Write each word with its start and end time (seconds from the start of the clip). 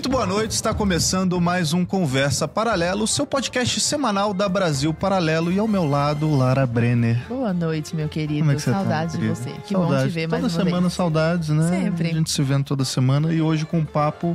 Muito 0.00 0.08
boa 0.08 0.24
noite, 0.24 0.52
está 0.52 0.72
começando 0.72 1.38
mais 1.42 1.74
um 1.74 1.84
Conversa 1.84 2.48
Paralelo, 2.48 3.06
seu 3.06 3.26
podcast 3.26 3.78
semanal 3.80 4.32
da 4.32 4.48
Brasil 4.48 4.94
Paralelo 4.94 5.52
e 5.52 5.58
ao 5.58 5.68
meu 5.68 5.84
lado, 5.84 6.34
Lara 6.34 6.66
Brenner. 6.66 7.22
Boa 7.28 7.52
noite, 7.52 7.94
meu 7.94 8.08
querido. 8.08 8.40
Como 8.40 8.52
é 8.52 8.54
que 8.54 8.62
você 8.62 8.70
saudades 8.70 9.14
tá, 9.14 9.20
de 9.20 9.28
você. 9.28 9.50
Que 9.50 9.74
Saudade. 9.74 10.02
bom 10.02 10.08
te 10.08 10.08
ver 10.08 10.26
mais 10.26 10.42
Toda 10.42 10.54
semana 10.64 10.80
vez. 10.80 10.92
saudades, 10.94 11.50
né? 11.50 11.68
Sempre. 11.68 12.08
A 12.08 12.14
gente 12.14 12.30
se 12.30 12.42
vendo 12.42 12.64
toda 12.64 12.82
semana 12.82 13.30
e 13.30 13.42
hoje 13.42 13.66
com 13.66 13.76
um 13.76 13.84
papo 13.84 14.34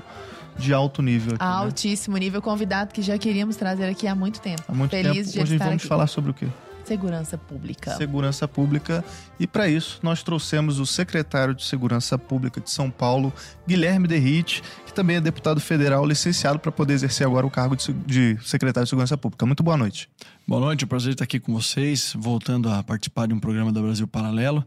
de 0.55 0.71
alto 0.71 1.02
nível 1.02 1.34
aqui, 1.34 1.43
né? 1.43 1.49
Altíssimo 1.49 2.16
nível, 2.16 2.43
convidado 2.43 2.93
que 2.93 3.02
já 3.02 3.18
queríamos 3.18 3.55
trazer 3.55 3.86
aqui 3.86 4.05
há 4.05 4.13
muito 4.13 4.39
tempo. 4.39 4.61
Há 4.68 4.71
muito 4.71 4.91
Feliz 4.91 5.16
tempo. 5.16 5.32
de 5.32 5.39
Hoje 5.41 5.54
estar 5.55 5.66
vamos 5.66 5.82
aqui. 5.82 5.88
falar 5.88 6.05
sobre 6.05 6.29
o 6.29 6.34
quê? 6.36 6.47
Segurança 6.86 7.38
pública. 7.38 7.95
Segurança 7.98 8.48
Pública. 8.48 9.03
E 9.39 9.48
para 9.48 9.67
isso, 9.67 9.99
nós 10.03 10.21
trouxemos 10.21 10.77
o 10.80 10.85
secretário 10.85 11.55
de 11.55 11.63
Segurança 11.66 12.17
Pública 12.17 12.61
de 12.61 12.70
São 12.70 12.91
Paulo, 12.91 13.34
Guilherme 13.67 14.08
Derrite, 14.08 14.61
que 14.85 14.94
também 14.94 15.16
é 15.17 15.21
deputado 15.21 15.59
federal 15.59 16.05
licenciado 16.05 16.59
para 16.59 16.71
poder 16.71 16.94
exercer 16.94 17.25
agora 17.25 17.45
o 17.45 17.49
cargo 17.49 17.75
de 17.75 17.84
se- 17.84 17.94
de 17.94 18.38
secretário 18.44 18.85
de 18.85 18.89
Segurança 18.89 19.17
Pública. 19.17 19.45
Muito 19.45 19.63
boa 19.63 19.75
noite. 19.75 20.08
Boa 20.48 20.61
noite, 20.61 20.84
é 20.84 20.85
um 20.85 20.88
prazer 20.88 21.13
estar 21.13 21.23
aqui 21.23 21.39
com 21.39 21.52
vocês, 21.53 22.13
voltando 22.16 22.70
a 22.70 22.84
participar 22.84 23.27
de 23.27 23.33
um 23.33 23.39
programa 23.39 23.72
da 23.72 23.81
Brasil 23.81 24.08
Paralelo. 24.08 24.63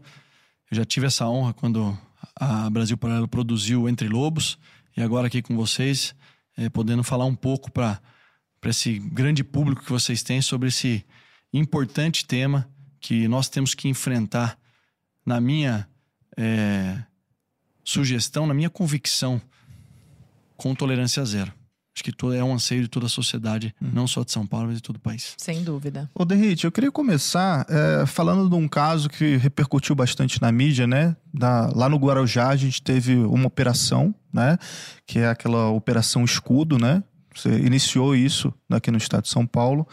Eu 0.69 0.75
já 0.77 0.83
tive 0.85 1.07
essa 1.07 1.25
honra 1.25 1.53
quando 1.53 1.97
a 2.35 2.69
Brasil 2.69 2.97
Paralelo 2.97 3.27
produziu 3.27 3.87
Entre 3.87 4.07
Lobos 4.09 4.57
e 4.95 5.01
agora 5.01 5.27
aqui 5.27 5.41
com 5.41 5.55
vocês, 5.55 6.13
eh, 6.57 6.69
podendo 6.69 7.01
falar 7.03 7.23
um 7.25 7.33
pouco 7.35 7.71
para 7.71 7.99
esse 8.65 8.99
grande 8.99 9.41
público 9.43 9.83
que 9.85 9.89
vocês 9.91 10.21
têm 10.21 10.41
sobre 10.41 10.67
esse 10.67 11.03
importante 11.57 12.25
tema 12.25 12.67
que 12.99 13.27
nós 13.27 13.49
temos 13.49 13.73
que 13.73 13.87
enfrentar, 13.87 14.57
na 15.25 15.39
minha 15.39 15.87
eh, 16.37 16.97
sugestão, 17.83 18.45
na 18.47 18.53
minha 18.53 18.69
convicção, 18.69 19.41
com 20.57 20.75
tolerância 20.75 21.23
zero. 21.25 21.53
Acho 21.95 22.03
que 22.03 22.13
é 22.35 22.43
um 22.43 22.53
anseio 22.53 22.83
de 22.83 22.87
toda 22.87 23.07
a 23.07 23.09
sociedade, 23.09 23.75
não 23.81 24.07
só 24.07 24.23
de 24.23 24.31
São 24.31 24.45
Paulo, 24.47 24.67
mas 24.67 24.77
de 24.77 24.81
todo 24.81 24.95
o 24.95 24.99
país. 24.99 25.33
Sem 25.37 25.63
dúvida. 25.63 26.09
Ô, 26.15 26.23
Derrite, 26.23 26.63
eu 26.63 26.71
queria 26.71 26.91
começar 26.91 27.65
é, 27.69 28.05
falando 28.05 28.49
de 28.49 28.55
um 28.55 28.67
caso 28.69 29.09
que 29.09 29.35
repercutiu 29.35 29.93
bastante 29.95 30.41
na 30.41 30.49
mídia, 30.51 30.87
né? 30.87 31.15
Da- 31.33 31.69
lá 31.75 31.89
no 31.89 31.97
Guarujá 31.97 32.47
a 32.49 32.55
gente 32.55 32.81
teve 32.81 33.15
uma 33.15 33.47
operação, 33.47 34.15
né? 34.31 34.57
Que 35.05 35.19
é 35.19 35.29
aquela 35.29 35.69
operação 35.71 36.23
escudo, 36.23 36.77
né? 36.77 37.03
Você 37.35 37.49
iniciou 37.59 38.15
isso 38.15 38.53
aqui 38.69 38.89
no 38.91 38.97
estado 38.97 39.23
de 39.23 39.29
São 39.29 39.45
Paulo. 39.45 39.85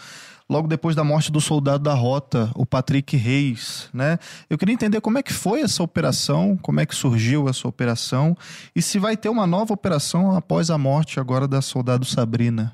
Logo 0.49 0.69
depois 0.69 0.95
da 0.95 1.03
morte 1.03 1.33
do 1.33 1.41
soldado 1.41 1.83
da 1.83 1.95
rota, 1.95 2.53
o 2.55 2.65
Patrick 2.65 3.17
Reis, 3.17 3.89
né? 3.93 4.17
Eu 4.49 4.57
queria 4.57 4.73
entender 4.73 5.01
como 5.01 5.19
é 5.19 5.23
que 5.23 5.33
foi 5.33 5.61
essa 5.61 5.83
operação, 5.83 6.57
como 6.57 6.79
é 6.79 6.87
que 6.87 6.95
surgiu 6.95 7.49
essa 7.49 7.67
operação 7.67 8.37
e 8.75 8.81
se 8.81 8.97
vai 8.99 9.17
ter 9.17 9.29
uma 9.29 9.47
nova 9.47 9.75
operação 9.75 10.37
após 10.37 10.71
a 10.71 10.79
morte 10.79 11.19
agora 11.19 11.49
da 11.49 11.61
soldado 11.61 12.05
Sabrina. 12.05 12.73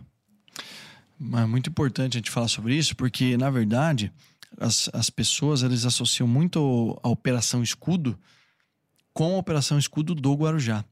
É 1.34 1.47
muito 1.47 1.70
importante 1.70 2.17
a 2.17 2.19
gente 2.19 2.31
falar 2.31 2.48
sobre 2.48 2.75
isso, 2.77 2.95
porque, 2.95 3.39
na 3.39 3.48
verdade, 3.48 4.12
as, 4.61 4.91
as 4.92 5.09
pessoas 5.09 5.62
eles 5.62 5.86
associam 5.86 6.27
muito 6.27 6.98
a 7.03 7.09
Operação 7.09 7.62
Escudo 7.62 8.19
com 9.14 9.36
a 9.36 9.39
Operação 9.39 9.79
Escudo 9.79 10.14
do 10.14 10.34
Guarujá. 10.34 10.84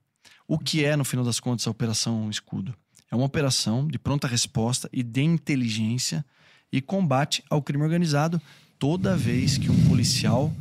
O 0.49 0.59
que 0.59 0.85
é, 0.85 0.97
no 0.97 1.05
final 1.05 1.25
das 1.25 1.41
contas, 1.41 1.67
a 1.67 1.71
Operação 1.71 2.31
Escudo? 2.31 2.75
É 3.11 3.17
uma 3.17 3.27
operação 3.27 3.87
de 3.87 3.99
pronta 3.99 4.29
resposta 4.29 4.89
e 4.93 5.03
de 5.03 5.23
inteligência 5.23 6.25
e 6.73 6.81
combate 6.81 7.43
ao 7.51 7.63
crime 7.63 7.83
organizado 7.85 8.41
toda 8.79 9.17
vez 9.17 9.59
que 9.59 9.71
um 9.71 9.89
policial 9.89 10.55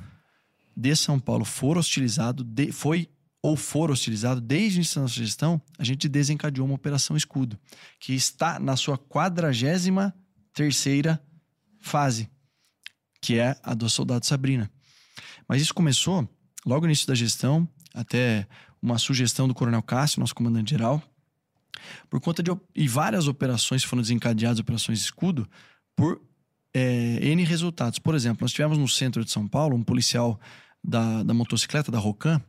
de 0.75 0.95
São 0.95 1.19
Paulo 1.19 1.45
for 1.45 1.77
hostilizado, 1.77 2.43
de- 2.43 2.71
foi 2.71 3.09
ou 3.41 3.55
for 3.55 3.89
hostilizado 3.89 4.41
desde 4.41 4.77
o 4.77 4.79
início 4.79 4.95
da 4.95 5.01
nossa 5.03 5.13
gestão, 5.15 5.61
a 5.77 5.83
gente 5.83 6.09
desencadeou 6.09 6.65
uma 6.65 6.75
Operação 6.75 7.15
Escudo 7.15 7.57
que 7.99 8.13
está 8.13 8.59
na 8.59 8.75
sua 8.75 8.97
43 8.97 10.11
terceira 10.53 11.21
fase, 11.79 12.29
que 13.21 13.37
é 13.39 13.55
a 13.63 13.73
do 13.73 13.89
soldado 13.89 14.25
Sabrina. 14.25 14.69
Mas 15.47 15.61
isso 15.61 15.73
começou 15.73 16.27
logo 16.65 16.81
no 16.81 16.87
início 16.87 17.07
da 17.07 17.15
gestão, 17.15 17.67
até 17.93 18.45
uma 18.81 18.97
sugestão 18.97 19.47
do 19.47 19.53
Coronel 19.53 19.81
Cássio, 19.81 20.19
nosso 20.19 20.35
comandante-geral, 20.35 21.01
por 22.09 22.19
conta 22.19 22.43
de 22.43 22.51
e 22.75 22.87
várias 22.87 23.27
operações 23.27 23.83
foram 23.83 24.01
desencadeadas, 24.01 24.59
operações 24.59 24.99
escudo, 24.99 25.47
por 25.99 26.21
eh, 26.73 27.19
N 27.21 27.43
resultados. 27.43 27.99
Por 27.99 28.15
exemplo, 28.15 28.43
nós 28.43 28.51
tivemos 28.51 28.77
no 28.77 28.87
centro 28.87 29.23
de 29.23 29.31
São 29.31 29.47
Paulo 29.47 29.75
um 29.75 29.83
policial 29.83 30.39
da, 30.83 31.23
da 31.23 31.33
motocicleta, 31.33 31.91
da 31.91 31.99
Rocan, 31.99 32.41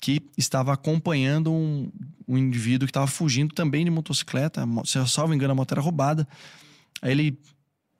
que 0.00 0.22
estava 0.36 0.72
acompanhando 0.72 1.50
um, 1.52 1.90
um 2.26 2.38
indivíduo 2.38 2.86
que 2.86 2.90
estava 2.90 3.06
fugindo 3.06 3.54
também 3.54 3.84
de 3.84 3.90
motocicleta. 3.90 4.64
Se 4.84 4.98
eu 4.98 5.06
salvo 5.06 5.34
engano, 5.34 5.52
a 5.52 5.54
moto 5.56 5.72
era 5.72 5.80
roubada. 5.80 6.26
Aí 7.02 7.10
ele 7.10 7.38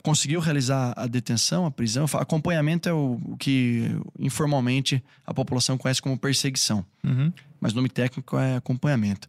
conseguiu 0.03 0.39
realizar 0.41 0.95
a 0.97 1.06
detenção, 1.06 1.66
a 1.66 1.71
prisão. 1.71 2.06
Acompanhamento 2.15 2.89
é 2.89 2.93
o, 2.93 3.19
o 3.25 3.37
que 3.37 3.91
informalmente 4.19 5.03
a 5.27 5.34
população 5.34 5.77
conhece 5.77 6.00
como 6.00 6.16
perseguição, 6.16 6.84
Uhum. 7.05 7.33
mas 7.60 7.72
o 7.72 7.77
nome 7.77 7.89
técnico 7.89 8.39
é 8.39 8.56
acompanhamento. 8.56 9.27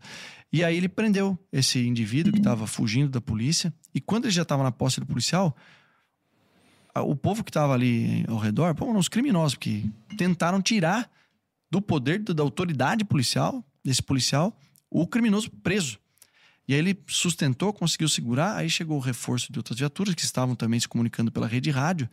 E 0.54 0.64
aí 0.64 0.78
ele 0.78 0.88
prendeu 0.90 1.38
esse 1.52 1.80
indivíduo 1.86 2.32
que 2.32 2.40
estava 2.40 2.66
fugindo 2.68 3.10
da 3.10 3.20
polícia. 3.22 3.74
E 3.94 4.00
quando 4.02 4.26
ele 4.26 4.34
já 4.34 4.44
estava 4.44 4.64
na 4.64 4.72
posse 4.72 5.00
do 5.00 5.06
policial, 5.06 5.56
o 6.96 7.16
povo 7.16 7.44
que 7.44 7.50
estava 7.50 7.74
ali 7.74 8.26
ao 8.28 8.38
redor, 8.38 8.76
pô, 8.76 8.92
os 8.98 9.08
criminosos 9.08 9.58
que 9.58 9.92
tentaram 10.18 10.62
tirar 10.62 11.10
do 11.70 11.82
poder 11.82 12.20
da 12.20 12.44
autoridade 12.44 13.06
policial, 13.06 13.64
desse 13.84 14.02
policial, 14.02 14.58
o 14.90 15.08
criminoso 15.08 15.50
preso. 15.64 16.00
E 16.68 16.74
aí 16.74 16.80
ele 16.80 17.00
sustentou, 17.08 17.74
conseguiu 17.74 18.08
segurar, 18.08 18.56
aí 18.56 18.70
chegou 18.70 18.98
o 18.98 19.02
reforço 19.02 19.52
de 19.52 19.58
outras 19.58 19.78
viaturas 19.78 20.14
que 20.14 20.22
estavam 20.22 20.56
também 20.56 20.80
se 20.80 20.88
comunicando 20.88 21.32
pela 21.32 21.48
rede 21.48 21.72
rádio 21.72 22.08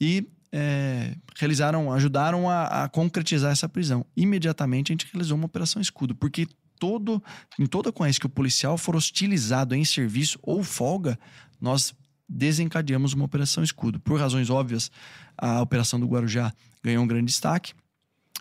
e 0.00 0.26
é, 0.50 1.14
realizaram, 1.36 1.92
ajudaram 1.92 2.48
a, 2.48 2.84
a 2.84 2.88
concretizar 2.88 3.52
essa 3.52 3.68
prisão. 3.68 4.04
Imediatamente 4.16 4.92
a 4.92 4.94
gente 4.94 5.10
realizou 5.12 5.36
uma 5.36 5.46
operação 5.46 5.80
escudo, 5.80 6.14
porque 6.14 6.46
todo, 6.82 7.22
em 7.60 7.66
toda 7.66 7.90
ocorrência 7.90 8.18
que 8.18 8.26
o 8.26 8.28
policial 8.40 8.76
for 8.76 8.96
hostilizado 8.96 9.72
em 9.72 9.84
serviço 9.84 10.36
ou 10.42 10.64
folga, 10.64 11.16
nós 11.60 11.94
desencadeamos 12.28 13.12
uma 13.12 13.24
operação 13.24 13.62
escudo. 13.62 14.00
Por 14.00 14.18
razões 14.18 14.50
óbvias, 14.50 14.90
a 15.38 15.62
operação 15.62 16.00
do 16.00 16.06
Guarujá 16.08 16.52
ganhou 16.82 17.04
um 17.04 17.06
grande 17.06 17.26
destaque, 17.26 17.72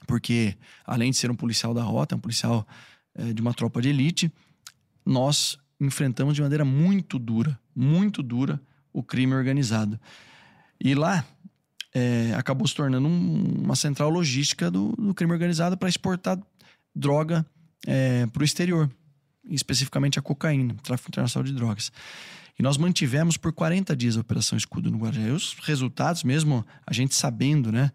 porque 0.07 0.55
além 0.83 1.11
de 1.11 1.17
ser 1.17 1.29
um 1.29 1.35
policial 1.35 1.71
da 1.71 1.83
rota, 1.83 2.15
um 2.15 2.19
policial 2.19 2.65
eh, 3.13 3.31
de 3.31 3.41
uma 3.43 3.53
tropa 3.53 3.79
de 3.79 3.89
elite, 3.89 4.31
nós 5.05 5.55
enfrentamos 5.79 6.33
de 6.33 6.41
maneira 6.41 6.65
muito 6.65 7.19
dura, 7.19 7.59
muito 7.75 8.23
dura, 8.23 8.59
o 8.91 9.03
crime 9.03 9.35
organizado. 9.35 9.99
E 10.83 10.95
lá 10.95 11.23
eh, 11.93 12.33
acabou 12.35 12.67
se 12.67 12.73
tornando 12.73 13.07
um- 13.07 13.61
uma 13.65 13.75
central 13.75 14.09
logística 14.09 14.71
do, 14.71 14.93
do 14.97 15.13
crime 15.13 15.31
organizado 15.31 15.77
para 15.77 15.89
exportar 15.89 16.39
droga 16.95 17.45
para 18.31 18.41
o 18.41 18.43
exterior, 18.43 18.89
especificamente 19.49 20.19
a 20.19 20.21
cocaína, 20.21 20.75
tráfico 20.83 21.09
internacional 21.09 21.43
de 21.43 21.53
drogas. 21.53 21.91
E 22.57 22.63
nós 22.63 22.77
mantivemos 22.77 23.37
por 23.37 23.51
40 23.53 23.95
dias 23.95 24.17
a 24.17 24.21
Operação 24.21 24.57
Escudo 24.57 24.91
no 24.91 24.97
Guarujá. 24.97 25.21
E 25.21 25.31
os 25.31 25.55
resultados, 25.63 26.23
mesmo 26.23 26.65
a 26.85 26.93
gente 26.93 27.15
sabendo, 27.15 27.71
né, 27.71 27.91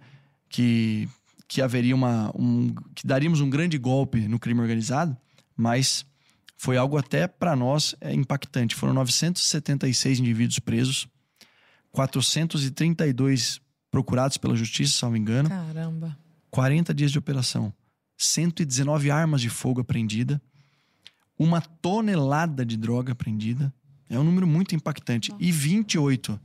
que, 0.48 1.08
que 1.46 1.62
haveria 1.62 1.94
uma. 1.94 2.32
Um, 2.34 2.74
que 2.94 3.06
daríamos 3.06 3.40
um 3.40 3.48
grande 3.48 3.78
golpe 3.78 4.26
no 4.26 4.38
crime 4.38 4.60
organizado, 4.60 5.16
mas 5.56 6.04
foi 6.56 6.76
algo 6.76 6.96
até 6.96 7.28
para 7.28 7.54
nós 7.54 7.94
é, 8.00 8.12
impactante. 8.12 8.74
Foram 8.74 8.94
976 8.94 10.18
indivíduos 10.18 10.58
presos, 10.58 11.06
432 11.92 13.60
procurados 13.90 14.36
pela 14.36 14.56
justiça, 14.56 14.94
se 14.94 15.02
não 15.02 15.12
me 15.12 15.18
engano. 15.18 15.48
Caramba. 15.48 16.18
40 16.50 16.94
dias 16.94 17.12
de 17.12 17.18
operação, 17.18 17.72
119 18.16 19.10
armas 19.10 19.40
de 19.40 19.50
fogo 19.50 19.80
apreendida, 19.80 20.40
uma 21.38 21.60
tonelada 21.60 22.64
de 22.64 22.76
droga 22.76 23.12
apreendida. 23.12 23.72
É 24.08 24.18
um 24.18 24.24
número 24.24 24.46
muito 24.46 24.74
impactante. 24.74 25.32
E 25.38 25.52
28 25.52 26.40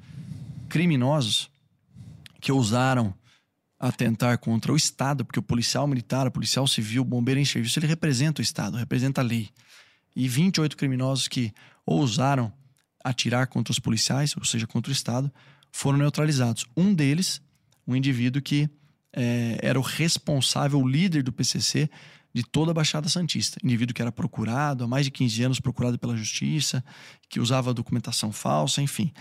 criminosos 0.67 1.49
que 2.39 2.51
ousaram 2.51 3.13
atentar 3.79 4.37
contra 4.37 4.71
o 4.71 4.75
Estado, 4.75 5.25
porque 5.25 5.39
o 5.39 5.43
policial 5.43 5.87
militar, 5.87 6.27
o 6.27 6.31
policial 6.31 6.67
civil, 6.67 7.01
o 7.01 7.05
bombeiro 7.05 7.39
em 7.39 7.45
serviço, 7.45 7.79
ele 7.79 7.87
representa 7.87 8.41
o 8.41 8.43
Estado, 8.43 8.77
representa 8.77 9.21
a 9.21 9.23
lei. 9.23 9.49
E 10.15 10.27
28 10.27 10.75
criminosos 10.75 11.27
que 11.27 11.53
ousaram 11.85 12.51
atirar 13.03 13.47
contra 13.47 13.71
os 13.71 13.79
policiais, 13.79 14.35
ou 14.37 14.45
seja, 14.45 14.67
contra 14.67 14.91
o 14.91 14.93
Estado, 14.93 15.31
foram 15.71 15.97
neutralizados. 15.97 16.65
Um 16.75 16.93
deles, 16.93 17.41
um 17.87 17.95
indivíduo 17.95 18.41
que 18.41 18.69
eh, 19.13 19.57
era 19.61 19.79
o 19.79 19.83
responsável, 19.83 20.79
o 20.79 20.87
líder 20.87 21.23
do 21.23 21.31
PCC 21.31 21.89
de 22.33 22.43
toda 22.43 22.71
a 22.71 22.73
Baixada 22.73 23.09
Santista. 23.09 23.59
Indivíduo 23.63 23.93
que 23.93 24.01
era 24.01 24.11
procurado 24.11 24.83
há 24.83 24.87
mais 24.87 25.05
de 25.05 25.11
15 25.11 25.43
anos, 25.43 25.59
procurado 25.59 25.99
pela 25.99 26.15
justiça, 26.15 26.83
que 27.29 27.39
usava 27.39 27.73
documentação 27.73 28.31
falsa, 28.31 28.81
enfim. 28.81 29.11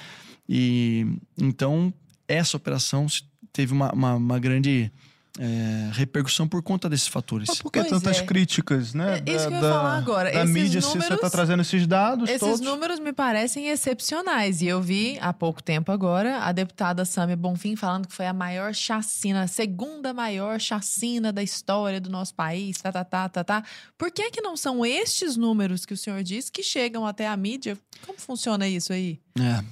E 0.49 1.07
então 1.37 1.93
essa 2.29 2.57
operação 2.57 3.07
teve 3.53 3.73
uma, 3.73 3.93
uma, 3.93 4.15
uma 4.15 4.39
grande 4.39 4.91
é, 5.39 5.91
repercussão 5.93 6.47
por 6.49 6.63
conta 6.63 6.89
desses 6.89 7.07
fatores. 7.07 7.49
Mas 7.49 7.63
por 7.63 7.71
que 7.71 7.79
Pois 7.81 7.91
tantas 7.91 8.19
é. 8.19 8.25
críticas, 8.25 8.93
né? 8.95 9.23
É 9.25 9.31
isso 9.37 9.47
que 9.49 9.55
eu 9.55 9.57
ia 9.59 9.61
falar 9.61 9.97
agora. 9.97 10.33
Da 10.33 10.41
Esses 10.43 10.51
mídia, 10.55 10.81
se 10.81 10.89
você 10.89 10.99
números- 10.99 11.21
tá 11.21 11.31
trazendo 11.31 11.61
esses 11.63 11.87
dados 11.87 12.29
Esses 12.29 12.41
todos. 12.41 12.61
números 12.61 12.99
me 12.99 13.13
parecem 13.13 13.69
excepcionais. 13.69 14.61
E 14.63 14.67
eu 14.67 14.81
vi 14.83 15.19
há 15.21 15.33
pouco 15.33 15.63
tempo 15.63 15.93
agora 15.93 16.39
a 16.41 16.53
deputada 16.53 17.05
Samia 17.05 17.37
Bonfim 17.37 17.77
falando 17.77 18.09
que 18.09 18.15
foi 18.15 18.27
a 18.27 18.33
maior 18.33 18.75
chacina, 18.75 19.43
a 19.43 19.47
segunda 19.47 20.13
maior 20.13 20.59
chacina 20.61 21.33
da 21.33 21.43
história 21.43 22.01
do 22.01 22.11
nosso 22.11 22.35
país. 22.35 22.79
Tá, 22.79 22.91
tá, 22.93 23.05
tá, 23.05 23.29
tá, 23.29 23.45
tá. 23.45 23.65
Por 23.97 24.11
que, 24.11 24.31
que 24.31 24.41
não 24.41 24.57
são 24.57 24.85
estes 24.85 25.37
números 25.37 25.87
que 25.87 25.95
o 25.95 25.97
senhor 25.97 26.23
diz 26.23 26.51
que 26.51 26.63
chegam 26.63 27.07
até 27.07 27.27
a 27.29 27.37
mídia? 27.37 27.79
Como 28.07 28.19
funciona 28.19 28.67
isso 28.67 28.93
aí? 28.93 29.21
É. 29.39 29.63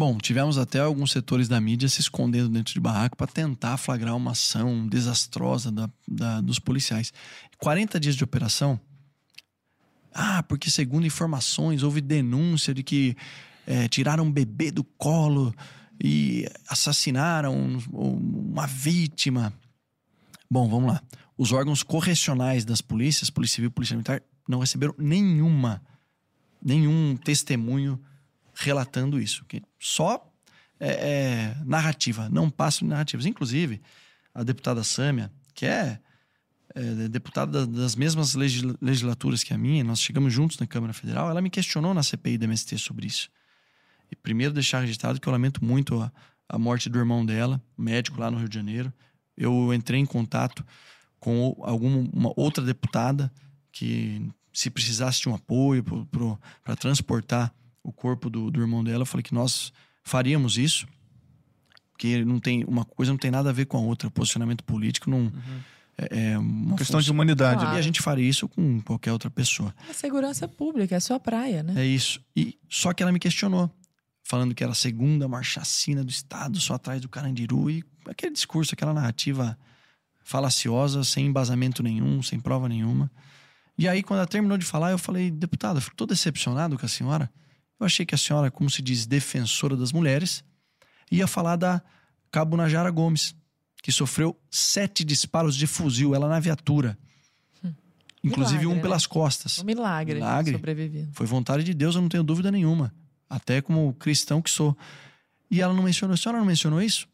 Bom, 0.00 0.16
tivemos 0.16 0.56
até 0.56 0.80
alguns 0.80 1.12
setores 1.12 1.46
da 1.46 1.60
mídia 1.60 1.86
se 1.86 2.00
escondendo 2.00 2.48
dentro 2.48 2.72
de 2.72 2.80
barraco 2.80 3.18
para 3.18 3.26
tentar 3.26 3.76
flagrar 3.76 4.16
uma 4.16 4.30
ação 4.30 4.88
desastrosa 4.88 5.70
da- 5.70 5.90
da- 6.08 6.40
dos 6.40 6.58
policiais. 6.58 7.12
40 7.58 8.00
dias 8.00 8.16
de 8.16 8.24
operação. 8.24 8.80
Ah, 10.10 10.42
porque 10.42 10.70
segundo 10.70 11.06
informações 11.06 11.82
houve 11.82 12.00
denúncia 12.00 12.72
de 12.72 12.82
que 12.82 13.14
é, 13.66 13.88
tiraram 13.88 14.24
um 14.24 14.32
bebê 14.32 14.70
do 14.70 14.82
colo 14.82 15.54
e 16.02 16.48
assassinaram 16.66 17.54
um- 17.54 18.52
uma 18.52 18.66
vítima. 18.66 19.52
Bom, 20.50 20.66
vamos 20.66 20.92
lá. 20.94 21.02
Os 21.36 21.52
órgãos 21.52 21.82
correcionais 21.82 22.64
das 22.64 22.80
polícias, 22.80 23.28
Polícia 23.28 23.56
Civil 23.56 23.68
e 23.68 23.72
Polícia 23.74 23.94
Militar, 23.94 24.22
não 24.48 24.60
receberam 24.60 24.94
nenhuma, 24.96 25.82
nenhum 26.64 27.18
testemunho 27.22 28.00
relatando 28.60 29.20
isso. 29.20 29.44
Que 29.46 29.62
só 29.78 30.30
é, 30.78 30.88
é, 30.88 31.56
narrativa, 31.64 32.28
não 32.28 32.48
passam 32.50 32.86
narrativas. 32.88 33.26
Inclusive, 33.26 33.80
a 34.34 34.42
deputada 34.42 34.82
Sâmia, 34.84 35.30
que 35.54 35.66
é, 35.66 35.98
é, 36.74 37.08
deputada 37.08 37.66
da- 37.66 37.80
das 37.80 37.96
mesmas 37.96 38.34
legis- 38.34 38.62
legislaturas 38.80 39.42
que 39.42 39.52
a 39.52 39.58
minha, 39.58 39.82
nós 39.84 40.00
chegamos 40.00 40.32
juntos 40.32 40.58
na 40.58 40.66
Câmara 40.66 40.92
Federal, 40.92 41.28
ela 41.28 41.42
me 41.42 41.50
questionou 41.50 41.92
na 41.92 42.02
CPI 42.02 42.38
da 42.38 42.44
MST 42.44 42.78
sobre 42.78 43.06
isso. 43.06 43.28
E 44.10 44.16
primeiro 44.16 44.52
deixar 44.54 44.80
registrado 44.80 45.20
que 45.20 45.28
eu 45.28 45.32
lamento 45.32 45.64
muito 45.64 46.00
a, 46.00 46.12
a 46.48 46.58
morte 46.58 46.88
do 46.88 46.98
irmão 46.98 47.24
dela, 47.26 47.62
médico 47.76 48.20
lá 48.20 48.30
no 48.30 48.38
Rio 48.38 48.48
de 48.48 48.54
Janeiro. 48.54 48.92
Eu 49.36 49.72
entrei 49.72 50.00
em 50.00 50.06
contato 50.06 50.64
com 51.18 51.56
alguma 51.62 52.08
uma 52.12 52.32
outra 52.36 52.64
deputada 52.64 53.32
que, 53.72 54.28
se 54.52 54.68
precisasse 54.70 55.20
de 55.20 55.28
um 55.28 55.34
apoio 55.34 55.84
para 56.64 56.74
transportar 56.76 57.54
o 57.90 57.92
corpo 57.92 58.30
do, 58.30 58.50
do 58.50 58.60
irmão 58.60 58.82
dela, 58.82 59.02
eu 59.02 59.06
falei 59.06 59.22
que 59.22 59.34
nós 59.34 59.72
faríamos 60.02 60.56
isso, 60.56 60.86
porque 61.92 62.24
não 62.24 62.38
tem 62.40 62.64
uma 62.64 62.84
coisa 62.84 63.12
não 63.12 63.18
tem 63.18 63.30
nada 63.30 63.50
a 63.50 63.52
ver 63.52 63.66
com 63.66 63.76
a 63.76 63.80
outra. 63.80 64.10
Posicionamento 64.10 64.64
político 64.64 65.10
não 65.10 65.30
é, 65.98 66.32
é 66.32 66.38
uma 66.38 66.76
Questão 66.76 66.98
de 66.98 67.04
função- 67.04 67.14
humanidade. 67.14 67.60
Claro. 67.60 67.76
E 67.76 67.78
a 67.78 67.82
gente 67.82 68.00
faria 68.00 68.26
isso 68.28 68.48
com 68.48 68.80
qualquer 68.80 69.12
outra 69.12 69.28
pessoa. 69.30 69.74
A 69.88 69.92
segurança 69.92 70.48
pública, 70.48 70.94
é 70.94 70.98
a 70.98 71.00
sua 71.00 71.20
praia, 71.20 71.62
né? 71.62 71.74
É 71.76 71.84
isso. 71.86 72.20
E 72.34 72.58
só 72.68 72.92
que 72.94 73.02
ela 73.02 73.12
me 73.12 73.18
questionou, 73.18 73.70
falando 74.24 74.54
que 74.54 74.62
era 74.62 74.72
a 74.72 74.74
segunda 74.74 75.28
maior 75.28 75.42
chacina 75.42 76.02
do 76.02 76.10
estado, 76.10 76.58
só 76.58 76.74
atrás 76.74 77.00
do 77.02 77.08
Carandiru 77.08 77.68
e 77.70 77.84
aquele 78.08 78.32
discurso, 78.32 78.72
aquela 78.74 78.94
narrativa 78.94 79.58
falaciosa, 80.24 81.04
sem 81.04 81.26
embasamento 81.26 81.82
nenhum, 81.82 82.22
sem 82.22 82.38
prova 82.40 82.68
nenhuma. 82.68 83.10
E 83.76 83.88
aí 83.88 84.02
quando 84.02 84.18
ela 84.18 84.26
terminou 84.26 84.56
de 84.56 84.64
falar, 84.64 84.90
eu 84.92 84.98
falei: 84.98 85.30
"Deputada, 85.30 85.78
eu 85.78 85.82
fico 85.82 85.96
todo 85.96 86.10
decepcionado 86.10 86.78
com 86.78 86.86
a 86.86 86.88
senhora. 86.88 87.30
Eu 87.80 87.86
achei 87.86 88.04
que 88.04 88.14
a 88.14 88.18
senhora, 88.18 88.50
como 88.50 88.68
se 88.68 88.82
diz, 88.82 89.06
defensora 89.06 89.74
das 89.74 89.90
mulheres, 89.90 90.44
ia 91.10 91.26
falar 91.26 91.56
da 91.56 91.82
Cabo 92.30 92.54
Najara 92.54 92.90
Gomes, 92.90 93.34
que 93.82 93.90
sofreu 93.90 94.38
sete 94.50 95.02
disparos 95.02 95.56
de 95.56 95.66
fuzil, 95.66 96.14
ela 96.14 96.28
na 96.28 96.38
viatura. 96.38 96.98
Inclusive 98.22 98.58
Milagre, 98.58 98.66
um 98.66 98.76
né? 98.76 98.82
pelas 98.82 99.06
costas. 99.06 99.58
Um 99.60 99.64
milagre, 99.64 100.14
Milagre. 100.16 100.52
sobreviver. 100.52 101.08
Foi 101.12 101.26
vontade 101.26 101.64
de 101.64 101.72
Deus, 101.72 101.94
eu 101.94 102.02
não 102.02 102.08
tenho 102.08 102.22
dúvida 102.22 102.50
nenhuma. 102.50 102.94
Até 103.28 103.62
como 103.62 103.94
cristão 103.94 104.42
que 104.42 104.50
sou. 104.50 104.76
E 105.50 105.62
ela 105.62 105.72
não 105.72 105.82
mencionou, 105.82 106.12
a 106.14 106.16
senhora 106.18 106.38
não 106.38 106.44
mencionou 106.44 106.82
isso? 106.82 107.08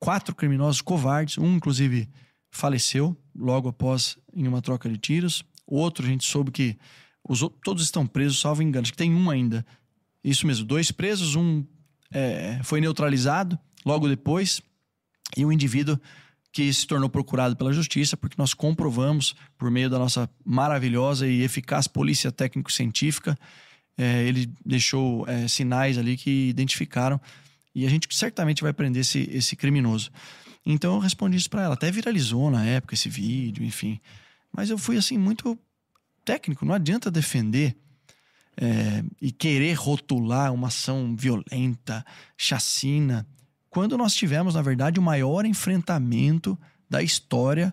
Quatro 0.00 0.34
criminosos 0.34 0.80
covardes, 0.80 1.38
um 1.38 1.54
inclusive 1.54 2.08
faleceu 2.50 3.16
logo 3.36 3.68
após 3.68 4.18
em 4.34 4.48
uma 4.48 4.60
troca 4.60 4.88
de 4.88 4.98
tiros. 4.98 5.44
Outro 5.64 6.04
a 6.04 6.08
gente 6.08 6.26
soube 6.26 6.50
que 6.50 6.76
os, 7.30 7.42
outros- 7.42 7.60
todos 7.62 7.82
estão 7.84 8.06
presos, 8.06 8.40
salvo 8.40 8.62
engano. 8.62 8.82
Acho 8.82 8.92
que 8.92 8.98
tem 8.98 9.14
um 9.14 9.30
ainda. 9.30 9.64
Isso 10.22 10.46
mesmo, 10.46 10.66
dois 10.66 10.90
presos, 10.90 11.36
um 11.36 11.64
é, 12.12 12.60
foi 12.64 12.80
neutralizado 12.80 13.58
logo 13.86 14.08
depois. 14.08 14.60
E 15.36 15.44
o 15.46 15.52
indivíduo 15.52 15.98
que 16.52 16.72
se 16.72 16.84
tornou 16.84 17.08
procurado 17.08 17.54
pela 17.54 17.72
justiça, 17.72 18.16
porque 18.16 18.34
nós 18.36 18.52
comprovamos, 18.52 19.36
por 19.56 19.70
meio 19.70 19.88
da 19.88 19.98
nossa 19.98 20.28
maravilhosa 20.44 21.28
e 21.28 21.42
eficaz 21.42 21.86
polícia 21.86 22.32
técnico-científica, 22.32 23.38
é, 23.96 24.24
ele 24.24 24.52
deixou 24.66 25.24
é, 25.28 25.46
sinais 25.46 25.96
ali 25.96 26.16
que 26.16 26.48
identificaram 26.48 27.20
e 27.72 27.86
a 27.86 27.88
gente 27.88 28.08
certamente 28.10 28.62
vai 28.62 28.72
prender 28.72 29.02
esse, 29.02 29.28
esse 29.30 29.54
criminoso. 29.54 30.10
Então 30.66 30.94
eu 30.94 30.98
respondi 30.98 31.36
isso 31.36 31.48
para 31.48 31.62
ela. 31.62 31.74
Até 31.74 31.90
viralizou 31.92 32.50
na 32.50 32.64
época 32.66 32.94
esse 32.94 33.08
vídeo, 33.08 33.64
enfim. 33.64 34.00
Mas 34.52 34.68
eu 34.68 34.76
fui 34.76 34.96
assim 34.96 35.16
muito 35.16 35.56
técnico. 36.24 36.64
Não 36.64 36.74
adianta 36.74 37.10
defender 37.10 37.76
é, 38.56 39.02
e 39.20 39.32
querer 39.32 39.74
rotular 39.74 40.52
uma 40.52 40.68
ação 40.68 41.14
violenta, 41.16 42.04
chacina, 42.36 43.26
quando 43.70 43.96
nós 43.96 44.14
tivemos, 44.14 44.54
na 44.54 44.62
verdade, 44.62 44.98
o 44.98 45.02
maior 45.02 45.46
enfrentamento 45.46 46.58
da 46.88 47.02
história 47.02 47.72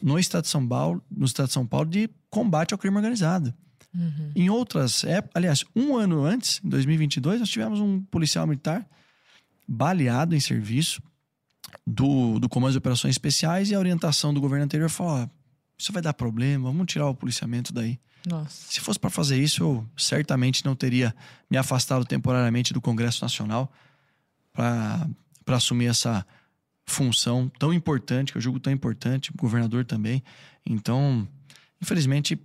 no 0.00 0.18
estado 0.18 0.44
de 0.44 0.48
São 0.48 0.66
Paulo, 0.66 1.02
no 1.10 1.26
estado 1.26 1.48
de 1.48 1.52
São 1.52 1.66
Paulo 1.66 1.90
de 1.90 2.08
combate 2.30 2.72
ao 2.72 2.78
crime 2.78 2.96
organizado. 2.96 3.52
Uhum. 3.92 4.32
Em 4.36 4.48
outras 4.48 5.02
épocas, 5.02 5.32
aliás, 5.34 5.64
um 5.74 5.96
ano 5.96 6.24
antes, 6.24 6.60
em 6.64 6.68
2022, 6.68 7.40
nós 7.40 7.48
tivemos 7.48 7.80
um 7.80 8.00
policial 8.02 8.46
militar 8.46 8.86
baleado 9.66 10.34
em 10.34 10.40
serviço 10.40 11.02
do, 11.86 12.38
do 12.38 12.48
Comando 12.48 12.72
de 12.72 12.78
Operações 12.78 13.14
Especiais 13.14 13.70
e 13.70 13.74
a 13.74 13.78
orientação 13.78 14.32
do 14.32 14.40
governo 14.40 14.64
anterior 14.64 14.88
falou: 14.88 15.28
isso 15.80 15.92
vai 15.92 16.02
dar 16.02 16.12
problema, 16.12 16.68
vamos 16.68 16.86
tirar 16.86 17.08
o 17.08 17.14
policiamento 17.14 17.72
daí. 17.72 17.98
Nossa. 18.26 18.70
Se 18.70 18.80
fosse 18.80 18.98
para 18.98 19.08
fazer 19.08 19.42
isso, 19.42 19.62
eu 19.62 19.88
certamente 19.96 20.62
não 20.62 20.76
teria 20.76 21.14
me 21.50 21.56
afastado 21.56 22.04
temporariamente 22.04 22.74
do 22.74 22.80
Congresso 22.80 23.24
Nacional 23.24 23.72
para 24.52 25.08
assumir 25.56 25.86
essa 25.86 26.26
função 26.84 27.50
tão 27.58 27.72
importante, 27.72 28.30
que 28.30 28.36
eu 28.36 28.42
julgo 28.42 28.60
tão 28.60 28.70
importante, 28.70 29.30
o 29.30 29.34
governador 29.34 29.86
também. 29.86 30.22
Então, 30.66 31.26
infelizmente, 31.80 32.38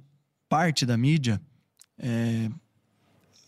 parte 0.48 0.86
da 0.86 0.96
mídia 0.96 1.42
é, 2.00 2.50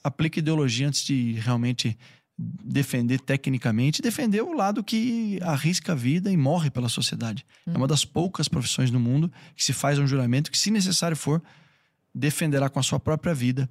aplica 0.03 0.39
ideologia 0.39 0.87
antes 0.87 1.05
de 1.05 1.33
realmente 1.33 1.97
defender 2.37 3.19
tecnicamente, 3.19 4.01
defender 4.01 4.41
o 4.41 4.53
lado 4.53 4.83
que 4.83 5.39
arrisca 5.41 5.93
a 5.93 5.95
vida 5.95 6.31
e 6.31 6.37
morre 6.37 6.69
pela 6.69 6.87
sociedade. 6.87 7.43
É 7.65 7.75
uma 7.75 7.87
das 7.87 8.05
poucas 8.05 8.47
profissões 8.47 8.91
no 8.91 8.99
mundo 8.99 9.31
que 9.55 9.63
se 9.63 9.73
faz 9.73 9.97
um 9.97 10.05
juramento 10.05 10.51
que, 10.51 10.57
se 10.57 10.69
necessário 10.69 11.17
for, 11.17 11.41
defenderá 12.13 12.69
com 12.69 12.79
a 12.79 12.83
sua 12.83 12.99
própria 12.99 13.33
vida 13.33 13.67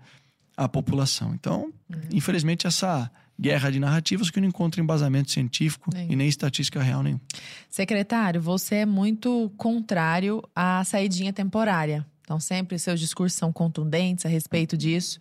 a 0.56 0.68
população. 0.68 1.34
Então, 1.34 1.72
infelizmente, 2.10 2.66
essa 2.66 3.10
guerra 3.38 3.70
de 3.70 3.78
narrativas 3.78 4.30
que 4.30 4.40
não 4.40 4.48
encontra 4.48 4.80
embasamento 4.80 5.30
científico 5.30 5.90
Sim. 5.94 6.08
e 6.10 6.16
nem 6.16 6.26
estatística 6.26 6.82
real 6.82 7.02
nenhum. 7.02 7.20
Secretário, 7.68 8.40
você 8.40 8.76
é 8.76 8.86
muito 8.86 9.52
contrário 9.56 10.42
à 10.54 10.82
saidinha 10.84 11.32
temporária. 11.32 12.04
Então, 12.22 12.40
sempre 12.40 12.78
seus 12.78 12.98
discursos 12.98 13.38
são 13.38 13.52
contundentes 13.52 14.26
a 14.26 14.28
respeito 14.28 14.76
disso. 14.76 15.18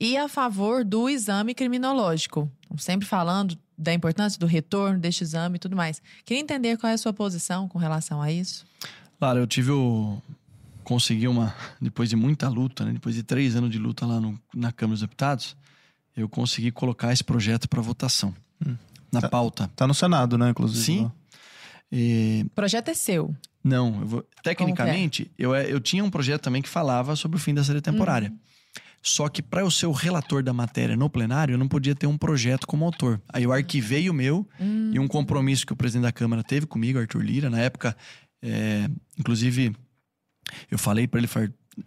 E 0.00 0.16
a 0.16 0.28
favor 0.28 0.82
do 0.84 1.08
exame 1.08 1.54
criminológico. 1.54 2.50
Sempre 2.78 3.06
falando 3.06 3.56
da 3.76 3.92
importância 3.92 4.38
do 4.38 4.46
retorno 4.46 4.98
deste 4.98 5.22
exame 5.24 5.56
e 5.56 5.58
tudo 5.58 5.76
mais. 5.76 6.00
Queria 6.24 6.40
entender 6.42 6.78
qual 6.78 6.90
é 6.90 6.94
a 6.94 6.98
sua 6.98 7.12
posição 7.12 7.68
com 7.68 7.78
relação 7.78 8.20
a 8.22 8.32
isso. 8.32 8.64
Claro, 9.18 9.40
eu 9.40 9.46
tive 9.46 9.70
o. 9.70 10.20
Consegui 10.82 11.28
uma. 11.28 11.54
Depois 11.80 12.08
de 12.08 12.16
muita 12.16 12.48
luta, 12.48 12.84
né? 12.84 12.92
depois 12.92 13.14
de 13.14 13.22
três 13.22 13.54
anos 13.54 13.70
de 13.70 13.78
luta 13.78 14.06
lá 14.06 14.18
no- 14.20 14.40
na 14.54 14.72
Câmara 14.72 14.94
dos 14.94 15.00
Deputados, 15.02 15.54
eu 16.16 16.28
consegui 16.28 16.70
colocar 16.70 17.12
esse 17.12 17.22
projeto 17.22 17.68
para 17.68 17.80
votação. 17.82 18.34
Na 19.12 19.20
Tá. 19.20 19.28
pauta. 19.28 19.70
Tá 19.76 19.86
no 19.86 19.94
Senado, 19.94 20.38
né, 20.38 20.50
inclusive. 20.50 20.82
Sim. 20.84 21.12
E, 21.92 22.44
O 22.46 22.50
projeto 22.50 22.88
é 22.88 22.94
seu. 22.94 23.34
Não, 23.62 24.00
eu 24.00 24.06
vou- 24.06 24.26
tecnicamente, 24.42 25.30
eu, 25.38 25.54
é- 25.54 25.70
eu 25.70 25.80
tinha 25.80 26.02
um 26.04 26.10
projeto 26.10 26.42
também 26.42 26.62
que 26.62 26.68
falava 26.68 27.14
sobre 27.16 27.36
o 27.36 27.40
fim 27.40 27.52
da 27.52 27.62
série 27.64 27.80
temporária. 27.80 28.32
Só 29.02 29.28
que 29.28 29.40
para 29.40 29.62
eu 29.62 29.70
ser 29.70 29.86
o 29.86 29.92
relator 29.92 30.42
da 30.42 30.52
matéria 30.52 30.96
no 30.96 31.08
plenário, 31.08 31.54
eu 31.54 31.58
não 31.58 31.68
podia 31.68 31.94
ter 31.94 32.06
um 32.06 32.18
projeto 32.18 32.66
como 32.66 32.84
autor. 32.84 33.20
Aí 33.32 33.44
eu 33.44 33.52
arquivei 33.52 34.10
o 34.10 34.14
meu 34.14 34.46
e 34.92 34.98
um 34.98 35.08
compromisso 35.08 35.66
que 35.66 35.72
o 35.72 35.76
presidente 35.76 36.02
da 36.02 36.12
Câmara 36.12 36.42
teve 36.42 36.66
comigo, 36.66 36.98
Arthur 36.98 37.22
Lira, 37.22 37.48
na 37.48 37.60
época, 37.60 37.96
é, 38.42 38.88
inclusive, 39.18 39.74
eu 40.70 40.78
falei 40.78 41.06
para 41.06 41.20
ele, 41.20 41.28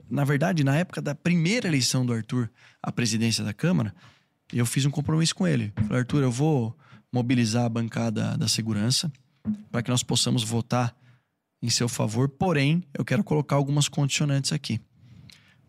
na 0.10 0.24
verdade, 0.24 0.64
na 0.64 0.76
época 0.76 1.02
da 1.02 1.14
primeira 1.14 1.68
eleição 1.68 2.06
do 2.06 2.14
Arthur 2.14 2.50
à 2.82 2.92
presidência 2.92 3.44
da 3.44 3.54
Câmara, 3.54 3.94
eu 4.52 4.66
fiz 4.66 4.86
um 4.86 4.92
compromisso 4.92 5.36
com 5.36 5.48
ele. 5.48 5.72
Falei, 5.88 6.00
Arthur, 6.00 6.24
eu 6.24 6.32
vou 6.32 6.76
mobilizar 7.12 7.66
a 7.66 7.70
bancada 7.70 8.36
da 8.38 8.48
segurança, 8.48 9.12
para 9.72 9.84
que 9.84 9.92
nós 9.92 10.02
possamos 10.02 10.44
votar 10.44 10.96
em 11.62 11.70
seu 11.70 11.88
favor. 11.88 12.28
Porém, 12.28 12.84
eu 12.94 13.06
quero 13.06 13.24
colocar 13.24 13.56
algumas 13.56 13.88
condicionantes 13.88 14.52
aqui. 14.52 14.80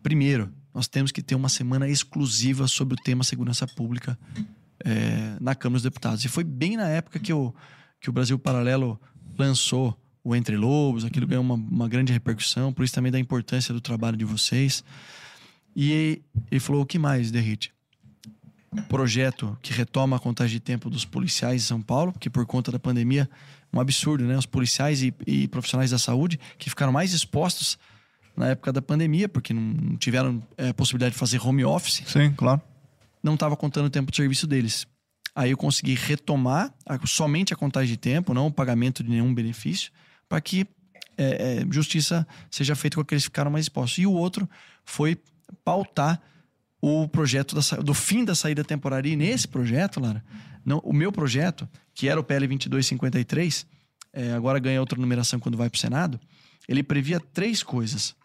Primeiro, 0.01 0.51
nós 0.75 0.89
temos 0.89 1.09
que 1.09 1.21
ter 1.21 1.35
uma 1.35 1.47
semana 1.47 1.87
exclusiva 1.87 2.67
sobre 2.67 2.95
o 2.95 2.97
tema 3.01 3.23
segurança 3.23 3.65
pública 3.65 4.19
é, 4.83 5.37
na 5.39 5.55
Câmara 5.55 5.77
dos 5.77 5.83
Deputados. 5.83 6.25
E 6.25 6.27
foi 6.27 6.43
bem 6.43 6.75
na 6.75 6.89
época 6.89 7.17
que 7.17 7.31
o, 7.31 7.55
que 8.01 8.09
o 8.09 8.13
Brasil 8.13 8.37
Paralelo 8.37 8.99
lançou 9.39 9.97
o 10.21 10.35
Entre 10.35 10.57
Lobos, 10.57 11.05
aquilo 11.05 11.25
ganhou 11.25 11.43
uma, 11.43 11.55
uma 11.55 11.87
grande 11.87 12.11
repercussão, 12.11 12.73
por 12.73 12.83
isso 12.83 12.93
também 12.93 13.09
da 13.09 13.17
importância 13.17 13.73
do 13.73 13.79
trabalho 13.79 14.17
de 14.17 14.25
vocês. 14.25 14.83
E 15.73 16.21
ele 16.51 16.59
falou: 16.59 16.81
o 16.81 16.85
que 16.85 16.99
mais, 16.99 17.31
Derrite? 17.31 17.71
Projeto 18.89 19.57
que 19.61 19.71
retoma 19.71 20.17
a 20.17 20.19
contagem 20.19 20.57
de 20.57 20.59
tempo 20.59 20.89
dos 20.89 21.05
policiais 21.05 21.61
em 21.63 21.65
São 21.65 21.81
Paulo, 21.81 22.13
que 22.19 22.29
por 22.29 22.45
conta 22.45 22.69
da 22.69 22.79
pandemia, 22.79 23.29
um 23.71 23.79
absurdo, 23.79 24.25
né? 24.25 24.37
Os 24.37 24.45
policiais 24.45 25.01
e, 25.01 25.13
e 25.25 25.47
profissionais 25.47 25.91
da 25.91 25.97
saúde 25.97 26.37
que 26.57 26.69
ficaram 26.69 26.91
mais 26.91 27.13
expostos 27.13 27.77
na 28.35 28.49
época 28.49 28.71
da 28.71 28.81
pandemia, 28.81 29.29
porque 29.29 29.53
não 29.53 29.95
tiveram 29.97 30.43
é, 30.57 30.73
possibilidade 30.73 31.13
de 31.13 31.19
fazer 31.19 31.39
home 31.41 31.63
office. 31.63 32.03
Sim, 32.05 32.33
claro. 32.35 32.61
Não 33.23 33.33
estava 33.35 33.55
contando 33.55 33.85
o 33.85 33.89
tempo 33.89 34.11
de 34.11 34.17
serviço 34.17 34.45
deles. 34.45 34.85
Aí 35.35 35.51
eu 35.51 35.57
consegui 35.57 35.95
retomar 35.95 36.73
a, 36.85 36.99
somente 37.05 37.53
a 37.53 37.57
contagem 37.57 37.89
de 37.89 37.97
tempo, 37.97 38.33
não 38.33 38.47
o 38.47 38.51
pagamento 38.51 39.03
de 39.03 39.09
nenhum 39.09 39.33
benefício, 39.33 39.91
para 40.29 40.39
que 40.39 40.67
é, 41.17 41.61
é, 41.61 41.65
justiça 41.71 42.27
seja 42.49 42.75
feita 42.75 42.95
com 42.95 43.01
aqueles 43.01 43.23
que 43.23 43.29
ficaram 43.29 43.51
mais 43.51 43.65
expostos. 43.65 43.97
E 43.97 44.05
o 44.05 44.11
outro 44.11 44.49
foi 44.83 45.17
pautar 45.63 46.21
o 46.81 47.07
projeto 47.07 47.55
da, 47.55 47.77
do 47.77 47.93
fim 47.93 48.23
da 48.23 48.35
saída 48.35 48.63
temporária. 48.63 49.09
E 49.09 49.15
nesse 49.15 49.47
projeto, 49.47 49.99
Lara, 49.99 50.23
não, 50.63 50.79
o 50.79 50.93
meu 50.93 51.11
projeto, 51.11 51.67
que 51.93 52.07
era 52.07 52.19
o 52.19 52.23
PL 52.23 52.47
2253, 52.47 53.65
é, 54.13 54.31
agora 54.33 54.59
ganha 54.59 54.79
outra 54.79 54.99
numeração 54.99 55.39
quando 55.39 55.57
vai 55.57 55.69
para 55.69 55.77
o 55.77 55.79
Senado, 55.79 56.19
ele 56.67 56.81
previa 56.81 57.19
três 57.19 57.61
coisas. 57.61 58.15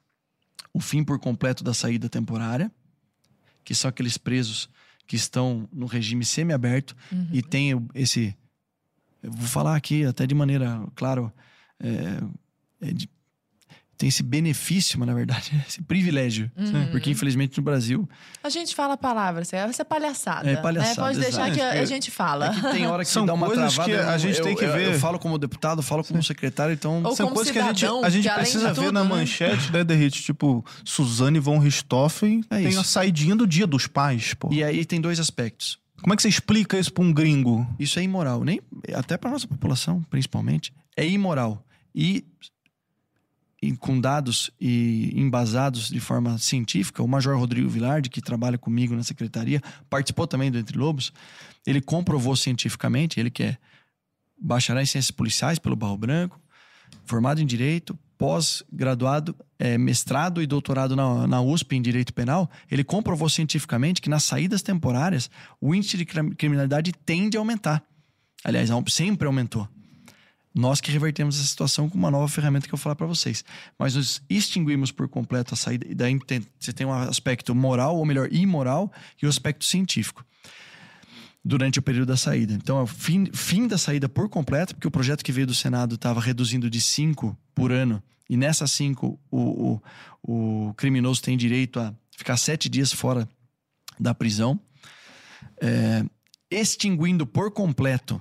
O 0.72 0.80
fim 0.80 1.02
por 1.02 1.18
completo 1.18 1.64
da 1.64 1.74
saída 1.74 2.08
temporária, 2.08 2.70
que 3.64 3.74
são 3.74 3.88
aqueles 3.88 4.16
presos 4.16 4.68
que 5.06 5.16
estão 5.16 5.68
no 5.72 5.86
regime 5.86 6.24
semiaberto 6.24 6.96
uhum. 7.10 7.28
e 7.32 7.42
tem 7.42 7.70
esse. 7.94 8.36
Eu 9.22 9.32
vou 9.32 9.48
falar 9.48 9.76
aqui 9.76 10.04
até 10.04 10.26
de 10.26 10.34
maneira, 10.34 10.86
claro, 10.94 11.32
é, 11.80 12.88
é 12.88 12.92
de, 12.92 13.08
tem 14.00 14.08
esse 14.08 14.22
benefício, 14.22 14.98
mas 14.98 15.06
na 15.06 15.12
verdade, 15.12 15.52
esse 15.68 15.82
privilégio. 15.82 16.50
Uhum. 16.56 16.86
Porque, 16.90 17.10
infelizmente, 17.10 17.58
no 17.58 17.62
Brasil. 17.62 18.08
A 18.42 18.48
gente 18.48 18.74
fala 18.74 18.96
palavras, 18.96 19.52
essa 19.52 19.82
é 19.82 19.84
palhaçada. 19.84 20.50
É 20.50 20.56
palhaçada. 20.56 21.02
Né? 21.02 21.06
Pode 21.06 21.20
deixar 21.20 21.50
que 21.50 21.60
a, 21.60 21.72
a, 21.72 21.84
gente 21.84 22.10
fala. 22.10 22.46
É 22.46 22.54
que 22.54 22.62
tem 22.72 22.86
hora 22.86 23.04
que 23.04 23.10
São 23.10 23.26
dá 23.26 23.34
uma 23.34 23.46
coisas 23.46 23.74
travada. 23.74 23.98
que 23.98 24.08
a 24.08 24.16
gente 24.16 24.38
eu, 24.38 24.44
tem 24.44 24.56
que 24.56 24.64
eu, 24.64 24.72
ver. 24.72 24.86
Eu, 24.86 24.92
eu, 24.92 24.98
falo 24.98 25.18
como 25.18 25.36
deputado, 25.36 25.82
falo 25.82 26.02
como 26.02 26.22
secretário, 26.22 26.72
então. 26.72 27.02
Ou 27.02 27.14
São 27.14 27.26
como 27.26 27.36
coisas 27.36 27.52
cidadão, 27.52 28.00
que 28.00 28.06
a 28.06 28.08
gente, 28.08 28.26
a 28.26 28.28
gente 28.28 28.28
que 28.30 28.34
precisa 28.34 28.68
tudo, 28.70 28.84
ver 28.84 28.92
na 28.92 29.04
né? 29.04 29.10
manchete, 29.10 29.70
né, 29.70 29.84
Derrite? 29.84 30.22
Tipo, 30.22 30.64
Suzane 30.82 31.38
von 31.38 31.58
Richthofen 31.58 32.42
É 32.48 32.56
tem 32.56 32.68
isso. 32.68 32.80
a 32.80 32.84
saidinha 32.84 33.36
do 33.36 33.46
dia 33.46 33.66
dos 33.66 33.86
pais, 33.86 34.32
pô. 34.32 34.48
E 34.50 34.64
aí 34.64 34.82
tem 34.86 34.98
dois 34.98 35.20
aspectos. 35.20 35.78
Como 36.00 36.14
é 36.14 36.16
que 36.16 36.22
você 36.22 36.28
explica 36.30 36.78
isso 36.78 36.90
pra 36.90 37.04
um 37.04 37.12
gringo? 37.12 37.68
Isso 37.78 37.98
é 37.98 38.02
imoral, 38.02 38.42
nem 38.42 38.62
até 38.94 39.18
para 39.18 39.30
nossa 39.30 39.46
população, 39.46 40.02
principalmente, 40.08 40.72
é 40.96 41.06
imoral. 41.06 41.62
E 41.94 42.24
com 43.78 44.00
dados 44.00 44.50
e 44.58 45.12
embasados 45.14 45.88
de 45.88 46.00
forma 46.00 46.38
científica, 46.38 47.02
o 47.02 47.08
Major 47.08 47.38
Rodrigo 47.38 47.68
Vilardi, 47.68 48.08
que 48.08 48.22
trabalha 48.22 48.56
comigo 48.56 48.94
na 48.94 49.02
secretaria, 49.02 49.60
participou 49.88 50.26
também 50.26 50.50
do 50.50 50.58
Entre 50.58 50.78
Lobos, 50.78 51.12
ele 51.66 51.80
comprovou 51.80 52.34
cientificamente, 52.34 53.20
ele 53.20 53.30
que 53.30 53.42
é 53.42 53.58
bacharel 54.40 54.82
em 54.82 54.86
ciências 54.86 55.10
policiais 55.10 55.58
pelo 55.58 55.76
Barro 55.76 55.98
Branco, 55.98 56.40
formado 57.04 57.40
em 57.40 57.46
direito, 57.46 57.98
pós-graduado, 58.16 59.34
é, 59.58 59.76
mestrado 59.78 60.42
e 60.42 60.46
doutorado 60.46 60.96
na, 60.96 61.26
na 61.26 61.40
USP 61.40 61.76
em 61.76 61.82
direito 61.82 62.12
penal, 62.12 62.50
ele 62.70 62.84
comprovou 62.84 63.28
cientificamente 63.28 64.00
que 64.00 64.10
nas 64.10 64.24
saídas 64.24 64.62
temporárias 64.62 65.30
o 65.60 65.74
índice 65.74 65.96
de 65.96 66.04
crim- 66.04 66.32
criminalidade 66.32 66.92
tende 67.04 67.36
a 67.36 67.40
aumentar. 67.40 67.82
Aliás, 68.44 68.70
sempre 68.88 69.26
aumentou. 69.26 69.68
Nós 70.54 70.80
que 70.80 70.90
revertemos 70.90 71.38
essa 71.38 71.46
situação 71.46 71.88
com 71.88 71.96
uma 71.96 72.10
nova 72.10 72.28
ferramenta 72.28 72.66
que 72.66 72.74
eu 72.74 72.76
vou 72.76 72.82
falar 72.82 72.96
para 72.96 73.06
vocês. 73.06 73.44
Mas 73.78 73.94
nós 73.94 74.20
extinguimos 74.28 74.90
por 74.90 75.08
completo 75.08 75.54
a 75.54 75.56
saída. 75.56 75.86
E 75.88 75.94
daí 75.94 76.18
tem- 76.20 76.44
você 76.58 76.72
tem 76.72 76.86
um 76.86 76.92
aspecto 76.92 77.54
moral, 77.54 77.96
ou 77.96 78.04
melhor, 78.04 78.28
imoral, 78.32 78.92
e 79.22 79.26
o 79.26 79.28
aspecto 79.28 79.64
científico 79.64 80.24
durante 81.44 81.78
o 81.78 81.82
período 81.82 82.08
da 82.08 82.16
saída. 82.16 82.52
Então, 82.52 82.78
é 82.78 82.82
o 82.82 82.86
fim, 82.86 83.26
fim 83.32 83.66
da 83.66 83.78
saída 83.78 84.08
por 84.08 84.28
completo, 84.28 84.74
porque 84.74 84.88
o 84.88 84.90
projeto 84.90 85.24
que 85.24 85.32
veio 85.32 85.46
do 85.46 85.54
Senado 85.54 85.94
estava 85.94 86.20
reduzindo 86.20 86.68
de 86.68 86.80
cinco 86.80 87.36
por 87.54 87.72
ano, 87.72 88.02
e 88.28 88.36
nessas 88.36 88.72
cinco 88.72 89.18
o, 89.30 89.80
o, 90.22 90.68
o 90.68 90.74
criminoso 90.74 91.22
tem 91.22 91.36
direito 91.36 91.80
a 91.80 91.94
ficar 92.16 92.36
sete 92.36 92.68
dias 92.68 92.92
fora 92.92 93.28
da 93.98 94.14
prisão, 94.14 94.60
É, 95.62 96.04
extinguindo 96.50 97.26
por 97.26 97.50
completo 97.52 98.20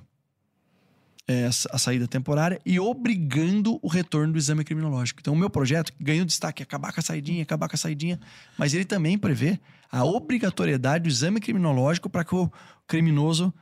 é, 1.30 1.46
a 1.46 1.78
saída 1.78 2.08
temporária 2.08 2.60
e 2.66 2.80
obrigando 2.80 3.78
o 3.82 3.88
retorno 3.88 4.32
do 4.32 4.38
exame 4.38 4.64
criminológico. 4.64 5.20
Então, 5.20 5.32
o 5.32 5.36
meu 5.36 5.48
projeto 5.48 5.92
ganhou 6.00 6.24
destaque, 6.24 6.62
acabar 6.62 6.92
com 6.92 6.98
a 7.00 7.02
saidinha, 7.02 7.42
acabar 7.42 7.68
com 7.68 7.76
a 7.76 7.78
saidinha, 7.78 8.18
mas 8.58 8.74
ele 8.74 8.84
também 8.84 9.16
prevê 9.16 9.60
a 9.92 10.04
obrigatoriedade 10.04 11.04
do 11.04 11.08
exame 11.08 11.40
criminológico 11.40 12.10
para 12.10 12.24
que 12.24 12.34
o 12.34 12.50
criminoso 12.86 13.52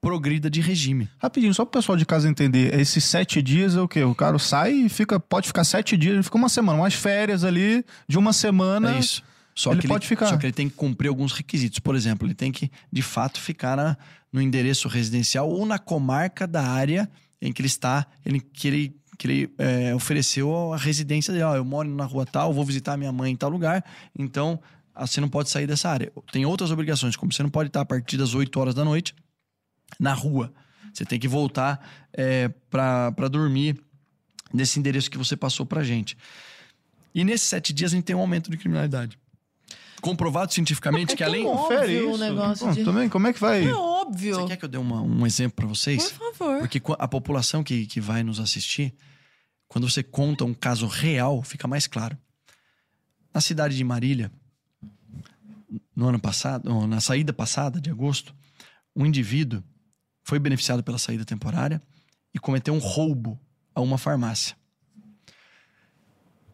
progrida 0.00 0.48
de 0.48 0.60
regime. 0.60 1.08
Rapidinho, 1.18 1.52
só 1.52 1.64
pro 1.64 1.80
pessoal 1.80 1.98
de 1.98 2.06
casa 2.06 2.28
entender, 2.28 2.72
esses 2.78 3.02
sete 3.04 3.42
dias 3.42 3.74
é 3.74 3.80
o 3.80 3.88
quê? 3.88 4.02
O 4.04 4.14
cara 4.14 4.38
sai 4.38 4.72
e 4.72 4.88
fica, 4.88 5.18
pode 5.18 5.48
ficar 5.48 5.64
sete 5.64 5.96
dias, 5.96 6.14
ele 6.14 6.22
fica 6.22 6.36
uma 6.36 6.48
semana, 6.48 6.78
umas 6.78 6.94
férias 6.94 7.42
ali 7.42 7.84
de 8.08 8.16
uma 8.16 8.32
semana. 8.32 8.94
É 8.94 8.98
isso. 9.00 9.22
Só 9.56 9.72
Ele 9.72 9.80
que 9.80 9.88
pode 9.88 10.06
ficar. 10.06 10.26
Só 10.26 10.36
que 10.36 10.46
ele 10.46 10.52
tem 10.52 10.68
que 10.68 10.76
cumprir 10.76 11.08
alguns 11.08 11.32
requisitos. 11.32 11.80
Por 11.80 11.96
exemplo, 11.96 12.28
ele 12.28 12.34
tem 12.34 12.52
que, 12.52 12.70
de 12.92 13.02
fato, 13.02 13.40
ficar 13.40 13.76
na- 13.76 13.96
no 14.32 14.40
endereço 14.40 14.88
residencial 14.88 15.48
ou 15.48 15.64
na 15.64 15.78
comarca 15.78 16.46
da 16.46 16.62
área 16.62 17.10
em 17.40 17.52
que 17.52 17.60
ele 17.62 17.68
está, 17.68 18.06
ele, 18.24 18.40
que 18.40 18.68
ele, 18.68 18.96
que 19.16 19.26
ele 19.26 19.54
é, 19.58 19.94
ofereceu 19.94 20.72
a 20.72 20.76
residência 20.76 21.32
dele. 21.32 21.44
Ó, 21.44 21.56
eu 21.56 21.64
moro 21.64 21.88
na 21.88 22.04
rua 22.04 22.26
tal, 22.26 22.52
vou 22.52 22.64
visitar 22.64 22.96
minha 22.96 23.12
mãe 23.12 23.32
em 23.32 23.36
tal 23.36 23.50
lugar, 23.50 23.84
então 24.18 24.60
ah, 24.94 25.06
você 25.06 25.20
não 25.20 25.28
pode 25.28 25.48
sair 25.48 25.66
dessa 25.66 25.88
área. 25.88 26.12
Tem 26.32 26.44
outras 26.44 26.70
obrigações, 26.70 27.16
como 27.16 27.32
você 27.32 27.42
não 27.42 27.50
pode 27.50 27.68
estar 27.68 27.80
a 27.80 27.84
partir 27.84 28.16
das 28.16 28.34
8 28.34 28.58
horas 28.58 28.74
da 28.74 28.84
noite 28.84 29.14
na 29.98 30.12
rua. 30.12 30.52
Você 30.92 31.04
tem 31.04 31.18
que 31.18 31.28
voltar 31.28 32.06
é, 32.12 32.48
para 32.70 33.28
dormir 33.30 33.80
nesse 34.52 34.78
endereço 34.78 35.10
que 35.10 35.18
você 35.18 35.36
passou 35.36 35.64
pra 35.64 35.84
gente. 35.84 36.16
E 37.14 37.24
nesses 37.24 37.46
sete 37.46 37.72
dias 37.72 37.92
a 37.92 37.96
gente 37.96 38.04
tem 38.04 38.16
um 38.16 38.20
aumento 38.20 38.50
de 38.50 38.56
criminalidade. 38.56 39.18
Comprovado 40.00 40.52
cientificamente 40.52 41.12
É 41.12 41.16
que 41.16 41.24
além. 41.24 41.44
Confere 41.44 42.00
o 42.02 42.10
isso. 42.10 42.18
negócio 42.18 42.66
Bom, 42.66 42.72
de- 42.72 42.84
Também, 42.84 43.08
como 43.08 43.26
é 43.26 43.32
que 43.32 43.40
vai? 43.40 43.64
É 43.66 43.74
óbvio. 43.74 44.34
Você 44.36 44.46
quer 44.46 44.56
que 44.56 44.64
eu 44.64 44.68
dê 44.68 44.78
uma- 44.78 45.02
um 45.02 45.26
exemplo 45.26 45.56
pra 45.56 45.66
vocês? 45.66 46.12
Por 46.12 46.32
favor. 46.34 46.60
Porque 46.60 46.80
a 46.98 47.08
população 47.08 47.62
que, 47.64 47.86
que 47.86 48.00
vai 48.00 48.22
nos 48.22 48.38
assistir, 48.40 48.94
quando 49.66 49.88
você 49.88 50.02
conta 50.02 50.44
um 50.44 50.54
caso 50.54 50.86
real, 50.86 51.42
fica 51.42 51.66
mais 51.68 51.86
claro. 51.86 52.16
Na 53.34 53.40
cidade 53.40 53.76
de 53.76 53.84
Marília, 53.84 54.30
no 55.94 56.08
ano 56.08 56.18
passado, 56.20 56.86
na 56.86 57.00
saída 57.00 57.32
passada 57.32 57.80
de 57.80 57.90
agosto, 57.90 58.34
um 58.96 59.04
indivíduo 59.04 59.62
foi 60.22 60.38
beneficiado 60.38 60.82
pela 60.82 60.98
saída 60.98 61.24
temporária 61.24 61.82
e 62.34 62.38
cometeu 62.38 62.72
um 62.74 62.78
roubo 62.78 63.38
a 63.74 63.80
uma 63.80 63.98
farmácia. 63.98 64.56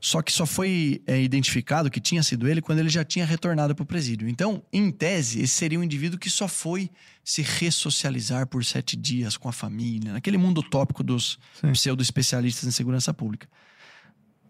Só 0.04 0.20
que 0.20 0.30
só 0.30 0.44
foi 0.44 1.02
é, 1.06 1.22
identificado 1.22 1.90
que 1.90 1.98
tinha 1.98 2.22
sido 2.22 2.46
ele 2.46 2.60
quando 2.60 2.78
ele 2.78 2.90
já 2.90 3.02
tinha 3.02 3.24
retornado 3.24 3.74
para 3.74 3.84
o 3.84 3.86
presídio. 3.86 4.28
Então, 4.28 4.62
em 4.70 4.90
tese, 4.90 5.40
esse 5.40 5.54
seria 5.54 5.80
um 5.80 5.82
indivíduo 5.82 6.18
que 6.18 6.28
só 6.28 6.46
foi 6.46 6.90
se 7.24 7.40
ressocializar 7.40 8.46
por 8.46 8.62
sete 8.66 8.98
dias 8.98 9.38
com 9.38 9.48
a 9.48 9.52
família, 9.52 10.12
naquele 10.12 10.36
mundo 10.36 10.58
utópico 10.58 11.02
dos 11.02 11.38
pseudo-especialistas 11.72 12.68
em 12.68 12.70
segurança 12.70 13.14
pública. 13.14 13.48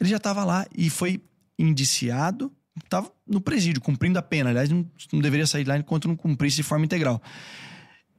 Ele 0.00 0.10
já 0.10 0.16
estava 0.16 0.44
lá 0.44 0.66
e 0.76 0.90
foi 0.90 1.22
indiciado, 1.56 2.52
estava 2.82 3.08
no 3.24 3.40
presídio, 3.40 3.80
cumprindo 3.80 4.18
a 4.18 4.22
pena. 4.22 4.50
Aliás, 4.50 4.68
não, 4.68 4.84
não 5.12 5.20
deveria 5.20 5.46
sair 5.46 5.68
lá 5.68 5.78
enquanto 5.78 6.08
não 6.08 6.16
cumprisse 6.16 6.56
de 6.56 6.64
forma 6.64 6.84
integral. 6.84 7.22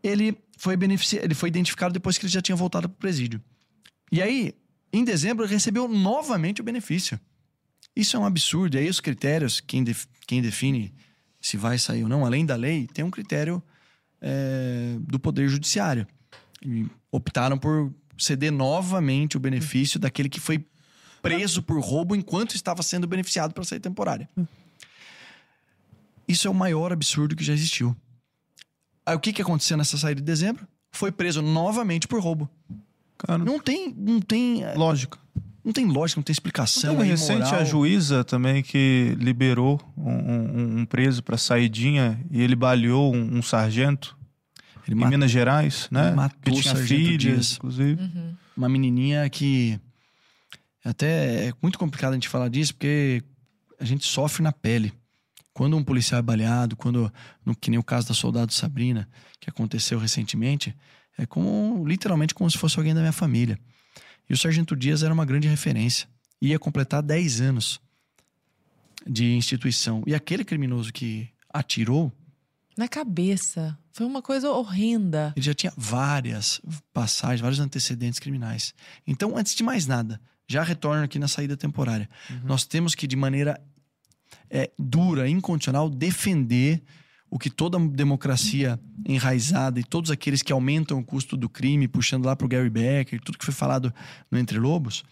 Ele 0.02 0.38
foi, 0.58 0.78
benefici... 0.78 1.18
ele 1.18 1.36
foi 1.36 1.50
identificado 1.50 1.94
depois 1.94 2.18
que 2.18 2.26
ele 2.26 2.32
já 2.32 2.42
tinha 2.42 2.56
voltado 2.56 2.88
para 2.88 2.96
o 2.96 3.00
presídio. 3.00 3.44
E 4.10 4.22
aí, 4.22 4.54
em 4.98 5.04
dezembro, 5.04 5.46
recebeu 5.46 5.88
novamente 5.88 6.62
o 6.62 6.64
benefício. 6.64 7.20
Isso 7.96 8.16
é 8.16 8.20
um 8.20 8.26
absurdo. 8.26 8.76
E 8.76 8.80
aí, 8.80 8.90
os 8.90 9.00
critérios, 9.00 9.60
quem, 9.60 9.84
def- 9.84 10.08
quem 10.28 10.42
define 10.42 10.94
se 11.40 11.58
vai 11.58 11.78
sair 11.78 12.04
ou 12.04 12.10
não, 12.10 12.26
além 12.26 12.46
da 12.46 12.56
lei, 12.56 12.88
tem 12.88 13.06
um 13.06 13.12
critério 13.12 13.62
é, 14.22 14.96
do 15.00 15.20
Poder 15.20 15.48
Judiciário. 15.48 16.08
E 16.62 16.86
optaram 17.12 17.58
por 17.58 17.94
ceder 18.18 18.52
novamente 18.52 19.38
o 19.38 19.40
benefício 19.40 20.00
daquele 20.00 20.30
que 20.30 20.40
foi 20.40 20.66
preso 21.22 21.62
por 21.62 21.80
roubo 21.80 22.16
enquanto 22.16 22.56
estava 22.56 22.84
sendo 22.84 23.08
beneficiado 23.08 23.54
pela 23.54 23.66
saída 23.66 23.90
temporária. 23.90 24.30
Isso 26.28 26.48
é 26.48 26.52
o 26.52 26.54
maior 26.54 26.92
absurdo 26.92 27.36
que 27.36 27.44
já 27.44 27.54
existiu. 27.54 27.96
Aí 29.06 29.16
o 29.16 29.20
que, 29.20 29.32
que 29.34 29.42
aconteceu 29.42 29.78
nessa 29.78 29.98
saída 29.98 30.22
de 30.22 30.26
dezembro? 30.26 30.68
Foi 30.92 31.12
preso 31.12 31.42
novamente 31.42 32.08
por 32.08 32.20
roubo. 32.22 32.50
Cara, 33.18 33.38
Não 33.44 33.60
tem, 33.60 33.94
não 33.98 34.20
tem, 34.20 34.64
lógica. 34.76 35.18
não 35.64 35.72
tem 35.74 35.86
lógica, 35.86 36.20
não 36.20 36.24
tem 36.24 36.32
explicação. 36.34 36.96
Teve 36.96 37.08
é 37.08 37.12
recente 37.12 37.54
a 37.56 37.64
juíza 37.64 38.24
também 38.24 38.62
que 38.62 39.16
liberou 39.20 39.82
um, 39.98 40.12
um- 40.12 40.80
um 40.80 40.86
preso 40.86 41.24
pra 41.24 41.38
saidinha 41.38 42.20
e 42.30 42.42
ele 42.42 42.56
baleou 42.56 43.14
um, 43.16 43.38
um 43.38 43.42
sargento 43.42 44.18
Ele 44.88 44.96
em 44.96 45.00
matou 45.00 45.10
Minas 45.12 45.32
Gerais, 45.32 45.88
né? 45.90 46.12
matou 46.12 46.54
que 46.54 46.62
tinha 46.62 46.76
filhas, 46.76 47.54
inclusive. 47.56 48.02
Uhum. 48.02 48.36
uma 48.58 48.70
menininha 48.70 49.30
que 49.30 49.80
até 50.84 51.48
é 51.48 51.54
muito 51.62 51.80
complicado 51.80 52.12
a 52.12 52.16
gente 52.16 52.30
falar 52.30 52.50
disso 52.50 52.74
porque 52.74 53.24
a 53.80 53.86
gente 53.86 54.06
sofre 54.06 54.44
na 54.44 54.52
pele. 54.52 54.94
Quando 55.54 55.78
um 55.78 55.84
policial 55.84 56.20
é 56.20 56.22
baleado, 56.22 56.76
quando 56.76 57.12
no 57.46 57.56
que 57.56 57.70
nem 57.72 57.80
o 57.80 57.84
caso 57.84 58.08
da 58.10 58.14
soldado 58.14 58.54
Sabrina, 58.54 59.08
que 59.40 59.50
aconteceu 59.50 59.98
recentemente, 59.98 60.76
é 61.18 61.26
como 61.26 61.86
literalmente 61.88 62.34
como 62.34 62.50
se 62.50 62.58
fosse 62.58 62.78
alguém 62.78 62.94
da 62.94 63.00
minha 63.00 63.12
família. 63.14 63.60
E 64.30 64.34
o 64.34 64.38
sargento 64.38 64.76
Dias 64.76 65.04
era 65.04 65.14
uma 65.14 65.26
grande 65.26 65.48
referência. 65.48 66.08
Ia 66.42 66.60
completar 66.60 67.02
10 67.02 67.42
anos 67.42 67.80
de 69.06 69.34
instituição. 69.34 70.04
E 70.06 70.16
aquele 70.16 70.44
criminoso 70.44 70.92
que 70.92 71.30
atirou, 71.54 72.12
Na 72.78 72.88
cabeça. 72.90 73.78
Foi 73.94 74.06
uma 74.06 74.22
coisa 74.22 74.52
horrenda. 74.52 75.32
ele 75.38 75.46
já 75.46 75.54
tinha 75.54 75.72
várias 75.78 76.60
passagens, 76.92 77.40
vários 77.40 77.62
antecedentes 77.62 78.20
criminais. 78.20 78.74
Então, 79.08 79.38
antes 79.38 79.56
de 79.56 79.64
mais 79.64 79.88
nada, 79.88 80.20
já 80.46 80.62
retorno 80.62 81.02
aqui 81.04 81.18
na 81.18 81.30
saída 81.30 81.56
temporária. 81.56 82.10
Nós 82.44 82.66
temos 82.66 82.94
que, 82.94 83.08
de 83.08 83.16
maneira 83.16 83.62
é, 84.50 84.70
dura, 84.78 85.30
incondicional, 85.30 85.90
defender 85.90 86.84
o 87.30 87.40
que 87.40 87.50
toda 87.50 87.80
democracia 87.80 88.80
enraizada 89.06 89.80
e 89.80 89.84
todos 89.84 90.12
aqueles 90.12 90.42
que 90.42 90.54
aumentam 90.54 91.00
o 91.00 91.04
custo 91.04 91.36
do 91.36 91.50
crime, 91.50 91.88
puxando 91.88 92.26
lá 92.26 92.36
para 92.36 92.46
o 92.46 92.48
Gary 92.48 92.70
Becker, 92.70 93.22
tudo 93.22 93.38
que 93.38 93.46
foi 93.46 93.54
falado 93.54 93.94
no 94.32 94.38
Entre 94.38 94.60
Lobos, 94.60 95.04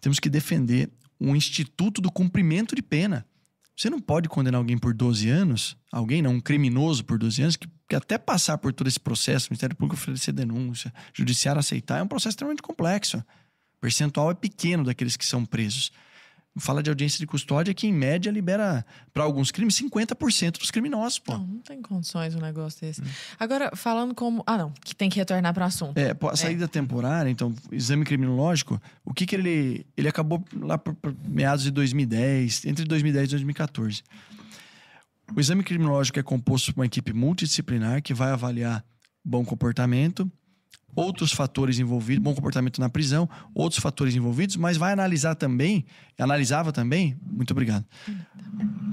temos 0.00 0.18
que 0.18 0.28
defender 0.28 0.90
o 1.18 1.36
instituto 1.36 2.00
do 2.00 2.10
cumprimento 2.10 2.74
de 2.74 2.82
pena. 2.82 3.26
Você 3.76 3.88
não 3.88 4.00
pode 4.00 4.28
condenar 4.28 4.58
alguém 4.58 4.76
por 4.76 4.92
12 4.92 5.28
anos, 5.28 5.76
alguém 5.90 6.20
não, 6.20 6.34
um 6.34 6.40
criminoso 6.40 7.04
por 7.04 7.18
12 7.18 7.42
anos, 7.42 7.56
que, 7.56 7.66
que 7.88 7.96
até 7.96 8.18
passar 8.18 8.58
por 8.58 8.72
todo 8.72 8.86
esse 8.88 9.00
processo, 9.00 9.46
o 9.46 9.50
Ministério 9.52 9.74
Público 9.74 9.94
oferecer 9.94 10.32
denúncia, 10.32 10.92
Judiciário 11.14 11.58
aceitar, 11.60 11.98
é 11.98 12.02
um 12.02 12.08
processo 12.08 12.34
extremamente 12.34 12.62
complexo. 12.62 13.18
O 13.18 13.80
percentual 13.80 14.30
é 14.30 14.34
pequeno 14.34 14.84
daqueles 14.84 15.16
que 15.16 15.24
são 15.24 15.46
presos. 15.46 15.90
Fala 16.58 16.82
de 16.82 16.90
audiência 16.90 17.18
de 17.18 17.26
custódia 17.26 17.72
que, 17.72 17.86
em 17.86 17.92
média, 17.92 18.30
libera, 18.30 18.84
para 19.12 19.22
alguns 19.22 19.52
crimes, 19.52 19.80
50% 19.80 20.58
dos 20.58 20.70
criminosos, 20.70 21.18
pô. 21.20 21.32
Não, 21.34 21.46
não 21.46 21.58
tem 21.60 21.80
condições 21.80 22.34
um 22.34 22.40
negócio 22.40 22.80
desse. 22.80 23.02
Agora, 23.38 23.70
falando 23.76 24.14
como. 24.14 24.42
Ah, 24.44 24.58
não, 24.58 24.72
que 24.84 24.94
tem 24.94 25.08
que 25.08 25.16
retornar 25.16 25.54
para 25.54 25.64
o 25.64 25.66
assunto. 25.66 25.96
É, 25.96 26.16
a 26.28 26.36
saída 26.36 26.66
temporária, 26.66 27.30
então, 27.30 27.54
exame 27.70 28.04
criminológico, 28.04 28.80
o 29.04 29.14
que 29.14 29.26
que 29.26 29.36
ele... 29.36 29.86
Ele 29.96 30.08
acabou 30.08 30.44
lá 30.56 30.76
por, 30.76 30.94
por 30.94 31.14
meados 31.24 31.62
de 31.62 31.70
2010, 31.70 32.64
entre 32.64 32.84
2010 32.84 33.28
e 33.28 33.30
2014. 33.30 34.02
O 35.34 35.38
exame 35.38 35.62
criminológico 35.62 36.18
é 36.18 36.22
composto 36.22 36.74
por 36.74 36.80
uma 36.80 36.86
equipe 36.86 37.12
multidisciplinar 37.12 38.02
que 38.02 38.12
vai 38.12 38.32
avaliar 38.32 38.84
bom 39.24 39.44
comportamento, 39.44 40.30
outros 40.94 41.32
fatores 41.32 41.78
envolvidos, 41.78 42.22
bom 42.22 42.34
comportamento 42.34 42.80
na 42.80 42.88
prisão, 42.88 43.28
outros 43.54 43.80
fatores 43.80 44.14
envolvidos, 44.14 44.56
mas 44.56 44.76
vai 44.76 44.92
analisar 44.92 45.34
também, 45.34 45.84
analisava 46.18 46.72
também, 46.72 47.16
muito 47.30 47.52
obrigado, 47.52 47.84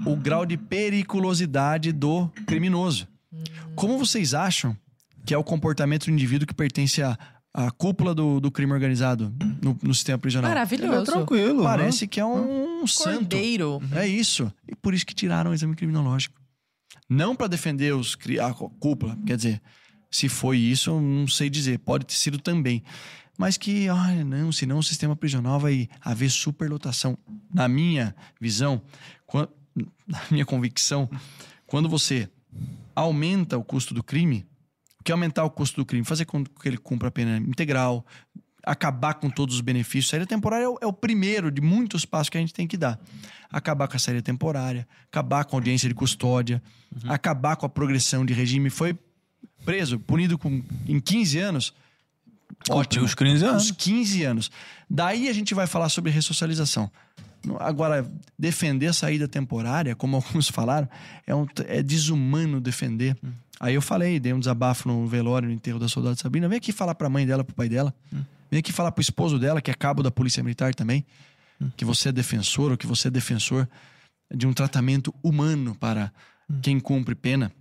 o 0.06 0.16
grau 0.16 0.46
de 0.46 0.58
periculosidade 0.58 1.92
do 1.92 2.28
criminoso. 2.46 3.08
Como 3.76 3.98
vocês 3.98 4.34
acham 4.34 4.76
que 5.26 5.34
é 5.34 5.38
o 5.38 5.44
comportamento 5.44 6.06
do 6.06 6.12
indivíduo 6.12 6.48
que 6.48 6.54
pertence 6.54 7.02
à, 7.02 7.18
à 7.54 7.70
cúpula 7.72 8.16
do, 8.16 8.40
do 8.40 8.50
crime 8.52 8.72
organizado 8.72 9.34
no, 9.62 9.78
no 9.82 9.94
sistema 9.94 10.18
prisional? 10.18 10.50
Ele 10.50 10.56
é 10.58 10.60
Maravilhoso. 10.60 11.12
tranquilo. 11.12 11.58
né? 11.58 11.64
Parece 11.64 12.08
que 12.08 12.20
é 12.20 12.26
um 12.26 12.86
santo. 12.88 13.20
Cordeiro. 13.20 13.82
É 13.94 14.08
isso. 14.08 14.52
E 14.68 14.76
por 14.76 14.94
isso 14.94 15.06
que 15.06 15.14
tiraram 15.14 15.52
o 15.52 15.54
exame 15.54 15.76
criminológico. 15.76 16.40
Não 17.10 17.36
para 17.36 17.48
defender 17.48 17.94
os, 17.94 18.18
a 18.42 18.54
cúpula, 18.54 19.18
quer 19.26 19.36
dizer, 19.38 19.62
se 20.10 20.30
foi 20.30 20.58
isso, 20.58 20.90
eu 20.92 21.02
não 21.02 21.28
sei 21.28 21.50
dizer, 21.50 21.80
pode 21.80 22.06
ter 22.06 22.16
sido 22.16 22.40
também. 22.40 22.84
Mas 23.38 23.56
que, 23.56 23.88
olha, 23.90 24.26
não, 24.26 24.52
senão 24.52 24.80
o 24.80 24.84
sistema 24.84 25.16
prisional 25.16 25.60
vai 25.60 25.88
haver 26.02 26.30
superlotação. 26.30 27.18
Na 27.54 27.68
minha 27.68 28.16
visão, 28.42 28.82
na 30.08 30.22
minha 30.32 30.46
convicção, 30.46 31.08
quando 31.68 31.88
você 31.88 32.30
aumenta 32.96 33.58
o 33.58 33.64
custo 33.64 33.94
do 33.94 34.04
crime, 34.04 34.48
o 35.00 35.04
que 35.04 35.12
é 35.12 35.14
aumentar 35.14 35.44
o 35.44 35.52
custo 35.52 35.80
do 35.80 35.86
crime? 35.86 36.04
Fazer 36.04 36.26
com 36.26 36.44
que 36.44 36.68
ele 36.68 36.78
cumpra 36.78 37.10
a 37.10 37.12
pena 37.12 37.38
integral, 37.38 38.04
acabar 38.68 39.14
com 39.14 39.30
todos 39.30 39.56
os 39.56 39.62
benefícios. 39.62 40.10
Saída 40.10 40.26
temporária 40.26 40.66
é 40.66 40.68
o, 40.68 40.78
é 40.82 40.86
o 40.88 40.94
primeiro 40.94 41.52
de 41.52 41.62
muitos 41.62 42.06
passos 42.06 42.30
que 42.30 42.38
a 42.38 42.42
gente 42.42 42.54
tem 42.54 42.68
que 42.68 42.76
dar. 42.76 43.00
Acabar 43.50 43.88
com 43.88 43.96
a 43.96 44.00
saída 44.00 44.22
temporária, 44.22 44.88
acabar 45.08 45.46
com 45.46 45.56
a 45.56 45.60
audiência 45.60 45.88
de 45.88 45.96
custódia, 45.96 46.62
acabar 47.08 47.56
com 47.56 47.66
a 47.66 47.70
progressão 47.70 48.26
de 48.26 48.34
regime. 48.34 48.70
Foi 48.70 48.98
preso, 49.68 50.00
punido 50.00 50.38
com, 50.38 50.64
em 50.88 50.98
15 50.98 51.40
anos. 51.40 51.74
Ótimo. 52.70 53.04
Os 53.04 53.14
15 53.14 53.36
Uns 53.36 53.44
anos. 53.44 53.72
15 53.72 54.24
anos. 54.24 54.52
Daí 54.90 55.28
a 55.28 55.34
gente 55.34 55.54
vai 55.54 55.68
falar 55.68 55.90
sobre 55.90 56.10
ressocialização. 56.10 56.90
Agora, 57.60 58.10
defender 58.40 58.88
a 58.88 58.94
saída 58.94 59.28
temporária, 59.28 59.94
como 59.94 60.16
alguns 60.18 60.48
falaram, 60.48 60.88
é, 61.28 61.36
um- 61.36 61.46
é 61.68 61.84
desumano 61.84 62.62
defender. 62.62 63.18
Aí 63.60 63.74
eu 63.76 63.82
falei, 63.82 64.22
dei 64.22 64.32
um 64.32 64.40
desabafo 64.40 64.88
no 64.88 65.06
velório, 65.06 65.50
no 65.50 65.54
enterro 65.54 65.80
da 65.80 65.90
soldado 65.90 66.18
Sabrina. 66.18 66.48
Vem 66.48 66.58
aqui 66.60 66.72
falar 66.72 66.96
pra 66.96 67.10
mãe 67.10 67.26
dela, 67.28 67.44
pro 67.44 67.54
pai 67.54 67.68
dela. 67.68 67.94
Vem 68.50 68.60
aqui 68.60 68.72
falar 68.72 68.94
pro 68.94 69.02
esposo 69.02 69.38
dela, 69.38 69.62
que 69.62 69.70
é 69.70 69.74
cabo 69.74 70.02
da 70.02 70.10
Polícia 70.10 70.42
Militar 70.42 70.74
também, 70.74 71.06
que 71.76 71.84
você 71.84 72.08
é 72.08 72.12
defensor 72.14 72.72
ou 72.72 72.78
que 72.78 72.88
você 72.88 73.10
é 73.10 73.12
defensor 73.12 73.68
de 74.34 74.48
um 74.48 74.54
tratamento 74.54 75.14
humano 75.22 75.76
para 75.76 76.10
quem 76.62 76.80
cumpre 76.80 77.14
pena, 77.16 77.52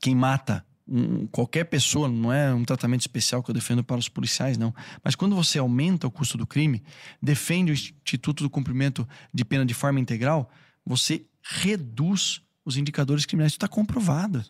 quem 0.00 0.14
mata 0.16 0.64
um- 0.88 1.26
qualquer 1.26 1.64
pessoa, 1.64 2.08
não 2.08 2.32
é 2.32 2.52
um 2.54 2.64
tratamento 2.64 3.02
especial 3.02 3.42
que 3.42 3.50
eu 3.50 3.54
defendo 3.54 3.84
para 3.84 3.98
os 3.98 4.08
policiais, 4.08 4.56
não. 4.56 4.74
Mas 5.04 5.14
quando 5.14 5.36
você 5.36 5.58
aumenta 5.58 6.06
o 6.06 6.10
custo 6.10 6.38
do 6.38 6.46
crime, 6.46 6.82
defende 7.22 7.72
o 7.72 7.74
Instituto 7.74 8.42
do 8.42 8.50
Cumprimento 8.50 9.06
de 9.32 9.44
Pena 9.44 9.64
de 9.66 9.74
forma 9.74 10.00
integral, 10.00 10.50
você 10.84 11.24
reduz 11.42 12.40
os 12.64 12.76
indicadores 12.76 13.24
criminais. 13.26 13.52
Isso 13.52 13.56
está 13.56 13.68
comprovado. 13.68 14.44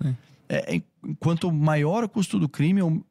É, 0.48 0.77
é, 0.77 0.83
quanto 1.20 1.53
maior 1.53 2.05
o 2.05 2.09
custo 2.09 2.38
do 2.38 2.48
crime, 2.48 2.81
o 2.83 3.05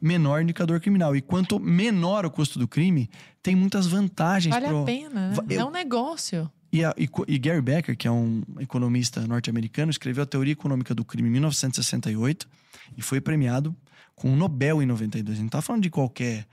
menor 0.00 0.40
o 0.40 0.42
indicador 0.42 0.78
criminal. 0.80 1.16
E 1.16 1.22
quanto 1.22 1.58
menor 1.58 2.26
o 2.26 2.30
custo 2.30 2.58
do 2.58 2.68
crime, 2.68 3.08
tem 3.42 3.56
muitas 3.56 3.86
vantagens. 3.86 4.54
Vale 4.54 4.66
pro- 4.68 4.82
a 4.82 4.84
pena, 4.84 5.30
né? 5.30 5.36
Eu- 5.48 5.60
É 5.60 5.64
um 5.64 5.70
negócio. 5.70 6.50
E, 6.72 6.84
a- 6.84 6.94
e 6.98 7.08
e 7.28 7.38
Gary 7.38 7.60
Becker, 7.62 7.96
que 7.96 8.06
é 8.08 8.10
um 8.10 8.42
economista 8.58 9.26
norte-americano, 9.26 9.90
escreveu 9.90 10.22
a 10.24 10.26
Teoria 10.26 10.52
Econômica 10.52 10.94
do 10.94 11.04
Crime 11.04 11.28
em 11.28 11.32
1968 11.32 12.48
e 12.96 13.02
foi 13.02 13.20
premiado 13.20 13.74
com 14.14 14.30
um 14.30 14.36
Nobel 14.36 14.82
em 14.82 14.86
92. 14.86 15.32
A 15.32 15.34
gente 15.36 15.42
não 15.44 15.50
tá 15.50 15.62
falando 15.62 15.82
de 15.82 15.90
qualquer. 15.90 16.46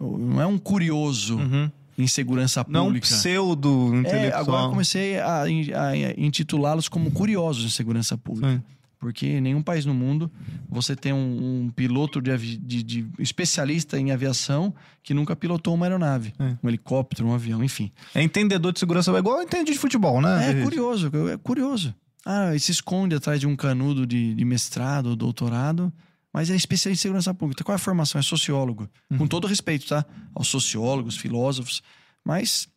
Não 0.00 0.40
é 0.40 0.46
um 0.46 0.58
curioso 0.58 1.36
Uhum. 1.38 1.70
em 1.96 2.06
segurança 2.06 2.64
Não 2.68 2.82
um 2.82 2.84
pública. 2.86 3.06
pseudo 3.06 3.92
é, 3.94 3.98
intelectual. 4.00 4.40
agora 4.42 4.62
eu 4.64 4.70
comecei 4.70 5.18
a, 5.18 5.48
in- 5.48 5.72
a 5.72 5.96
intitulá-los 6.20 6.88
como 6.88 7.10
curiosos 7.10 7.64
em 7.64 7.70
segurança 7.70 8.18
pública. 8.18 8.56
Sim. 8.56 8.75
Porque 8.98 9.26
em 9.26 9.40
nenhum 9.40 9.62
país 9.62 9.84
no 9.84 9.92
mundo 9.92 10.30
você 10.68 10.96
tem 10.96 11.12
um, 11.12 11.64
um 11.66 11.70
piloto 11.70 12.20
de, 12.20 12.56
de- 12.56 12.82
de- 12.82 13.06
especialista 13.18 13.98
em 13.98 14.10
aviação 14.10 14.74
que 15.02 15.12
nunca 15.12 15.36
pilotou 15.36 15.74
uma 15.74 15.84
aeronave, 15.86 16.32
É. 16.38 16.56
um 16.62 16.68
helicóptero, 16.68 17.28
um 17.28 17.34
avião, 17.34 17.62
enfim. 17.62 17.92
É 18.14 18.22
entendedor 18.22 18.72
de 18.72 18.78
segurança, 18.80 19.10
é 19.12 19.18
igual 19.18 19.42
entende 19.42 19.72
de 19.72 19.78
futebol, 19.78 20.20
né? 20.22 20.50
É 20.50 20.62
curioso, 20.62 21.10
é 21.32 21.36
curioso. 21.36 21.94
Ah, 22.24 22.54
e 22.54 22.58
se 22.60 22.72
esconde 22.72 23.14
atrás 23.14 23.38
de 23.38 23.46
um 23.46 23.54
canudo 23.54 24.06
de, 24.06 24.34
de 24.34 24.44
mestrado 24.44 25.10
ou 25.10 25.16
doutorado, 25.16 25.92
mas 26.32 26.50
é 26.50 26.56
especialista 26.56 27.00
em 27.00 27.08
segurança 27.08 27.32
pública. 27.32 27.62
Qual 27.62 27.74
é 27.74 27.76
a 27.76 27.78
formação? 27.78 28.18
É 28.18 28.22
sociólogo. 28.22 28.88
Com 29.16 29.26
todo 29.26 29.46
respeito, 29.46 29.86
tá? 29.86 30.04
Aos 30.34 30.48
sociólogos, 30.48 31.16
filósofos, 31.16 31.82
mas 32.24 32.68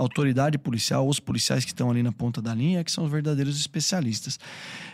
autoridade 0.00 0.58
policial, 0.58 1.08
os 1.08 1.20
policiais 1.20 1.64
que 1.64 1.72
estão 1.72 1.90
ali 1.90 2.02
na 2.02 2.12
ponta 2.12 2.40
da 2.40 2.54
linha, 2.54 2.84
que 2.84 2.92
são 2.92 3.04
os 3.04 3.10
verdadeiros 3.10 3.58
especialistas. 3.58 4.38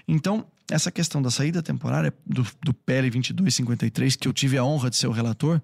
Então, 0.08 0.46
essa 0.70 0.90
questão 0.90 1.20
da 1.20 1.30
saída 1.30 1.62
temporária 1.62 2.12
do, 2.26 2.46
do 2.62 2.72
PL 2.72 3.10
2253, 3.10 4.16
que 4.16 4.26
eu 4.26 4.32
tive 4.32 4.56
a 4.56 4.64
honra 4.64 4.90
de 4.90 4.96
ser 4.96 5.06
o 5.06 5.12
relator, 5.12 5.60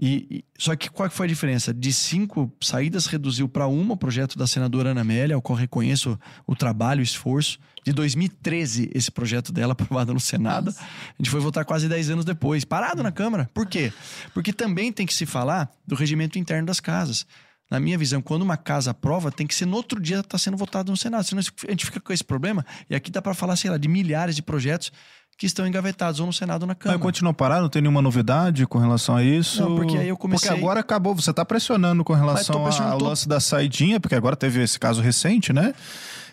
e, 0.00 0.26
e- 0.30 0.44
só 0.56 0.76
que 0.76 0.88
qual 0.88 1.10
foi 1.10 1.26
a 1.26 1.28
diferença? 1.28 1.74
De 1.74 1.92
cinco 1.92 2.52
saídas, 2.60 3.06
reduziu 3.06 3.48
para 3.48 3.66
uma 3.66 3.94
o 3.94 3.96
projeto 3.96 4.38
da 4.38 4.46
senadora 4.46 4.90
Ana 4.90 5.00
Amélia, 5.00 5.34
ao 5.34 5.42
qual 5.42 5.58
reconheço 5.58 6.18
o 6.46 6.54
trabalho, 6.54 7.00
o 7.00 7.02
esforço. 7.02 7.58
De 7.84 7.92
2013, 7.92 8.90
esse 8.94 9.10
projeto 9.10 9.52
dela 9.52 9.72
aprovado 9.78 10.14
no 10.14 10.20
Senado. 10.20 10.66
Nossa. 10.66 10.80
A 10.82 11.14
gente 11.18 11.30
foi 11.30 11.40
votar 11.40 11.64
quase 11.64 11.88
10 11.88 12.10
anos 12.10 12.24
depois, 12.24 12.64
parado 12.64 13.02
na 13.02 13.10
Câmara. 13.10 13.50
Por 13.52 13.66
quê? 13.66 13.92
Porque 14.32 14.52
também 14.52 14.92
tem 14.92 15.04
que 15.04 15.14
se 15.14 15.26
falar 15.26 15.68
do 15.84 15.96
regimento 15.96 16.38
interno 16.38 16.66
das 16.66 16.78
casas. 16.78 17.26
Na 17.70 17.78
minha 17.78 17.98
visão, 17.98 18.22
quando 18.22 18.42
uma 18.42 18.56
casa 18.56 18.92
aprova, 18.92 19.30
tem 19.30 19.46
que 19.46 19.54
ser 19.54 19.66
no 19.66 19.76
outro 19.76 20.00
dia 20.00 20.20
estar 20.20 20.38
sendo 20.38 20.56
votado 20.56 20.90
no 20.90 20.96
Senado. 20.96 21.24
Senão 21.24 21.40
a 21.40 21.70
gente 21.70 21.84
fica 21.84 22.00
com 22.00 22.12
esse 22.12 22.24
problema. 22.24 22.64
E 22.88 22.94
aqui 22.94 23.10
dá 23.10 23.20
para 23.20 23.34
falar, 23.34 23.56
sei 23.56 23.70
lá, 23.70 23.76
de 23.76 23.88
milhares 23.88 24.34
de 24.34 24.42
projetos 24.42 24.90
que 25.36 25.46
estão 25.46 25.66
engavetados 25.66 26.18
ou 26.18 26.26
no 26.26 26.32
Senado 26.32 26.62
ou 26.62 26.66
na 26.66 26.72
Mas 26.74 26.82
Câmara. 26.82 26.98
continua 27.00 27.32
parado, 27.34 27.62
não 27.62 27.68
tem 27.68 27.80
nenhuma 27.82 28.02
novidade 28.02 28.66
com 28.66 28.78
relação 28.78 29.14
a 29.14 29.22
isso? 29.22 29.60
Não, 29.62 29.76
porque 29.76 29.96
aí 29.96 30.08
eu 30.08 30.16
comecei- 30.16 30.48
Porque 30.48 30.60
agora 30.60 30.80
acabou, 30.80 31.14
você 31.14 31.32
tá 31.32 31.44
pressionando 31.44 32.02
com 32.02 32.12
relação 32.12 32.62
pressionando 32.64 32.94
ao 32.94 32.98
todo- 32.98 33.08
lance 33.10 33.28
da 33.28 33.38
saidinha, 33.38 34.00
porque 34.00 34.14
agora 34.16 34.34
teve 34.34 34.60
esse 34.62 34.80
caso 34.80 35.00
recente, 35.00 35.52
né? 35.52 35.74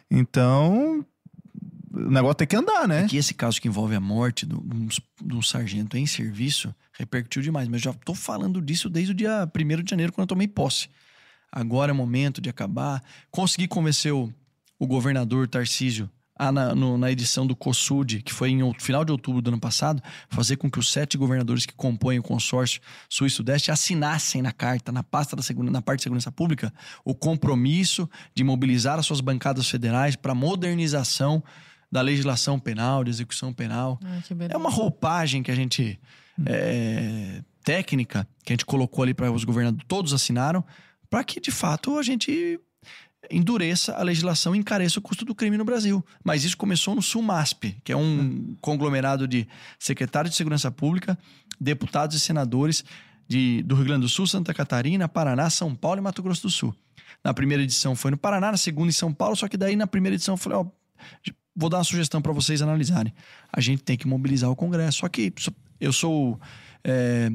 Então, 0.09 1.05
o 1.93 2.09
negócio 2.09 2.35
tem 2.35 2.47
que 2.47 2.55
andar, 2.55 2.87
né? 2.87 3.07
que 3.07 3.17
esse 3.17 3.33
caso 3.33 3.59
que 3.61 3.67
envolve 3.67 3.95
a 3.95 3.99
morte 3.99 4.45
de 4.45 4.55
um, 4.55 4.87
de 5.23 5.35
um 5.35 5.41
sargento 5.41 5.97
em 5.97 6.05
serviço 6.05 6.73
repercutiu 6.93 7.41
demais. 7.41 7.67
Mas 7.67 7.83
eu 7.85 7.91
já 7.91 7.99
tô 8.05 8.13
falando 8.13 8.61
disso 8.61 8.89
desde 8.89 9.11
o 9.11 9.15
dia 9.15 9.47
1 9.53 9.83
de 9.83 9.89
janeiro, 9.89 10.11
quando 10.11 10.23
eu 10.23 10.27
tomei 10.27 10.47
posse. 10.47 10.87
Agora 11.55 11.91
é 11.91 11.93
o 11.93 11.95
momento 11.95 12.41
de 12.41 12.49
acabar. 12.49 13.01
Consegui 13.31 13.67
convencer 13.67 14.13
o, 14.13 14.31
o 14.77 14.85
governador 14.85 15.47
Tarcísio 15.47 16.09
a, 16.37 16.51
na, 16.51 16.75
no- 16.75 16.97
na 16.97 17.09
edição 17.09 17.47
do 17.47 17.55
COSUD, 17.55 18.21
que 18.21 18.33
foi 18.33 18.49
em 18.49 18.59
out- 18.59 18.83
final 18.83 19.05
de 19.05 19.11
outubro 19.13 19.41
do 19.41 19.47
ano 19.47 19.59
passado, 19.59 20.03
fazer 20.29 20.57
com 20.57 20.69
que 20.69 20.77
os 20.77 20.91
sete 20.91 21.17
governadores 21.17 21.65
que 21.65 21.73
compõem 21.73 22.19
o 22.19 22.23
consórcio 22.23 22.81
Sul 23.09 23.25
e 23.25 23.29
Sudeste 23.29 23.71
assinassem 23.71 24.41
na 24.41 24.51
carta, 24.51 24.91
na 24.91 25.01
pasta 25.01 25.33
da 25.33 25.41
segurança, 25.41 25.71
na 25.71 25.81
parte 25.81 25.99
de 25.99 26.03
segurança 26.03 26.29
pública, 26.33 26.73
o 27.05 27.15
compromisso 27.15 28.09
de 28.35 28.43
mobilizar 28.43 28.99
as 28.99 29.05
suas 29.05 29.21
bancadas 29.21 29.69
federais 29.69 30.17
para 30.17 30.35
modernização 30.35 31.41
da 31.89 32.01
legislação 32.01 32.59
penal, 32.59 33.01
de 33.05 33.11
execução 33.11 33.53
penal. 33.53 33.97
Ai, 34.03 34.21
beleza. 34.31 34.53
É 34.53 34.57
uma 34.57 34.69
roupagem 34.69 35.41
que 35.41 35.51
a 35.51 35.55
gente. 35.55 35.97
é, 36.45 37.41
técnica 37.63 38.27
que 38.43 38.51
a 38.51 38.53
gente 38.53 38.65
colocou 38.65 39.03
ali 39.03 39.13
para 39.13 39.31
os 39.31 39.43
governadores, 39.43 39.85
todos 39.87 40.13
assinaram, 40.13 40.63
para 41.15 41.23
que 41.23 41.39
de 41.39 41.49
fato 41.49 41.97
a 41.97 42.03
gente 42.03 42.59
endureça 43.31 43.93
a 43.93 44.03
legislação 44.03 44.53
e 44.53 44.59
encareça 44.59 44.99
o 44.99 45.01
custo 45.01 45.23
do 45.23 45.33
crime 45.33 45.57
no 45.57 45.63
Brasil. 45.63 46.05
Mas 46.21 46.43
isso 46.43 46.57
começou 46.57 46.93
no 46.93 47.01
SUMASP, 47.01 47.77
que 47.85 47.93
é 47.93 47.95
um 47.95 48.53
conglomerado 48.59 49.25
de 49.25 49.47
secretários 49.79 50.31
de 50.31 50.35
segurança 50.35 50.69
pública, 50.69 51.17
deputados 51.57 52.17
e 52.17 52.19
senadores 52.19 52.83
de, 53.29 53.63
do 53.63 53.75
Rio 53.75 53.85
Grande 53.85 54.01
do 54.01 54.09
Sul, 54.09 54.27
Santa 54.27 54.53
Catarina, 54.53 55.07
Paraná, 55.07 55.49
São 55.49 55.73
Paulo 55.73 55.99
e 55.99 56.03
Mato 56.03 56.21
Grosso 56.21 56.41
do 56.41 56.49
Sul. 56.49 56.75
Na 57.23 57.33
primeira 57.33 57.63
edição 57.63 57.95
foi 57.95 58.11
no 58.11 58.17
Paraná, 58.17 58.51
na 58.51 58.57
segunda 58.57 58.89
em 58.89 58.91
São 58.91 59.13
Paulo, 59.13 59.37
só 59.37 59.47
que 59.47 59.55
daí 59.55 59.77
na 59.77 59.87
primeira 59.87 60.15
edição 60.15 60.33
eu 60.33 60.37
falei, 60.37 60.57
ó, 60.57 60.65
vou 61.55 61.69
dar 61.69 61.77
uma 61.77 61.85
sugestão 61.85 62.21
para 62.21 62.33
vocês 62.33 62.61
analisarem. 62.61 63.13
A 63.53 63.61
gente 63.61 63.83
tem 63.83 63.95
que 63.95 64.05
mobilizar 64.05 64.51
o 64.51 64.55
Congresso. 64.55 64.97
Só 64.97 65.07
que 65.07 65.33
eu 65.79 65.93
sou, 65.93 66.37
é, 66.83 67.31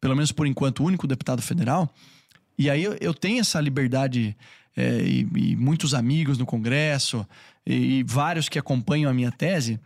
pelo 0.00 0.14
menos 0.14 0.30
por 0.30 0.46
enquanto, 0.46 0.84
o 0.84 0.86
único 0.86 1.08
deputado 1.08 1.42
federal. 1.42 1.92
E 2.58 2.70
aí 2.70 2.82
eu, 2.82 2.96
eu 3.00 3.14
tenho 3.14 3.40
essa 3.40 3.60
liberdade 3.60 4.36
é, 4.76 5.02
e, 5.02 5.28
e 5.34 5.56
muitos 5.56 5.94
amigos 5.94 6.38
no 6.38 6.46
Congresso 6.46 7.26
e, 7.66 7.98
e 7.98 8.02
vários 8.02 8.48
que 8.48 8.58
acompanham 8.58 9.10
a 9.10 9.14
minha 9.14 9.30
tese. 9.30 9.80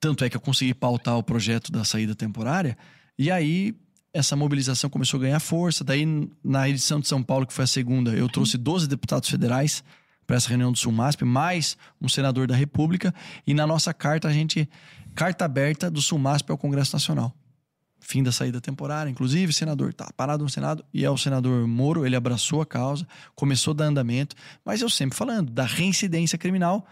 Tanto 0.00 0.24
é 0.24 0.30
que 0.30 0.36
eu 0.36 0.40
consegui 0.40 0.74
pautar 0.74 1.16
o 1.16 1.22
projeto 1.22 1.72
da 1.72 1.84
saída 1.84 2.14
temporária. 2.14 2.76
E 3.18 3.30
aí 3.30 3.74
essa 4.12 4.34
mobilização 4.34 4.88
começou 4.88 5.18
a 5.18 5.22
ganhar 5.22 5.40
força. 5.40 5.84
Daí, 5.84 6.06
na 6.42 6.68
edição 6.68 7.00
de 7.00 7.06
São 7.06 7.22
Paulo, 7.22 7.46
que 7.46 7.52
foi 7.52 7.64
a 7.64 7.68
segunda, 7.68 8.12
eu 8.12 8.28
trouxe 8.28 8.56
12 8.56 8.88
deputados 8.88 9.28
federais 9.28 9.84
para 10.26 10.36
essa 10.36 10.48
reunião 10.48 10.72
do 10.72 10.78
Sulmasp, 10.78 11.22
mais 11.22 11.76
um 12.00 12.08
senador 12.08 12.46
da 12.46 12.56
República. 12.56 13.14
E 13.46 13.54
na 13.54 13.66
nossa 13.66 13.94
carta, 13.94 14.28
a 14.28 14.32
gente. 14.32 14.68
Carta 15.14 15.46
aberta 15.46 15.90
do 15.90 16.02
Sulmasp 16.02 16.50
ao 16.50 16.58
Congresso 16.58 16.94
Nacional. 16.94 17.34
Fim 18.08 18.22
da 18.22 18.30
saída 18.30 18.60
temporária, 18.60 19.10
inclusive, 19.10 19.52
senador 19.52 19.92
tá 19.92 20.08
parado 20.16 20.44
no 20.44 20.48
Senado 20.48 20.84
e 20.94 21.04
é 21.04 21.10
o 21.10 21.18
senador 21.18 21.66
Moro, 21.66 22.06
ele 22.06 22.14
abraçou 22.14 22.60
a 22.60 22.66
causa, 22.66 23.04
começou 23.34 23.72
a 23.72 23.78
dar 23.78 23.84
andamento, 23.86 24.36
mas 24.64 24.80
eu 24.80 24.88
sempre 24.88 25.18
falando 25.18 25.50
da 25.50 25.64
reincidência 25.64 26.38
criminal 26.38 26.86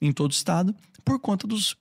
em 0.00 0.10
todo 0.10 0.32
o 0.32 0.34
estado 0.34 0.74
por 1.04 1.20
conta 1.20 1.46
dos 1.46 1.76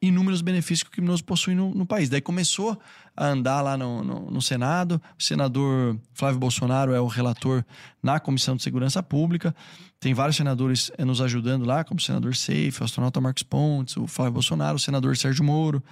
inúmeros 0.00 0.40
benefícios 0.40 0.82
que 0.82 0.88
o 0.88 0.92
criminoso 0.92 1.22
possui 1.24 1.54
no, 1.54 1.74
no 1.74 1.84
país. 1.84 2.08
Daí 2.08 2.22
começou 2.22 2.80
a 3.14 3.26
andar 3.26 3.60
lá 3.60 3.76
no, 3.76 4.02
no, 4.02 4.30
no 4.30 4.40
Senado. 4.40 4.98
O 5.18 5.22
senador 5.22 6.00
Flávio 6.14 6.40
Bolsonaro 6.40 6.94
é 6.94 7.00
o 7.00 7.06
relator 7.06 7.62
na 8.02 8.18
Comissão 8.18 8.56
de 8.56 8.62
Segurança 8.62 9.02
Pública. 9.02 9.54
Tem 10.00 10.14
vários 10.14 10.36
senadores 10.38 10.90
eh, 10.96 11.04
nos 11.04 11.20
ajudando 11.20 11.66
lá, 11.66 11.84
como 11.84 12.00
o 12.00 12.02
senador 12.02 12.34
Seif, 12.34 12.80
o 12.80 12.84
astronauta 12.84 13.20
Marcos 13.20 13.42
Pontes, 13.42 13.94
o 13.98 14.06
Flávio 14.06 14.32
Bolsonaro, 14.32 14.76
o 14.76 14.80
senador 14.80 15.18
Sérgio 15.18 15.44
Moro. 15.44 15.82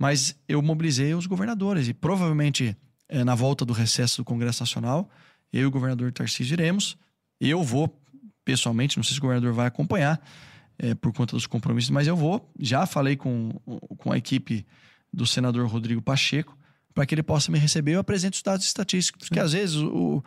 Mas 0.00 0.34
eu 0.48 0.62
mobilizei 0.62 1.12
os 1.12 1.26
governadores 1.26 1.86
e 1.86 1.92
provavelmente 1.92 2.74
eh, 3.06 3.22
na 3.22 3.34
volta 3.34 3.66
do 3.66 3.74
recesso 3.74 4.16
do 4.16 4.24
Congresso 4.24 4.62
Nacional, 4.62 5.10
eu 5.52 5.60
e 5.60 5.66
o 5.66 5.70
governador 5.70 6.10
Tarcísio 6.10 6.54
iremos. 6.54 6.96
Eu 7.38 7.62
vou 7.62 7.94
pessoalmente, 8.42 8.96
não 8.96 9.04
sei 9.04 9.12
se 9.12 9.18
o 9.18 9.20
governador 9.20 9.52
vai 9.52 9.66
acompanhar, 9.66 10.18
é, 10.78 10.94
por 10.94 11.12
conta 11.12 11.36
dos 11.36 11.46
compromissos, 11.46 11.90
mas 11.90 12.06
eu 12.06 12.16
vou. 12.16 12.50
Já 12.58 12.86
falei 12.86 13.14
com, 13.14 13.50
com 13.98 14.10
a 14.10 14.16
equipe 14.16 14.66
do 15.12 15.26
senador 15.26 15.66
Rodrigo 15.68 16.00
Pacheco 16.00 16.56
para 16.94 17.04
que 17.04 17.14
ele 17.14 17.22
possa 17.22 17.52
me 17.52 17.58
receber. 17.58 17.92
Eu 17.92 18.00
apresento 18.00 18.36
os 18.36 18.42
dados 18.42 18.64
estatísticos, 18.64 19.28
porque 19.28 19.38
às 19.38 19.52
vezes, 19.52 19.76
o, 19.76 20.24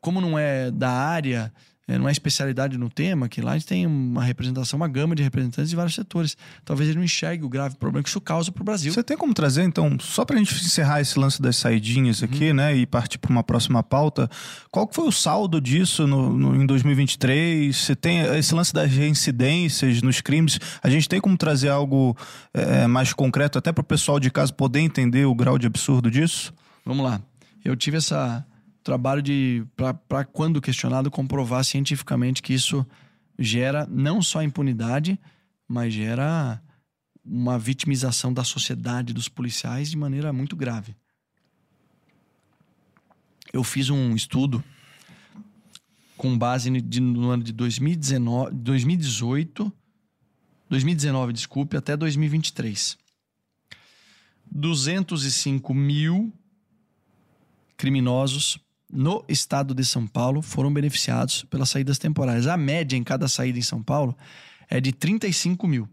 como 0.00 0.20
não 0.20 0.36
é 0.36 0.72
da 0.72 0.90
área, 0.90 1.54
é, 1.86 1.98
não 1.98 2.08
é 2.08 2.12
especialidade 2.12 2.78
no 2.78 2.88
tema, 2.88 3.28
que 3.28 3.40
lá 3.42 3.52
a 3.52 3.58
gente 3.58 3.66
tem 3.66 3.86
uma 3.86 4.22
representação, 4.24 4.76
uma 4.78 4.88
gama 4.88 5.14
de 5.14 5.22
representantes 5.22 5.70
de 5.70 5.76
vários 5.76 5.94
setores. 5.94 6.36
Talvez 6.64 6.88
ele 6.88 6.98
não 6.98 7.04
enxergue 7.04 7.44
o 7.44 7.48
grave 7.48 7.76
problema 7.76 8.02
que 8.02 8.08
isso 8.08 8.20
causa 8.20 8.50
para 8.50 8.62
o 8.62 8.64
Brasil. 8.64 8.92
Você 8.92 9.02
tem 9.02 9.16
como 9.16 9.34
trazer, 9.34 9.62
então, 9.64 9.96
só 10.00 10.24
pra 10.24 10.36
gente 10.38 10.54
encerrar 10.54 11.00
esse 11.00 11.18
lance 11.18 11.40
das 11.42 11.56
saidinhas 11.56 12.22
aqui, 12.22 12.52
né, 12.52 12.74
e 12.76 12.86
partir 12.86 13.18
para 13.18 13.30
uma 13.30 13.42
próxima 13.44 13.82
pauta, 13.82 14.30
qual 14.70 14.86
que 14.86 14.94
foi 14.94 15.06
o 15.06 15.12
saldo 15.12 15.60
disso 15.60 16.06
no, 16.06 16.32
no- 16.36 16.56
em 16.62 16.66
2023? 16.66 17.76
Você 17.76 17.94
tem 17.94 18.20
esse 18.36 18.54
lance 18.54 18.72
das 18.72 18.90
reincidências 18.90 20.02
nos 20.02 20.20
crimes? 20.20 20.58
A 20.82 20.88
gente 20.88 21.08
tem 21.08 21.20
como 21.20 21.36
trazer 21.36 21.68
algo 21.68 22.16
é, 22.52 22.86
mais 22.86 23.12
concreto, 23.12 23.58
até 23.58 23.72
para 23.72 23.82
o 23.82 23.84
pessoal 23.84 24.18
de 24.18 24.30
casa 24.30 24.52
poder 24.52 24.80
entender 24.80 25.24
o 25.26 25.34
grau 25.34 25.58
de 25.58 25.66
absurdo 25.66 26.10
disso? 26.10 26.52
Vamos 26.84 27.04
lá. 27.04 27.20
Eu 27.64 27.74
tive 27.76 27.96
essa 27.96 28.44
trabalho 28.84 29.22
de 29.22 29.66
para 30.06 30.24
quando 30.26 30.60
questionado 30.60 31.10
comprovar 31.10 31.64
cientificamente 31.64 32.42
que 32.42 32.52
isso 32.52 32.86
gera 33.38 33.86
não 33.90 34.22
só 34.22 34.42
impunidade, 34.42 35.18
mas 35.66 35.94
gera 35.94 36.62
uma 37.24 37.58
vitimização 37.58 38.32
da 38.32 38.44
sociedade 38.44 39.14
dos 39.14 39.28
policiais 39.28 39.90
de 39.90 39.96
maneira 39.96 40.32
muito 40.32 40.54
grave. 40.54 40.94
Eu 43.50 43.64
fiz 43.64 43.88
um 43.88 44.14
estudo 44.14 44.62
com 46.16 46.36
base 46.36 46.70
no 46.70 47.30
ano 47.30 47.42
de 47.42 47.52
2019, 47.52 48.54
2018, 48.54 49.72
2019, 50.68 51.32
desculpe, 51.32 51.76
até 51.76 51.96
2023. 51.96 52.98
205 54.50 55.72
mil 55.72 56.32
criminosos 57.76 58.63
no 58.94 59.24
estado 59.28 59.74
de 59.74 59.84
São 59.84 60.06
Paulo 60.06 60.40
foram 60.40 60.72
beneficiados 60.72 61.42
pelas 61.44 61.68
saídas 61.68 61.98
temporárias. 61.98 62.46
A 62.46 62.56
média 62.56 62.96
em 62.96 63.02
cada 63.02 63.26
saída 63.26 63.58
em 63.58 63.62
São 63.62 63.82
Paulo 63.82 64.16
é 64.70 64.80
de 64.80 64.92
35 64.92 65.66
mil. 65.66 65.88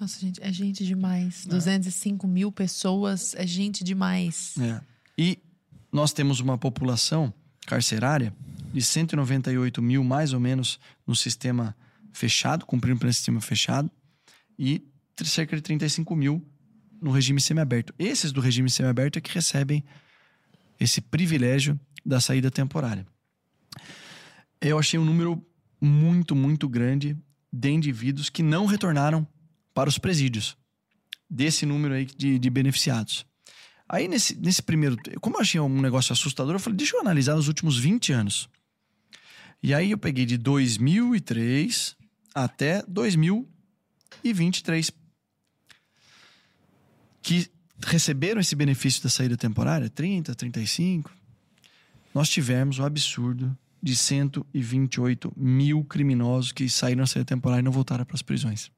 Nossa, 0.00 0.18
gente, 0.18 0.42
é 0.42 0.50
gente 0.50 0.86
demais. 0.86 1.44
205 1.44 2.26
mil 2.26 2.50
pessoas 2.50 3.34
é 3.34 3.46
gente 3.46 3.84
demais. 3.84 4.54
E 5.16 5.38
nós 5.92 6.12
temos 6.12 6.40
uma 6.40 6.56
população 6.56 7.32
carcerária 7.66 8.32
de 8.72 8.80
198 8.80 9.82
mil, 9.82 10.02
mais 10.02 10.32
ou 10.32 10.40
menos, 10.40 10.78
no 11.06 11.14
sistema 11.14 11.76
fechado, 12.12 12.64
cumprindo 12.64 12.98
pelo 12.98 13.12
sistema 13.12 13.40
fechado, 13.40 13.90
e 14.58 14.82
cerca 15.22 15.54
de 15.54 15.62
35 15.62 16.16
mil 16.16 16.42
no 17.00 17.10
regime 17.10 17.40
semiaberto. 17.40 17.92
Esses 17.98 18.32
do 18.32 18.40
regime 18.40 18.70
semiaberto 18.70 19.18
é 19.18 19.20
que 19.20 19.32
recebem 19.34 19.84
esse 20.78 21.00
privilégio 21.00 21.78
da 22.04 22.20
saída 22.20 22.50
temporária. 22.50 23.06
Eu 24.60 24.78
achei 24.78 24.98
um 24.98 25.04
número 25.04 25.44
muito, 25.80 26.34
muito 26.34 26.68
grande 26.68 27.16
de 27.52 27.70
indivíduos 27.70 28.28
que 28.28 28.42
não 28.42 28.66
retornaram 28.66 29.24
para 29.72 29.88
os 29.88 29.98
presídios. 29.98 30.56
Desse 31.30 31.66
número 31.66 31.94
aí 31.94 32.06
de, 32.06 32.38
de 32.38 32.50
beneficiados. 32.50 33.26
Aí, 33.88 34.08
nesse, 34.08 34.36
nesse 34.36 34.62
primeiro. 34.62 34.96
Como 35.20 35.36
eu 35.36 35.40
achei 35.40 35.60
um 35.60 35.80
negócio 35.80 36.12
assustador, 36.12 36.54
eu 36.54 36.60
falei, 36.60 36.76
deixa 36.76 36.96
eu 36.96 37.00
analisar 37.00 37.36
os 37.36 37.48
últimos 37.48 37.78
20 37.78 38.12
anos. 38.12 38.48
E 39.62 39.72
aí 39.74 39.90
eu 39.90 39.98
peguei 39.98 40.24
de 40.26 40.36
2003 40.36 41.96
até 42.34 42.82
2023. 42.86 44.90
Que 47.22 47.50
receberam 47.86 48.40
esse 48.40 48.54
benefício 48.54 49.02
da 49.02 49.08
saída 49.08 49.36
temporária, 49.36 49.88
30, 49.88 50.34
35. 50.34 51.10
Nós 52.14 52.28
tivemos 52.28 52.78
o 52.78 52.84
absurdo 52.84 53.56
de 53.82 53.94
128 53.94 55.32
mil 55.36 55.84
criminosos 55.84 56.52
que 56.52 56.68
saíram 56.68 57.02
da 57.02 57.06
saída 57.06 57.26
temporária 57.26 57.60
e 57.60 57.64
não 57.64 57.72
voltaram 57.72 58.04
para 58.04 58.14
as 58.14 58.22
prisões. 58.22 58.70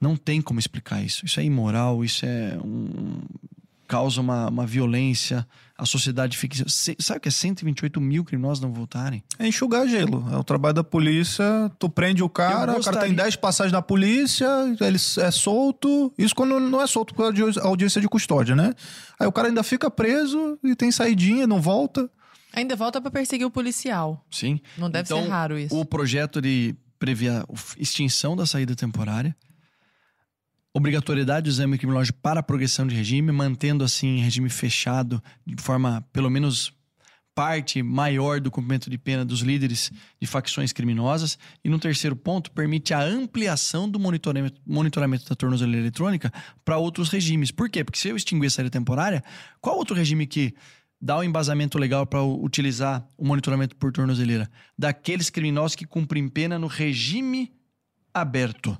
Não 0.00 0.16
tem 0.16 0.40
como 0.40 0.58
explicar 0.58 1.02
isso. 1.02 1.26
Isso 1.26 1.40
é 1.40 1.44
imoral, 1.44 2.04
isso 2.04 2.24
é 2.24 2.58
um 2.64 3.20
causa 3.90 4.20
uma, 4.20 4.48
uma 4.48 4.66
violência, 4.66 5.46
a 5.76 5.84
sociedade 5.84 6.36
fica. 6.38 6.56
Se- 6.68 6.96
Sabe 6.98 7.18
o 7.18 7.20
que 7.20 7.28
é 7.28 7.32
128 7.32 8.00
mil 8.00 8.24
criminosos 8.24 8.60
não 8.62 8.72
voltarem? 8.72 9.22
É 9.38 9.46
enxugar 9.48 9.86
gelo. 9.88 10.26
É 10.32 10.36
o 10.36 10.44
trabalho 10.44 10.74
da 10.74 10.84
polícia. 10.84 11.44
Tu 11.78 11.88
prende 11.88 12.22
o 12.22 12.28
cara, 12.28 12.78
o 12.78 12.82
cara 12.84 13.00
tem 13.00 13.12
10 13.14 13.36
passagens 13.36 13.72
da 13.72 13.82
polícia, 13.82 14.46
ele 14.80 14.96
é 15.18 15.30
solto. 15.30 16.12
Isso 16.16 16.34
quando 16.34 16.58
não 16.60 16.80
é 16.80 16.86
solto 16.86 17.14
por 17.14 17.32
audiência 17.62 18.00
de 18.00 18.08
custódia, 18.08 18.54
né? 18.54 18.72
Aí 19.18 19.26
o 19.26 19.32
cara 19.32 19.48
ainda 19.48 19.62
fica 19.62 19.90
preso 19.90 20.58
e 20.62 20.74
tem 20.76 20.90
saidinha, 20.92 21.46
não 21.46 21.60
volta. 21.60 22.08
Ainda 22.52 22.74
volta 22.76 23.00
pra 23.00 23.10
perseguir 23.10 23.46
o 23.46 23.50
policial. 23.50 24.24
Sim. 24.30 24.60
Não 24.76 24.90
deve 24.90 25.06
Então, 25.06 25.22
ser 25.22 25.28
raro 25.28 25.58
isso. 25.58 25.74
O 25.78 25.84
projeto 25.84 26.40
de 26.40 26.74
prevê 26.98 27.28
a 27.28 27.44
extinção 27.78 28.36
da 28.36 28.44
saída 28.44 28.74
temporária, 28.76 29.34
obrigatoriedade 30.72 31.44
do 31.44 31.50
exame 31.50 31.78
criminológico 31.78 32.18
para 32.20 32.40
a 32.40 32.42
progressão 32.42 32.86
de 32.86 32.94
regime, 32.94 33.32
mantendo 33.32 33.84
assim 33.84 34.20
regime 34.20 34.48
fechado 34.48 35.22
de 35.46 35.60
forma 35.62 36.06
pelo 36.12 36.30
menos 36.30 36.72
parte 37.34 37.82
maior 37.82 38.40
do 38.40 38.50
cumprimento 38.50 38.90
de 38.90 38.98
pena 38.98 39.24
dos 39.24 39.40
líderes 39.40 39.90
de 40.20 40.26
facções 40.26 40.72
criminosas. 40.72 41.38
E 41.64 41.68
no 41.68 41.78
terceiro 41.78 42.14
ponto, 42.14 42.50
permite 42.50 42.92
a 42.92 43.02
ampliação 43.02 43.88
do 43.88 43.98
monitoramento, 43.98 44.60
monitoramento 44.66 45.28
da 45.28 45.34
tornozeleira 45.34 45.82
eletrônica 45.82 46.32
para 46.64 46.76
outros 46.76 47.08
regimes. 47.08 47.50
Por 47.50 47.70
quê? 47.70 47.82
Porque 47.84 47.98
se 47.98 48.08
eu 48.08 48.16
extinguir 48.16 48.48
a 48.48 48.50
saída 48.50 48.70
temporária, 48.70 49.24
qual 49.60 49.76
outro 49.76 49.96
regime 49.96 50.26
que 50.26 50.54
dá 51.00 51.16
o 51.16 51.24
embasamento 51.24 51.78
legal 51.78 52.06
para 52.06 52.22
utilizar 52.22 53.06
o 53.16 53.24
monitoramento 53.24 53.76
por 53.76 53.92
tornozeleira? 53.92 54.50
Daqueles 54.78 55.30
criminosos 55.30 55.76
que 55.76 55.86
cumprem 55.86 56.28
pena 56.28 56.58
no 56.58 56.66
regime 56.66 57.52
aberto. 58.12 58.76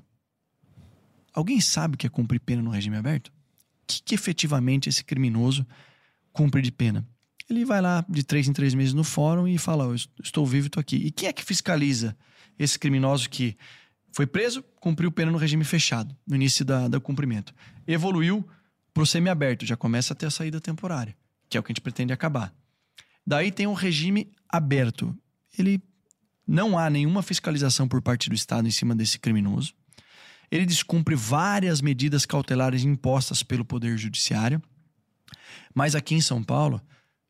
Alguém 1.33 1.61
sabe 1.61 1.95
o 1.95 1.97
que 1.97 2.07
é 2.07 2.09
cumprir 2.09 2.39
pena 2.39 2.61
no 2.61 2.69
regime 2.69 2.97
aberto? 2.97 3.27
O 3.27 3.31
que, 3.87 4.01
que 4.03 4.15
efetivamente 4.15 4.89
esse 4.89 5.03
criminoso 5.03 5.65
cumpre 6.31 6.61
de 6.61 6.71
pena? 6.71 7.05
Ele 7.49 7.65
vai 7.65 7.81
lá 7.81 8.05
de 8.07 8.23
três 8.23 8.47
em 8.47 8.53
três 8.53 8.73
meses 8.73 8.93
no 8.93 9.03
fórum 9.03 9.47
e 9.47 9.57
fala: 9.57 9.87
"Ó, 9.87 9.91
Eu 9.91 9.95
estou 10.23 10.45
vivo, 10.45 10.67
estou 10.67 10.79
aqui. 10.79 10.95
E 10.95 11.11
quem 11.11 11.27
é 11.27 11.33
que 11.33 11.43
fiscaliza 11.43 12.15
esse 12.57 12.77
criminoso 12.79 13.29
que 13.29 13.57
foi 14.13 14.25
preso, 14.25 14.63
cumpriu 14.79 15.11
pena 15.11 15.31
no 15.31 15.37
regime 15.37 15.63
fechado, 15.63 16.15
no 16.27 16.35
início 16.35 16.63
da, 16.63 16.87
do 16.87 16.99
cumprimento? 16.99 17.53
Evoluiu 17.87 18.47
para 18.93 19.03
o 19.03 19.05
semiaberto, 19.05 19.65
já 19.65 19.77
começa 19.77 20.13
a 20.13 20.15
ter 20.15 20.25
a 20.25 20.31
saída 20.31 20.59
temporária, 20.59 21.15
que 21.49 21.57
é 21.57 21.59
o 21.59 21.63
que 21.63 21.71
a 21.71 21.73
gente 21.73 21.81
pretende 21.81 22.11
acabar. 22.11 22.53
Daí 23.25 23.51
tem 23.51 23.67
o 23.67 23.73
regime 23.73 24.31
aberto. 24.49 25.15
Ele 25.57 25.81
não 26.45 26.77
há 26.77 26.89
nenhuma 26.89 27.21
fiscalização 27.21 27.87
por 27.87 28.01
parte 28.01 28.29
do 28.29 28.35
Estado 28.35 28.67
em 28.67 28.71
cima 28.71 28.95
desse 28.95 29.19
criminoso. 29.19 29.73
Ele 30.51 30.65
descumpre 30.65 31.15
várias 31.15 31.81
medidas 31.81 32.25
cautelares 32.25 32.83
impostas 32.83 33.41
pelo 33.41 33.63
Poder 33.63 33.97
Judiciário. 33.97 34.61
Mas 35.73 35.95
aqui 35.95 36.13
em 36.13 36.21
São 36.21 36.43
Paulo, 36.43 36.81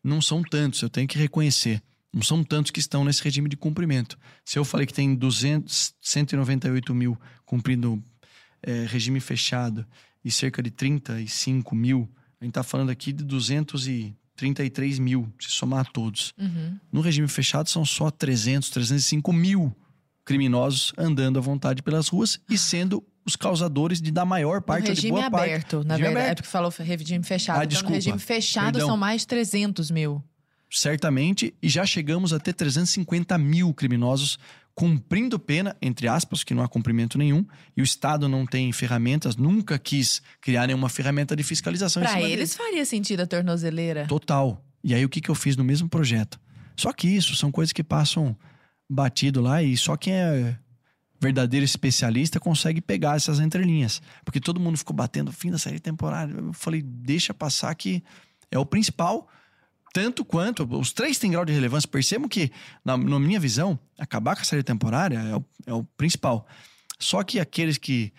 não 0.03 0.21
são 0.21 0.41
tantos, 0.41 0.81
eu 0.81 0.89
tenho 0.89 1.07
que 1.07 1.19
reconhecer. 1.19 1.81
Não 2.13 2.23
são 2.23 2.43
tantos 2.43 2.71
que 2.71 2.79
estão 2.79 3.05
nesse 3.05 3.23
regime 3.23 3.47
de 3.47 3.55
cumprimento. 3.55 4.17
Se 4.43 4.57
eu 4.59 4.65
falei 4.65 4.85
que 4.85 4.93
tem 4.93 5.15
200, 5.15 5.93
198 6.01 6.93
mil 6.93 7.17
cumprindo 7.45 8.03
eh, 8.63 8.85
regime 8.89 9.19
fechado 9.19 9.85
e 10.25 10.29
cerca 10.29 10.61
de 10.61 10.71
35 10.71 11.73
mil, 11.75 12.09
a 12.39 12.43
gente 12.43 12.51
está 12.51 12.63
falando 12.63 12.89
aqui 12.89 13.13
de 13.13 13.23
233 13.23 14.99
mil, 14.99 15.31
se 15.39 15.51
somar 15.51 15.89
todos. 15.91 16.33
Uhum. 16.37 16.77
No 16.91 17.01
regime 17.01 17.27
fechado 17.27 17.69
são 17.69 17.85
só 17.85 18.11
300, 18.11 18.69
305 18.71 19.31
mil 19.31 19.73
criminosos 20.25 20.93
andando 20.97 21.39
à 21.39 21.41
vontade 21.41 21.81
pelas 21.81 22.07
ruas 22.09 22.39
e 22.49 22.57
sendo 22.57 23.03
os 23.25 23.35
causadores 23.35 24.01
de 24.01 24.11
da 24.11 24.25
maior 24.25 24.61
parte 24.61 24.89
ou 24.89 24.93
de 24.93 25.01
regime 25.01 25.11
boa 25.19 25.29
parte. 25.31 25.49
aberto, 25.49 25.83
na 25.83 25.95
Regime 25.95 25.97
verdade. 25.97 26.17
É 26.17 26.21
aberto. 26.23 26.37
porque 26.37 26.49
falou 26.49 26.73
regime 26.79 27.23
fechado. 27.23 27.55
Ah, 27.57 27.59
então, 27.59 27.67
desculpa. 27.69 27.89
no 27.91 27.95
regime 27.95 28.19
fechado 28.19 28.73
Perdão. 28.73 28.87
são 28.87 28.97
mais 28.97 29.21
de 29.21 29.27
300 29.27 29.91
mil. 29.91 30.23
certamente, 30.69 31.53
e 31.61 31.67
já 31.69 31.85
chegamos 31.85 32.33
a 32.33 32.39
ter 32.39 32.53
350 32.53 33.37
mil 33.37 33.73
criminosos 33.73 34.39
cumprindo 34.73 35.37
pena, 35.37 35.75
entre 35.81 36.07
aspas, 36.07 36.43
que 36.43 36.53
não 36.53 36.63
há 36.63 36.67
cumprimento 36.67 37.17
nenhum, 37.17 37.45
e 37.75 37.81
o 37.81 37.83
Estado 37.83 38.27
não 38.29 38.45
tem 38.45 38.71
ferramentas, 38.71 39.35
nunca 39.35 39.77
quis 39.77 40.21
criar 40.39 40.65
nenhuma 40.67 40.89
ferramenta 40.89 41.35
de 41.35 41.43
fiscalização 41.43 42.01
cima 42.09 42.21
eles 42.31 42.55
faria 42.55 42.85
sentido 42.85 43.19
a 43.21 43.27
tornozeleira. 43.27 44.07
Total. 44.07 44.63
E 44.83 44.93
aí 44.95 45.03
o 45.05 45.09
que, 45.09 45.21
que 45.21 45.29
eu 45.29 45.35
fiz 45.35 45.55
no 45.57 45.63
mesmo 45.63 45.87
projeto? 45.89 46.39
Só 46.75 46.91
que 46.93 47.07
isso 47.07 47.35
são 47.35 47.51
coisas 47.51 47.73
que 47.73 47.83
passam 47.83 48.35
batido 48.89 49.41
lá 49.41 49.61
e 49.61 49.77
só 49.77 49.95
quem 49.95 50.13
é 50.13 50.57
verdadeiro 51.21 51.63
especialista 51.63 52.39
consegue 52.39 52.81
pegar 52.81 53.15
essas 53.15 53.39
entrelinhas. 53.39 54.01
Porque 54.25 54.39
todo 54.39 54.59
mundo 54.59 54.77
ficou 54.77 54.95
batendo 54.95 55.31
fim 55.31 55.51
da 55.51 55.59
série 55.59 55.79
temporária. 55.79 56.33
Eu 56.33 56.51
falei, 56.51 56.81
deixa 56.81 57.31
passar 57.31 57.73
que 57.75 58.03
é 58.49 58.57
o 58.57 58.65
principal. 58.65 59.29
Tanto 59.93 60.25
quanto, 60.25 60.63
os 60.77 60.91
três 60.91 61.19
têm 61.19 61.31
grau 61.31 61.45
de 61.45 61.53
relevância. 61.53 61.87
Percebam 61.87 62.27
que, 62.27 62.51
na, 62.83 62.97
na 62.97 63.19
minha 63.19 63.39
visão, 63.39 63.77
acabar 63.99 64.35
com 64.35 64.41
a 64.41 64.45
série 64.45 64.63
temporária 64.63 65.19
é 65.19 65.35
o, 65.35 65.45
é 65.67 65.73
o 65.73 65.83
principal. 65.83 66.47
Só 66.97 67.23
que 67.23 67.39
aqueles 67.39 67.77
que. 67.77 68.11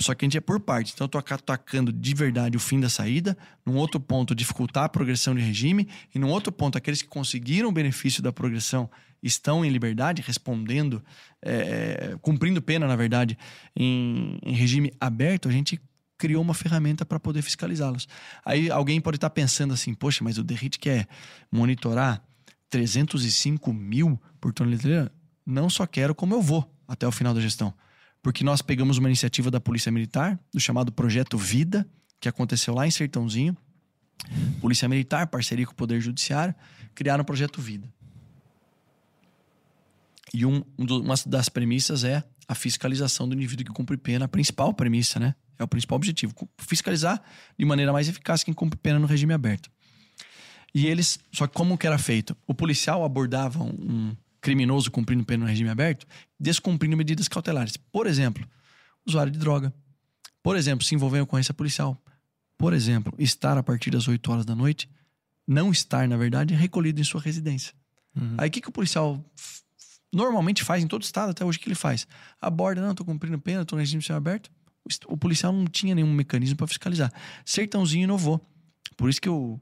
Só 0.00 0.14
que 0.14 0.24
a 0.24 0.26
gente 0.26 0.36
é 0.36 0.40
por 0.40 0.58
parte. 0.58 0.92
Então, 0.92 1.04
eu 1.04 1.08
tô 1.08 1.18
atacando 1.18 1.92
de 1.92 2.14
verdade 2.14 2.56
o 2.56 2.60
fim 2.60 2.80
da 2.80 2.88
saída. 2.88 3.36
Num 3.64 3.76
outro 3.76 4.00
ponto, 4.00 4.34
dificultar 4.34 4.84
a 4.84 4.88
progressão 4.88 5.34
de 5.34 5.40
regime. 5.40 5.88
E 6.14 6.18
num 6.18 6.28
outro 6.28 6.50
ponto, 6.50 6.76
aqueles 6.76 7.02
que 7.02 7.08
conseguiram 7.08 7.68
o 7.68 7.72
benefício 7.72 8.22
da 8.22 8.32
progressão 8.32 8.90
estão 9.22 9.64
em 9.64 9.68
liberdade, 9.68 10.22
respondendo, 10.26 11.02
é, 11.42 12.16
cumprindo 12.20 12.60
pena, 12.60 12.86
na 12.86 12.96
verdade, 12.96 13.38
em, 13.76 14.38
em 14.42 14.54
regime 14.54 14.92
aberto. 14.98 15.48
A 15.48 15.52
gente 15.52 15.80
criou 16.18 16.42
uma 16.42 16.54
ferramenta 16.54 17.06
para 17.06 17.20
poder 17.20 17.40
fiscalizá-los. 17.40 18.08
Aí 18.44 18.70
alguém 18.70 19.00
pode 19.00 19.16
estar 19.16 19.30
pensando 19.30 19.72
assim, 19.72 19.94
poxa, 19.94 20.24
mas 20.24 20.36
o 20.36 20.44
Derrit 20.44 20.78
quer 20.78 21.06
monitorar 21.50 22.22
305 22.68 23.72
mil 23.72 24.20
por 24.40 24.52
tonelada. 24.52 25.12
Não 25.46 25.70
só 25.70 25.86
quero, 25.86 26.14
como 26.14 26.34
eu 26.34 26.42
vou 26.42 26.70
até 26.86 27.06
o 27.06 27.12
final 27.12 27.32
da 27.32 27.40
gestão. 27.40 27.72
Porque 28.22 28.44
nós 28.44 28.60
pegamos 28.60 28.98
uma 28.98 29.08
iniciativa 29.08 29.50
da 29.50 29.60
Polícia 29.60 29.90
Militar, 29.90 30.38
do 30.52 30.60
chamado 30.60 30.92
Projeto 30.92 31.38
Vida, 31.38 31.88
que 32.18 32.28
aconteceu 32.28 32.74
lá 32.74 32.86
em 32.86 32.90
Sertãozinho. 32.90 33.56
Polícia 34.60 34.88
Militar, 34.88 35.26
parceria 35.28 35.66
com 35.66 35.72
o 35.72 35.76
Poder 35.76 36.00
Judiciário, 36.00 36.54
criaram 36.94 37.22
o 37.22 37.24
Projeto 37.24 37.60
Vida. 37.60 37.90
E 40.32 40.44
um, 40.44 40.62
um 40.78 40.84
uma 41.00 41.14
das 41.26 41.48
premissas 41.48 42.04
é 42.04 42.22
a 42.46 42.54
fiscalização 42.54 43.28
do 43.28 43.34
indivíduo 43.34 43.64
que 43.64 43.72
cumpre 43.72 43.96
pena, 43.96 44.26
a 44.26 44.28
principal 44.28 44.74
premissa, 44.74 45.18
né? 45.18 45.34
É 45.58 45.64
o 45.64 45.68
principal 45.68 45.96
objetivo. 45.96 46.34
Fiscalizar 46.58 47.22
de 47.58 47.64
maneira 47.64 47.92
mais 47.92 48.08
eficaz 48.08 48.42
quem 48.42 48.54
cumpre 48.54 48.78
pena 48.78 48.98
no 48.98 49.06
regime 49.06 49.32
aberto. 49.32 49.70
E 50.74 50.86
eles, 50.86 51.18
só 51.32 51.46
que 51.46 51.54
como 51.54 51.76
que 51.76 51.86
era 51.86 51.98
feito? 51.98 52.36
O 52.46 52.54
policial 52.54 53.04
abordava 53.04 53.62
um 53.62 54.16
criminoso 54.40 54.90
cumprindo 54.90 55.24
pena 55.24 55.44
no 55.44 55.50
regime 55.50 55.70
aberto, 55.70 56.06
descumprindo 56.38 56.96
medidas 56.96 57.28
cautelares. 57.28 57.76
Por 57.76 58.06
exemplo, 58.06 58.46
usuário 59.06 59.32
de 59.32 59.38
droga. 59.38 59.72
Por 60.42 60.56
exemplo, 60.56 60.84
se 60.84 60.94
envolver 60.94 61.18
em 61.18 61.22
ocorrência 61.22 61.52
policial. 61.52 62.00
Por 62.56 62.72
exemplo, 62.72 63.14
estar 63.18 63.56
a 63.58 63.62
partir 63.62 63.90
das 63.90 64.08
8 64.08 64.32
horas 64.32 64.44
da 64.44 64.54
noite, 64.54 64.88
não 65.46 65.70
estar, 65.70 66.06
na 66.08 66.16
verdade, 66.16 66.54
recolhido 66.54 67.00
em 67.00 67.04
sua 67.04 67.20
residência. 67.20 67.74
Aí 68.38 68.48
o 68.48 68.52
que, 68.52 68.60
que 68.60 68.68
o 68.68 68.72
policial 68.72 69.22
normalmente 70.12 70.64
faz 70.64 70.82
em 70.82 70.86
todo 70.86 71.02
estado, 71.02 71.30
até 71.30 71.44
hoje, 71.44 71.58
o 71.58 71.60
que 71.60 71.68
ele 71.68 71.74
faz? 71.74 72.06
Aborda, 72.40 72.80
não, 72.80 72.94
tô 72.94 73.04
cumprindo 73.04 73.38
pena, 73.38 73.64
tô 73.64 73.76
no 73.76 73.80
regime 73.80 74.02
semiaberto. 74.02 74.50
O 75.06 75.16
policial 75.16 75.52
não 75.52 75.66
tinha 75.66 75.94
nenhum 75.94 76.12
mecanismo 76.12 76.56
para 76.56 76.66
fiscalizar. 76.66 77.12
Sertãozinho 77.44 78.04
inovou. 78.04 78.40
Por 78.96 79.08
isso 79.08 79.20
que 79.20 79.28
o, 79.28 79.60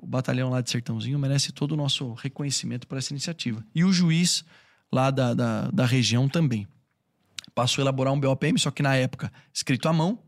o 0.00 0.06
batalhão 0.06 0.48
lá 0.48 0.60
de 0.60 0.70
Sertãozinho 0.70 1.18
merece 1.18 1.52
todo 1.52 1.72
o 1.72 1.76
nosso 1.76 2.14
reconhecimento 2.14 2.86
por 2.86 2.96
essa 2.96 3.12
iniciativa. 3.12 3.64
E 3.74 3.84
o 3.84 3.92
juiz 3.92 4.44
lá 4.90 5.10
da, 5.10 5.34
da, 5.34 5.70
da 5.70 5.86
região 5.86 6.28
também. 6.28 6.66
Passou 7.54 7.82
a 7.82 7.84
elaborar 7.84 8.12
um 8.12 8.20
BOPM, 8.20 8.58
só 8.58 8.70
que 8.70 8.82
na 8.82 8.96
época 8.96 9.30
escrito 9.52 9.88
à 9.88 9.92
mão. 9.92 10.18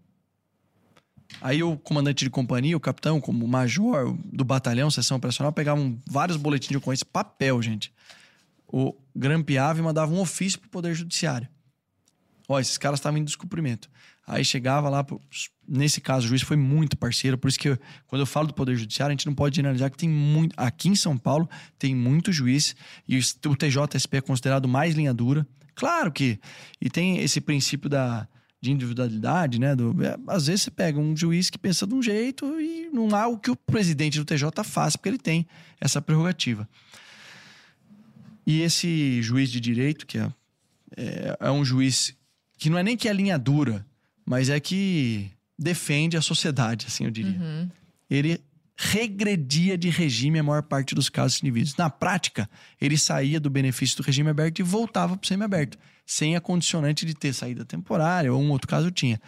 Aí 1.40 1.62
o 1.62 1.78
comandante 1.78 2.24
de 2.24 2.30
companhia, 2.30 2.76
o 2.76 2.80
capitão, 2.80 3.20
como 3.20 3.44
o 3.44 3.48
major 3.48 4.14
do 4.24 4.44
batalhão, 4.44 4.90
seção 4.90 5.16
operacional, 5.16 5.52
pegavam 5.52 5.98
vários 6.06 6.36
boletins 6.36 6.68
de 6.68 6.76
ocorrência, 6.76 7.06
papel, 7.06 7.62
gente. 7.62 7.92
O 8.68 8.94
grampeava 9.16 9.78
e 9.78 9.82
mandava 9.82 10.12
um 10.12 10.20
ofício 10.20 10.60
pro 10.60 10.68
Poder 10.68 10.94
Judiciário. 10.94 11.48
Ó, 12.52 12.60
esses 12.60 12.76
caras 12.78 12.98
estavam 12.98 13.18
em 13.18 13.24
descumprimento. 13.24 13.88
Aí 14.26 14.44
chegava 14.44 14.88
lá, 14.88 15.04
nesse 15.66 16.00
caso 16.00 16.26
o 16.26 16.28
juiz 16.28 16.42
foi 16.42 16.56
muito 16.56 16.96
parceiro, 16.96 17.36
por 17.36 17.48
isso 17.48 17.58
que 17.58 17.70
eu- 17.70 17.78
quando 18.06 18.20
eu 18.20 18.26
falo 18.26 18.46
do 18.48 18.54
Poder 18.54 18.76
Judiciário, 18.76 19.10
a 19.12 19.14
gente 19.16 19.26
não 19.26 19.34
pode 19.34 19.56
generalizar 19.56 19.90
que 19.90 19.96
tem 19.96 20.08
muito. 20.08 20.54
Aqui 20.56 20.88
em 20.88 20.94
São 20.94 21.18
Paulo 21.18 21.48
tem 21.78 21.94
muito 21.94 22.32
juiz 22.32 22.76
e 23.08 23.18
o 23.18 23.56
TJSP 23.56 24.18
é 24.18 24.20
considerado 24.20 24.68
mais 24.68 24.94
linha 24.94 25.12
dura. 25.12 25.46
Claro 25.74 26.12
que. 26.12 26.38
E 26.80 26.88
tem 26.90 27.18
esse 27.18 27.40
princípio 27.40 27.88
da, 27.88 28.28
de 28.60 28.70
individualidade, 28.70 29.58
né? 29.58 29.74
Do, 29.74 29.96
é, 30.04 30.16
às 30.28 30.46
vezes 30.46 30.62
você 30.62 30.70
pega 30.70 31.00
um 31.00 31.16
juiz 31.16 31.50
que 31.50 31.58
pensa 31.58 31.86
de 31.86 31.94
um 31.94 32.02
jeito 32.02 32.60
e 32.60 32.90
não 32.92 33.14
há 33.16 33.26
o 33.26 33.38
que 33.38 33.50
o 33.50 33.56
presidente 33.56 34.18
do 34.18 34.24
TJ 34.24 34.62
faça, 34.62 34.96
porque 34.96 35.08
ele 35.08 35.18
tem 35.18 35.46
essa 35.80 36.00
prerrogativa. 36.00 36.68
E 38.46 38.60
esse 38.60 39.20
juiz 39.22 39.50
de 39.50 39.60
direito, 39.60 40.06
que 40.06 40.18
é, 40.18 40.32
é, 40.96 41.36
é 41.40 41.50
um 41.50 41.64
juiz 41.64 42.14
que 42.62 42.70
não 42.70 42.78
é 42.78 42.82
nem 42.84 42.96
que 42.96 43.08
é 43.08 43.12
linha 43.12 43.36
dura, 43.36 43.84
mas 44.24 44.48
é 44.48 44.60
que 44.60 45.32
defende 45.58 46.16
a 46.16 46.22
sociedade, 46.22 46.86
assim 46.86 47.04
eu 47.04 47.10
diria. 47.10 47.36
Uhum. 47.36 47.68
ele 48.08 48.40
regredia 48.76 49.76
de 49.76 49.90
regime 49.90 50.38
a 50.38 50.44
maior 50.44 50.62
parte 50.62 50.94
dos 50.94 51.08
casos 51.08 51.42
indivíduos. 51.42 51.76
Na 51.76 51.90
prática, 51.90 52.48
ele 52.80 52.96
saía 52.96 53.40
do 53.40 53.50
benefício 53.50 53.96
do 53.96 54.04
regime 54.04 54.30
aberto 54.30 54.60
e 54.60 54.62
voltava 54.62 55.16
para 55.16 55.24
o 55.24 55.26
semiaberto, 55.26 55.76
sem 56.06 56.36
a 56.36 56.40
condicionante 56.40 57.04
de 57.04 57.14
ter 57.14 57.32
saída 57.32 57.64
temporária, 57.64 58.32
ou 58.32 58.40
um 58.40 58.52
outro 58.52 58.68
caso 58.68 58.92
tinha. 58.92 59.20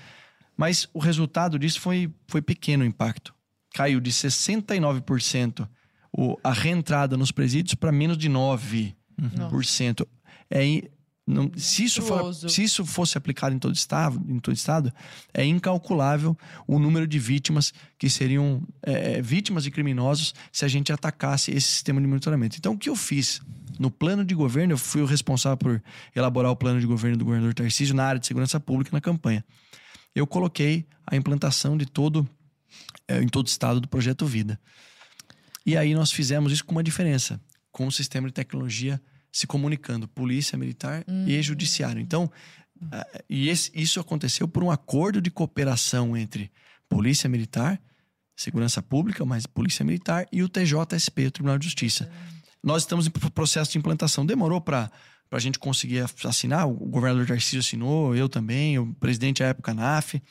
Mas 0.57 0.89
o 0.95 1.01
resultado 1.01 1.59
disso 1.59 1.81
foi, 1.81 2.13
foi 2.29 2.41
pequeno 2.41 2.85
o 2.85 2.87
impacto. 2.87 3.35
Caiu 3.75 3.99
de 3.99 4.13
69% 4.13 5.69
o, 6.17 6.39
a 6.45 6.53
reentrada 6.53 7.17
nos 7.17 7.33
presídios 7.33 7.75
para 7.75 7.91
menos 7.91 8.17
de 8.17 8.31
9%. 8.31 8.95
Uhum. 9.21 10.07
É, 10.51 10.89
não, 11.27 11.51
se, 11.57 11.85
isso 11.85 12.03
for, 12.03 12.35
se 12.35 12.63
isso 12.63 12.85
fosse 12.85 13.17
aplicado 13.17 13.55
em 13.55 13.59
todo, 13.59 13.75
estado, 13.75 14.23
em 14.29 14.39
todo 14.39 14.55
estado, 14.55 14.93
é 15.33 15.43
incalculável 15.43 16.37
o 16.67 16.79
número 16.79 17.07
de 17.07 17.19
vítimas 17.19 17.73
que 17.99 18.11
seriam 18.11 18.63
é, 18.83 19.23
vítimas 19.23 19.65
de 19.65 19.71
criminosos 19.71 20.35
se 20.53 20.67
a 20.67 20.69
gente 20.69 20.93
atacasse 20.93 21.51
esse 21.51 21.67
sistema 21.69 21.99
de 21.99 22.07
monitoramento. 22.07 22.59
Então, 22.59 22.75
o 22.75 22.79
que 22.79 22.91
eu 22.91 22.97
fiz? 22.97 23.41
No 23.79 23.91
plano 23.91 24.23
de 24.23 24.35
governo, 24.35 24.75
eu 24.75 24.79
fui 24.79 25.01
o 25.01 25.07
responsável 25.07 25.57
por 25.57 25.83
elaborar 26.15 26.53
o 26.53 26.57
plano 26.57 26.79
de 26.79 26.87
governo 26.87 27.17
do 27.17 27.25
governador 27.25 27.55
Tarcísio 27.55 27.95
na 27.95 28.05
área 28.05 28.21
de 28.21 28.27
segurança 28.27 28.61
pública 28.61 28.91
na 28.93 29.01
campanha. 29.01 29.43
Eu 30.15 30.27
coloquei 30.27 30.87
a 31.07 31.17
implantação 31.17 31.77
de 31.77 31.87
todo, 31.87 32.29
é, 33.09 33.23
em 33.23 33.29
todo 33.29 33.47
o 33.47 33.51
estado 33.51 33.81
do 33.81 33.89
projeto 33.89 34.27
Vida. 34.27 34.61
E 35.65 35.75
aí 35.75 35.95
nós 35.95 36.13
fizemos 36.13 36.53
isso 36.53 36.65
com 36.67 36.73
uma 36.73 36.85
diferença, 36.85 37.41
com 37.73 37.87
o 37.87 37.93
sistema 37.93 38.29
de 38.29 38.35
tecnologia 38.35 39.01
se 39.35 39.49
comunicando, 39.49 40.07
polícia 40.07 40.57
militar 40.57 41.05
e 41.27 41.43
judiciário. 41.43 42.01
Então, 42.01 42.31
e 43.29 43.49
esse, 43.49 43.69
isso 43.75 43.99
aconteceu 43.99 44.47
por 44.47 44.63
um 44.63 44.71
acordo 44.71 45.21
de 45.21 45.29
cooperação 45.29 46.17
entre 46.17 46.53
polícia 46.89 47.29
militar, 47.29 47.83
segurança 48.37 48.81
pública, 48.81 49.25
mas 49.25 49.45
polícia 49.45 49.85
militar 49.85 50.25
e 50.31 50.41
o 50.41 50.49
TJSP, 50.49 51.27
o 51.27 51.31
Tribunal 51.33 51.59
de 51.59 51.65
Justiça. 51.65 52.09
Nós 52.63 52.83
estamos 52.83 53.09
em 53.09 53.11
processo 53.11 53.73
de 53.73 53.79
implantação. 53.79 54.25
Demorou 54.25 54.61
para 54.61 54.89
a 55.33 55.39
gente 55.41 55.59
conseguir 55.59 56.05
assinar, 56.25 56.69
o 56.69 56.73
governador 56.73 57.27
Tarcísio 57.27 57.59
assinou, 57.59 58.15
eu 58.15 58.29
também, 58.29 58.79
o 58.79 58.95
presidente 58.95 59.43
à 59.43 59.49
época 59.49 59.75
NAF. 59.75 60.23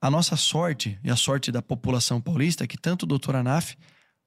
A 0.00 0.10
nossa 0.10 0.34
sorte 0.34 0.98
e 1.04 1.10
a 1.10 1.14
sorte 1.14 1.52
da 1.52 1.62
população 1.62 2.20
paulista 2.20 2.64
é 2.64 2.66
que 2.66 2.76
tanto 2.76 3.04
o 3.04 3.06
doutor 3.06 3.36
Anaf, 3.36 3.76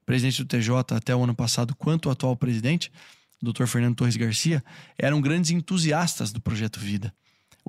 presidente 0.06 0.42
do 0.42 0.48
TJ 0.48 0.96
até 0.96 1.14
o 1.14 1.22
ano 1.22 1.36
passado, 1.36 1.76
quanto 1.76 2.08
o 2.08 2.10
atual 2.10 2.38
presidente, 2.38 2.90
Dr. 3.42 3.66
Fernando 3.66 3.96
Torres 3.96 4.16
Garcia, 4.16 4.64
eram 4.98 5.22
grandes 5.22 5.52
entusiastas 5.52 6.32
do 6.32 6.42
projeto 6.42 6.80
Vida. 6.80 7.14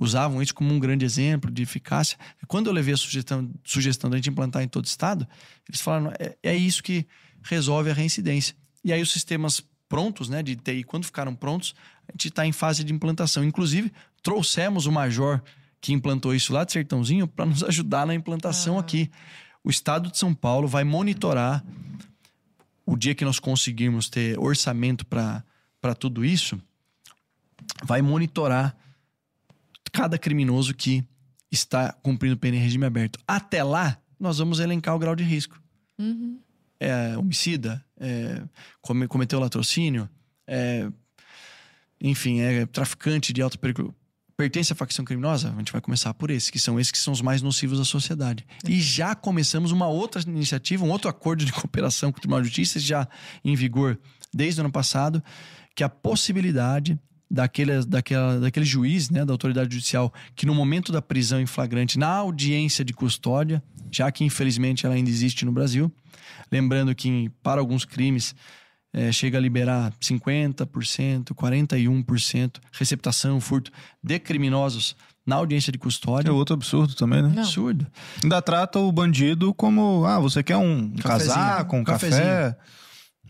Usavam 0.01 0.41
isso 0.41 0.55
como 0.55 0.73
um 0.73 0.79
grande 0.79 1.05
exemplo 1.05 1.51
de 1.51 1.63
eficácia. 1.63 2.17
Quando 2.47 2.69
eu 2.69 2.73
levei 2.73 2.95
a 2.95 2.97
sugestão, 2.97 3.51
sugestão 3.65 4.09
da 4.09 4.17
gente 4.17 4.31
implantar 4.31 4.63
em 4.63 4.69
todo 4.69 4.85
o 4.85 4.89
estado, 4.89 5.27
eles 5.69 5.81
falaram: 5.81 6.13
é, 6.19 6.37
é 6.43 6.57
isso 6.57 6.83
que 6.83 7.07
resolve 7.43 7.91
a 7.91 7.95
reincidência. 7.95 8.55
E 8.85 8.93
aí 8.93 9.03
os 9.03 9.11
sistemas 9.11 9.61
prontos, 9.89 10.29
né, 10.29 10.43
de 10.43 10.55
TI, 10.55 10.85
quando 10.85 11.05
ficaram 11.05 11.35
prontos, 11.35 11.75
a 12.09 12.13
gente 12.13 12.29
está 12.29 12.47
em 12.47 12.53
fase 12.53 12.85
de 12.85 12.93
implantação. 12.93 13.43
Inclusive, 13.43 13.93
trouxemos 14.23 14.87
o 14.87 14.93
major 14.93 15.43
que 15.81 15.93
implantou 15.93 16.35
isso 16.35 16.53
lá 16.53 16.65
de 16.65 16.73
Sertãozinho 16.73 17.27
para 17.27 17.47
nos 17.47 17.65
ajudar 17.65 18.07
na 18.07 18.15
implantação 18.15 18.77
ah. 18.77 18.81
aqui. 18.81 19.11
O 19.65 19.71
estado 19.71 20.11
de 20.11 20.19
São 20.19 20.33
Paulo 20.33 20.69
vai 20.69 20.85
monitorar 20.85 21.65
o 22.87 22.97
dia 22.97 23.15
que 23.15 23.25
nós 23.25 23.39
conseguirmos 23.39 24.09
ter 24.09 24.39
orçamento 24.39 25.05
para 25.05 25.45
para 25.81 25.95
tudo 25.95 26.25
isso, 26.25 26.61
vai 27.85 28.03
monitorar 28.03 28.77
cada 29.93 30.19
criminoso 30.19 30.75
que 30.75 31.05
está 31.51 31.93
cumprindo 31.93 32.37
pena 32.37 32.57
em 32.57 32.61
regime 32.61 32.85
aberto. 32.85 33.19
Até 33.27 33.63
lá, 33.63 33.99
nós 34.19 34.39
vamos 34.39 34.61
elencar 34.61 34.95
o 34.95 34.99
grau 34.99 35.17
de 35.17 35.25
risco. 35.25 35.61
Uhum. 35.99 36.39
É 36.81 37.17
homicida, 37.17 37.85
é, 37.99 38.43
cometeu 39.09 39.41
latrocínio, 39.41 40.09
é, 40.47 40.89
enfim, 42.01 42.41
é 42.41 42.65
traficante 42.67 43.33
de 43.33 43.43
alto 43.43 43.59
perigo, 43.59 43.93
pertence 44.37 44.73
à 44.73 44.77
facção 44.77 45.05
criminosa, 45.05 45.53
a 45.53 45.59
gente 45.59 45.73
vai 45.73 45.81
começar 45.81 46.15
por 46.15 46.31
esses, 46.31 46.49
que 46.49 46.61
são 46.61 46.79
esses 46.79 46.93
que 46.93 46.99
são 46.99 47.13
os 47.13 47.21
mais 47.21 47.43
nocivos 47.43 47.81
à 47.81 47.85
sociedade. 47.85 48.47
E 48.65 48.81
já 48.81 49.17
começamos 49.17 49.73
uma 49.73 49.89
outra 49.89 50.23
iniciativa, 50.23 50.85
um 50.85 50.91
outro 50.91 51.11
acordo 51.11 51.45
de 51.45 51.51
cooperação 51.53 52.13
com 52.13 52.19
o 52.19 52.21
Tribunal 52.21 52.43
de 52.43 52.47
Justiça, 52.47 52.79
já 52.79 53.09
em 53.45 53.57
vigor 53.57 53.99
desde 54.35 54.61
o 54.61 54.65
ano 54.65 54.73
passado, 54.73 55.23
que 55.75 55.85
a 55.85 55.89
possibilidade 55.89 56.99
daquele, 57.31 57.85
daquela, 57.85 58.41
daquele 58.41 58.67
juiz, 58.67 59.11
né, 59.11 59.25
da 59.25 59.33
autoridade 59.33 59.75
judicial, 59.75 60.13
que 60.35 60.47
no 60.47 60.55
momento 60.55 60.91
da 60.91 61.03
prisão 61.03 61.41
em 61.41 61.47
flagrante, 61.47 61.99
na 61.99 62.09
audiência 62.09 62.85
de 62.85 62.93
custódia, 62.93 63.63
já 63.91 64.11
que 64.11 64.25
infelizmente 64.25 64.87
ela 64.87 64.95
ainda 64.95 65.11
existe 65.11 65.45
no 65.45 65.53
Brasil, 65.53 65.93
lembrando 66.51 66.95
que 66.95 67.31
para 67.43 67.61
alguns 67.61 67.85
crimes 67.85 68.35
é, 68.93 69.13
chega 69.13 69.37
a 69.37 69.41
liberar 69.41 69.93
50%, 70.01 71.35
41% 71.35 72.57
receptação, 72.73 73.41
furto 73.41 73.71
de 74.03 74.19
criminosos 74.19 74.97
na 75.27 75.37
audiência 75.37 75.71
de 75.71 75.79
custódia. 75.79 76.31
É 76.31 76.33
outro 76.33 76.55
absurdo 76.55 76.95
também, 76.95 77.21
né? 77.21 77.29
Não. 77.29 77.43
Absurdo. 77.43 77.87
Ainda 78.23 78.41
trata 78.41 78.79
o 78.79 78.91
bandido 78.91 79.53
como, 79.53 80.07
ah, 80.07 80.19
você 80.19 80.43
quer 80.43 80.57
um 80.57 80.91
Cafezinho, 80.97 81.35
casaco, 81.35 81.77
um 81.77 81.85
café, 81.85 82.57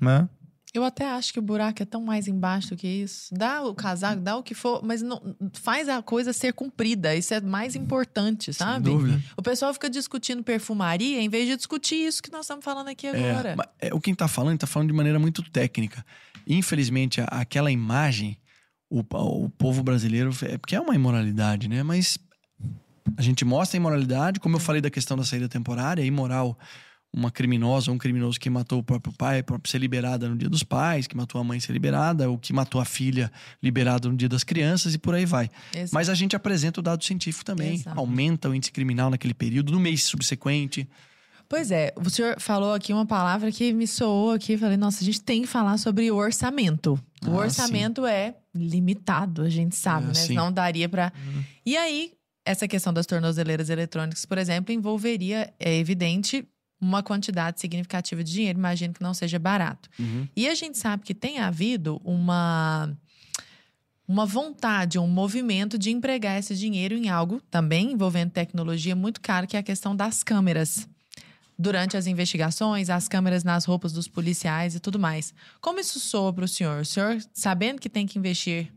né? 0.00 0.28
Eu 0.74 0.84
até 0.84 1.08
acho 1.08 1.32
que 1.32 1.38
o 1.38 1.42
buraco 1.42 1.82
é 1.82 1.86
tão 1.86 2.02
mais 2.02 2.28
embaixo 2.28 2.70
do 2.70 2.76
que 2.76 2.86
isso. 2.86 3.32
Dá 3.34 3.62
o 3.62 3.74
casaco, 3.74 4.20
dá 4.20 4.36
o 4.36 4.42
que 4.42 4.54
for, 4.54 4.82
mas 4.84 5.00
não 5.00 5.20
faz 5.54 5.88
a 5.88 6.02
coisa 6.02 6.32
ser 6.32 6.52
cumprida. 6.52 7.14
Isso 7.16 7.32
é 7.32 7.40
mais 7.40 7.74
importante, 7.74 8.52
sabe? 8.52 8.90
Sem 8.90 8.98
dúvida. 8.98 9.22
O 9.36 9.42
pessoal 9.42 9.72
fica 9.72 9.88
discutindo 9.88 10.42
perfumaria 10.42 11.20
em 11.20 11.28
vez 11.28 11.48
de 11.48 11.56
discutir 11.56 11.96
isso 11.96 12.22
que 12.22 12.30
nós 12.30 12.42
estamos 12.42 12.64
falando 12.64 12.88
aqui 12.88 13.06
é, 13.06 13.10
agora. 13.10 13.56
É, 13.80 13.88
é, 13.88 13.94
o 13.94 14.00
quem 14.00 14.12
está 14.12 14.28
falando, 14.28 14.56
está 14.56 14.66
falando 14.66 14.88
de 14.88 14.94
maneira 14.94 15.18
muito 15.18 15.42
técnica. 15.50 16.04
Infelizmente, 16.46 17.22
aquela 17.28 17.70
imagem, 17.70 18.38
o, 18.90 19.00
o 19.00 19.48
povo 19.48 19.82
brasileiro, 19.82 20.30
é 20.42 20.58
porque 20.58 20.76
é 20.76 20.80
uma 20.80 20.94
imoralidade, 20.94 21.66
né? 21.66 21.82
Mas 21.82 22.18
a 23.16 23.22
gente 23.22 23.42
mostra 23.42 23.76
a 23.76 23.80
imoralidade, 23.80 24.38
como 24.38 24.56
eu 24.56 24.60
falei 24.60 24.82
da 24.82 24.90
questão 24.90 25.16
da 25.16 25.24
saída 25.24 25.48
temporária, 25.48 26.04
imoral 26.04 26.58
uma 27.12 27.30
criminosa, 27.30 27.90
um 27.90 27.98
criminoso 27.98 28.38
que 28.38 28.50
matou 28.50 28.80
o 28.80 28.82
próprio 28.82 29.12
pai 29.16 29.42
para 29.42 29.58
ser 29.64 29.78
liberada 29.78 30.28
no 30.28 30.36
dia 30.36 30.48
dos 30.48 30.62
pais, 30.62 31.06
que 31.06 31.16
matou 31.16 31.40
a 31.40 31.44
mãe 31.44 31.58
ser 31.58 31.72
liberada, 31.72 32.28
ou 32.28 32.38
que 32.38 32.52
matou 32.52 32.80
a 32.80 32.84
filha 32.84 33.32
liberada 33.62 34.08
no 34.08 34.16
dia 34.16 34.28
das 34.28 34.44
crianças 34.44 34.94
e 34.94 34.98
por 34.98 35.14
aí 35.14 35.24
vai. 35.24 35.50
Exato. 35.74 35.94
Mas 35.94 36.08
a 36.08 36.14
gente 36.14 36.36
apresenta 36.36 36.80
o 36.80 36.82
dado 36.82 37.02
científico 37.02 37.44
também, 37.44 37.74
Exato. 37.74 37.98
aumenta 37.98 38.48
o 38.48 38.54
índice 38.54 38.70
criminal 38.70 39.10
naquele 39.10 39.34
período, 39.34 39.72
no 39.72 39.80
mês 39.80 40.02
subsequente. 40.04 40.88
Pois 41.48 41.70
é, 41.70 41.94
o 41.96 42.10
senhor 42.10 42.38
falou 42.38 42.74
aqui 42.74 42.92
uma 42.92 43.06
palavra 43.06 43.50
que 43.50 43.72
me 43.72 43.86
soou 43.86 44.32
aqui, 44.32 44.58
falei, 44.58 44.76
nossa, 44.76 45.02
a 45.02 45.04
gente 45.04 45.22
tem 45.22 45.42
que 45.42 45.48
falar 45.48 45.78
sobre 45.78 46.10
o 46.10 46.16
orçamento. 46.16 47.00
O 47.26 47.30
ah, 47.30 47.36
orçamento 47.36 48.02
sim. 48.02 48.10
é 48.10 48.34
limitado, 48.54 49.42
a 49.42 49.48
gente 49.48 49.74
sabe, 49.74 50.04
é, 50.04 50.08
né? 50.08 50.14
Sim. 50.14 50.34
Não 50.34 50.52
daria 50.52 50.88
para. 50.90 51.10
Uhum. 51.16 51.42
E 51.64 51.74
aí, 51.74 52.12
essa 52.44 52.68
questão 52.68 52.92
das 52.92 53.06
tornozeleiras 53.06 53.70
eletrônicas, 53.70 54.26
por 54.26 54.36
exemplo, 54.36 54.74
envolveria, 54.74 55.50
é 55.58 55.74
evidente, 55.78 56.46
uma 56.80 57.02
quantidade 57.02 57.60
significativa 57.60 58.22
de 58.22 58.32
dinheiro, 58.32 58.58
imagino 58.58 58.94
que 58.94 59.02
não 59.02 59.12
seja 59.12 59.38
barato. 59.38 59.88
Uhum. 59.98 60.28
E 60.36 60.48
a 60.48 60.54
gente 60.54 60.78
sabe 60.78 61.02
que 61.02 61.14
tem 61.14 61.38
havido 61.38 62.00
uma 62.04 62.96
uma 64.06 64.24
vontade, 64.24 64.98
um 64.98 65.06
movimento 65.06 65.78
de 65.78 65.90
empregar 65.90 66.38
esse 66.38 66.56
dinheiro 66.56 66.94
em 66.94 67.10
algo 67.10 67.42
também 67.50 67.92
envolvendo 67.92 68.30
tecnologia 68.30 68.96
muito 68.96 69.20
caro, 69.20 69.46
que 69.46 69.54
é 69.54 69.60
a 69.60 69.62
questão 69.62 69.94
das 69.94 70.22
câmeras. 70.22 70.88
Durante 71.58 71.94
as 71.94 72.06
investigações, 72.06 72.88
as 72.88 73.06
câmeras 73.06 73.44
nas 73.44 73.66
roupas 73.66 73.92
dos 73.92 74.08
policiais 74.08 74.74
e 74.74 74.80
tudo 74.80 74.98
mais. 74.98 75.34
Como 75.60 75.78
isso 75.78 76.00
soa 76.00 76.32
para 76.32 76.44
o 76.44 76.48
senhor? 76.48 76.80
O 76.80 76.84
senhor, 76.86 77.18
sabendo 77.34 77.80
que 77.80 77.90
tem 77.90 78.06
que 78.06 78.18
investir 78.18 78.72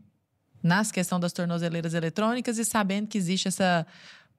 nas 0.62 0.92
questão 0.92 1.18
das 1.18 1.32
tornozeleiras 1.32 1.94
eletrônicas 1.94 2.58
e 2.58 2.64
sabendo 2.64 3.06
que 3.06 3.16
existe 3.16 3.48
essa 3.48 3.86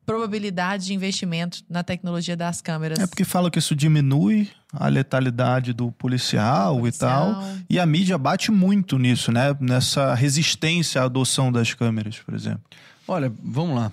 probabilidade 0.05 0.85
de 0.85 0.93
investimento 0.93 1.63
na 1.69 1.83
tecnologia 1.83 2.35
das 2.35 2.61
câmeras. 2.61 2.99
É 2.99 3.07
porque 3.07 3.23
fala 3.23 3.49
que 3.49 3.59
isso 3.59 3.75
diminui 3.75 4.49
a 4.71 4.87
letalidade 4.87 5.73
do 5.73 5.91
policial, 5.91 6.77
policial, 6.79 7.31
e 7.31 7.33
tal. 7.33 7.57
E 7.69 7.79
a 7.79 7.85
mídia 7.85 8.17
bate 8.17 8.51
muito 8.51 8.97
nisso, 8.97 9.31
né? 9.31 9.55
Nessa 9.59 10.13
resistência 10.13 11.01
à 11.01 11.05
adoção 11.05 11.51
das 11.51 11.73
câmeras, 11.73 12.19
por 12.19 12.33
exemplo. 12.33 12.63
Olha, 13.07 13.31
vamos 13.41 13.75
lá. 13.75 13.91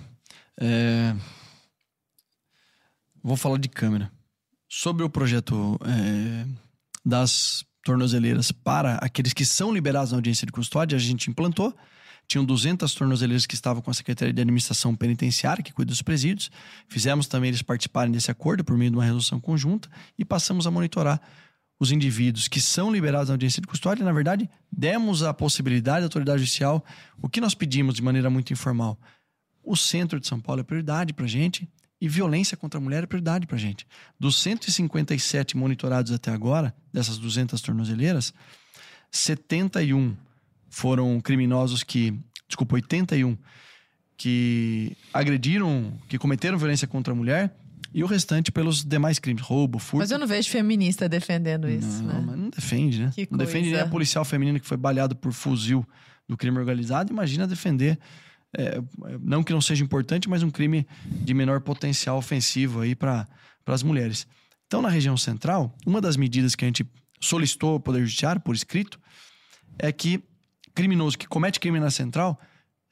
É... 0.59 1.15
Vou 3.23 3.37
falar 3.37 3.57
de 3.57 3.69
câmera. 3.69 4.11
Sobre 4.67 5.03
o 5.03 5.09
projeto 5.09 5.79
é... 5.85 6.45
das 7.05 7.63
tornozeleiras 7.83 8.51
para 8.51 8.95
aqueles 8.95 9.33
que 9.33 9.45
são 9.45 9.73
liberados 9.73 10.11
na 10.11 10.17
audiência 10.17 10.45
de 10.45 10.51
custódia, 10.51 10.95
a 10.95 10.99
gente 10.99 11.29
implantou 11.29 11.75
tinham 12.31 12.45
200 12.45 12.93
tornozeleiras 12.93 13.45
que 13.45 13.55
estavam 13.55 13.81
com 13.81 13.91
a 13.91 13.93
Secretaria 13.93 14.33
de 14.33 14.39
Administração 14.39 14.95
Penitenciária, 14.95 15.61
que 15.61 15.73
cuida 15.73 15.89
dos 15.89 16.01
presídios. 16.01 16.49
Fizemos 16.87 17.27
também 17.27 17.49
eles 17.49 17.61
participarem 17.61 18.09
desse 18.09 18.31
acordo 18.31 18.63
por 18.63 18.77
meio 18.77 18.89
de 18.89 18.95
uma 18.95 19.03
resolução 19.03 19.37
conjunta 19.37 19.89
e 20.17 20.23
passamos 20.23 20.65
a 20.65 20.71
monitorar 20.71 21.21
os 21.77 21.91
indivíduos 21.91 22.47
que 22.47 22.61
são 22.61 22.89
liberados 22.89 23.27
na 23.27 23.33
audiência 23.33 23.61
de 23.61 23.67
custódia. 23.67 24.05
Na 24.05 24.13
verdade, 24.13 24.49
demos 24.71 25.23
a 25.23 25.33
possibilidade 25.33 26.03
à 26.03 26.05
autoridade 26.05 26.39
judicial, 26.39 26.85
o 27.21 27.27
que 27.27 27.41
nós 27.41 27.53
pedimos 27.53 27.95
de 27.95 28.01
maneira 28.01 28.29
muito 28.29 28.53
informal. 28.53 28.97
O 29.61 29.75
centro 29.75 30.17
de 30.17 30.25
São 30.25 30.39
Paulo 30.39 30.61
é 30.61 30.63
prioridade 30.63 31.13
para 31.13 31.25
a 31.25 31.29
gente 31.29 31.67
E 31.99 32.07
violência 32.07 32.55
contra 32.55 32.79
a 32.79 32.81
mulher 32.81 33.03
é 33.03 33.07
prioridade 33.07 33.45
pra 33.45 33.57
gente. 33.57 33.85
Dos 34.17 34.37
157 34.37 35.57
monitorados 35.57 36.13
até 36.13 36.31
agora, 36.31 36.73
dessas 36.93 37.17
200 37.17 37.61
tornozeleiras, 37.61 38.33
71 39.11 40.15
foram 40.71 41.19
criminosos 41.21 41.83
que. 41.83 42.17
Desculpa, 42.47 42.75
81 42.75 43.37
que 44.17 44.95
agrediram, 45.11 45.93
que 46.07 46.17
cometeram 46.17 46.55
violência 46.55 46.87
contra 46.87 47.11
a 47.11 47.15
mulher 47.15 47.55
e 47.93 48.03
o 48.03 48.05
restante 48.07 48.51
pelos 48.51 48.83
demais 48.83 49.17
crimes, 49.17 49.41
roubo, 49.41 49.79
furto. 49.79 49.97
Mas 49.97 50.11
eu 50.11 50.19
não 50.19 50.27
vejo 50.27 50.47
feminista 50.49 51.09
defendendo 51.09 51.67
isso, 51.67 52.03
não, 52.03 52.13
né? 52.13 52.23
mas 52.27 52.37
não 52.37 52.49
defende, 52.49 53.01
né? 53.01 53.11
Que 53.15 53.27
não 53.31 53.37
defende 53.37 53.65
nem 53.65 53.73
coisa. 53.73 53.85
a 53.85 53.89
policial 53.89 54.23
feminina 54.23 54.59
que 54.59 54.67
foi 54.67 54.77
baleada 54.77 55.15
por 55.15 55.33
fuzil 55.33 55.83
do 56.27 56.37
crime 56.37 56.57
organizado. 56.59 57.11
Imagina 57.11 57.47
defender, 57.47 57.97
é, 58.55 58.79
não 59.19 59.43
que 59.43 59.51
não 59.51 59.61
seja 59.61 59.83
importante, 59.83 60.29
mas 60.29 60.43
um 60.43 60.51
crime 60.51 60.85
de 61.03 61.33
menor 61.33 61.59
potencial 61.61 62.17
ofensivo 62.17 62.81
aí 62.81 62.93
para 62.93 63.27
as 63.65 63.81
mulheres. 63.81 64.27
Então, 64.67 64.83
na 64.83 64.89
região 64.89 65.17
central, 65.17 65.75
uma 65.83 65.99
das 65.99 66.15
medidas 66.15 66.53
que 66.53 66.63
a 66.63 66.67
gente 66.67 66.85
solicitou 67.19 67.71
ao 67.71 67.79
Poder 67.79 68.01
Judiciário 68.01 68.39
por 68.39 68.53
escrito 68.53 68.99
é 69.79 69.91
que 69.91 70.23
criminoso 70.73 71.17
que 71.17 71.27
comete 71.27 71.59
crime 71.59 71.79
na 71.79 71.91
central 71.91 72.39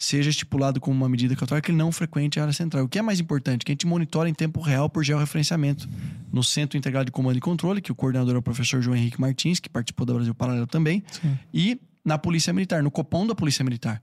seja 0.01 0.29
estipulado 0.29 0.79
como 0.79 0.95
uma 0.95 1.09
medida 1.09 1.35
cautelar 1.35 1.61
que 1.61 1.71
ele 1.71 1.77
não 1.77 1.91
frequente 1.91 2.39
a 2.39 2.43
área 2.43 2.53
central. 2.53 2.85
O 2.85 2.87
que 2.87 2.97
é 2.97 3.01
mais 3.01 3.19
importante? 3.19 3.65
Que 3.65 3.71
a 3.71 3.73
gente 3.73 3.85
monitore 3.85 4.29
em 4.29 4.33
tempo 4.33 4.61
real 4.61 4.89
por 4.89 5.03
georreferenciamento 5.03 5.89
no 6.31 6.41
Centro 6.41 6.77
Integrado 6.77 7.05
de 7.07 7.11
Comando 7.11 7.37
e 7.37 7.41
Controle, 7.41 7.81
que 7.81 7.91
o 7.91 7.95
coordenador 7.95 8.35
é 8.35 8.37
o 8.37 8.41
professor 8.41 8.81
João 8.81 8.95
Henrique 8.95 9.19
Martins, 9.19 9.59
que 9.59 9.67
participou 9.69 10.05
da 10.05 10.13
Brasil 10.13 10.33
Paralelo 10.33 10.67
também, 10.67 11.03
Sim. 11.11 11.37
e 11.53 11.81
na 12.05 12.17
Polícia 12.17 12.53
Militar, 12.53 12.81
no 12.81 12.89
Copom 12.89 13.27
da 13.27 13.35
Polícia 13.35 13.61
Militar. 13.63 14.01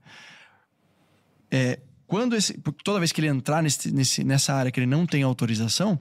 É, 1.49 1.79
quando 2.05 2.35
esse, 2.35 2.53
toda 2.83 2.99
vez 2.99 3.11
que 3.11 3.19
ele 3.19 3.27
entrar 3.27 3.63
nesse, 3.63 3.91
nesse- 3.91 4.23
nessa 4.23 4.53
área 4.53 4.71
que 4.71 4.79
ele 4.79 4.85
não 4.87 5.05
tem 5.05 5.23
autorização, 5.23 5.99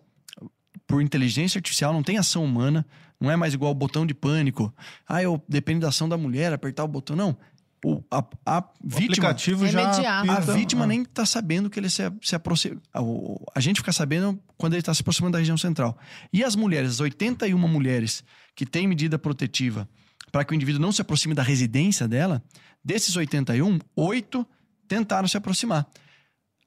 por 0.87 1.01
inteligência 1.03 1.59
artificial, 1.59 1.93
não 1.93 2.03
tem 2.03 2.19
ação 2.19 2.45
humana, 2.45 2.87
não 3.19 3.31
é 3.31 3.35
mais 3.37 3.55
igual 3.55 3.73
o 3.73 3.75
botão 3.75 4.05
de 4.07 4.15
pânico. 4.15 4.73
Ah, 5.09 5.23
eu 5.23 5.43
depende 5.49 5.81
da 5.81 5.89
ação 5.89 6.09
da 6.09 6.17
mulher, 6.19 6.53
apertar 6.53 6.85
o 6.85 6.89
botão. 6.89 7.17
Não. 7.17 7.37
O, 7.89 8.03
a, 8.11 8.19
a 8.45 8.65
vítima. 8.83 9.29
aplicativo 9.29 9.69
já. 9.69 9.93
A 10.29 10.41
vítima 10.41 10.83
ah. 10.83 10.87
nem 10.89 11.05
tá 11.05 11.25
sabendo 11.25 11.71
que 11.71 11.79
ele 11.79 11.89
se, 11.89 12.03
se 12.21 12.35
aproxima. 12.35 12.83
A 13.55 13.61
gente 13.61 13.77
fica 13.77 13.93
sabendo 13.93 14.37
quando 14.57 14.73
ele 14.73 14.81
está 14.81 14.93
se 14.93 15.03
aproximando 15.03 15.35
da 15.35 15.39
região 15.39 15.57
central. 15.57 15.97
E 16.33 16.43
as 16.43 16.57
mulheres, 16.57 16.91
as 16.91 17.01
81 17.01 17.57
mulheres 17.69 18.25
que 18.57 18.67
têm 18.67 18.89
medida 18.89 19.21
protetiva 19.21 19.89
para 20.33 20.45
que 20.45 20.53
o 20.53 20.57
indivíduo 20.57 20.83
não 20.83 20.91
se 20.91 21.01
aproxime 21.01 21.33
da 21.33 21.45
residência 21.45 22.09
dela, 22.09 22.43
desses 22.85 23.15
81, 23.15 23.79
oito 23.95 24.45
tentaram 24.89 25.29
se 25.29 25.37
aproximar. 25.37 25.87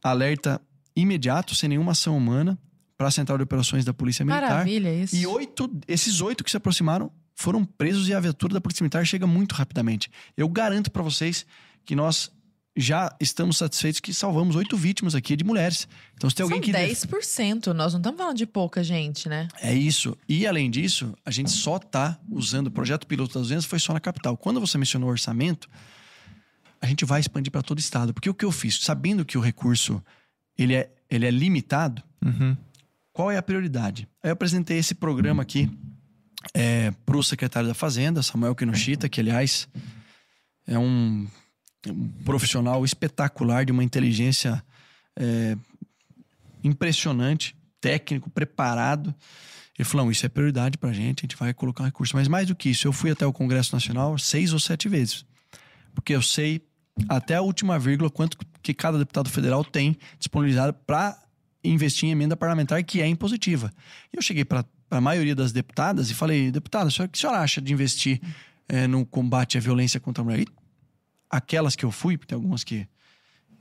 Alerta 0.01 0.61
imediato, 0.95 1.53
sem 1.53 1.67
nenhuma 1.67 1.91
ação 1.91 2.15
humana, 2.15 2.57
para 2.97 3.09
a 3.09 3.11
Central 3.11 3.37
de 3.37 3.43
Operações 3.43 3.83
da 3.83 3.93
Polícia 3.93 4.23
Militar. 4.23 4.49
Maravilha 4.49 4.93
isso. 4.93 5.17
E 5.17 5.27
oito, 5.27 5.69
esses 5.85 6.21
oito 6.21 6.45
que 6.45 6.49
se 6.49 6.55
aproximaram 6.55 7.11
foram 7.41 7.63
presos 7.63 8.07
e 8.09 8.13
a 8.13 8.19
viatura 8.19 8.53
da 8.53 8.61
Polícia 8.61 8.83
Militar 8.83 9.05
chega 9.05 9.25
muito 9.25 9.53
rapidamente. 9.53 10.11
Eu 10.35 10.47
garanto 10.49 10.91
para 10.91 11.01
vocês 11.01 11.45
que 11.85 11.95
nós 11.95 12.29
já 12.75 13.13
estamos 13.19 13.57
satisfeitos 13.57 13.99
que 13.99 14.13
salvamos 14.13 14.55
oito 14.55 14.75
vítimas 14.77 15.15
aqui 15.15 15.35
de 15.35 15.43
mulheres. 15.43 15.87
Então, 16.15 16.29
se 16.29 16.35
tem 16.35 16.43
alguém 16.43 16.59
São 16.61 16.65
que. 16.65 16.71
def- 16.71 17.05
10%, 17.05 17.67
nós 17.73 17.93
não 17.93 17.99
estamos 17.99 18.17
falando 18.17 18.37
de 18.37 18.45
pouca 18.45 18.83
gente, 18.83 19.27
né? 19.29 19.47
É 19.61 19.73
isso. 19.73 20.17
E 20.27 20.45
além 20.45 20.69
disso, 20.69 21.13
a 21.25 21.31
gente 21.31 21.49
só 21.51 21.77
está 21.77 22.19
usando 22.29 22.67
o 22.67 22.71
projeto 22.71 23.07
piloto 23.07 23.33
das 23.33 23.43
200 23.43 23.65
foi 23.65 23.79
só 23.79 23.93
na 23.93 23.99
capital. 23.99 24.35
Quando 24.37 24.59
você 24.59 24.77
mencionou 24.77 25.09
orçamento, 25.09 25.67
a 26.81 26.85
gente 26.87 27.03
vai 27.05 27.19
expandir 27.19 27.51
para 27.51 27.61
todo 27.61 27.77
o 27.77 27.81
estado. 27.81 28.13
Porque 28.13 28.29
o 28.29 28.33
que 28.33 28.45
eu 28.45 28.51
fiz, 28.51 28.79
sabendo 28.81 29.25
que 29.25 29.37
o 29.37 29.41
recurso 29.41 30.01
ele 30.57 30.73
é, 30.75 30.91
ele 31.09 31.25
é 31.25 31.31
limitado, 31.31 32.03
Uhum. 32.23 32.55
qual 33.13 33.31
é 33.31 33.37
a 33.37 33.41
prioridade? 33.41 34.07
Aí 34.21 34.29
eu 34.29 34.33
apresentei 34.33 34.77
esse 34.77 34.93
programa 34.93 35.41
aqui 35.41 35.69
para 37.05 37.17
o 37.17 37.23
secretário 37.23 37.67
da 37.67 37.73
Fazenda, 37.73 38.23
Samuel 38.23 38.55
Kinoshita, 38.55 39.09
que, 39.09 39.19
aliás, 39.19 39.67
é 40.65 40.77
um, 40.77 41.27
um 41.87 42.07
profissional 42.23 42.83
espetacular, 42.85 43.65
de 43.65 43.71
uma 43.71 43.83
inteligência 43.83 44.63
é, 45.17 45.57
impressionante, 46.63 47.55
técnico, 47.81 48.29
preparado. 48.29 49.13
Ele 49.77 49.87
falou: 49.87 50.05
"Não, 50.05 50.11
isso 50.11 50.25
é 50.25 50.29
prioridade 50.29 50.77
para 50.77 50.89
a 50.89 50.93
gente, 50.93 51.21
a 51.21 51.23
gente 51.23 51.35
vai 51.35 51.53
colocar 51.53 51.83
um 51.83 51.85
recurso. 51.85 52.15
Mas 52.15 52.27
mais 52.27 52.47
do 52.47 52.55
que 52.55 52.69
isso, 52.69 52.87
eu 52.87 52.93
fui 52.93 53.11
até 53.11 53.25
o 53.25 53.33
Congresso 53.33 53.73
Nacional 53.73 54.17
seis 54.17 54.53
ou 54.53 54.59
sete 54.59 54.87
vezes. 54.87 55.25
Porque 55.93 56.13
eu 56.13 56.21
sei 56.21 56.61
até 57.07 57.35
a 57.35 57.41
última 57.41 57.79
vírgula 57.79 58.09
quanto 58.09 58.37
que 58.61 58.73
cada 58.73 58.97
deputado 58.97 59.29
federal 59.29 59.63
tem 59.63 59.97
disponibilizado 60.17 60.73
para 60.85 61.17
investir 61.63 62.07
em 62.07 62.11
emenda 62.11 62.35
parlamentar 62.35 62.83
que 62.83 63.01
é 63.01 63.07
impositiva. 63.07 63.71
E 64.13 64.17
eu 64.17 64.21
cheguei 64.21 64.45
para 64.45 64.65
a 64.89 65.01
maioria 65.01 65.35
das 65.35 65.51
deputadas 65.51 66.09
e 66.09 66.13
falei, 66.13 66.51
deputada, 66.51 66.89
o 66.89 66.91
que 66.91 67.01
a 67.01 67.09
senhora 67.13 67.39
acha 67.39 67.61
de 67.61 67.71
investir 67.73 68.19
eh, 68.67 68.87
no 68.87 69.05
combate 69.05 69.57
à 69.57 69.61
violência 69.61 69.99
contra 69.99 70.21
a 70.21 70.25
mulher? 70.25 70.39
E 70.41 70.47
aquelas 71.29 71.75
que 71.75 71.85
eu 71.85 71.91
fui, 71.91 72.17
porque 72.17 72.29
tem 72.29 72.35
algumas 72.35 72.63
que... 72.63 72.87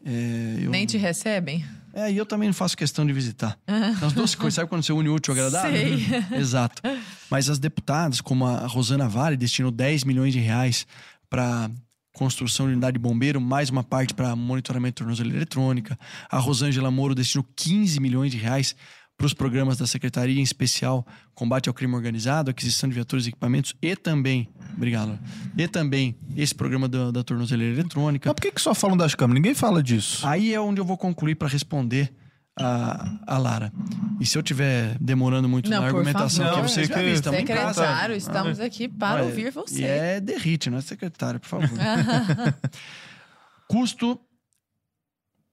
eh, 0.04 0.58
eu, 0.62 0.70
Nem 0.70 0.86
te 0.86 0.96
recebem? 0.96 1.64
É, 1.92 2.10
e 2.12 2.16
eu 2.16 2.24
também 2.24 2.48
não 2.48 2.54
faço 2.54 2.76
questão 2.76 3.06
de 3.06 3.12
visitar. 3.12 3.58
As 4.02 4.12
duas 4.12 4.34
coisas, 4.34 4.54
sabe 4.54 4.68
quando 4.68 4.82
você 4.82 4.92
une 4.92 5.08
o 5.08 5.14
útil 5.14 5.32
ao 5.34 5.38
agradável? 5.38 5.98
Sei. 5.98 6.06
Exato. 6.38 6.82
Mas 7.30 7.50
as 7.50 7.58
deputadas, 7.58 8.20
como 8.20 8.46
a 8.46 8.66
Rosana 8.66 9.08
Vale, 9.08 9.36
destinou 9.36 9.70
10 9.70 10.04
milhões 10.04 10.32
de 10.32 10.38
reais 10.38 10.86
para 11.28 11.70
construção 12.14 12.66
de 12.66 12.72
unidade 12.72 12.94
de 12.94 12.98
bombeiro, 12.98 13.40
mais 13.40 13.70
uma 13.70 13.84
parte 13.84 14.12
para 14.12 14.34
monitoramento 14.34 14.94
de 14.94 14.98
tornozeleira 14.98 15.38
eletrônica. 15.38 15.96
A 16.28 16.38
Rosângela 16.38 16.90
Moro 16.90 17.14
destinou 17.14 17.46
15 17.54 18.00
milhões 18.00 18.32
de 18.32 18.38
reais 18.38 18.74
para 19.18 19.26
os 19.26 19.34
programas 19.34 19.76
da 19.76 19.84
Secretaria, 19.86 20.38
em 20.38 20.42
especial 20.44 21.04
combate 21.34 21.68
ao 21.68 21.74
crime 21.74 21.92
organizado, 21.94 22.50
aquisição 22.52 22.88
de 22.88 22.94
viaturas 22.94 23.26
e 23.26 23.30
equipamentos 23.30 23.74
e 23.82 23.96
também, 23.96 24.48
obrigado, 24.76 25.18
e 25.56 25.66
também 25.66 26.16
esse 26.36 26.54
programa 26.54 26.88
da, 26.88 27.10
da 27.10 27.24
tornozeleira 27.24 27.74
eletrônica. 27.74 28.28
Mas 28.28 28.34
por 28.34 28.40
que, 28.40 28.52
que 28.52 28.60
só 28.60 28.72
falam 28.74 28.96
das 28.96 29.16
câmeras? 29.16 29.42
Ninguém 29.42 29.54
fala 29.54 29.82
disso. 29.82 30.24
Aí 30.24 30.54
é 30.54 30.60
onde 30.60 30.80
eu 30.80 30.84
vou 30.84 30.96
concluir 30.96 31.34
para 31.34 31.48
responder 31.48 32.14
a, 32.56 33.18
a 33.26 33.38
Lara. 33.38 33.72
E 34.20 34.24
se 34.26 34.38
eu 34.38 34.40
estiver 34.40 34.96
demorando 35.00 35.48
muito 35.48 35.68
Não, 35.68 35.80
na 35.80 35.86
argumentação, 35.88 36.46
favor. 36.46 36.62
que 36.62 36.70
você 36.70 36.84
já 36.84 36.94
que- 36.94 37.00
em 37.00 37.44
casa. 37.44 37.74
Secretário, 37.82 38.14
estamos 38.14 38.60
aqui 38.60 38.88
para 38.88 39.16
Olha, 39.16 39.24
ouvir 39.24 39.50
você. 39.50 39.82
E 39.82 39.84
é 39.84 40.20
derrite, 40.20 40.70
não 40.70 40.78
é 40.78 40.80
secretário, 40.80 41.40
por 41.40 41.48
favor. 41.48 41.68
Custo 43.68 44.18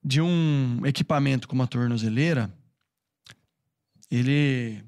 de 0.04 0.22
um 0.22 0.82
equipamento 0.86 1.48
como 1.48 1.64
a 1.64 1.68
tornozeleira, 1.68 2.54
ele... 4.10 4.84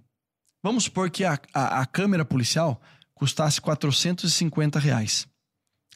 Vamos 0.63 0.85
supor 0.85 1.09
que 1.09 1.23
a, 1.23 1.39
a, 1.53 1.81
a 1.81 1.85
câmera 1.85 2.25
policial 2.25 2.81
custasse 3.13 3.59
450 3.61 4.79
reais. 4.79 5.27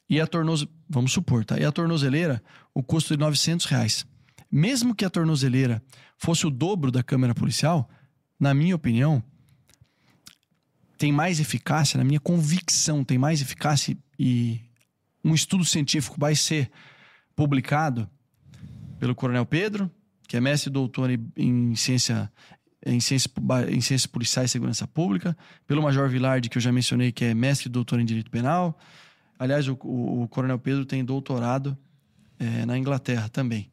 E 0.09 0.19
a 0.19 0.27
tornoze... 0.27 0.67
Vamos 0.89 1.11
supor, 1.11 1.45
tá? 1.45 1.57
E 1.57 1.65
a 1.65 1.71
tornozeleira, 1.71 2.41
o 2.73 2.83
custo 2.83 3.15
de 3.15 3.19
900 3.19 3.65
reais. 3.65 4.05
Mesmo 4.51 4.93
que 4.93 5.05
a 5.05 5.09
tornozeleira 5.09 5.81
fosse 6.17 6.45
o 6.45 6.49
dobro 6.49 6.91
da 6.91 7.01
câmera 7.01 7.33
policial, 7.33 7.89
na 8.39 8.53
minha 8.53 8.75
opinião, 8.75 9.23
tem 10.97 11.11
mais 11.11 11.39
eficácia, 11.39 11.97
na 11.97 12.03
minha 12.03 12.19
convicção, 12.19 13.03
tem 13.03 13.17
mais 13.17 13.41
eficácia 13.41 13.97
e 14.19 14.61
um 15.23 15.33
estudo 15.33 15.65
científico 15.65 16.15
vai 16.19 16.35
ser 16.35 16.69
publicado 17.35 18.09
pelo 18.99 19.15
Coronel 19.15 19.45
Pedro, 19.45 19.89
que 20.27 20.37
é 20.37 20.39
mestre 20.39 20.69
e 20.69 20.73
doutor 20.73 21.09
em 21.35 21.75
ciência 21.75 22.31
em 22.85 22.99
ciências, 22.99 23.31
em 23.69 23.79
ciências 23.81 24.05
policiais 24.05 24.49
e 24.49 24.53
segurança 24.53 24.87
pública, 24.87 25.37
pelo 25.67 25.81
Major 25.83 26.09
Vilardi, 26.09 26.49
que 26.49 26.57
eu 26.57 26.61
já 26.61 26.71
mencionei, 26.71 27.11
que 27.11 27.25
é 27.25 27.33
mestre 27.33 27.67
e 27.67 27.71
doutor 27.71 27.99
em 27.99 28.05
direito 28.05 28.31
penal. 28.31 28.77
Aliás, 29.37 29.67
o, 29.67 29.77
o- 29.83 30.23
o 30.23 30.27
Coronel 30.27 30.57
Pedro 30.59 30.85
tem 30.85 31.03
doutorado 31.05 31.77
eh, 32.39 32.65
na 32.65 32.77
Inglaterra 32.77 33.29
também. 33.29 33.71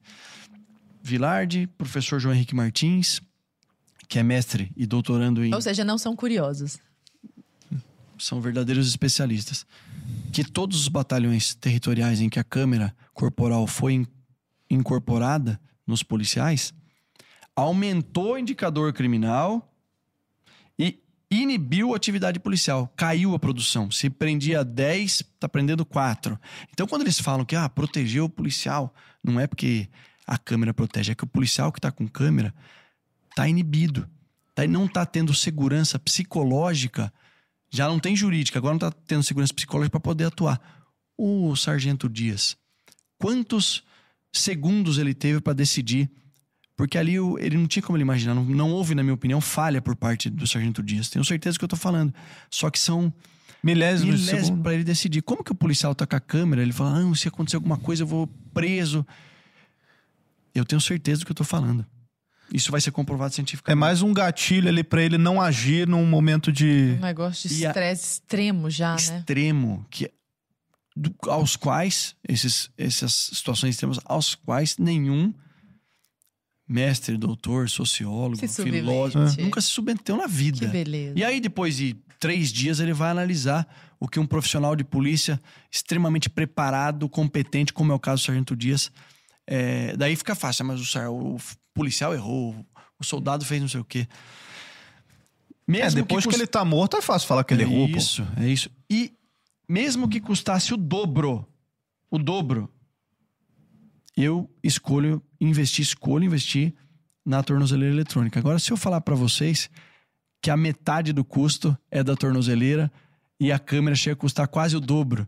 Vilardi, 1.03 1.67
professor 1.67 2.19
João 2.21 2.35
Henrique 2.35 2.55
Martins, 2.55 3.21
que 4.09 4.19
é 4.19 4.23
mestre 4.23 4.73
e 4.77 4.87
doutorando 4.87 5.45
em 5.45 5.55
Ou 5.55 5.61
seja, 5.61 5.85
não 5.85 5.97
são 5.99 6.15
curiosos. 6.17 6.79
são 8.19 8.41
verdadeiros 8.41 8.89
especialistas. 8.89 9.67
Que 10.33 10.43
todos 10.45 10.81
os 10.81 10.89
batalhões 10.89 11.55
territoriais 11.55 12.21
em 12.21 12.29
que 12.29 12.39
a 12.39 12.45
câmera 12.45 12.95
corporal 13.15 13.67
foi 13.67 13.95
in- 13.95 14.07
incorporada 14.71 15.61
nos 15.87 16.03
policiais 16.03 16.75
aumentou 17.61 18.35
o 18.35 18.39
indicador 18.39 18.93
criminal 18.93 19.73
e 20.79 21.03
inibiu 21.31 21.93
a 21.93 21.97
atividade 21.97 22.39
policial. 22.39 22.93
Caiu 22.97 23.35
a 23.35 23.39
produção. 23.39 23.91
Se 23.91 24.09
prendia 24.09 24.65
10, 24.65 25.23
tá 25.41 25.49
prendendo 25.49 25.85
4. 25.85 26.39
Então, 26.73 26.87
quando 26.87 27.03
eles 27.03 27.21
falam 27.21 27.45
que 27.45 27.57
ah, 27.57 27.69
protegeu 27.69 28.27
o 28.27 28.31
policial, 28.31 28.95
não 29.23 29.41
é 29.41 29.47
porque 29.47 29.89
a 30.27 30.39
câmera 30.39 30.73
protege, 30.73 31.13
é 31.13 31.15
que 31.15 31.25
o 31.25 31.27
policial 31.29 31.73
que 31.73 31.81
tá 31.81 31.91
com 31.91 32.07
câmera 32.07 32.55
tá 33.35 33.49
inibido. 33.49 34.09
Tá, 34.55 34.67
não 34.67 34.87
tá 34.87 35.05
tendo 35.05 35.35
segurança 35.35 35.99
psicológica 35.99 37.13
já 37.71 37.87
não 37.87 37.99
tem 37.99 38.17
jurídica, 38.17 38.59
agora 38.59 38.73
não 38.79 38.89
está 38.89 38.91
tendo 39.07 39.23
segurança 39.23 39.53
psicológica 39.53 39.91
para 39.91 40.01
poder 40.01 40.25
atuar. 40.25 40.61
O 41.17 41.55
sargento 41.57 42.09
Dias, 42.09 42.57
quantos 43.19 43.83
segundos 44.33 44.99
ele 44.99 45.13
teve 45.13 45.41
para 45.41 45.53
decidir 45.53 46.11
Porque 46.79 46.97
ali 46.97 47.19
o- 47.19 47.37
ele 47.41 47.59
não 47.59 47.67
tinha 47.67 47.83
como 47.83 47.97
ele 47.97 48.03
imaginar. 48.05 48.35
Não, 48.35 48.45
não 48.45 48.71
houve, 48.71 48.95
na 48.95 49.03
minha 49.03 49.13
opinião, 49.13 49.41
falha 49.41 49.83
por 49.83 49.97
parte 49.97 50.31
do 50.31 50.47
Sargento 50.47 50.81
Dias. 50.83 51.11
Tenho 51.11 51.25
certeza 51.25 51.57
do 51.57 51.59
que 51.59 51.65
eu 51.65 51.69
tô 51.69 51.77
falando. 51.77 52.15
Só 52.49 52.71
que 52.71 52.79
são 52.79 53.13
Milésimos 53.63 54.15
de 54.21 54.21
milésimos 54.27 54.47
segundo. 54.47 54.63
para 54.63 54.75
ele 54.75 54.85
decidir. 54.85 55.21
Como 55.23 55.43
que 55.43 55.51
o 55.51 55.55
policial 55.57 55.93
tá 55.93 56.07
com 56.07 56.15
a 56.15 56.21
câmera? 56.21 56.63
Ele 56.63 56.73
fala, 56.73 57.01
ah, 57.01 57.15
se 57.17 57.27
acontecer 57.27 57.57
alguma 57.57 57.77
coisa, 57.77 58.05
eu 58.05 58.07
vou 58.07 58.29
preso. 58.55 59.05
Eu 60.55 60.65
tenho 60.65 60.81
certeza 60.81 61.21
do 61.21 61.27
que 61.27 61.33
eu 61.33 61.37
tô 61.37 61.45
falando. 61.45 61.85
Isso 62.55 62.71
vai 62.71 62.81
ser 62.81 62.91
comprovado 62.93 63.33
É 63.33 63.35
cientificamente. 63.35 63.79
mais 63.81 64.01
um 64.01 64.13
gatilho 64.15 64.69
ali 64.69 64.83
pra 64.83 65.03
ele 65.03 65.19
não 65.19 65.41
agir 65.41 65.87
num 65.87 66.07
momento 66.07 66.51
de. 66.51 66.95
Um 66.99 67.03
negócio 67.03 67.49
de 67.49 67.57
E 67.57 67.67
a- 67.67 67.71
estresse 67.71 68.05
extremo 68.15 68.71
já, 68.71 68.91
né? 68.91 68.97
extremo 68.97 69.85
que 69.91 70.11
do- 70.97 71.15
aos 71.29 71.57
quais 71.57 72.15
esses, 72.27 72.71
essas 72.79 73.13
situações 73.35 73.75
extremas 73.75 73.99
aos 74.05 74.35
quais 74.35 74.79
nenhum 74.79 75.35
mestre, 76.69 77.17
doutor, 77.17 77.69
sociólogo, 77.71 78.37
Se 78.37 78.63
filósofo 78.63 79.19
submete. 79.27 79.43
nunca 79.43 79.61
se 79.61 79.69
submeteu 79.69 80.17
na 80.17 80.25
Que 80.25 80.31
vida. 80.31 80.69
beleza. 80.69 81.19
E 81.19 81.25
aí 81.25 81.41
depois 81.41 81.77
de 81.77 81.97
três 82.21 82.53
dias 82.53 82.79
ele 82.81 82.93
vai 82.93 83.11
analisar 83.11 83.67
o 83.99 84.07
que 84.07 84.21
um 84.21 84.27
profissional 84.27 84.77
de 84.77 84.85
polícia 84.85 85.41
extremamente 85.73 86.29
preparado, 86.29 87.09
competente, 87.09 87.73
como 87.73 87.91
é 87.93 87.95
o 87.95 87.99
caso 87.99 88.23
do 88.23 88.27
Sargento 88.27 88.55
Dias, 88.55 88.93
é, 89.47 89.97
daí 89.97 90.15
fica 90.15 90.35
fácil, 90.35 90.65
mas 90.67 90.95
o, 90.95 91.11
o 91.11 91.39
policial 91.73 92.13
errou, 92.15 92.55
o 93.01 93.05
soldado 93.05 93.45
fez 93.45 93.61
não 93.63 93.69
sei 93.69 93.81
o 93.81 93.85
quê. 93.85 94.07
É, 94.11 95.73
Mesmo 95.73 96.01
depois 96.03 96.25
que, 96.25 96.31
cus- 96.31 96.39
ele 96.39 96.47
tá 96.47 96.65
morto, 96.65 96.97
é 96.97 97.03
fácil 97.03 97.27
falar 97.29 97.45
que 97.45 97.55
ele 97.55 97.63
é 97.63 97.67
errou, 97.67 97.89
pô. 97.91 97.97
Isso, 97.97 98.27
é 98.37 98.47
isso. 98.49 98.71
E 98.91 99.13
mesmo 99.69 100.09
que 100.09 100.21
custasse 100.21 100.73
o 100.75 100.77
dobro, 100.77 101.47
o 102.11 102.19
dobro, 102.19 102.71
eu 104.17 104.51
escolho 104.63 105.23
investir, 105.41 105.83
escolho 105.83 106.25
investir 106.25 106.75
na 107.25 107.43
tornozeleira 107.43 107.95
eletrônica. 107.95 108.39
Agora, 108.39 108.59
se 108.59 108.71
eu 108.71 108.77
falar 108.77 109.01
pra 109.01 109.15
vocês 109.15 109.71
que 110.41 110.51
a 110.51 110.57
metade 110.57 111.13
do 111.13 111.25
custo 111.25 111.77
é 111.91 112.03
da 112.03 112.17
tornozeleira 112.17 112.91
e 113.41 113.53
a 113.53 113.59
câmera 113.59 113.97
chega 113.97 114.15
a 114.15 114.17
custar 114.17 114.49
quase 114.49 114.77
o 114.77 114.81
dobro. 114.81 115.27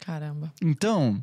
Caramba. 0.00 0.52
Então, 0.62 1.22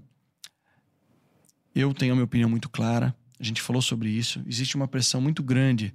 eu 1.75 1.93
tenho 1.93 2.13
a 2.13 2.15
minha 2.15 2.25
opinião 2.25 2.49
muito 2.49 2.69
clara. 2.69 3.15
A 3.39 3.43
gente 3.43 3.61
falou 3.61 3.81
sobre 3.81 4.09
isso. 4.09 4.43
Existe 4.47 4.75
uma 4.75 4.87
pressão 4.87 5.19
muito 5.19 5.41
grande. 5.41 5.93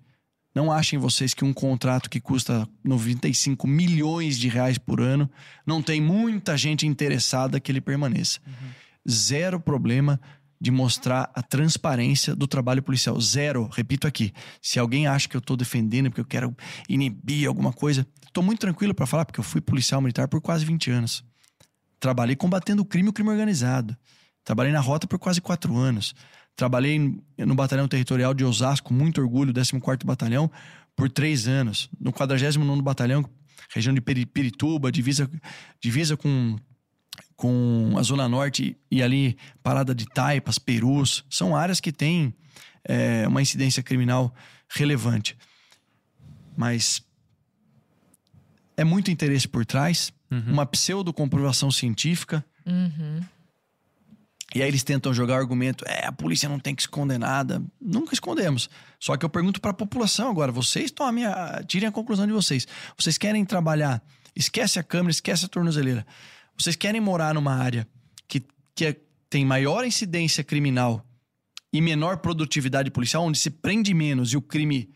Não 0.54 0.72
achem 0.72 0.98
vocês 0.98 1.34
que 1.34 1.44
um 1.44 1.52
contrato 1.52 2.10
que 2.10 2.20
custa 2.20 2.68
95 2.82 3.66
milhões 3.66 4.38
de 4.38 4.48
reais 4.48 4.76
por 4.76 5.00
ano 5.00 5.30
não 5.64 5.82
tem 5.82 6.00
muita 6.00 6.56
gente 6.56 6.86
interessada 6.86 7.60
que 7.60 7.70
ele 7.70 7.80
permaneça. 7.80 8.40
Zero 9.08 9.60
problema 9.60 10.20
de 10.60 10.70
mostrar 10.70 11.30
a 11.34 11.42
transparência 11.42 12.34
do 12.34 12.46
trabalho 12.46 12.82
policial. 12.82 13.20
Zero, 13.20 13.68
repito 13.72 14.06
aqui. 14.06 14.32
Se 14.60 14.78
alguém 14.78 15.06
acha 15.06 15.28
que 15.28 15.36
eu 15.36 15.40
estou 15.40 15.56
defendendo 15.56 16.10
porque 16.10 16.20
eu 16.20 16.24
quero 16.24 16.56
inibir 16.88 17.46
alguma 17.46 17.72
coisa, 17.72 18.06
estou 18.26 18.42
muito 18.42 18.60
tranquilo 18.60 18.94
para 18.94 19.06
falar, 19.06 19.24
porque 19.24 19.40
eu 19.40 19.44
fui 19.44 19.60
policial 19.60 20.00
militar 20.00 20.28
por 20.28 20.40
quase 20.40 20.64
20 20.64 20.90
anos. 20.90 21.24
Trabalhei 22.00 22.36
combatendo 22.36 22.82
o 22.82 22.84
crime 22.84 23.08
e 23.08 23.10
o 23.10 23.12
crime 23.12 23.30
organizado. 23.30 23.96
Trabalhei 24.44 24.72
na 24.72 24.80
rota 24.80 25.06
por 25.06 25.18
quase 25.18 25.40
quatro 25.40 25.76
anos. 25.76 26.14
Trabalhei 26.56 26.98
no 27.38 27.54
Batalhão 27.54 27.86
Territorial 27.86 28.34
de 28.34 28.44
Osasco, 28.44 28.92
muito 28.92 29.20
orgulho, 29.20 29.52
14º 29.52 30.04
Batalhão, 30.04 30.50
por 30.96 31.08
três 31.08 31.46
anos. 31.46 31.88
No 32.00 32.12
49º 32.12 32.82
Batalhão, 32.82 33.24
região 33.72 33.94
de 33.94 34.00
Pirituba, 34.00 34.90
divisa, 34.90 35.30
divisa 35.80 36.16
com, 36.16 36.56
com 37.36 37.94
a 37.96 38.02
Zona 38.02 38.28
Norte 38.28 38.76
e 38.90 39.02
ali 39.02 39.36
parada 39.62 39.94
de 39.94 40.06
Taipas, 40.06 40.58
Perus. 40.58 41.24
São 41.30 41.54
áreas 41.54 41.80
que 41.80 41.92
têm 41.92 42.34
é, 42.84 43.26
uma 43.28 43.42
incidência 43.42 43.82
criminal 43.82 44.34
relevante. 44.68 45.36
Mas 46.56 47.02
é 48.76 48.84
muito 48.84 49.10
interesse 49.10 49.46
por 49.46 49.64
trás, 49.64 50.12
uma 50.30 50.66
pseudo-comprovação 50.66 51.70
científica. 51.70 52.44
Uhum. 52.66 53.20
E 54.54 54.62
aí 54.62 54.68
eles 54.68 54.82
tentam 54.82 55.12
jogar 55.12 55.36
argumento, 55.36 55.84
é, 55.86 56.06
a 56.06 56.12
polícia 56.12 56.48
não 56.48 56.58
tem 56.58 56.74
que 56.74 56.82
esconder 56.82 57.18
nada. 57.18 57.62
Nunca 57.80 58.14
escondemos. 58.14 58.70
Só 58.98 59.16
que 59.16 59.24
eu 59.24 59.28
pergunto 59.28 59.60
para 59.60 59.72
a 59.72 59.74
população 59.74 60.30
agora, 60.30 60.50
vocês 60.50 60.90
tomem 60.90 61.26
a, 61.26 61.62
tirem 61.66 61.88
a 61.88 61.92
conclusão 61.92 62.26
de 62.26 62.32
vocês. 62.32 62.66
Vocês 62.96 63.18
querem 63.18 63.44
trabalhar, 63.44 64.02
esquece 64.34 64.78
a 64.78 64.82
câmera, 64.82 65.10
esquece 65.10 65.44
a 65.44 65.48
tornozeleira. 65.48 66.06
Vocês 66.60 66.74
querem 66.74 67.00
morar 67.00 67.34
numa 67.34 67.54
área 67.54 67.86
que, 68.26 68.42
que 68.74 68.86
é- 68.86 68.96
tem 69.30 69.44
maior 69.44 69.84
incidência 69.84 70.42
criminal 70.42 71.04
e 71.72 71.80
menor 71.80 72.18
produtividade 72.18 72.90
policial, 72.90 73.24
onde 73.24 73.38
se 73.38 73.50
prende 73.50 73.94
menos 73.94 74.32
e 74.32 74.36
o 74.36 74.42
crime 74.42 74.90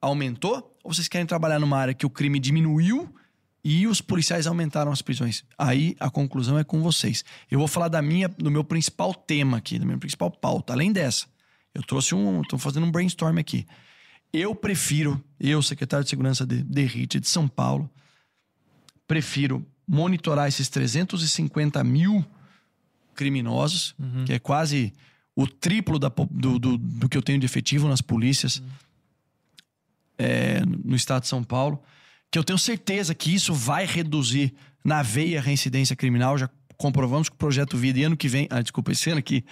aumentou? 0.00 0.76
Ou 0.82 0.92
vocês 0.94 1.08
querem 1.08 1.26
trabalhar 1.26 1.58
numa 1.58 1.76
área 1.76 1.94
que 1.94 2.06
o 2.06 2.10
crime 2.10 2.38
diminuiu 2.38 3.14
e 3.62 3.86
os 3.86 4.00
policiais 4.00 4.46
aumentaram 4.46 4.92
as 4.92 5.02
prisões? 5.02 5.44
Aí 5.58 5.96
a 5.98 6.08
conclusão 6.08 6.58
é 6.58 6.64
com 6.64 6.80
vocês. 6.80 7.24
Eu 7.50 7.58
vou 7.58 7.68
falar 7.68 7.88
da 7.88 8.00
minha, 8.00 8.28
do 8.28 8.50
meu 8.50 8.64
principal 8.64 9.12
tema 9.12 9.58
aqui, 9.58 9.78
da 9.78 9.84
minha 9.84 9.98
principal 9.98 10.30
pauta. 10.30 10.72
Além 10.72 10.92
dessa, 10.92 11.26
eu 11.74 11.82
trouxe 11.82 12.14
um, 12.14 12.42
estou 12.42 12.58
fazendo 12.58 12.86
um 12.86 12.90
brainstorm 12.90 13.38
aqui. 13.38 13.66
Eu 14.32 14.54
prefiro, 14.54 15.22
eu, 15.38 15.62
secretário 15.62 16.04
de 16.04 16.10
Segurança 16.10 16.46
de, 16.46 16.62
de 16.62 16.84
RIT 16.84 17.20
de 17.20 17.28
São 17.28 17.48
Paulo, 17.48 17.90
prefiro 19.06 19.66
monitorar 19.86 20.48
esses 20.48 20.68
350 20.68 21.82
mil 21.84 22.24
criminosos, 23.14 23.94
que 24.24 24.32
é 24.32 24.38
quase 24.38 24.92
o 25.36 25.46
triplo 25.46 25.98
da 25.98 26.08
do, 26.30 26.58
do, 26.58 26.76
do 26.78 27.08
que 27.08 27.16
eu 27.16 27.22
tenho 27.22 27.38
de 27.38 27.46
efetivo 27.46 27.88
nas 27.88 28.00
polícias 28.00 28.62
é, 30.18 30.60
no 30.84 30.94
estado 30.96 31.22
de 31.22 31.28
São 31.28 31.42
Paulo, 31.42 31.82
que 32.30 32.38
eu 32.38 32.44
tenho 32.44 32.58
certeza 32.58 33.14
que 33.14 33.34
isso 33.34 33.52
vai 33.52 33.86
reduzir 33.86 34.54
na 34.84 35.02
veia 35.02 35.38
a 35.38 35.42
reincidência 35.42 35.96
criminal. 35.96 36.36
Já 36.38 36.48
comprovamos 36.76 37.28
que 37.28 37.34
o 37.34 37.38
projeto 37.38 37.76
Vida. 37.76 37.98
E 38.00 38.04
ano 38.04 38.16
que 38.16 38.28
vem, 38.28 38.46
ah, 38.50 38.60
desculpa, 38.60 38.92
esse 38.92 39.08
ano 39.10 39.18
aqui 39.18 39.44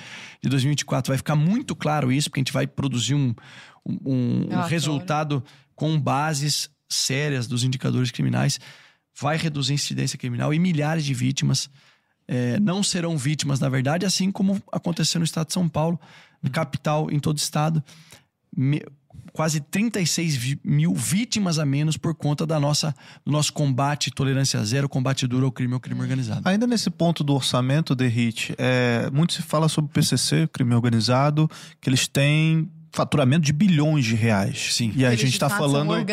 de 0.42 0.48
2024 0.48 1.10
vai 1.10 1.16
ficar 1.16 1.36
muito 1.36 1.74
claro 1.74 2.10
isso, 2.12 2.28
porque 2.28 2.40
a 2.40 2.42
gente 2.42 2.52
vai 2.52 2.66
produzir 2.66 3.14
um, 3.14 3.34
um- 3.86 4.46
um 4.46 4.60
resultado 4.68 5.42
com 5.74 5.98
bases 6.00 6.68
sérias 6.88 7.46
dos 7.46 7.64
indicadores 7.64 8.10
criminais, 8.10 8.60
vai 9.20 9.36
reduzir 9.36 9.72
a 9.72 9.74
incidência 9.74 10.18
criminal 10.18 10.52
e 10.54 10.58
milhares 10.58 11.04
de 11.04 11.14
vítimas 11.14 11.68
é, 12.28 12.58
não 12.60 12.82
serão 12.82 13.18
vítimas, 13.18 13.58
na 13.60 13.68
verdade, 13.68 14.06
assim 14.06 14.30
como 14.30 14.62
aconteceu 14.70 15.18
no 15.18 15.24
estado 15.24 15.48
de 15.48 15.52
São 15.52 15.68
Paulo, 15.68 15.98
na 16.42 16.48
capital, 16.48 17.10
em 17.10 17.18
todo 17.18 17.36
o 17.36 17.40
estado. 17.40 17.82
Me- 18.56 18.82
quase 19.32 19.60
36 19.60 20.36
vi- 20.36 20.60
mil 20.64 20.94
vítimas 20.94 21.58
a 21.58 21.66
menos 21.66 21.96
por 21.96 22.14
conta 22.14 22.46
da 22.46 22.60
nossa, 22.60 22.94
do 23.24 23.32
nosso 23.32 23.52
combate 23.52 24.10
tolerância 24.10 24.64
zero, 24.64 24.88
combate 24.88 25.26
duro 25.26 25.46
ao 25.46 25.52
crime 25.52 25.74
ao 25.74 25.80
crime 25.80 26.00
organizado. 26.00 26.42
Ainda 26.48 26.66
nesse 26.66 26.90
ponto 26.90 27.24
do 27.24 27.34
orçamento, 27.34 27.94
Derrit, 27.94 28.54
é, 28.56 29.10
muito 29.12 29.32
se 29.32 29.42
fala 29.42 29.68
sobre 29.68 29.90
o 29.90 29.92
PCC, 29.92 30.48
crime 30.52 30.74
organizado, 30.74 31.50
que 31.80 31.88
eles 31.90 32.06
têm 32.06 32.70
faturamento 32.92 33.44
de 33.44 33.52
bilhões 33.52 34.04
de 34.04 34.14
reais. 34.14 34.74
Sim. 34.74 34.92
E 34.94 35.04
a 35.04 35.14
gente 35.14 35.32
está 35.32 35.48
falando. 35.48 35.92
Né? 35.92 36.04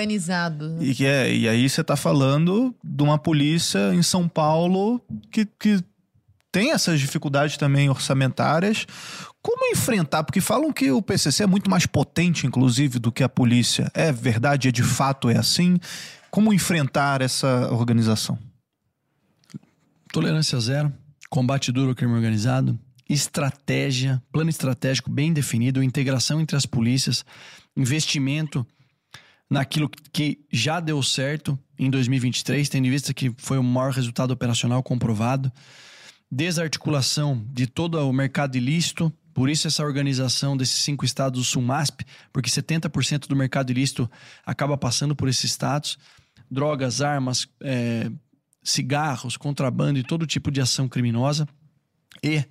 E, 0.81 0.95
que 0.95 1.05
é, 1.05 1.33
e 1.33 1.47
aí 1.47 1.69
você 1.69 1.81
está 1.81 1.95
falando 1.95 2.73
de 2.83 3.03
uma 3.03 3.17
polícia 3.17 3.93
em 3.93 4.01
São 4.01 4.27
Paulo 4.27 5.01
que, 5.29 5.45
que 5.45 5.83
tem 6.51 6.71
essas 6.71 6.99
dificuldades 6.99 7.57
também 7.57 7.89
orçamentárias. 7.89 8.87
Como 9.41 9.71
enfrentar? 9.71 10.23
Porque 10.23 10.41
falam 10.41 10.71
que 10.71 10.91
o 10.91 11.01
PCC 11.01 11.43
é 11.43 11.47
muito 11.47 11.69
mais 11.69 11.85
potente, 11.85 12.47
inclusive, 12.47 12.97
do 12.97 13.11
que 13.11 13.23
a 13.23 13.29
polícia. 13.29 13.91
É 13.93 14.11
verdade? 14.11 14.69
É 14.69 14.71
de 14.71 14.83
fato 14.83 15.29
é 15.29 15.37
assim? 15.37 15.77
Como 16.31 16.53
enfrentar 16.53 17.21
essa 17.21 17.71
organização? 17.71 18.37
Tolerância 20.11 20.59
zero, 20.59 20.91
combate 21.29 21.71
duro 21.71 21.89
ao 21.89 21.95
crime 21.95 22.13
organizado, 22.13 22.77
estratégia, 23.09 24.21
plano 24.31 24.51
estratégico 24.51 25.09
bem 25.09 25.33
definido, 25.33 25.81
integração 25.81 26.39
entre 26.39 26.55
as 26.55 26.65
polícias, 26.65 27.25
investimento 27.75 28.65
naquilo 29.49 29.89
que 30.13 30.39
já 30.51 30.79
deu 30.79 31.01
certo 31.01 31.57
em 31.77 31.89
2023, 31.89 32.69
tendo 32.69 32.85
em 32.85 32.91
vista 32.91 33.13
que 33.13 33.33
foi 33.37 33.57
o 33.57 33.63
maior 33.63 33.91
resultado 33.91 34.31
operacional 34.31 34.83
comprovado, 34.83 35.51
desarticulação 36.31 37.43
de 37.51 37.65
todo 37.65 37.97
o 37.97 38.13
mercado 38.13 38.55
ilícito, 38.55 39.11
por 39.33 39.49
isso 39.49 39.67
essa 39.67 39.83
organização 39.83 40.55
desses 40.55 40.81
cinco 40.83 41.03
estados 41.03 41.39
do 41.39 41.45
SUMASP, 41.45 42.05
porque 42.31 42.49
70% 42.49 43.27
do 43.27 43.35
mercado 43.35 43.71
ilícito 43.71 44.09
acaba 44.45 44.77
passando 44.77 45.15
por 45.15 45.27
esses 45.27 45.45
estados, 45.45 45.97
drogas, 46.51 47.01
armas, 47.01 47.47
é, 47.61 48.11
cigarros, 48.61 49.35
contrabando 49.37 49.97
e 49.97 50.03
todo 50.03 50.27
tipo 50.27 50.51
de 50.51 50.61
ação 50.61 50.87
criminosa 50.87 51.47
e 52.23 52.43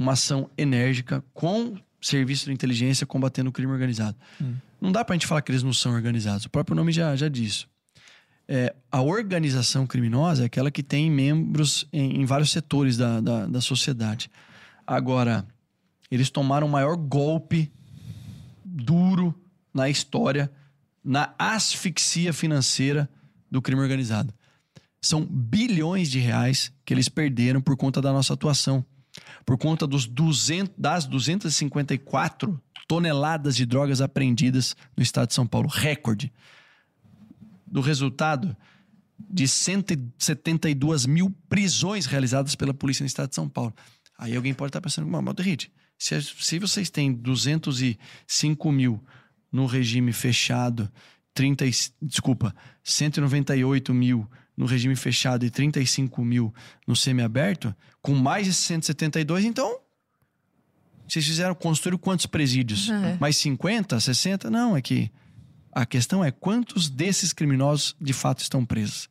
uma 0.00 0.12
ação 0.12 0.48
enérgica 0.56 1.22
com 1.34 1.76
serviço 2.00 2.46
de 2.46 2.52
inteligência 2.52 3.06
combatendo 3.06 3.50
o 3.50 3.52
crime 3.52 3.70
organizado. 3.70 4.16
Não 4.80 4.90
dá 4.90 5.04
pra 5.04 5.14
gente 5.14 5.26
falar 5.26 5.42
que 5.42 5.52
eles 5.52 5.62
não 5.62 5.74
são 5.74 5.92
organizados. 5.92 6.46
O 6.46 6.50
próprio 6.50 6.74
nome 6.74 6.90
já, 6.90 7.14
já 7.14 7.28
diz. 7.28 7.66
É, 8.48 8.74
a 8.90 9.02
organização 9.02 9.86
criminosa 9.86 10.42
é 10.42 10.46
aquela 10.46 10.70
que 10.70 10.82
tem 10.82 11.10
membros 11.10 11.86
em, 11.92 12.22
em 12.22 12.24
vários 12.24 12.50
setores 12.50 12.96
da, 12.96 13.20
da, 13.20 13.46
da 13.46 13.60
sociedade. 13.60 14.30
Agora, 14.86 15.46
Eles 16.10 16.28
tomaram 16.28 16.66
o 16.66 16.70
maior 16.70 16.96
golpe 16.96 17.70
duro 18.64 19.34
na 19.72 19.88
história, 19.88 20.50
na 21.04 21.32
asfixia 21.38 22.32
financeira 22.32 23.08
do 23.50 23.62
crime 23.62 23.80
organizado. 23.80 24.34
São 25.00 25.24
bilhões 25.24 26.10
de 26.10 26.18
reais 26.18 26.72
que 26.84 26.92
eles 26.92 27.08
perderam 27.08 27.60
por 27.60 27.76
conta 27.76 28.02
da 28.02 28.12
nossa 28.12 28.34
atuação. 28.34 28.84
Por 29.44 29.58
conta 29.58 29.86
dos 29.86 30.06
200, 30.06 30.74
das 30.76 31.06
254 31.06 32.60
toneladas 32.88 33.54
de 33.54 33.64
drogas 33.64 34.00
apreendidas 34.00 34.76
no 34.96 35.02
estado 35.02 35.28
de 35.28 35.34
São 35.34 35.46
Paulo. 35.46 35.68
Recorde. 35.68 36.32
Do 37.66 37.80
resultado 37.80 38.56
de 39.18 39.46
172 39.46 41.06
mil 41.06 41.30
prisões 41.48 42.06
realizadas 42.06 42.54
pela 42.54 42.74
polícia 42.74 43.02
no 43.02 43.06
estado 43.06 43.28
de 43.28 43.34
São 43.34 43.48
Paulo. 43.48 43.74
Aí 44.18 44.34
alguém 44.34 44.54
pode 44.54 44.70
estar 44.70 44.80
pensando, 44.80 45.06
mas 45.06 45.34
Rede, 45.38 45.70
se, 45.98 46.20
se 46.22 46.58
vocês 46.58 46.90
têm 46.90 47.12
205 47.12 48.72
mil 48.72 49.04
no 49.52 49.66
regime 49.66 50.12
fechado, 50.12 50.90
30, 51.34 51.64
desculpa, 52.02 52.54
198 52.82 53.94
mil 53.94 54.28
no 54.60 54.66
regime 54.66 54.94
fechado 54.94 55.46
e 55.46 55.48
35 55.48 56.22
mil 56.22 56.54
no 56.86 56.94
semiaberto, 56.94 57.74
com 58.02 58.14
mais 58.14 58.44
de 58.46 58.52
172, 58.52 59.46
então. 59.46 59.80
Vocês 61.08 61.26
fizeram, 61.26 61.54
construir 61.54 61.96
quantos 61.96 62.26
presídios? 62.26 62.90
É. 62.90 63.16
Mais 63.18 63.38
50, 63.38 63.98
60? 63.98 64.50
Não, 64.50 64.76
é 64.76 64.82
que 64.82 65.10
a 65.72 65.86
questão 65.86 66.22
é 66.22 66.30
quantos 66.30 66.90
desses 66.90 67.32
criminosos 67.32 67.96
de 67.98 68.12
fato 68.12 68.42
estão 68.42 68.62
presos. 68.66 69.08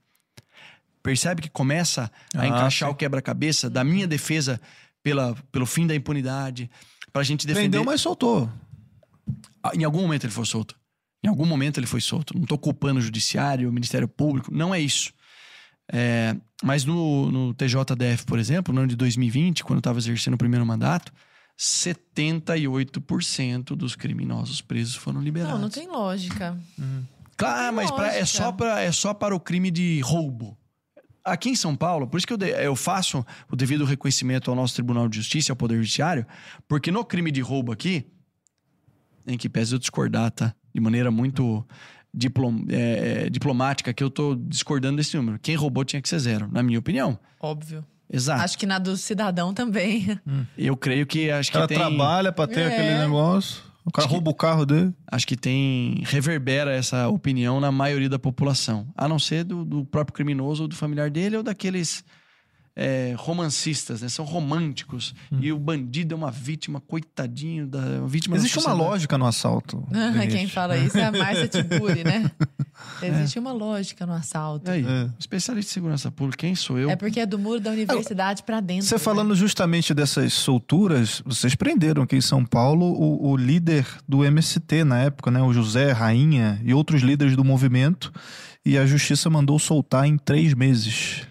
Percebe 1.01 1.41
que 1.41 1.49
começa 1.49 2.11
a 2.35 2.41
ah, 2.41 2.47
encaixar 2.47 2.89
sim. 2.89 2.93
o 2.93 2.95
quebra-cabeça 2.95 3.71
da 3.71 3.83
minha 3.83 4.05
defesa 4.05 4.61
pela, 5.01 5.35
pelo 5.51 5.65
fim 5.65 5.87
da 5.87 5.95
impunidade, 5.95 6.69
pra 7.11 7.23
gente 7.23 7.47
defender. 7.47 7.69
Prendeu, 7.69 7.83
mas 7.83 8.01
soltou. 8.01 8.47
Ah, 9.63 9.71
em 9.73 9.83
algum 9.83 10.01
momento 10.01 10.25
ele 10.25 10.33
foi 10.33 10.45
solto. 10.45 10.75
Em 11.23 11.27
algum 11.27 11.45
momento 11.45 11.79
ele 11.79 11.87
foi 11.87 12.01
solto. 12.01 12.35
Não 12.35 12.43
estou 12.43 12.57
culpando 12.57 12.99
o 12.99 13.01
judiciário, 13.01 13.67
o 13.67 13.73
Ministério 13.73 14.07
Público, 14.07 14.53
não 14.53 14.75
é 14.75 14.79
isso. 14.79 15.11
É, 15.91 16.35
mas 16.63 16.85
no, 16.85 17.31
no 17.31 17.51
TJDF, 17.53 18.25
por 18.25 18.37
exemplo, 18.37 18.73
no 18.73 18.81
ano 18.81 18.89
de 18.89 18.95
2020, 18.95 19.63
quando 19.63 19.77
eu 19.77 19.79
estava 19.79 19.97
exercendo 19.97 20.35
o 20.35 20.37
primeiro 20.37 20.63
mandato, 20.65 21.11
78% 21.57 23.75
dos 23.75 23.95
criminosos 23.95 24.61
presos 24.61 24.95
foram 24.95 25.21
liberados. 25.21 25.55
Não, 25.55 25.63
não 25.63 25.69
tem 25.69 25.87
lógica. 25.87 26.57
Uhum. 26.77 27.03
Claro, 27.35 27.65
tem 27.65 27.75
mas 27.75 27.91
pra, 27.91 28.15
é, 28.15 28.25
só 28.25 28.51
pra, 28.51 28.81
é 28.81 28.91
só 28.91 29.13
para 29.13 29.35
o 29.35 29.39
crime 29.39 29.71
de 29.71 29.99
roubo. 30.01 30.57
Aqui 31.23 31.49
em 31.49 31.55
São 31.55 31.75
Paulo, 31.75 32.07
por 32.07 32.17
isso 32.17 32.25
que 32.25 32.33
eu, 32.33 32.37
de, 32.37 32.49
eu 32.49 32.75
faço 32.75 33.25
o 33.51 33.55
devido 33.55 33.83
reconhecimento 33.83 34.49
ao 34.49 34.55
nosso 34.55 34.73
Tribunal 34.73 35.07
de 35.09 35.17
Justiça, 35.17 35.51
ao 35.51 35.55
Poder 35.55 35.75
Judiciário, 35.75 36.25
porque 36.67 36.91
no 36.91 37.03
crime 37.03 37.31
de 37.31 37.41
roubo 37.41 37.71
aqui, 37.71 38.07
em 39.27 39.37
que 39.37 39.49
pese 39.49 39.75
eu 39.75 39.79
discordar, 39.79 40.31
tá? 40.31 40.55
De 40.73 40.79
maneira 40.79 41.11
muito 41.11 41.65
diplom, 42.13 42.63
é, 42.69 43.25
é, 43.25 43.29
diplomática, 43.29 43.93
que 43.93 44.03
eu 44.03 44.09
tô 44.09 44.35
discordando 44.35 44.97
desse 44.97 45.15
número. 45.15 45.39
Quem 45.39 45.55
roubou 45.55 45.83
tinha 45.83 46.01
que 46.01 46.09
ser 46.09 46.19
zero, 46.19 46.49
na 46.51 46.63
minha 46.63 46.79
opinião. 46.79 47.19
Óbvio. 47.39 47.85
Exato. 48.11 48.41
Acho 48.41 48.57
que 48.57 48.65
na 48.65 48.79
do 48.79 48.97
cidadão 48.97 49.53
também. 49.53 50.19
Hum. 50.27 50.43
Eu 50.57 50.75
creio 50.75 51.05
que 51.05 51.29
acho 51.29 51.51
que 51.51 51.57
o 51.57 51.59
cara 51.59 51.67
tem... 51.67 51.77
trabalha 51.77 52.31
para 52.31 52.47
ter 52.47 52.61
é. 52.61 52.67
aquele 52.67 52.97
negócio. 52.97 53.61
O 53.85 53.91
cara 53.91 54.05
acho 54.05 54.13
rouba 54.13 54.31
que, 54.31 54.35
o 54.35 54.37
carro 54.37 54.65
dele. 54.65 54.93
Acho 55.11 55.27
que 55.27 55.37
tem. 55.37 56.03
reverbera 56.05 56.71
essa 56.73 57.07
opinião 57.07 57.59
na 57.59 57.71
maioria 57.71 58.09
da 58.09 58.19
população. 58.19 58.87
A 58.97 59.07
não 59.07 59.19
ser 59.19 59.43
do, 59.43 59.63
do 59.63 59.85
próprio 59.85 60.13
criminoso 60.13 60.63
ou 60.63 60.67
do 60.67 60.75
familiar 60.75 61.09
dele 61.09 61.37
ou 61.37 61.43
daqueles 61.43 62.03
é, 62.75 63.13
romancistas, 63.17 64.01
né? 64.01 64.09
São 64.09 64.25
românticos. 64.25 65.13
Hum. 65.31 65.39
E 65.41 65.51
o 65.51 65.59
bandido 65.59 66.13
é 66.13 66.17
uma 66.17 66.31
vítima, 66.31 66.79
coitadinho 66.79 67.67
da 67.67 68.01
vítima. 68.05 68.35
Existe 68.35 68.59
uma 68.59 68.73
lógica 68.73 69.17
no 69.17 69.25
assalto. 69.25 69.85
Quem 70.31 70.47
fala 70.47 70.77
isso 70.77 70.97
é 70.97 71.05
a 71.05 71.11
Márcia 71.11 71.47
Tiburi, 71.47 72.03
né? 72.03 72.31
Existe 73.03 73.37
é. 73.37 73.41
uma 73.41 73.51
lógica 73.51 74.05
no 74.05 74.13
assalto. 74.13 74.71
Aí, 74.71 74.85
é. 74.85 75.09
especialista 75.19 75.71
em 75.71 75.73
segurança 75.73 76.11
pública, 76.11 76.37
quem 76.39 76.55
sou 76.55 76.77
eu? 76.77 76.89
É 76.89 76.95
porque 76.95 77.19
é 77.19 77.25
do 77.25 77.37
muro 77.37 77.59
da 77.59 77.71
universidade 77.71 78.43
para 78.43 78.59
dentro. 78.59 78.85
Você 78.85 78.95
né? 78.95 78.99
falando 78.99 79.35
justamente 79.35 79.93
dessas 79.93 80.33
solturas, 80.33 81.21
vocês 81.25 81.55
prenderam 81.55 82.03
aqui 82.03 82.15
em 82.15 82.21
São 82.21 82.45
Paulo 82.45 82.85
o, 82.85 83.31
o 83.31 83.37
líder 83.37 83.85
do 84.07 84.23
MST 84.23 84.83
na 84.83 84.99
época, 84.99 85.29
né? 85.29 85.41
O 85.41 85.53
José 85.53 85.91
Rainha 85.91 86.61
e 86.63 86.73
outros 86.73 87.01
líderes 87.01 87.35
do 87.35 87.43
movimento. 87.43 88.11
E 88.65 88.77
a 88.77 88.85
justiça 88.85 89.29
mandou 89.29 89.57
soltar 89.57 90.05
em 90.05 90.17
três 90.17 90.53
meses. 90.53 91.27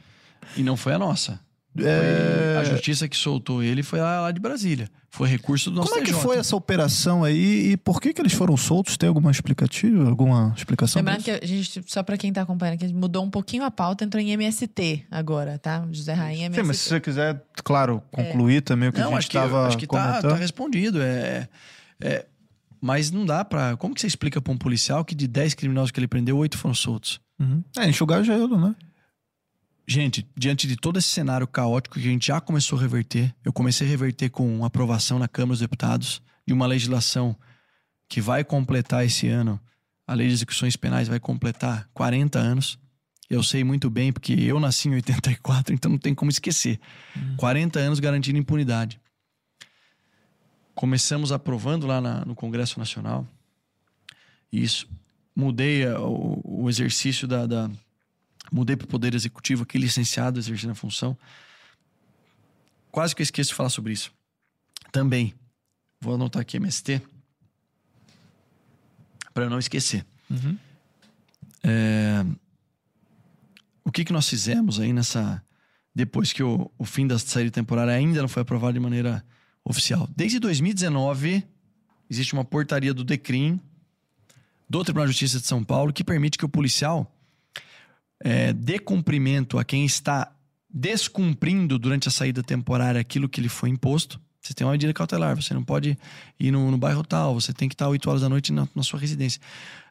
E 0.60 0.62
não 0.62 0.76
foi 0.76 0.94
a 0.94 0.98
nossa. 0.98 1.40
É... 1.76 2.58
a 2.58 2.64
justiça 2.64 3.08
que 3.08 3.16
soltou 3.16 3.62
ele 3.62 3.82
foi 3.82 4.00
lá 4.00 4.30
de 4.32 4.40
Brasília. 4.40 4.90
Foi 5.10 5.28
recurso 5.28 5.70
do 5.70 5.76
nosso 5.76 5.90
Como 5.90 6.02
é 6.02 6.04
que 6.04 6.12
foi 6.12 6.36
essa 6.36 6.54
operação 6.54 7.24
aí 7.24 7.72
e 7.72 7.76
por 7.76 8.00
que 8.00 8.12
que 8.12 8.20
eles 8.20 8.32
foram 8.32 8.56
soltos? 8.56 8.96
Tem 8.96 9.08
alguma 9.08 9.30
explicativa, 9.30 10.08
alguma 10.08 10.52
explicação? 10.56 11.00
Lembrando 11.00 11.24
que 11.24 11.30
a 11.30 11.46
gente, 11.46 11.82
só 11.86 12.02
para 12.02 12.16
quem 12.16 12.32
tá 12.32 12.42
acompanhando, 12.42 12.78
que 12.78 12.84
a 12.84 12.88
gente 12.88 12.96
mudou 12.96 13.24
um 13.24 13.30
pouquinho 13.30 13.64
a 13.64 13.70
pauta, 13.70 14.04
entrou 14.04 14.22
em 14.22 14.30
MST 14.32 15.06
agora, 15.10 15.58
tá? 15.58 15.86
José 15.90 16.12
Rainha 16.12 16.46
MST. 16.46 16.60
Sim, 16.60 16.66
mas 16.66 16.76
se 16.78 16.88
você 16.88 17.00
quiser, 17.00 17.42
claro, 17.64 18.02
concluir 18.10 18.58
é. 18.58 18.60
também 18.60 18.88
o 18.90 18.92
que 18.92 19.00
não, 19.00 19.16
a 19.16 19.20
gente 19.20 19.28
estava 19.28 19.66
Acho 19.66 19.78
que 19.78 19.86
tá, 19.86 20.20
tá, 20.20 20.34
respondido. 20.34 21.00
É, 21.00 21.48
é, 22.00 22.26
mas 22.80 23.10
não 23.10 23.24
dá 23.24 23.44
para 23.44 23.76
Como 23.76 23.94
que 23.94 24.00
você 24.00 24.06
explica 24.06 24.40
para 24.40 24.52
um 24.52 24.58
policial 24.58 25.04
que 25.04 25.14
de 25.14 25.26
10 25.26 25.54
criminosos 25.54 25.90
que 25.90 25.98
ele 25.98 26.08
prendeu, 26.08 26.36
8 26.36 26.56
foram 26.58 26.74
soltos? 26.74 27.18
Uhum. 27.40 27.62
É, 27.78 27.88
enxugar 27.88 28.22
gelo, 28.22 28.60
né? 28.60 28.74
Gente, 29.90 30.28
diante 30.36 30.66
de 30.66 30.76
todo 30.76 30.98
esse 30.98 31.08
cenário 31.08 31.46
caótico 31.46 31.94
que 31.94 32.06
a 32.06 32.12
gente 32.12 32.26
já 32.26 32.42
começou 32.42 32.78
a 32.78 32.82
reverter, 32.82 33.34
eu 33.42 33.50
comecei 33.50 33.86
a 33.86 33.90
reverter 33.90 34.28
com 34.28 34.62
aprovação 34.62 35.18
na 35.18 35.26
Câmara 35.26 35.52
dos 35.52 35.60
Deputados 35.60 36.20
de 36.46 36.52
uma 36.52 36.66
legislação 36.66 37.34
que 38.06 38.20
vai 38.20 38.44
completar 38.44 39.06
esse 39.06 39.28
ano, 39.28 39.58
a 40.06 40.12
lei 40.12 40.28
de 40.28 40.34
execuções 40.34 40.76
penais 40.76 41.08
vai 41.08 41.18
completar 41.18 41.88
40 41.94 42.38
anos. 42.38 42.78
Eu 43.30 43.42
sei 43.42 43.64
muito 43.64 43.88
bem, 43.88 44.12
porque 44.12 44.34
eu 44.34 44.60
nasci 44.60 44.90
em 44.90 44.94
84, 44.94 45.74
então 45.74 45.90
não 45.90 45.98
tem 45.98 46.14
como 46.14 46.30
esquecer. 46.30 46.78
Hum. 47.16 47.36
40 47.38 47.78
anos 47.78 47.98
garantindo 47.98 48.38
impunidade. 48.38 49.00
Começamos 50.74 51.32
aprovando 51.32 51.86
lá 51.86 51.98
na, 51.98 52.26
no 52.26 52.34
Congresso 52.34 52.78
Nacional. 52.78 53.26
Isso. 54.52 54.86
Mudei 55.34 55.86
o, 55.86 56.42
o 56.44 56.68
exercício 56.68 57.26
da, 57.26 57.46
da 57.46 57.70
Mudei 58.52 58.76
para 58.76 58.84
o 58.84 58.88
Poder 58.88 59.14
Executivo, 59.14 59.62
aqui 59.62 59.78
licenciado, 59.78 60.38
exercendo 60.38 60.70
a 60.70 60.74
função. 60.74 61.16
Quase 62.90 63.14
que 63.14 63.22
eu 63.22 63.24
esqueço 63.24 63.50
de 63.50 63.54
falar 63.54 63.70
sobre 63.70 63.92
isso. 63.92 64.12
Também, 64.90 65.34
vou 66.00 66.14
anotar 66.14 66.42
aqui 66.42 66.56
MST, 66.56 67.02
para 69.34 69.44
eu 69.44 69.50
não 69.50 69.58
esquecer. 69.58 70.04
Uhum. 70.30 70.58
É, 71.62 72.24
o 73.84 73.92
que, 73.92 74.04
que 74.04 74.12
nós 74.12 74.28
fizemos 74.28 74.80
aí 74.80 74.92
nessa. 74.92 75.42
Depois 75.94 76.32
que 76.32 76.42
o, 76.42 76.70
o 76.78 76.84
fim 76.84 77.06
da 77.06 77.18
saída 77.18 77.50
temporária 77.50 77.92
ainda 77.92 78.20
não 78.20 78.28
foi 78.28 78.42
aprovado 78.42 78.74
de 78.74 78.80
maneira 78.80 79.24
oficial. 79.64 80.08
Desde 80.16 80.38
2019, 80.38 81.42
existe 82.08 82.32
uma 82.32 82.44
portaria 82.44 82.94
do 82.94 83.04
DECRIM, 83.04 83.60
do 84.68 84.84
Tribunal 84.84 85.06
de 85.06 85.12
Justiça 85.12 85.40
de 85.40 85.46
São 85.46 85.64
Paulo, 85.64 85.92
que 85.92 86.04
permite 86.04 86.38
que 86.38 86.44
o 86.44 86.48
policial 86.48 87.12
é, 88.20 88.52
dê 88.52 88.78
cumprimento 88.78 89.58
a 89.58 89.64
quem 89.64 89.84
está 89.84 90.32
descumprindo 90.68 91.78
durante 91.78 92.08
a 92.08 92.10
saída 92.10 92.42
temporária 92.42 93.00
aquilo 93.00 93.28
que 93.28 93.40
lhe 93.40 93.48
foi 93.48 93.70
imposto. 93.70 94.20
Você 94.40 94.54
tem 94.54 94.66
uma 94.66 94.72
medida 94.72 94.92
cautelar, 94.92 95.36
você 95.36 95.52
não 95.52 95.64
pode 95.64 95.98
ir 96.38 96.50
no, 96.50 96.70
no 96.70 96.78
bairro 96.78 97.02
tal, 97.02 97.34
você 97.34 97.52
tem 97.52 97.68
que 97.68 97.74
estar 97.74 97.88
8 97.88 98.08
horas 98.08 98.22
da 98.22 98.28
noite 98.28 98.52
na, 98.52 98.68
na 98.74 98.82
sua 98.82 98.98
residência. 98.98 99.40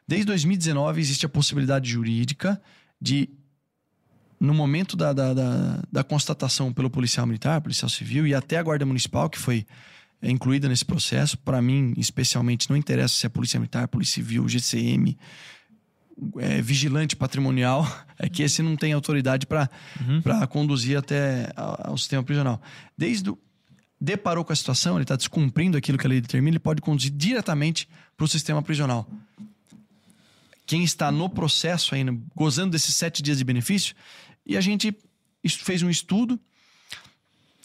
Desde 0.06 0.26
2019 0.26 1.00
existe 1.00 1.26
a 1.26 1.28
possibilidade 1.28 1.90
jurídica 1.90 2.60
de, 3.00 3.28
no 4.40 4.54
momento 4.54 4.96
da, 4.96 5.12
da, 5.12 5.34
da, 5.34 5.82
da 5.92 6.04
constatação 6.04 6.72
pelo 6.72 6.88
policial 6.88 7.26
militar, 7.26 7.60
policial 7.60 7.88
civil 7.88 8.26
e 8.26 8.34
até 8.34 8.56
a 8.56 8.62
guarda 8.62 8.86
municipal, 8.86 9.28
que 9.28 9.38
foi 9.38 9.66
incluída 10.22 10.68
nesse 10.68 10.84
processo, 10.84 11.38
para 11.38 11.60
mim, 11.62 11.94
especialmente, 11.96 12.68
não 12.68 12.76
interessa 12.76 13.14
se 13.14 13.26
é 13.26 13.28
polícia 13.28 13.60
militar, 13.60 13.86
polícia 13.86 14.14
civil, 14.14 14.48
GCM, 14.48 15.16
é, 16.38 16.60
vigilante 16.60 17.16
patrimonial 17.16 17.86
é 18.18 18.28
que 18.28 18.42
esse 18.42 18.62
não 18.62 18.76
tem 18.76 18.92
autoridade 18.92 19.46
para 19.46 19.70
uhum. 20.00 20.46
conduzir 20.48 20.98
até 20.98 21.52
ao 21.56 21.96
sistema 21.96 22.22
prisional. 22.22 22.60
Desde 22.96 23.30
o, 23.30 23.38
deparou 24.00 24.44
com 24.44 24.52
a 24.52 24.56
situação, 24.56 24.96
ele 24.96 25.04
está 25.04 25.16
descumprindo 25.16 25.76
aquilo 25.76 25.98
que 25.98 26.06
a 26.06 26.10
lei 26.10 26.20
determina, 26.20 26.52
ele 26.52 26.58
pode 26.58 26.80
conduzir 26.80 27.10
diretamente 27.10 27.88
para 28.16 28.24
o 28.24 28.28
sistema 28.28 28.62
prisional. 28.62 29.08
Quem 30.66 30.84
está 30.84 31.10
no 31.10 31.28
processo 31.28 31.94
ainda, 31.94 32.16
gozando 32.34 32.72
desses 32.72 32.94
sete 32.94 33.22
dias 33.22 33.38
de 33.38 33.44
benefício, 33.44 33.94
e 34.44 34.56
a 34.56 34.60
gente 34.60 34.96
fez 35.48 35.82
um 35.82 35.90
estudo 35.90 36.38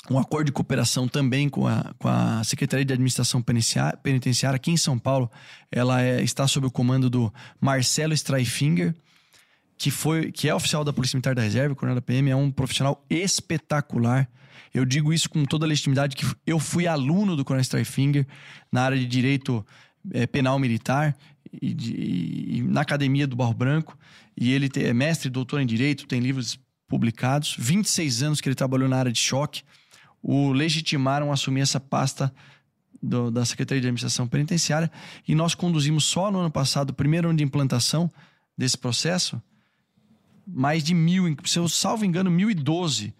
um 0.09 0.19
acordo 0.19 0.47
de 0.47 0.51
cooperação 0.51 1.07
também 1.07 1.47
com 1.47 1.65
a, 1.67 1.93
com 1.97 2.09
a 2.09 2.43
Secretaria 2.43 2.83
de 2.83 2.93
Administração 2.93 3.41
Penitenciária 3.41 4.55
aqui 4.55 4.71
em 4.71 4.77
São 4.77 4.99
Paulo. 4.99 5.31
Ela 5.71 6.01
é, 6.01 6.21
está 6.21 6.47
sob 6.47 6.67
o 6.67 6.71
comando 6.71 7.09
do 7.09 7.33
Marcelo 7.59 8.13
Streifinger, 8.13 8.93
que 9.77 9.89
foi 9.89 10.31
que 10.31 10.49
é 10.49 10.53
oficial 10.55 10.83
da 10.83 10.91
Polícia 10.91 11.15
Militar 11.15 11.35
da 11.35 11.41
Reserva, 11.41 11.75
coronel 11.75 11.95
da 11.95 12.01
PM, 12.01 12.29
é 12.29 12.35
um 12.35 12.51
profissional 12.51 13.03
espetacular. 13.09 14.29
Eu 14.73 14.85
digo 14.85 15.13
isso 15.13 15.29
com 15.29 15.45
toda 15.45 15.65
a 15.65 15.69
legitimidade 15.69 16.15
que 16.15 16.25
eu 16.45 16.59
fui 16.59 16.85
aluno 16.85 17.35
do 17.35 17.45
Coronel 17.45 17.61
Straifinger 17.61 18.27
na 18.71 18.81
área 18.81 18.97
de 18.97 19.05
direito 19.05 19.65
é, 20.11 20.27
penal 20.27 20.59
militar 20.59 21.15
e, 21.61 21.73
de, 21.73 21.93
e, 21.93 22.63
na 22.63 22.81
academia 22.81 23.27
do 23.27 23.35
Barro 23.35 23.53
Branco. 23.53 23.97
E 24.35 24.51
ele 24.51 24.69
é 24.77 24.93
mestre 24.93 25.27
e 25.27 25.31
doutor 25.31 25.61
em 25.61 25.65
direito, 25.65 26.07
tem 26.07 26.19
livros 26.19 26.59
publicados. 26.87 27.55
26 27.57 28.23
anos 28.23 28.41
que 28.41 28.49
ele 28.49 28.55
trabalhou 28.55 28.89
na 28.89 28.97
área 28.97 29.11
de 29.11 29.19
choque. 29.19 29.63
O 30.23 30.53
legitimaram 30.53 31.29
a 31.29 31.33
assumir 31.33 31.61
essa 31.61 31.79
pasta 31.79 32.33
do, 33.01 33.29
da 33.29 33.43
Secretaria 33.43 33.81
de 33.81 33.87
Administração 33.87 34.25
Penitenciária 34.25 34.89
e 35.27 35.35
nós 35.35 35.53
conduzimos 35.53 36.05
só 36.05 36.31
no 36.31 36.39
ano 36.39 36.49
passado, 36.49 36.91
o 36.91 36.93
primeiro 36.93 37.27
ano 37.27 37.37
de 37.37 37.43
implantação 37.43 38.09
desse 38.57 38.77
processo, 38.77 39.41
mais 40.47 40.83
de 40.83 40.93
mil, 40.93 41.35
se 41.43 41.59
eu 41.59 41.67
salvo 41.67 42.05
engano, 42.05 42.31
1.012 42.31 43.13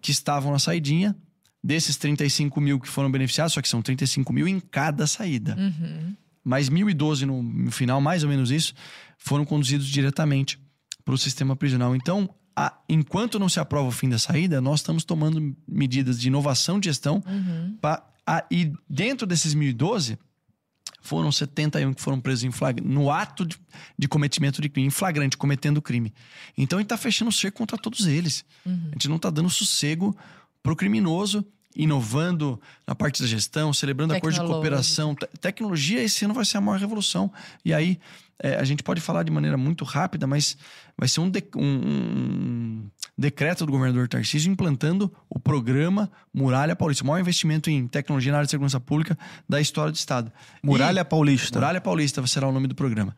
que 0.00 0.10
estavam 0.10 0.50
na 0.52 0.58
saidinha. 0.58 1.16
Desses 1.62 1.98
35 1.98 2.58
mil 2.58 2.80
que 2.80 2.88
foram 2.88 3.10
beneficiados, 3.10 3.52
só 3.52 3.60
que 3.60 3.68
são 3.68 3.82
35 3.82 4.32
mil 4.32 4.48
em 4.48 4.58
cada 4.58 5.06
saída. 5.06 5.54
Uhum. 5.58 6.16
Mais 6.42 6.70
1.012 6.70 7.26
no, 7.26 7.42
no 7.42 7.70
final, 7.70 8.00
mais 8.00 8.22
ou 8.22 8.30
menos 8.30 8.50
isso, 8.50 8.72
foram 9.18 9.44
conduzidos 9.44 9.86
diretamente 9.86 10.58
para 11.04 11.12
o 11.12 11.18
sistema 11.18 11.54
prisional. 11.54 11.94
Então, 11.94 12.34
a, 12.60 12.78
enquanto 12.90 13.38
não 13.38 13.48
se 13.48 13.58
aprova 13.58 13.88
o 13.88 13.90
fim 13.90 14.10
da 14.10 14.18
saída, 14.18 14.60
nós 14.60 14.80
estamos 14.80 15.02
tomando 15.02 15.56
medidas 15.66 16.20
de 16.20 16.28
inovação 16.28 16.78
de 16.78 16.88
gestão. 16.90 17.22
Uhum. 17.26 17.78
Pra, 17.80 18.06
a, 18.26 18.44
e 18.50 18.70
dentro 18.86 19.26
desses 19.26 19.54
1.012, 19.54 20.18
foram 21.00 21.32
71 21.32 21.94
que 21.94 22.02
foram 22.02 22.20
presos 22.20 22.44
em 22.44 22.50
flag... 22.50 22.82
no 22.82 23.10
ato 23.10 23.46
de, 23.46 23.56
de, 23.98 24.06
cometimento 24.06 24.60
de 24.60 24.68
crime, 24.68 24.88
em 24.88 24.90
flagrante, 24.90 25.38
cometendo 25.38 25.80
crime. 25.80 26.12
Então 26.54 26.78
a 26.78 26.80
gente 26.80 26.86
está 26.86 26.98
fechando 26.98 27.30
o 27.30 27.32
cerco 27.32 27.56
contra 27.56 27.78
todos 27.78 28.06
eles. 28.06 28.44
Uhum. 28.66 28.88
A 28.88 28.92
gente 28.92 29.08
não 29.08 29.16
está 29.16 29.30
dando 29.30 29.48
sossego 29.48 30.14
pro 30.62 30.76
criminoso, 30.76 31.42
inovando 31.74 32.60
na 32.86 32.94
parte 32.94 33.22
da 33.22 33.28
gestão, 33.28 33.72
celebrando 33.72 34.14
acordos 34.14 34.40
de 34.40 34.46
cooperação. 34.46 35.14
Te 35.14 35.26
tecnologia, 35.40 36.02
esse 36.02 36.24
ano 36.24 36.34
vai 36.34 36.44
ser 36.44 36.58
a 36.58 36.60
maior 36.60 36.78
revolução. 36.78 37.32
E 37.64 37.72
aí, 37.72 37.98
é, 38.42 38.56
a 38.56 38.64
gente 38.64 38.82
pode 38.82 39.00
falar 39.00 39.22
de 39.22 39.30
maneira 39.30 39.56
muito 39.56 39.84
rápida, 39.84 40.26
mas 40.26 40.56
vai 40.96 41.08
ser 41.08 41.20
um, 41.20 41.30
de 41.30 41.44
um, 41.54 41.62
um 41.62 42.90
decreto 43.16 43.66
do 43.66 43.72
governador 43.72 44.08
Tarcísio 44.08 44.50
implantando 44.50 45.12
o 45.28 45.38
programa 45.38 46.10
Muralha 46.32 46.74
Paulista, 46.74 47.04
o 47.04 47.06
maior 47.06 47.20
investimento 47.20 47.68
em 47.68 47.86
tecnologia 47.86 48.32
na 48.32 48.38
área 48.38 48.46
de 48.46 48.50
segurança 48.50 48.80
pública 48.80 49.16
da 49.48 49.60
história 49.60 49.92
do 49.92 49.96
Estado. 49.96 50.32
Muralha 50.62 51.00
e 51.00 51.04
Paulista. 51.04 51.58
Muralha 51.58 51.80
Paulista 51.80 52.26
será 52.26 52.48
o 52.48 52.52
nome 52.52 52.66
do 52.66 52.74
programa. 52.74 53.14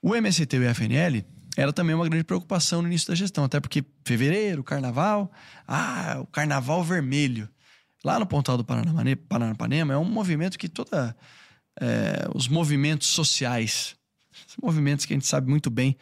O 0.00 0.14
MST 0.14 0.56
e 0.56 0.60
o 0.60 0.74
FNL 0.74 1.24
era 1.56 1.72
também 1.72 1.94
uma 1.94 2.08
grande 2.08 2.24
preocupação 2.24 2.82
no 2.82 2.88
início 2.88 3.08
da 3.08 3.14
gestão, 3.14 3.44
até 3.44 3.60
porque 3.60 3.84
fevereiro, 4.04 4.62
carnaval, 4.62 5.30
ah, 5.66 6.18
o 6.20 6.26
carnaval 6.26 6.82
vermelho. 6.82 7.48
Lá 8.04 8.18
no 8.18 8.26
Pontal 8.26 8.58
do 8.58 8.64
Paranapanema 8.64 9.94
é 9.94 9.96
um 9.96 10.04
movimento 10.04 10.58
que 10.58 10.68
toda 10.68 11.16
é, 11.80 12.28
os 12.34 12.46
movimentos 12.46 13.08
sociais, 13.08 13.96
movimentos 14.62 15.06
que 15.06 15.14
a 15.14 15.16
gente 15.16 15.26
sabe 15.26 15.48
muito 15.48 15.70
bem 15.70 15.96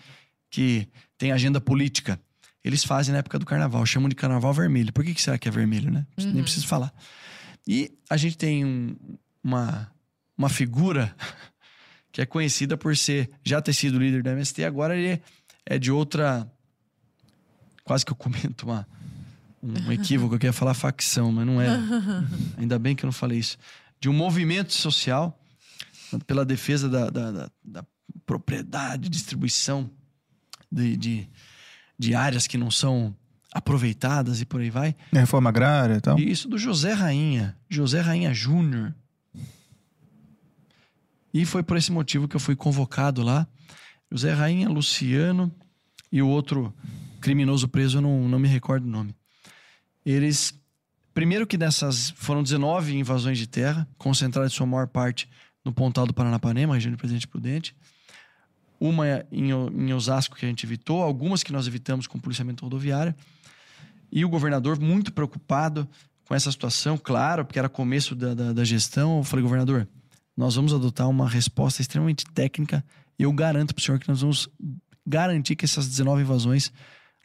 que 0.51 0.89
tem 1.17 1.31
agenda 1.31 1.61
política, 1.61 2.21
eles 2.65 2.85
fazem 2.85 3.13
na 3.13 3.21
época 3.21 3.39
do 3.39 3.47
carnaval, 3.47 3.87
chamam 3.87 4.09
de 4.09 4.15
carnaval 4.15 4.53
vermelho. 4.53 4.93
Por 4.93 5.05
que, 5.05 5.15
que 5.15 5.23
será 5.23 5.39
que 5.39 5.49
é 5.49 5.51
vermelho, 5.51 5.91
né? 5.91 6.07
Uhum. 6.19 6.33
Nem 6.33 6.43
preciso 6.43 6.67
falar. 6.67 6.93
E 7.67 7.97
a 8.11 8.17
gente 8.17 8.37
tem 8.37 8.65
um, 8.65 8.97
uma, 9.43 9.91
uma 10.37 10.49
figura 10.49 11.15
que 12.11 12.21
é 12.21 12.27
conhecida 12.27 12.77
por 12.77 12.97
ser 12.97 13.31
já 13.45 13.63
ter 13.63 13.73
sido 13.73 13.99
líder 13.99 14.23
do 14.23 14.31
MST, 14.31 14.65
agora 14.65 14.97
ele 14.97 15.23
é 15.65 15.79
de 15.79 15.91
outra. 15.91 16.51
Quase 17.85 18.05
que 18.05 18.13
eu 18.13 18.17
comento 18.17 18.67
uma, 18.67 18.87
um 19.63 19.93
equívoco, 19.93 20.35
eu 20.35 20.39
queria 20.39 20.53
falar 20.53 20.75
facção, 20.75 21.31
mas 21.31 21.47
não 21.47 21.61
é. 21.61 21.69
Ainda 22.59 22.79
bem 22.79 22.97
que 22.97 23.05
eu 23.05 23.09
não 23.09 23.13
falei 23.13 23.39
isso. 23.39 23.57
De 24.01 24.09
um 24.09 24.13
movimento 24.13 24.73
social 24.73 25.39
pela 26.27 26.45
defesa 26.45 26.89
da, 26.89 27.09
da, 27.09 27.31
da, 27.31 27.51
da 27.65 27.85
propriedade, 28.27 29.09
distribuição 29.09 29.91
de, 30.71 30.97
de 30.97 31.29
de 32.03 32.17
áreas 32.17 32.49
que 32.49 32.59
não 32.59 32.69
são 32.69 33.15
aproveitadas 33.53 34.41
e 34.41 34.45
por 34.45 34.61
aí 34.61 34.71
vai. 34.71 34.97
Reforma 35.13 35.51
agrária 35.51 35.95
e 35.95 36.01
tal. 36.01 36.19
Isso 36.19 36.49
do 36.49 36.59
José 36.59 36.93
Rainha, 36.93 37.57
José 37.69 38.01
Rainha 38.01 38.35
Júnior. 38.35 38.93
E 41.33 41.47
foi 41.47 41.63
por 41.63 41.77
esse 41.77 41.93
motivo 41.93 42.27
que 42.27 42.35
eu 42.35 42.41
fui 42.41 42.57
convocado 42.57 43.23
lá. 43.23 43.47
José 44.11 44.33
Rainha, 44.33 44.69
Luciano 44.69 45.51
e 46.11 46.21
o 46.21 46.29
outro 46.29 46.75
criminoso 47.21 47.69
preso, 47.69 47.99
eu 47.99 48.03
não, 48.03 48.29
não 48.29 48.39
me 48.39 48.49
recordo 48.49 48.85
o 48.85 48.91
nome. 48.91 49.15
Eles, 50.05 50.55
primeiro 51.15 51.47
que 51.47 51.57
dessas 51.57 52.11
foram 52.11 52.43
19 52.43 52.97
invasões 52.97 53.39
de 53.39 53.47
terra, 53.47 53.89
concentradas 53.99 54.53
em 54.53 54.57
sua 54.57 54.67
maior 54.67 54.89
parte 54.89 55.29
no 55.65 55.73
Pontal 55.73 56.07
do 56.07 56.15
Paranapanema, 56.15 56.75
região 56.75 56.93
do 56.93 56.99
Presidente 56.99 57.29
Prudente 57.29 57.75
uma 58.83 59.25
em, 59.31 59.51
em 59.51 59.95
Osasco 59.95 60.35
que 60.35 60.45
a 60.45 60.49
gente 60.49 60.67
evitou, 60.67 61.05
algumas 61.05 61.45
que 61.45 61.53
nós 61.53 61.69
evitamos 61.69 62.09
com 62.09 62.19
policiamento 62.19 62.65
rodoviário. 62.65 63.15
E 64.11 64.25
o 64.25 64.29
governador, 64.29 64.81
muito 64.81 65.13
preocupado 65.13 65.89
com 66.27 66.35
essa 66.35 66.51
situação, 66.51 66.99
claro, 66.99 67.45
porque 67.45 67.61
era 67.61 67.69
começo 67.69 68.17
da, 68.17 68.35
da, 68.35 68.53
da 68.53 68.65
gestão, 68.65 69.19
eu 69.19 69.25
falei, 69.25 69.45
governador, 69.45 69.89
nós 70.37 70.57
vamos 70.57 70.75
adotar 70.75 71.09
uma 71.09 71.29
resposta 71.29 71.81
extremamente 71.81 72.25
técnica 72.35 72.85
e 73.17 73.23
eu 73.23 73.33
garanto 73.33 73.73
para 73.73 73.81
o 73.81 73.85
senhor 73.85 74.01
que 74.01 74.09
nós 74.09 74.21
vamos 74.21 74.49
garantir 75.07 75.55
que 75.55 75.65
essas 75.65 75.87
19 75.87 76.23
invasões, 76.23 76.73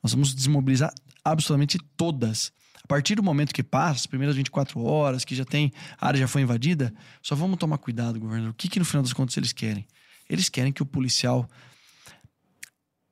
nós 0.04 0.12
vamos 0.14 0.36
desmobilizar 0.36 0.94
absolutamente 1.26 1.80
todas. 1.98 2.52
A 2.84 2.88
partir 2.88 3.16
do 3.16 3.24
momento 3.24 3.54
que 3.54 3.64
passa, 3.64 4.02
as 4.02 4.06
primeiras 4.06 4.36
24 4.36 4.82
horas, 4.84 5.26
que 5.26 5.36
já 5.36 5.44
tem, 5.44 5.72
a 6.00 6.08
área 6.08 6.20
já 6.20 6.28
foi 6.28 6.42
invadida, 6.42 6.94
só 7.22 7.36
vamos 7.36 7.58
tomar 7.58 7.78
cuidado, 7.78 8.20
governador. 8.20 8.52
O 8.52 8.54
que, 8.54 8.70
que 8.70 8.80
no 8.80 8.86
final 8.86 9.04
das 9.04 9.14
contas 9.14 9.36
eles 9.38 9.52
querem? 9.52 9.86
Eles 10.30 10.50
querem 10.50 10.72
que 10.72 10.82
o 10.82 10.86
policial, 10.86 11.50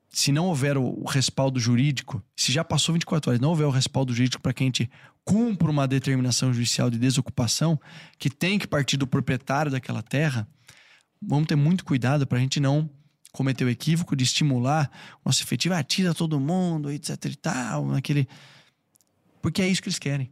se 0.09 0.31
não 0.31 0.47
houver 0.47 0.77
o, 0.77 0.83
o 0.83 1.05
respaldo 1.05 1.59
jurídico, 1.59 2.23
se 2.35 2.51
já 2.51 2.63
passou 2.63 2.93
24 2.93 3.31
horas, 3.31 3.41
não 3.41 3.49
houver 3.49 3.65
o 3.65 3.71
respaldo 3.71 4.13
jurídico 4.13 4.41
para 4.41 4.53
que 4.53 4.63
a 4.63 4.67
gente 4.67 4.89
cumpra 5.23 5.69
uma 5.69 5.87
determinação 5.87 6.53
judicial 6.53 6.89
de 6.89 6.99
desocupação, 6.99 7.79
que 8.19 8.29
tem 8.29 8.59
que 8.59 8.67
partir 8.67 8.95
do 8.95 9.07
proprietário 9.07 9.71
daquela 9.71 10.03
terra, 10.03 10.47
vamos 11.21 11.47
ter 11.47 11.55
muito 11.55 11.83
cuidado 11.83 12.27
para 12.27 12.37
a 12.37 12.41
gente 12.41 12.59
não 12.59 12.89
cometer 13.31 13.65
o 13.65 13.69
equívoco 13.69 14.15
de 14.15 14.23
estimular 14.23 14.89
o 15.17 15.29
nosso 15.29 15.43
efetivo, 15.43 15.73
atira 15.73 16.13
todo 16.13 16.39
mundo, 16.39 16.91
etc 16.91 17.25
e 17.25 17.35
tal, 17.35 17.87
naquele... 17.87 18.27
Porque 19.45 19.61
é 19.61 19.67
isso 19.69 19.79
que 19.79 19.89
eles 19.89 19.99
querem. 19.99 20.31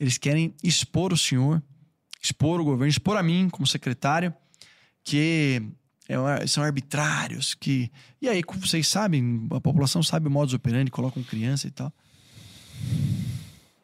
Eles 0.00 0.16
querem 0.16 0.54
expor 0.62 1.12
o 1.12 1.18
senhor, 1.18 1.62
expor 2.22 2.62
o 2.62 2.64
governo, 2.64 2.88
expor 2.88 3.14
a 3.14 3.22
mim 3.22 3.50
como 3.50 3.66
secretário, 3.66 4.34
que 5.02 5.60
é, 6.08 6.46
são 6.46 6.64
arbitrários, 6.64 7.52
que. 7.52 7.92
E 8.22 8.26
aí, 8.26 8.42
como 8.42 8.66
vocês 8.66 8.88
sabem, 8.88 9.46
a 9.50 9.60
população 9.60 10.02
sabe 10.02 10.28
o 10.28 10.30
modus 10.30 10.54
operandi, 10.54 10.90
colocam 10.90 11.22
criança 11.22 11.68
e 11.68 11.70
tal. 11.72 11.92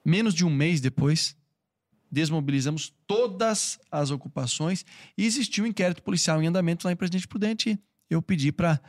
Menos 0.02 0.32
de 0.32 0.46
um 0.46 0.50
mês 0.50 0.80
depois, 0.80 1.36
desmobilizamos 2.10 2.90
todas 3.06 3.78
as 3.92 4.10
ocupações 4.10 4.82
e 5.14 5.26
existiu 5.26 5.64
um 5.64 5.66
inquérito 5.66 6.02
policial 6.02 6.42
em 6.42 6.46
andamento 6.46 6.86
lá 6.86 6.92
em 6.92 6.96
Presidente 6.96 7.28
Prudente. 7.28 7.78
Eu 8.08 8.22
pedi 8.22 8.50
para 8.50 8.80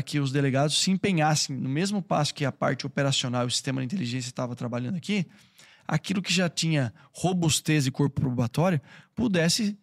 que 0.00 0.20
os 0.20 0.30
delegados 0.30 0.78
se 0.78 0.90
empenhassem 0.90 1.56
no 1.56 1.68
mesmo 1.68 2.00
passo 2.00 2.32
que 2.32 2.44
a 2.44 2.52
parte 2.52 2.86
operacional 2.86 3.46
o 3.46 3.50
sistema 3.50 3.80
de 3.80 3.86
inteligência 3.86 4.28
estava 4.28 4.54
trabalhando 4.54 4.96
aqui, 4.96 5.26
aquilo 5.86 6.22
que 6.22 6.32
já 6.32 6.48
tinha 6.48 6.94
robustez 7.12 7.86
e 7.86 7.90
corpo 7.90 8.20
probatório 8.20 8.80
pudesse, 9.16 9.76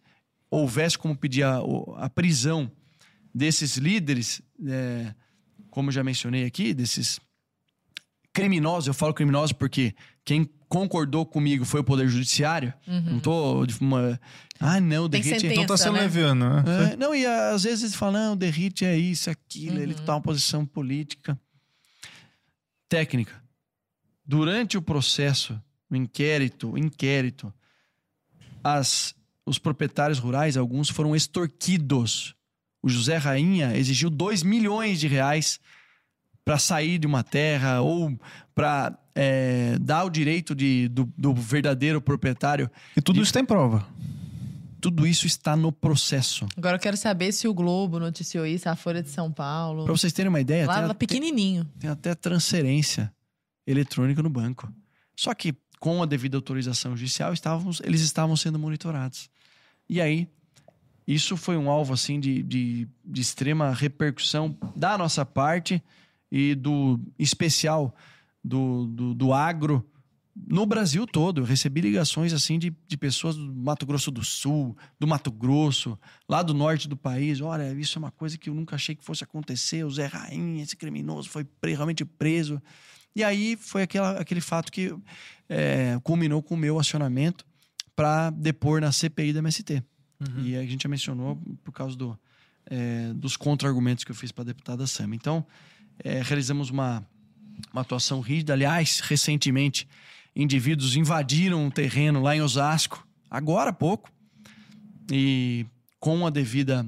houvesse 0.50 0.96
como 0.96 1.14
pedir 1.14 1.42
a, 1.42 1.58
a 1.98 2.08
prisão 2.08 2.72
desses 3.34 3.76
líderes, 3.76 4.40
é, 4.66 5.14
como 5.70 5.92
já 5.92 6.02
mencionei 6.02 6.46
aqui, 6.46 6.72
desses 6.72 7.20
criminosos, 8.32 8.86
eu 8.86 8.94
falo 8.94 9.12
criminosos 9.12 9.52
porque 9.52 9.94
quem 10.24 10.48
concordou 10.68 11.24
comigo 11.24 11.64
foi 11.64 11.80
o 11.80 11.84
Poder 11.84 12.08
Judiciário. 12.08 12.72
Uhum. 12.86 13.00
Não 13.12 13.20
tô 13.20 13.66
de 13.66 13.78
uma. 13.80 14.20
Ah, 14.60 14.80
não, 14.80 15.04
o 15.04 15.08
Derrite. 15.08 15.46
Então 15.46 15.66
tá 15.66 15.76
sendo 15.76 15.94
né? 15.94 16.00
leviano, 16.00 16.62
né? 16.62 16.92
É, 16.92 16.96
não, 16.96 17.14
e 17.14 17.24
às 17.24 17.62
vezes 17.62 17.82
eles 17.84 17.94
falam, 17.94 18.20
não, 18.20 18.32
o 18.32 18.36
Derrite 18.36 18.84
é 18.84 18.96
isso, 18.96 19.30
aquilo, 19.30 19.76
Uhum. 19.76 19.82
ele 19.82 19.94
tá 19.94 20.14
uma 20.14 20.20
posição 20.22 20.66
política. 20.66 21.38
Técnica. 22.88 23.42
Durante 24.26 24.76
o 24.76 24.82
processo, 24.82 25.60
o 25.90 25.96
inquérito, 25.96 26.72
o 26.72 26.78
inquérito, 26.78 27.52
as, 28.62 29.14
os 29.46 29.58
proprietários 29.58 30.18
rurais, 30.18 30.56
alguns 30.56 30.88
foram 30.88 31.14
extorquidos 31.14 32.34
o 32.82 32.88
José 32.88 33.16
Rainha 33.16 33.76
exigiu 33.76 34.08
2 34.10 34.42
milhões 34.42 35.00
de 35.00 35.08
reais 35.08 35.60
para 36.44 36.58
sair 36.58 36.98
de 36.98 37.06
uma 37.06 37.22
terra 37.22 37.80
ou 37.80 38.18
para 38.54 38.96
é, 39.20 39.76
dar 39.80 40.04
o 40.04 40.10
direito 40.10 40.54
de, 40.54 40.86
do, 40.88 41.12
do 41.18 41.34
verdadeiro 41.34 42.00
proprietário. 42.00 42.70
E 42.96 43.02
tudo 43.02 43.16
de... 43.16 43.22
isso 43.22 43.32
tem 43.32 43.44
prova. 43.44 43.84
tudo 44.80 45.04
isso 45.04 45.26
está 45.26 45.56
no 45.56 45.72
processo. 45.72 46.46
Agora 46.56 46.76
eu 46.76 46.80
quero 46.80 46.96
saber 46.96 47.32
se 47.32 47.48
o 47.48 47.52
Globo 47.52 47.98
noticiou 47.98 48.46
isso, 48.46 48.68
a 48.68 48.76
Folha 48.76 49.02
de 49.02 49.10
São 49.10 49.32
Paulo. 49.32 49.84
Para 49.84 49.92
vocês 49.92 50.12
terem 50.12 50.28
uma 50.28 50.40
ideia, 50.40 50.68
Lá, 50.68 50.74
tem, 50.76 50.86
lá 50.86 50.94
pequenininho. 50.94 51.64
tem 51.80 51.90
até 51.90 52.14
transferência 52.14 53.12
eletrônica 53.66 54.22
no 54.22 54.30
banco. 54.30 54.72
Só 55.16 55.34
que 55.34 55.52
com 55.80 56.00
a 56.00 56.06
devida 56.06 56.36
autorização 56.36 56.96
judicial, 56.96 57.32
estávamos, 57.32 57.80
eles 57.84 58.02
estavam 58.02 58.36
sendo 58.36 58.56
monitorados. 58.56 59.28
E 59.88 60.00
aí, 60.00 60.28
isso 61.06 61.36
foi 61.36 61.56
um 61.56 61.68
alvo 61.68 61.92
assim 61.92 62.20
de, 62.20 62.40
de, 62.42 62.88
de 63.04 63.20
extrema 63.20 63.72
repercussão 63.72 64.56
da 64.76 64.96
nossa 64.96 65.26
parte 65.26 65.82
e 66.30 66.54
do 66.54 67.00
especial 67.18 67.92
do, 68.48 68.86
do, 68.86 69.14
do 69.14 69.32
agro 69.32 69.84
no 70.46 70.64
Brasil 70.66 71.06
todo. 71.06 71.40
Eu 71.40 71.44
recebi 71.44 71.80
ligações 71.80 72.32
assim 72.32 72.58
de, 72.58 72.74
de 72.86 72.96
pessoas 72.96 73.36
do 73.36 73.52
Mato 73.54 73.84
Grosso 73.84 74.10
do 74.10 74.24
Sul, 74.24 74.76
do 74.98 75.06
Mato 75.06 75.30
Grosso, 75.30 75.98
lá 76.28 76.42
do 76.42 76.54
norte 76.54 76.88
do 76.88 76.96
país. 76.96 77.40
Olha, 77.40 77.72
isso 77.74 77.98
é 77.98 78.00
uma 78.00 78.10
coisa 78.10 78.38
que 78.38 78.48
eu 78.48 78.54
nunca 78.54 78.76
achei 78.76 78.94
que 78.94 79.04
fosse 79.04 79.24
acontecer. 79.24 79.84
O 79.84 79.90
Zé 79.90 80.06
Rainha, 80.06 80.62
esse 80.62 80.76
criminoso, 80.76 81.28
foi 81.28 81.46
realmente 81.62 82.04
preso. 82.04 82.62
E 83.14 83.24
aí 83.24 83.56
foi 83.56 83.82
aquela, 83.82 84.12
aquele 84.12 84.40
fato 84.40 84.70
que 84.70 84.94
é, 85.48 85.98
culminou 86.02 86.42
com 86.42 86.54
o 86.54 86.58
meu 86.58 86.78
acionamento 86.78 87.44
para 87.96 88.30
depor 88.30 88.80
na 88.80 88.92
CPI 88.92 89.32
da 89.32 89.40
MST. 89.40 89.82
E 90.44 90.56
a 90.56 90.62
gente 90.64 90.82
já 90.82 90.88
mencionou 90.88 91.40
por 91.62 91.72
causa 91.72 91.96
do, 91.96 92.18
é, 92.66 93.12
dos 93.14 93.36
contra-argumentos 93.36 94.04
que 94.04 94.10
eu 94.10 94.14
fiz 94.14 94.32
para 94.32 94.42
a 94.42 94.46
deputada 94.46 94.86
Sam. 94.86 95.14
Então, 95.14 95.46
é, 96.02 96.22
realizamos 96.22 96.70
uma, 96.70 97.06
uma 97.72 97.82
atuação 97.82 98.20
rígida. 98.20 98.52
Aliás, 98.52 99.00
recentemente, 99.00 99.88
indivíduos 100.34 100.96
invadiram 100.96 101.64
um 101.64 101.70
terreno 101.70 102.22
lá 102.22 102.36
em 102.36 102.40
Osasco, 102.40 103.06
agora 103.30 103.70
há 103.70 103.72
pouco, 103.72 104.10
e 105.10 105.66
com 105.98 106.26
a 106.26 106.30
devida 106.30 106.86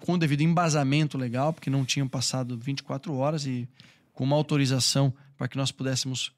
com 0.00 0.14
o 0.14 0.18
devido 0.18 0.40
embasamento 0.40 1.16
legal, 1.16 1.52
porque 1.52 1.70
não 1.70 1.84
tinham 1.84 2.08
passado 2.08 2.58
24 2.58 3.14
horas 3.14 3.46
e 3.46 3.68
com 4.12 4.24
uma 4.24 4.34
autorização 4.34 5.14
para 5.36 5.46
que 5.46 5.56
nós 5.56 5.70
pudéssemos 5.70 6.32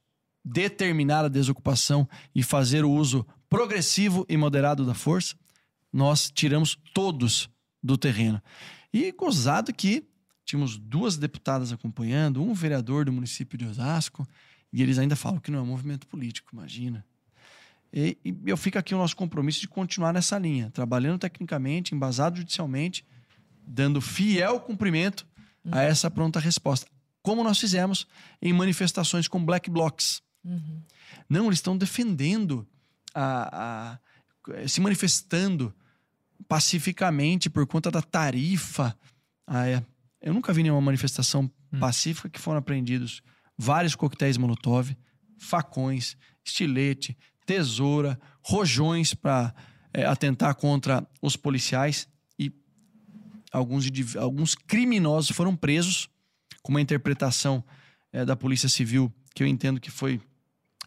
determinar 0.44 1.24
a 1.24 1.28
desocupação 1.28 2.06
e 2.34 2.42
fazer 2.42 2.84
o 2.84 2.90
uso 2.90 3.24
progressivo 3.48 4.26
e 4.28 4.36
moderado 4.36 4.84
da 4.84 4.92
força, 4.92 5.34
nós 5.90 6.30
tiramos 6.30 6.76
todos 6.92 7.48
do 7.82 7.96
terreno. 7.96 8.42
E 8.92 9.12
gozado 9.12 9.72
que 9.72 10.04
tínhamos 10.48 10.78
duas 10.78 11.18
deputadas 11.18 11.72
acompanhando, 11.72 12.42
um 12.42 12.54
vereador 12.54 13.04
do 13.04 13.12
município 13.12 13.58
de 13.58 13.66
Osasco, 13.66 14.26
e 14.72 14.82
eles 14.82 14.98
ainda 14.98 15.14
falam 15.14 15.38
que 15.38 15.50
não 15.50 15.58
é 15.58 15.62
um 15.62 15.66
movimento 15.66 16.06
político, 16.06 16.48
imagina. 16.54 17.04
E, 17.92 18.16
e 18.24 18.34
eu 18.46 18.56
fico 18.56 18.78
aqui 18.78 18.94
o 18.94 18.98
nosso 18.98 19.14
compromisso 19.14 19.60
de 19.60 19.68
continuar 19.68 20.10
nessa 20.12 20.38
linha, 20.38 20.70
trabalhando 20.70 21.18
tecnicamente, 21.18 21.94
embasado 21.94 22.38
judicialmente, 22.38 23.04
dando 23.66 24.00
fiel 24.00 24.58
cumprimento 24.60 25.26
a 25.70 25.82
essa 25.82 26.10
pronta 26.10 26.40
resposta. 26.40 26.86
Como 27.22 27.44
nós 27.44 27.58
fizemos 27.58 28.06
em 28.40 28.52
manifestações 28.54 29.28
com 29.28 29.44
black 29.44 29.68
blocs. 29.68 30.22
Não, 31.28 31.44
eles 31.46 31.58
estão 31.58 31.76
defendendo, 31.76 32.66
a, 33.14 33.98
a- 34.50 34.66
se 34.66 34.80
manifestando 34.80 35.74
pacificamente 36.48 37.50
por 37.50 37.66
conta 37.66 37.90
da 37.90 38.00
tarifa. 38.00 38.96
Ah, 39.46 39.66
é. 39.66 39.82
Eu 40.20 40.34
nunca 40.34 40.52
vi 40.52 40.62
nenhuma 40.62 40.80
manifestação 40.80 41.50
pacífica 41.78 42.28
que 42.28 42.40
foram 42.40 42.58
apreendidos 42.58 43.22
vários 43.56 43.94
coquetéis 43.94 44.36
Molotov, 44.36 44.96
facões, 45.38 46.16
estilete, 46.44 47.16
tesoura, 47.46 48.18
rojões 48.42 49.14
para 49.14 49.54
atentar 50.08 50.54
contra 50.56 51.06
os 51.22 51.36
policiais 51.36 52.08
e 52.38 52.52
alguns, 53.52 53.84
alguns 54.16 54.54
criminosos 54.54 55.34
foram 55.34 55.54
presos 55.56 56.08
com 56.62 56.72
uma 56.72 56.80
interpretação 56.80 57.64
eh, 58.12 58.24
da 58.24 58.36
Polícia 58.36 58.68
Civil 58.68 59.12
que 59.34 59.42
eu 59.42 59.46
entendo 59.46 59.80
que 59.80 59.90
foi 59.90 60.20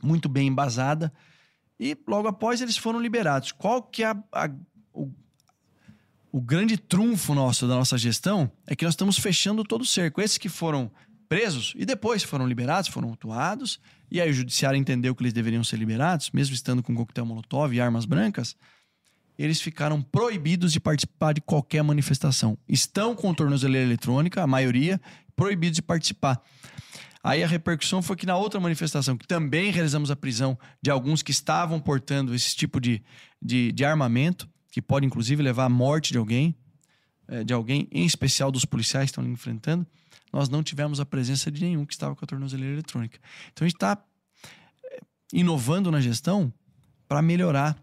muito 0.03 0.27
bem 0.29 0.47
embasada 0.47 1.11
e 1.79 1.97
logo 2.07 2.27
após 2.27 2.61
eles 2.61 2.77
foram 2.77 2.99
liberados. 2.99 3.51
Qual 3.51 3.81
que 3.81 4.03
é 4.03 4.07
a- 4.07 4.23
a- 4.33 4.49
o, 4.93 5.11
o 6.31 6.41
grande 6.41 6.77
trunfo 6.77 7.35
nosso 7.35 7.67
da 7.67 7.75
nossa 7.75 7.97
gestão 7.97 8.49
é 8.65 8.75
que 8.75 8.85
nós 8.85 8.93
estamos 8.93 9.17
fechando 9.19 9.63
todo 9.63 9.81
o 9.81 9.85
cerco. 9.85 10.21
Esses 10.21 10.37
que 10.37 10.47
foram 10.47 10.89
presos 11.27 11.73
e 11.75 11.85
depois 11.85 12.23
foram 12.23 12.47
liberados, 12.47 12.89
foram 12.89 13.09
autuados, 13.09 13.79
e 14.09 14.19
aí 14.19 14.29
o 14.29 14.33
judiciário 14.33 14.77
entendeu 14.77 15.13
que 15.13 15.23
eles 15.23 15.33
deveriam 15.33 15.63
ser 15.63 15.77
liberados, 15.77 16.31
mesmo 16.31 16.55
estando 16.55 16.81
com 16.81 16.95
coquetel 16.95 17.25
molotov 17.25 17.73
e 17.73 17.81
armas 17.81 18.05
brancas, 18.05 18.55
eles 19.37 19.61
ficaram 19.61 20.01
proibidos 20.01 20.71
de 20.71 20.79
participar 20.79 21.33
de 21.33 21.41
qualquer 21.41 21.83
manifestação. 21.83 22.57
Estão 22.67 23.15
com 23.15 23.33
tornozeleira 23.33 23.87
eletrônica, 23.87 24.41
a 24.41 24.47
maioria, 24.47 25.01
proibidos 25.35 25.77
de 25.77 25.81
participar. 25.81 26.41
Aí 27.23 27.43
a 27.43 27.47
repercussão 27.47 28.01
foi 28.01 28.15
que 28.15 28.25
na 28.25 28.35
outra 28.35 28.59
manifestação, 28.59 29.17
que 29.17 29.27
também 29.27 29.71
realizamos 29.71 30.11
a 30.11 30.15
prisão 30.15 30.57
de 30.81 30.89
alguns 30.89 31.21
que 31.21 31.31
estavam 31.31 31.79
portando 31.79 32.33
esse 32.33 32.55
tipo 32.55 32.79
de, 32.79 33.01
de, 33.41 33.71
de 33.71 33.85
armamento, 33.85 34.49
que 34.71 34.81
pode 34.81 35.05
inclusive 35.05 35.43
levar 35.43 35.65
à 35.65 35.69
morte 35.69 36.11
de 36.11 36.17
alguém, 36.17 36.55
eh, 37.27 37.43
de 37.43 37.53
alguém, 37.53 37.87
em 37.91 38.05
especial 38.05 38.51
dos 38.51 38.65
policiais 38.65 39.05
que 39.05 39.19
estão 39.19 39.31
enfrentando, 39.31 39.85
nós 40.31 40.49
não 40.49 40.63
tivemos 40.63 40.99
a 40.99 41.05
presença 41.05 41.51
de 41.51 41.61
nenhum 41.63 41.85
que 41.85 41.93
estava 41.93 42.15
com 42.15 42.23
a 42.23 42.27
tornozeleira 42.27 42.73
eletrônica. 42.75 43.19
Então 43.51 43.65
a 43.65 43.67
gente 43.67 43.75
está 43.75 44.01
inovando 45.33 45.91
na 45.91 46.01
gestão 46.01 46.51
para 47.07 47.21
melhorar 47.21 47.77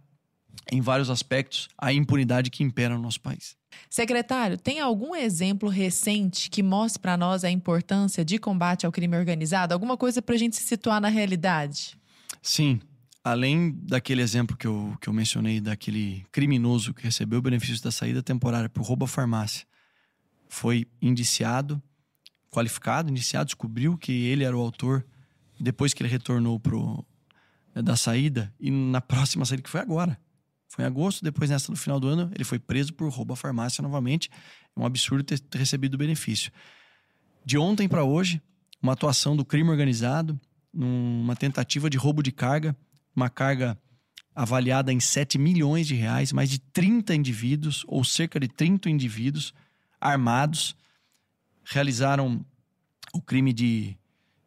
em 0.71 0.81
vários 0.81 1.09
aspectos 1.09 1.69
a 1.79 1.93
impunidade 1.93 2.51
que 2.51 2.63
impera 2.63 2.95
no 2.95 3.03
nosso 3.03 3.21
país. 3.21 3.57
Secretário, 3.89 4.59
tem 4.59 4.81
algum 4.81 5.15
exemplo 5.15 5.69
recente 5.69 6.51
que 6.51 6.63
mostre 6.63 7.01
para 7.01 7.17
nós 7.17 7.45
a 7.45 7.51
importância 7.51 8.25
de 8.25 8.39
combate 8.39 8.85
ao 8.85 8.93
crime 8.93 9.17
organizado? 9.17 9.73
Alguma 9.73 9.97
coisa 9.97 10.21
para 10.21 10.35
a 10.35 10.39
gente 10.39 10.57
se 10.57 10.63
situar 10.63 11.01
na 11.01 11.09
realidade? 11.09 11.97
Sim, 12.43 12.81
além 13.31 13.73
daquele 13.83 14.23
exemplo 14.23 14.57
que 14.57 14.67
eu, 14.67 14.97
que 15.01 15.09
eu 15.09 15.13
mencionei, 15.13 15.61
daquele 15.61 16.25
criminoso 16.33 16.95
que 16.95 17.03
recebeu 17.03 17.39
o 17.39 17.43
benefício 17.43 17.83
da 17.83 17.91
saída 17.91 18.23
temporária 18.23 18.69
por 18.69 18.83
roubo 18.83 19.05
à 19.05 19.09
farmácia, 19.09 19.67
foi 20.49 20.87
indiciado, 21.01 21.83
qualificado, 22.51 23.11
indiciado, 23.11 23.47
descobriu 23.47 23.97
que 23.97 24.13
ele 24.13 24.45
era 24.45 24.57
o 24.57 24.61
autor 24.61 25.05
depois 25.61 25.93
que 25.93 26.03
ele 26.03 26.11
retornou 26.11 26.59
pro, 26.59 27.05
eh, 27.75 27.83
da 27.83 27.97
saída 27.97 28.53
e 28.59 28.71
na 28.71 29.01
próxima 29.01 29.45
saída 29.45 29.63
que 29.63 29.71
foi 29.71 29.81
agora. 29.81 30.19
Foi 30.69 30.85
em 30.85 30.87
agosto, 30.87 31.25
depois 31.25 31.51
nessa 31.51 31.73
no 31.73 31.77
final 31.77 31.99
do 31.99 32.09
ano, 32.09 32.31
ele 32.35 32.45
foi 32.45 32.59
preso 32.59 32.93
por 32.93 33.09
roubo 33.11 33.33
à 33.33 33.37
farmácia 33.37 33.83
novamente. 33.83 34.31
É 34.77 34.81
um 34.81 34.87
absurdo 34.87 35.25
ter, 35.25 35.39
ter 35.39 35.59
recebido 35.59 35.95
o 35.95 35.99
benefício. 35.99 36.53
De 37.45 37.59
ontem 37.59 37.89
para 37.89 38.05
hoje, 38.05 38.41
uma 38.83 38.93
atuação 38.93 39.37
do 39.37 39.45
crime 39.45 39.71
organizado, 39.71 40.39
numa 40.73 41.35
tentativa 41.35 41.89
de 41.89 41.97
roubo 41.97 42.23
de 42.23 42.31
carga, 42.31 42.77
uma 43.19 43.29
carga 43.29 43.77
avaliada 44.35 44.93
em 44.93 45.01
7 45.01 45.37
milhões 45.39 45.87
de 45.89 45.95
reais, 45.97 46.33
mais 46.33 46.49
de 46.49 46.59
30 46.61 47.15
indivíduos, 47.15 47.85
ou 47.89 48.05
cerca 48.05 48.39
de 48.39 48.47
30 48.49 48.89
indivíduos 48.89 49.53
armados, 50.01 50.77
realizaram 51.65 52.45
o 53.13 53.21
crime 53.21 53.53
de 53.53 53.97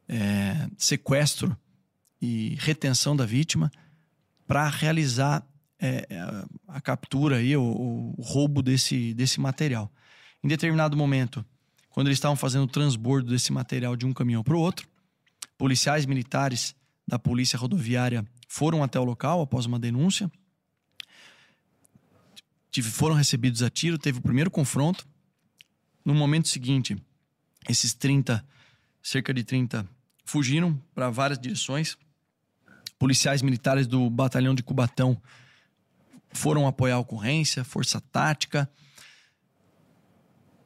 eh, 0.07 0.69
sequestro 0.78 1.55
e 2.22 2.55
retenção 2.59 3.15
da 3.15 3.26
vítima 3.26 3.69
para 4.47 4.67
realizar 4.69 5.45
eh, 5.80 6.07
a, 6.67 6.80
captura 6.80 7.38
o, 7.57 7.61
o- 7.61 8.15
o 8.17 8.22
roubo 8.22 8.61
desse, 8.61 9.13
desse 9.13 9.39
material. 9.41 9.91
Em 10.43 10.47
determinado 10.47 10.95
momento, 10.95 11.43
quando 11.89 12.07
eles 12.07 12.17
estavam 12.17 12.38
fazendo 12.38 12.63
o 12.63 12.67
transbordo 12.67 13.30
desse 13.30 13.51
material 13.51 13.95
de 13.97 14.05
um 14.05 14.13
caminhão 14.13 14.43
para 14.43 14.55
o 14.55 14.59
outro, 14.59 14.88
policiais 15.57 16.05
militares 16.05 16.74
da 17.08 17.20
Polícia 17.20 17.58
Rodoviária 17.58 18.26
foram 18.47 18.84
até 18.84 18.99
o 18.99 19.04
local 19.04 19.41
após 19.41 19.66
uma 19.66 19.80
denúncia. 19.80 20.32
Tive- 22.70 22.89
Foram 22.89 23.16
recebidos 23.16 23.62
a 23.62 23.70
tiro, 23.70 23.97
teve 23.97 24.20
o 24.20 24.22
primeiro 24.22 24.49
confronto. 24.49 25.08
No 26.06 26.14
momento 26.16 26.47
seguinte, 26.47 26.95
esses 27.70 27.93
30, 27.93 28.45
cerca 29.04 29.34
de 29.34 29.43
30, 29.43 29.88
fugiram 30.26 30.82
para 30.95 31.10
várias 31.10 31.38
direções. 31.39 31.97
Policiais 32.97 33.41
militares 33.41 33.88
do 33.88 34.10
batalhão 34.10 34.56
de 34.56 34.64
Cubatão 34.64 35.22
foram 36.34 36.66
apoiar 36.66 36.95
a 36.95 36.99
ocorrência, 36.99 37.64
força 37.64 37.99
tática. 37.99 38.70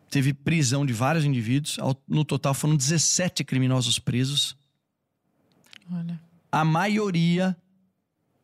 Teve 0.09 0.33
prisão 0.33 0.85
de 0.85 0.93
vários 0.93 1.25
indivíduos. 1.25 1.77
No 2.07 2.23
total 2.23 2.53
foram 2.53 2.75
17 2.77 3.43
criminosos 3.43 3.97
presos. 3.99 4.55
Olha. 5.91 6.19
A 6.51 6.63
maioria, 6.63 7.55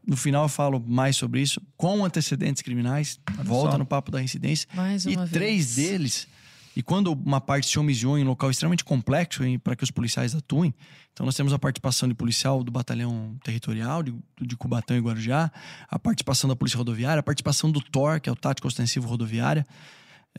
no 0.05 0.17
final 0.17 0.43
eu 0.43 0.49
falo 0.49 0.79
mais 0.85 1.15
sobre 1.15 1.41
isso, 1.41 1.61
com 1.77 2.03
antecedentes 2.03 2.61
criminais. 2.61 3.19
Volta 3.43 3.73
só. 3.73 3.77
no 3.77 3.85
papo 3.85 4.11
da 4.11 4.21
incidência. 4.21 4.67
Mais 4.73 5.05
E 5.05 5.15
uma 5.15 5.27
três 5.27 5.75
vez. 5.75 5.89
deles 5.89 6.27
E 6.75 6.81
quando 6.81 7.13
uma 7.13 7.41
parte 7.41 7.67
se 7.67 7.77
omissiou 7.79 8.17
em 8.17 8.23
um 8.23 8.27
local 8.27 8.49
extremamente 8.49 8.83
complexo 8.83 9.41
para 9.63 9.75
que 9.75 9.83
os 9.83 9.91
policiais 9.91 10.35
atuem, 10.35 10.73
então 11.13 11.25
nós 11.25 11.35
temos 11.35 11.51
a 11.53 11.59
participação 11.59 12.07
de 12.07 12.15
policial 12.15 12.63
do 12.63 12.71
batalhão 12.71 13.35
territorial 13.43 14.01
de, 14.01 14.15
de 14.41 14.55
Cubatão 14.55 14.95
e 14.95 14.99
Guarujá, 14.99 15.51
a 15.89 15.99
participação 15.99 16.49
da 16.49 16.55
polícia 16.55 16.77
rodoviária, 16.77 17.19
a 17.19 17.23
participação 17.23 17.71
do 17.71 17.81
TOR, 17.81 18.21
que 18.21 18.29
é 18.29 18.31
o 18.31 18.35
tático 18.35 18.67
ostensivo 18.67 19.07
rodoviária, 19.07 19.65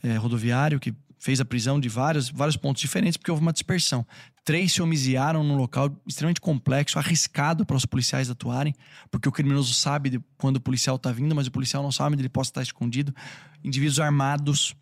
é, 0.01 0.15
rodoviário, 0.15 0.79
que 0.79 0.93
fez 1.23 1.39
a 1.39 1.45
prisão 1.45 1.79
de 1.79 1.87
vários, 1.87 2.29
vários 2.29 2.57
pontos 2.57 2.81
diferentes 2.81 3.15
porque 3.15 3.31
houve 3.31 3.41
uma 3.41 3.53
dispersão. 3.53 4.05
Três 4.43 4.73
se 4.73 4.81
homiciaram 4.81 5.41
num 5.41 5.55
local 5.55 5.89
extremamente 6.05 6.41
complexo, 6.41 6.99
arriscado 6.99 7.65
para 7.65 7.77
os 7.77 7.85
policiais 7.85 8.29
atuarem, 8.29 8.75
porque 9.09 9.29
o 9.29 9.31
criminoso 9.31 9.73
sabe 9.73 10.09
de 10.09 10.21
quando 10.37 10.57
o 10.57 10.59
policial 10.59 10.97
está 10.97 11.13
vindo, 11.13 11.33
mas 11.33 11.47
o 11.47 11.51
policial 11.51 11.81
não 11.81 11.93
sabe 11.93 12.15
onde 12.15 12.23
ele 12.23 12.29
possa 12.29 12.49
estar 12.49 12.61
escondido. 12.61 13.15
Indivíduos 13.63 14.01
armados, 14.01 14.75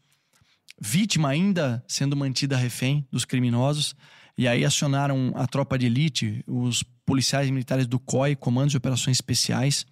vítima 0.81 1.29
ainda 1.29 1.85
sendo 1.87 2.17
mantida 2.17 2.57
refém 2.57 3.07
dos 3.11 3.23
criminosos. 3.23 3.95
E 4.35 4.47
aí 4.47 4.65
acionaram 4.65 5.31
a 5.35 5.45
tropa 5.45 5.77
de 5.77 5.85
elite, 5.85 6.43
os 6.47 6.81
policiais 7.05 7.51
militares 7.51 7.85
do 7.85 7.99
COI, 7.99 8.35
Comandos 8.35 8.71
de 8.71 8.77
Operações 8.77 9.17
Especiais, 9.17 9.85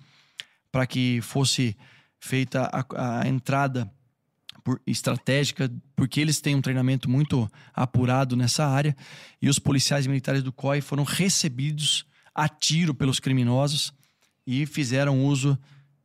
para 0.72 0.88
que 0.88 1.22
fosse 1.22 1.78
feita 2.20 2.68
a, 2.74 3.20
a 3.20 3.28
entrada 3.28 3.88
por, 4.70 4.80
estratégica, 4.86 5.72
porque 5.96 6.22
eles 6.22 6.40
têm 6.40 6.54
um 6.54 6.62
treinamento 6.62 7.10
muito 7.10 7.50
apurado 7.74 8.36
nessa 8.36 8.68
área, 8.68 8.96
e 9.42 9.50
os 9.50 9.58
policiais 9.58 10.06
militares 10.06 10.44
do 10.44 10.54
COI 10.54 10.80
foram 10.80 11.04
recebidos 11.04 12.06
a 12.36 12.48
tiro 12.48 12.94
pelos 12.94 13.20
criminosos 13.20 13.92
e 14.46 14.68
fizeram 14.68 15.26
uso 15.26 15.58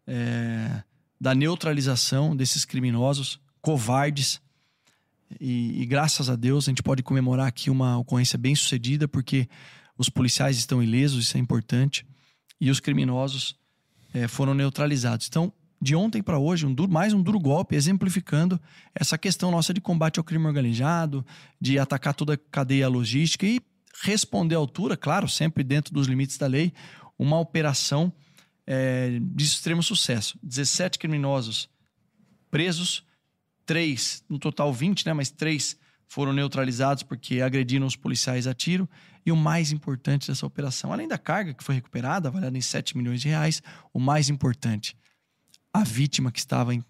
é, 0.06 0.82
da 1.20 1.34
neutralização 1.34 2.34
desses 2.34 2.64
criminosos 2.64 3.38
covardes. 3.60 4.40
E, 5.38 5.82
e 5.82 5.84
graças 5.84 6.30
a 6.30 6.36
Deus 6.36 6.66
a 6.66 6.70
gente 6.70 6.82
pode 6.82 7.02
comemorar 7.02 7.46
aqui 7.46 7.68
uma 7.68 7.98
ocorrência 7.98 8.38
bem 8.38 8.54
sucedida, 8.54 9.06
porque 9.06 9.46
os 9.98 10.08
policiais 10.08 10.56
estão 10.56 10.82
ilesos, 10.82 11.26
isso 11.26 11.36
é 11.36 11.40
importante, 11.40 12.06
e 12.58 12.70
os 12.70 12.80
criminosos 12.80 13.56
é, 14.14 14.26
foram 14.26 14.54
neutralizados. 14.54 15.26
Então, 15.28 15.52
de 15.84 15.94
ontem 15.94 16.22
para 16.22 16.38
hoje, 16.38 16.64
um 16.64 16.72
duro, 16.72 16.90
mais 16.90 17.12
um 17.12 17.22
duro 17.22 17.38
golpe, 17.38 17.76
exemplificando 17.76 18.58
essa 18.94 19.18
questão 19.18 19.50
nossa 19.50 19.74
de 19.74 19.82
combate 19.82 20.18
ao 20.18 20.24
crime 20.24 20.46
organizado, 20.46 21.22
de 21.60 21.78
atacar 21.78 22.14
toda 22.14 22.32
a 22.32 22.38
cadeia 22.38 22.88
logística 22.88 23.44
e 23.44 23.60
responder 24.02 24.54
à 24.54 24.58
altura, 24.58 24.96
claro, 24.96 25.28
sempre 25.28 25.62
dentro 25.62 25.92
dos 25.92 26.06
limites 26.06 26.38
da 26.38 26.46
lei, 26.46 26.72
uma 27.18 27.38
operação 27.38 28.10
é, 28.66 29.18
de 29.20 29.44
extremo 29.44 29.82
sucesso. 29.82 30.38
17 30.42 30.98
criminosos 30.98 31.68
presos, 32.50 33.04
três, 33.66 34.24
no 34.26 34.38
total 34.38 34.72
20, 34.72 35.04
né, 35.04 35.12
mas 35.12 35.30
três 35.30 35.76
foram 36.08 36.32
neutralizados 36.32 37.02
porque 37.02 37.42
agrediram 37.42 37.86
os 37.86 37.94
policiais 37.94 38.46
a 38.46 38.54
tiro. 38.54 38.88
E 39.26 39.30
o 39.30 39.36
mais 39.36 39.70
importante 39.70 40.28
dessa 40.28 40.46
operação, 40.46 40.94
além 40.94 41.06
da 41.06 41.18
carga 41.18 41.52
que 41.52 41.62
foi 41.62 41.74
recuperada, 41.74 42.28
avaliada 42.28 42.56
em 42.56 42.62
7 42.62 42.96
milhões 42.96 43.20
de 43.20 43.28
reais, 43.28 43.62
o 43.92 44.00
mais 44.00 44.30
importante, 44.30 44.96
a 45.74 45.82
vítima 45.82 46.30
que 46.30 46.38
estava 46.38 46.72
em, 46.72 46.84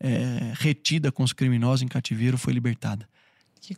é, 0.00 0.52
retida 0.54 1.12
com 1.12 1.22
os 1.22 1.34
criminosos 1.34 1.82
em 1.82 1.88
cativeiro 1.88 2.38
foi 2.38 2.54
libertada. 2.54 3.06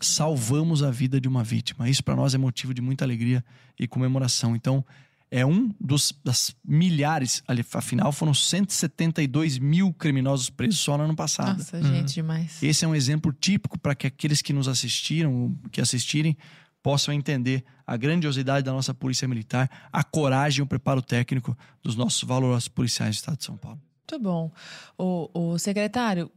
Salvamos 0.01 0.83
a 0.83 0.91
vida 0.91 1.21
de 1.21 1.29
uma 1.29 1.45
vítima. 1.45 1.91
Isso 1.91 2.03
para 2.03 2.17
nós 2.17 2.35
é 2.35 2.39
motivo 2.39 2.73
de 2.73 2.81
muita 2.81 3.05
alegria 3.05 3.45
e 3.79 3.87
comemoração. 3.87 4.57
Então, 4.57 4.83
é 5.31 5.45
um 5.45 5.75
dos 5.81 6.15
das 6.25 6.55
milhares, 6.65 7.43
afinal 7.75 8.13
foram 8.13 8.33
172 8.33 9.59
mil 9.59 9.93
criminosos 9.93 10.49
presos 10.49 10.79
só 10.79 10.97
no 10.97 11.05
ano 11.05 11.17
passado. 11.17 11.59
Nossa, 11.59 11.83
gente, 11.83 11.99
uhum. 11.99 12.05
demais. 12.05 12.63
Esse 12.63 12.85
é 12.85 12.89
um 12.89 12.95
exemplo 12.95 13.33
típico 13.33 13.79
para 13.79 13.95
que 13.95 14.07
aqueles 14.07 14.41
que 14.41 14.53
nos 14.53 14.69
assistiram, 14.69 15.55
que 15.73 15.81
assistirem, 15.81 16.37
possam 16.83 17.13
entender 17.13 17.65
a 17.87 17.97
grandiosidade 17.97 18.65
da 18.65 18.73
nossa 18.73 18.95
polícia 18.95 19.27
militar, 19.27 19.69
a 19.93 20.05
coragem 20.05 20.61
e 20.61 20.63
o 20.63 20.67
preparo 20.67 21.03
técnico 21.03 21.57
dos 21.83 21.97
nossos 21.97 22.23
valorosos 22.23 22.69
policiais 22.69 23.17
do 23.17 23.19
Estado 23.19 23.39
de 23.39 23.45
São 23.45 23.57
Paulo. 23.57 23.81
Muito 24.11 24.23
bom. 24.23 24.53
O, 24.99 25.31
o 25.33 25.59
secretário, 25.59 26.31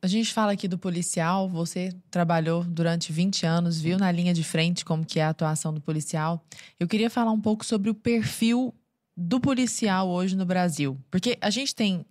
a 0.00 0.06
gente 0.06 0.32
fala 0.32 0.52
aqui 0.52 0.68
do 0.68 0.78
policial, 0.78 1.48
você 1.48 1.92
trabalhou 2.10 2.62
durante 2.62 3.12
20 3.12 3.44
anos, 3.44 3.80
viu 3.80 3.98
na 3.98 4.10
linha 4.12 4.32
de 4.32 4.44
frente 4.44 4.84
como 4.84 5.04
que 5.04 5.18
é 5.18 5.24
a 5.24 5.30
atuação 5.30 5.74
do 5.74 5.80
policial. 5.80 6.42
Eu 6.78 6.86
queria 6.86 7.10
falar 7.10 7.32
um 7.32 7.40
pouco 7.40 7.64
sobre 7.64 7.90
o 7.90 7.94
perfil 7.94 8.72
do 9.16 9.40
policial 9.40 10.08
hoje 10.08 10.36
no 10.36 10.46
Brasil. 10.46 10.96
Porque 11.10 11.36
a 11.40 11.50
gente 11.50 11.74
tem 11.74 12.06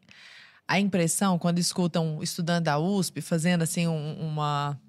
a 0.68 0.80
impressão, 0.80 1.40
quando 1.40 1.60
escuta 1.60 2.00
um 2.02 2.22
estudante 2.22 2.66
da 2.66 2.78
USP 2.78 3.22
fazendo 3.22 3.64
assim 3.64 3.88
um, 3.88 4.20
uma, 4.20 4.80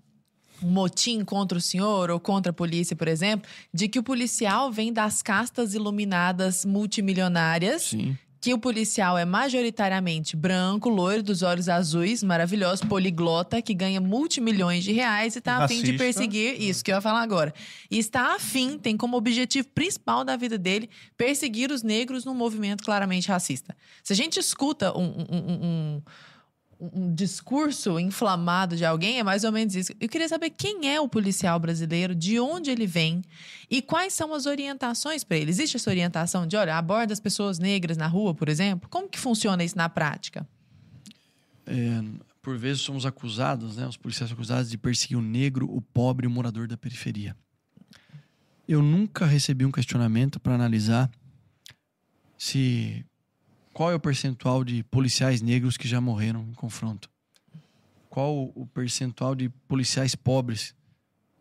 um 0.61 0.69
motim 0.69 1.25
contra 1.25 1.57
o 1.57 1.61
senhor 1.61 2.11
ou 2.11 2.19
contra 2.19 2.51
a 2.51 2.53
polícia, 2.53 2.97
por 2.97 3.07
exemplo, 3.07 3.49
de 3.73 3.89
que 3.89 3.99
o 3.99 4.03
policial 4.03 4.73
vem 4.73 4.93
das 4.93 5.23
castas 5.23 5.73
iluminadas 5.73 6.65
multimilionárias 6.65 7.83
Sim 7.83 8.19
que 8.41 8.55
o 8.55 8.59
policial 8.59 9.19
é 9.19 9.25
majoritariamente 9.25 10.35
branco, 10.35 10.89
loiro, 10.89 11.23
dos 11.23 11.43
olhos 11.43 11.69
azuis, 11.69 12.23
maravilhoso, 12.23 12.87
poliglota, 12.87 13.61
que 13.61 13.75
ganha 13.75 14.01
multimilhões 14.01 14.83
de 14.83 14.93
reais 14.93 15.35
e 15.35 15.39
está 15.39 15.63
a 15.63 15.69
fim 15.69 15.83
de 15.83 15.93
perseguir 15.93 16.61
isso 16.61 16.83
que 16.83 16.91
eu 16.91 16.95
ia 16.95 17.01
falar 17.03 17.21
agora. 17.21 17.53
E 17.91 17.99
está 17.99 18.35
afim, 18.35 18.79
tem 18.79 18.97
como 18.97 19.17
objetivo 19.17 19.69
principal 19.69 20.25
da 20.25 20.37
vida 20.37 20.57
dele 20.57 20.89
perseguir 21.19 21.71
os 21.71 21.83
negros 21.83 22.25
num 22.25 22.35
movimento 22.35 22.83
claramente 22.83 23.29
racista. 23.29 23.77
Se 24.03 24.15
a 24.15 24.17
gente 24.17 24.41
escuta 24.41 24.97
um, 24.97 25.05
um, 25.05 25.37
um, 25.37 25.65
um 25.65 26.03
discurso 27.15 27.99
inflamado 27.99 28.75
de 28.75 28.85
alguém, 28.85 29.19
é 29.19 29.23
mais 29.23 29.45
ou 29.45 29.53
menos 29.53 29.75
isso. 29.75 29.93
Eu 30.01 30.09
queria 30.09 30.29
saber 30.29 30.51
quem 30.51 30.91
é 30.91 31.01
o 31.01 31.09
policial 31.09 31.59
brasileiro, 31.59 32.15
de 32.15 32.41
onde 32.41 32.71
ele 32.71 32.87
vem 32.87 33.23
e 33.71 33.83
quais 33.83 34.15
são 34.15 34.33
as 34.33 34.47
orientações 34.47 35.23
para 35.23 35.37
ele. 35.37 35.51
Existe 35.51 35.77
essa 35.77 35.91
orientação 35.91 36.47
de, 36.47 36.57
olha, 36.57 36.77
aborda 36.77 37.13
as 37.13 37.21
pessoas 37.21 37.59
negras 37.59 37.97
na 37.97 38.07
rua, 38.07 38.35
por 38.35 38.49
exemplo? 38.49 38.89
Como 38.89 39.09
que 39.09 39.19
funciona 39.19 39.63
isso 39.63 39.77
na 39.77 39.89
prática? 39.89 40.49
É, 41.67 42.03
por 42.41 42.57
vezes 42.57 42.83
somos 42.83 43.05
acusados, 43.05 43.77
né, 43.77 43.87
os 43.87 43.97
policiais 43.97 44.33
acusados 44.33 44.71
de 44.71 44.79
perseguir 44.79 45.19
o 45.19 45.23
negro, 45.23 45.71
o 45.71 45.83
pobre 45.83 46.27
o 46.27 46.31
morador 46.31 46.67
da 46.67 46.77
periferia. 46.77 47.37
Eu 48.67 48.83
nunca 48.83 49.27
recebi 49.27 49.67
um 49.67 49.73
questionamento 49.73 50.41
para 50.41 50.55
analisar 50.55 51.11
se 52.39 53.05
qual 53.81 53.91
é 53.91 53.95
o 53.95 53.99
percentual 53.99 54.63
de 54.63 54.83
policiais 54.83 55.41
negros 55.41 55.79
que 55.79 55.89
já 55.89 56.03
morreram 56.03 56.43
em 56.43 56.53
confronto? 56.53 57.09
Qual 58.11 58.53
o 58.55 58.67
percentual 58.67 59.35
de 59.35 59.49
policiais 59.49 60.15
pobres 60.15 60.75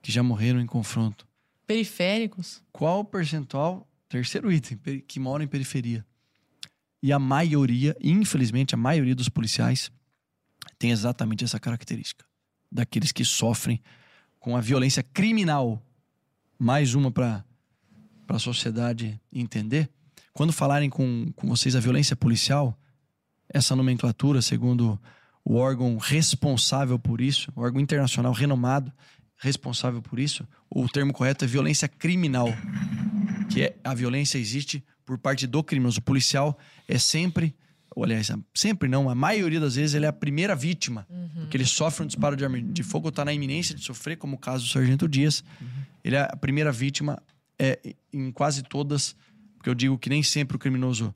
que 0.02 0.10
já 0.10 0.24
morreram 0.24 0.62
em 0.62 0.66
confronto? 0.66 1.28
Periféricos? 1.68 2.64
Qual 2.72 3.02
o 3.02 3.04
percentual, 3.04 3.86
terceiro 4.08 4.50
item, 4.54 4.78
que 5.06 5.20
mora 5.20 5.44
em 5.44 5.50
periferia? 5.50 6.06
E 7.04 7.12
a 7.12 7.20
maioria, 7.20 7.94
infelizmente, 8.00 8.74
a 8.74 8.78
maioria 8.78 9.14
dos 9.14 9.28
policiais 9.28 9.92
tem 10.78 10.92
exatamente 10.92 11.44
essa 11.44 11.60
característica. 11.60 12.24
Daqueles 12.72 13.12
que 13.12 13.26
sofrem 13.26 13.82
com 14.40 14.56
a 14.56 14.62
violência 14.62 15.04
criminal. 15.04 15.86
Mais 16.58 16.96
uma 16.96 17.12
para 17.12 17.44
a 18.30 18.40
sociedade 18.40 19.20
entender 19.30 19.90
quando 20.40 20.54
falarem 20.54 20.90
com, 20.90 21.34
com 21.36 21.50
vocês 21.50 21.76
a 21.76 21.82
violência 21.82 22.16
policial, 22.16 22.80
essa 23.50 23.76
nomenclatura, 23.76 24.42
segundo 24.42 24.98
o 25.44 25.56
órgão 25.56 25.98
responsável 25.98 26.98
por 26.98 27.20
isso, 27.20 27.52
o 27.58 27.60
órgão 27.60 27.82
internacional 27.82 28.32
renomado 28.32 28.90
responsável 29.36 30.02
por 30.02 30.18
isso, 30.18 30.48
o 30.70 30.88
termo 30.88 31.12
correto 31.12 31.44
é 31.44 31.48
violência 31.48 31.90
criminal, 31.90 32.48
que 33.50 33.64
é 33.64 33.76
a 33.84 33.94
violência 33.94 34.38
existe 34.38 34.82
por 35.06 35.18
parte 35.18 35.46
do 35.46 35.62
criminoso. 35.62 36.00
O 36.00 36.04
policial 36.04 36.58
é 36.88 36.98
sempre, 36.98 37.54
ou 37.94 38.06
aliás, 38.06 38.32
sempre 38.54 38.88
não, 38.88 39.10
a 39.10 39.16
maioria 39.16 39.60
das 39.60 39.76
vezes 39.76 39.94
ele 39.94 40.06
é 40.06 40.08
a 40.08 40.14
primeira 40.14 40.56
vítima, 40.56 41.06
uhum. 41.10 41.42
porque 41.42 41.58
ele 41.58 41.66
sofre 41.66 42.06
um 42.06 42.08
disparo 42.08 42.38
de 42.38 42.46
arma 42.46 42.62
de 42.62 42.82
fogo, 42.82 43.10
está 43.10 43.26
na 43.26 43.34
iminência 43.34 43.76
de 43.76 43.84
sofrer, 43.84 44.16
como 44.16 44.38
o 44.38 44.40
caso 44.40 44.64
do 44.64 44.72
Sargento 44.72 45.06
Dias. 45.06 45.44
Uhum. 45.60 45.68
Ele 46.02 46.16
é 46.16 46.22
a 46.22 46.38
primeira 46.38 46.72
vítima 46.72 47.22
é, 47.60 47.94
em 48.14 48.32
quase 48.32 48.64
todas 48.64 49.18
porque 49.60 49.70
eu 49.70 49.76
digo 49.76 49.98
que 49.98 50.10
nem 50.10 50.24
sempre 50.24 50.56
o 50.56 50.60
criminoso. 50.60 51.14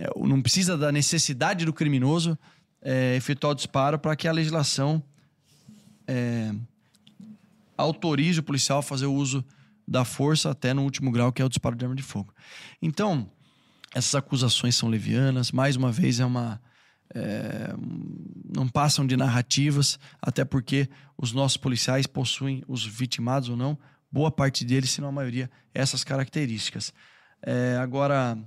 É, 0.00 0.10
não 0.16 0.40
precisa 0.40 0.76
da 0.76 0.90
necessidade 0.90 1.66
do 1.66 1.72
criminoso 1.72 2.36
é, 2.82 3.14
efetuar 3.14 3.52
o 3.52 3.54
disparo 3.54 3.98
para 3.98 4.16
que 4.16 4.26
a 4.26 4.32
legislação 4.32 5.02
é, 6.08 6.52
autorize 7.76 8.40
o 8.40 8.42
policial 8.42 8.78
a 8.78 8.82
fazer 8.82 9.06
o 9.06 9.12
uso 9.12 9.44
da 9.86 10.02
força 10.04 10.50
até 10.50 10.72
no 10.72 10.82
último 10.82 11.12
grau, 11.12 11.30
que 11.30 11.42
é 11.42 11.44
o 11.44 11.48
disparo 11.48 11.76
de 11.76 11.84
arma 11.84 11.94
de 11.94 12.02
fogo. 12.02 12.34
Então, 12.80 13.30
essas 13.94 14.14
acusações 14.14 14.74
são 14.74 14.88
levianas, 14.88 15.52
mais 15.52 15.76
uma 15.76 15.92
vez 15.92 16.18
é 16.20 16.24
uma. 16.24 16.60
É, 17.14 17.74
não 18.56 18.66
passam 18.66 19.06
de 19.06 19.14
narrativas, 19.14 19.98
até 20.22 20.42
porque 20.42 20.88
os 21.18 21.32
nossos 21.32 21.58
policiais 21.58 22.06
possuem, 22.06 22.64
os 22.66 22.84
vitimados 22.84 23.50
ou 23.50 23.56
não, 23.56 23.78
boa 24.10 24.30
parte 24.30 24.64
deles, 24.64 24.90
se 24.90 25.02
não 25.02 25.08
a 25.08 25.12
maioria, 25.12 25.50
essas 25.74 26.02
características. 26.02 26.94
É, 27.46 27.76
agora, 27.76 28.38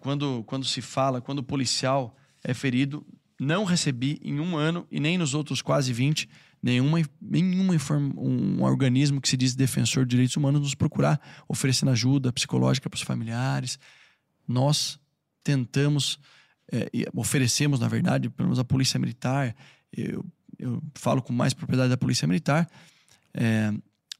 quando, 0.00 0.42
quando 0.44 0.64
se 0.64 0.80
fala, 0.80 1.20
quando 1.20 1.40
o 1.40 1.44
policial 1.44 2.16
é 2.42 2.54
ferido, 2.54 3.06
não 3.38 3.64
recebi 3.64 4.18
em 4.22 4.40
um 4.40 4.56
ano 4.56 4.86
e 4.90 4.98
nem 4.98 5.18
nos 5.18 5.34
outros 5.34 5.60
quase 5.60 5.92
20 5.92 6.28
nenhuma, 6.64 7.02
nenhuma 7.20 7.74
um 8.16 8.62
organismo 8.62 9.20
que 9.20 9.28
se 9.28 9.36
diz 9.36 9.54
defensor 9.54 10.06
de 10.06 10.10
direitos 10.12 10.34
humanos 10.34 10.62
nos 10.62 10.74
procurar 10.74 11.20
oferecendo 11.46 11.90
ajuda 11.90 12.32
psicológica 12.32 12.88
para 12.88 12.96
os 12.96 13.02
familiares. 13.02 13.78
Nós 14.48 14.98
tentamos, 15.42 16.18
é, 16.72 16.88
oferecemos, 17.12 17.80
na 17.80 17.88
verdade, 17.88 18.30
pelo 18.30 18.48
menos 18.48 18.58
a 18.58 18.64
Polícia 18.64 18.98
Militar, 18.98 19.54
eu, 19.92 20.24
eu 20.58 20.82
falo 20.94 21.20
com 21.20 21.34
mais 21.34 21.52
propriedade 21.52 21.90
da 21.90 21.98
Polícia 21.98 22.26
Militar, 22.26 22.66
é, 23.34 23.70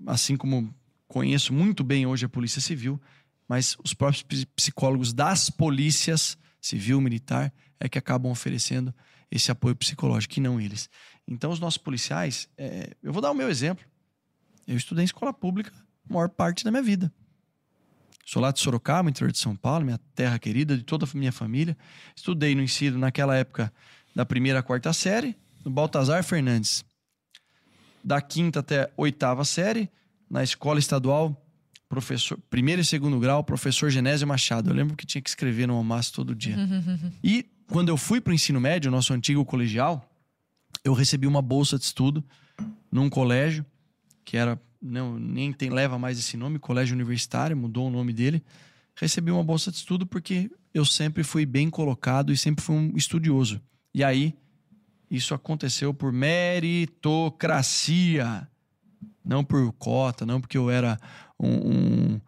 assim 0.07 0.37
como 0.37 0.75
conheço 1.09 1.53
muito 1.53 1.85
bem 1.85 2.07
hoje 2.07 2.25
a 2.25 2.29
Polícia 2.29 2.61
Civil, 2.61 3.01
mas 3.49 3.77
os 3.85 3.95
próprios 3.95 4.45
psicólogos 4.57 5.13
das 5.13 5.51
polícias 5.51 6.37
civil, 6.61 7.01
militar, 7.01 7.53
é 7.79 7.89
que 7.89 7.99
acabam 7.99 8.33
oferecendo 8.33 8.95
esse 9.31 9.51
apoio 9.51 9.77
psicológico, 9.77 10.39
e 10.39 10.41
não 10.41 10.61
eles. 10.61 10.89
Então, 11.27 11.51
os 11.51 11.61
nossos 11.61 11.79
policiais, 11.79 12.49
é, 12.57 12.91
eu 13.03 13.13
vou 13.13 13.21
dar 13.21 13.31
o 13.31 13.35
meu 13.35 13.49
exemplo. 13.49 13.85
Eu 14.67 14.77
estudei 14.77 15.03
em 15.03 15.07
escola 15.07 15.33
pública 15.33 15.73
a 16.09 16.13
maior 16.13 16.29
parte 16.29 16.65
da 16.65 16.71
minha 16.71 16.83
vida. 16.83 17.13
Sou 18.25 18.41
lá 18.41 18.51
de 18.51 18.61
Sorocaba, 18.61 19.11
interior 19.11 19.31
de 19.31 19.39
São 19.39 19.55
Paulo, 19.55 19.85
minha 19.85 20.01
terra 20.15 20.39
querida, 20.39 20.77
de 20.77 20.83
toda 20.83 21.05
a 21.05 21.09
minha 21.15 21.33
família. 21.33 21.77
Estudei 22.17 22.55
no 22.55 22.63
ensino, 22.63 22.99
naquela 22.99 23.37
época, 23.37 23.73
da 24.15 24.25
primeira 24.25 24.61
à 24.61 24.63
quarta 24.63 24.93
série, 24.93 25.37
no 25.65 25.71
Baltazar 25.71 26.25
Fernandes. 26.25 26.85
Da 28.03 28.23
quinta 28.23 28.61
até 28.61 28.91
oitava 28.97 29.45
série, 29.45 29.91
na 30.35 30.43
escola 30.43 30.79
estadual, 30.81 31.41
professor, 31.89 32.37
primeiro 32.51 32.83
e 32.83 32.85
segundo 32.85 33.21
grau, 33.21 33.45
professor 33.45 33.89
Genésio 33.89 34.27
Machado. 34.27 34.69
Eu 34.69 34.75
lembro 34.75 34.97
que 34.97 35.07
tinha 35.07 35.23
que 35.23 35.29
escrever 35.29 35.69
no 35.69 35.77
almoço 35.77 36.13
todo 36.13 36.35
dia. 36.35 36.57
e 37.23 37.47
quando 37.69 37.89
eu 37.89 37.97
fui 37.97 38.21
para 38.21 38.33
o 38.33 38.35
ensino 38.35 38.61
médio, 38.61 38.91
nosso 38.91 39.15
antigo 39.15 39.45
colegial, 39.45 40.11
eu 40.83 40.93
recebi 40.93 41.29
uma 41.29 41.41
bolsa 41.41 41.79
de 41.79 41.85
estudo 41.85 42.25
num 42.91 43.09
colégio 43.09 43.65
que 44.25 44.37
era 44.37 44.61
não 44.83 45.21
nem 45.21 45.53
tem 45.53 45.71
leva 45.71 46.01
mais 46.01 46.19
esse 46.19 46.37
nome, 46.37 46.59
colégio 46.59 46.97
universitário, 46.97 47.57
mudou 47.57 47.87
o 47.87 47.91
nome 47.91 48.13
dele. 48.13 48.43
Recebi 48.97 49.31
uma 49.31 49.45
bolsa 49.45 49.71
de 49.71 49.77
estudo 49.77 50.05
porque 50.05 50.51
eu 50.75 50.85
sempre 50.85 51.23
fui 51.23 51.47
bem 51.47 51.71
colocado 51.71 52.33
e 52.33 52.37
sempre 52.37 52.65
fui 52.65 52.75
um 52.75 52.97
estudioso. 52.97 53.61
E 53.95 54.03
aí 54.03 54.35
isso 55.09 55.33
aconteceu 55.33 55.95
por 55.95 56.13
meritocracia, 56.13 58.49
não 59.25 59.45
por 59.45 59.73
cota, 59.73 60.27
não 60.27 60.41
porque 60.41 60.59
eu 60.59 60.71
era 60.71 60.99
um, 61.41 61.49
um 61.49 62.21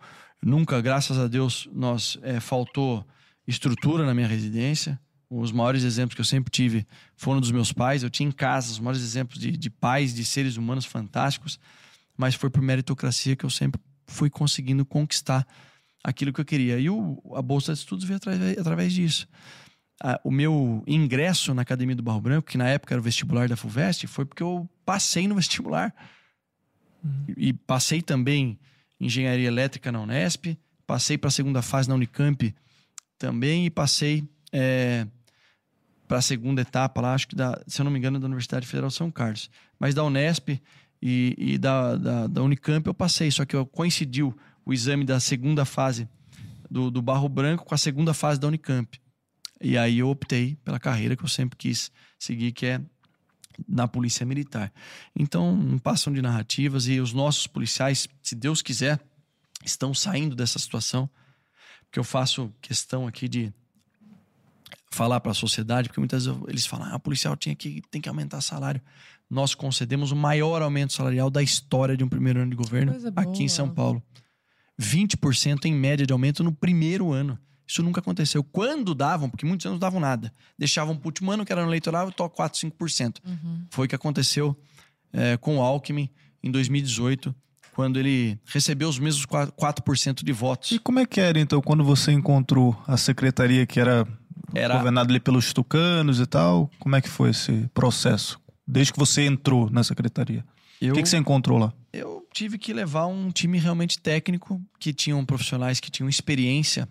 nunca, 0.43 0.81
graças 0.81 1.19
a 1.19 1.27
Deus, 1.27 1.69
nós 1.73 2.19
é, 2.23 2.41
faltou 2.41 3.07
estrutura 3.47 4.05
na 4.07 4.15
minha 4.15 4.27
residência. 4.27 4.99
Os 5.29 5.51
maiores 5.51 5.83
exemplos 5.83 6.15
que 6.15 6.21
eu 6.21 6.25
sempre 6.25 6.51
tive 6.51 6.87
foram 7.17 7.41
dos 7.41 7.51
meus 7.51 7.73
pais. 7.73 8.03
Eu 8.03 8.11
tinha 8.11 8.29
em 8.29 8.33
casa 8.33 8.71
os 8.71 8.79
maiores 8.79 9.03
exemplos 9.03 9.39
de, 9.39 9.57
de 9.57 9.69
pais, 9.69 10.15
de 10.15 10.25
seres 10.25 10.57
humanos 10.57 10.85
fantásticos, 10.85 11.59
mas 12.17 12.35
foi 12.35 12.49
por 12.49 12.63
meritocracia 12.63 13.35
que 13.35 13.45
eu 13.45 13.51
sempre 13.51 13.81
fui 14.07 14.31
conseguindo 14.31 14.85
conquistar 14.85 15.47
aquilo 16.03 16.33
que 16.33 16.41
eu 16.41 16.45
queria. 16.45 16.79
E 16.79 16.89
o, 16.89 17.21
a 17.35 17.43
Bolsa 17.43 17.73
de 17.73 17.81
Estudos 17.81 18.05
veio 18.05 18.19
através, 18.19 18.59
através 18.59 18.93
disso. 18.93 19.29
o 20.23 20.31
meu 20.31 20.85
ingresso 20.87 21.53
na 21.53 21.63
Academia 21.63 21.97
do 21.97 22.03
Barro 22.05 22.21
Branco, 22.21 22.49
que 22.49 22.57
na 22.57 22.69
época 22.69 22.95
era 22.95 23.01
o 23.01 23.05
vestibular 23.05 23.49
da 23.49 23.57
FUVEST, 23.57 24.07
foi 24.07 24.25
porque 24.25 24.45
eu 24.45 24.69
passei 24.85 25.27
no 25.27 25.35
vestibular. 25.35 25.93
Uhum. 27.07 27.35
E 27.37 27.53
passei 27.53 28.03
também 28.03 28.59
engenharia 29.01 29.49
elétrica 29.49 29.93
na 29.93 30.01
Unesp, 30.01 30.59
passei 30.87 31.19
para 31.19 31.29
a 31.29 31.31
segunda 31.31 31.63
fase 31.63 31.89
na 31.89 31.95
Unicamp 31.95 32.55
também 33.19 33.67
e 33.67 33.71
passei 33.71 34.25
é, 34.53 35.07
para 36.07 36.19
a 36.19 36.23
segunda 36.23 36.63
etapa 36.63 37.01
lá, 37.01 37.15
acho 37.15 37.29
que 37.29 37.37
da, 37.37 37.61
se 37.67 37.81
eu 37.81 37.85
não 37.85 37.91
me 37.91 37.99
engano, 37.99 38.19
da 38.19 38.27
Universidade 38.27 38.67
Federal 38.67 38.91
São 38.91 39.11
Carlos. 39.11 39.51
Mas 39.79 39.95
da 39.95 40.05
Unesp 40.05 40.61
e, 41.03 41.35
e 41.37 41.59
da, 41.59 41.97
da, 41.97 42.27
da, 42.27 42.43
Unicamp 42.43 42.87
eu 42.87 42.95
passei, 42.95 43.31
só 43.31 43.45
que 43.45 43.57
coincidiu 43.67 44.37
o 44.65 44.73
exame 44.73 45.05
da 45.05 45.21
segunda 45.21 45.65
fase 45.65 46.09
do, 46.71 46.91
do 46.91 47.03
Barro 47.03 47.29
Branco 47.29 47.65
com 47.65 47.75
a 47.75 47.79
segunda 47.79 48.15
fase 48.15 48.41
da 48.41 48.49
Unicamp. 48.49 49.01
E 49.61 49.77
aí 49.79 49.99
eu 49.99 50.09
optei 50.09 50.57
pela 50.65 50.79
carreira 50.79 51.17
que 51.17 51.25
eu 51.25 51.29
sempre 51.29 51.57
quis 51.57 51.91
seguir, 52.19 52.53
que 52.53 52.67
é 52.67 52.81
na 53.69 53.87
Polícia 53.89 54.27
Militar. 54.27 54.73
Então, 55.15 55.57
não 55.57 55.79
passam 55.79 56.13
de 56.13 56.23
narrativas 56.23 56.89
e 56.89 57.01
os 57.01 57.13
nossos 57.13 57.47
policiais, 57.47 58.09
se 58.23 58.35
Deus 58.35 58.63
quiser, 58.63 59.01
estão 59.65 59.95
saindo 59.95 60.35
dessa 60.35 60.59
situação. 60.59 61.09
Porque 61.85 61.99
eu 61.99 62.05
faço 62.05 62.53
questão 62.61 63.07
aqui 63.07 63.29
de 63.29 63.53
falar 64.91 65.21
para 65.21 65.33
a 65.33 65.35
sociedade, 65.35 65.89
porque 65.89 66.01
muitas 66.01 66.27
vezes 66.27 66.41
eles 66.49 66.67
falam, 66.67 66.89
ah, 66.91 66.97
o 66.97 67.01
policial 67.01 67.37
tinha 67.37 67.55
que, 67.55 67.83
tem 67.91 68.01
que 68.01 68.09
aumentar 68.09 68.41
salário. 68.41 68.81
Nós 69.29 69.55
concedemos 69.55 70.13
o 70.13 70.17
maior 70.17 70.63
aumento 70.63 70.93
salarial 70.93 71.31
da 71.31 71.43
história 71.43 71.97
de 71.97 72.05
um 72.05 72.09
primeiro 72.09 72.41
ano 72.41 72.51
de 72.51 72.57
governo 72.57 72.95
aqui 73.15 73.43
em 73.43 73.49
São 73.49 73.69
Paulo. 73.69 74.03
20% 74.81 75.65
em 75.65 75.75
média 75.75 76.07
de 76.07 76.13
aumento 76.13 76.45
no 76.45 76.53
primeiro 76.53 77.13
ano. 77.13 77.39
Isso 77.67 77.83
nunca 77.83 78.01
aconteceu. 78.01 78.45
Quando 78.45 78.95
davam, 78.95 79.29
porque 79.29 79.45
muitos 79.45 79.67
anos 79.67 79.81
davam 79.81 80.01
nada, 80.01 80.33
deixavam 80.59 80.97
para 80.97 81.05
o 81.05 81.09
último 81.09 81.31
ano, 81.33 81.45
que 81.45 81.53
era 81.53 81.63
no 81.63 81.69
eleitoral, 81.69 82.13
to 82.13 82.29
4, 82.29 82.61
5%. 82.71 83.17
Uhum. 83.27 83.67
Foi 83.71 83.87
o 83.87 83.89
que 83.89 83.95
aconteceu 83.95 84.57
é, 85.13 85.37
com 85.37 85.59
o 85.59 85.63
Alckmin 85.63 86.09
em 86.43 86.51
2018, 86.51 87.35
quando 87.75 87.99
ele 87.99 88.39
recebeu 88.47 88.89
os 88.89 88.99
mesmos 88.99 89.27
4% 89.27 90.23
de 90.23 90.33
votos. 90.33 90.71
E 90.73 90.79
como 90.79 91.01
é 91.01 91.07
que 91.07 91.21
era, 91.21 91.39
então, 91.39 91.61
quando 91.61 91.85
você 91.85 92.13
encontrou 92.13 92.81
a 92.87 92.97
secretaria 92.97 93.67
que 93.67 93.81
era 93.81 94.07
era... 94.55 94.77
governado 94.77 95.11
ali 95.11 95.21
pelos 95.21 95.53
tucanos 95.53 96.21
e 96.21 96.27
tal. 96.27 96.71
Como 96.79 96.95
é 96.97 97.01
que 97.01 97.09
foi 97.09 97.31
esse 97.31 97.69
processo? 97.75 98.41
Desde 98.67 98.93
que 98.93 98.99
você 98.99 99.23
entrou 99.23 99.71
na 99.71 99.83
secretaria. 99.83 100.45
Eu... 100.81 100.93
O 100.93 100.95
que, 100.95 101.03
que 101.03 101.09
você 101.09 101.17
encontrou 101.17 101.59
lá? 101.59 101.73
Eu 101.93 102.27
tive 102.33 102.59
que 102.59 102.73
levar 102.73 103.07
um 103.07 103.31
time 103.31 103.59
realmente 103.59 103.99
técnico, 103.99 104.61
que 104.79 104.93
tinham 104.93 105.25
profissionais 105.25 105.81
que 105.81 105.91
tinham 105.91 106.09
experiência 106.09 106.89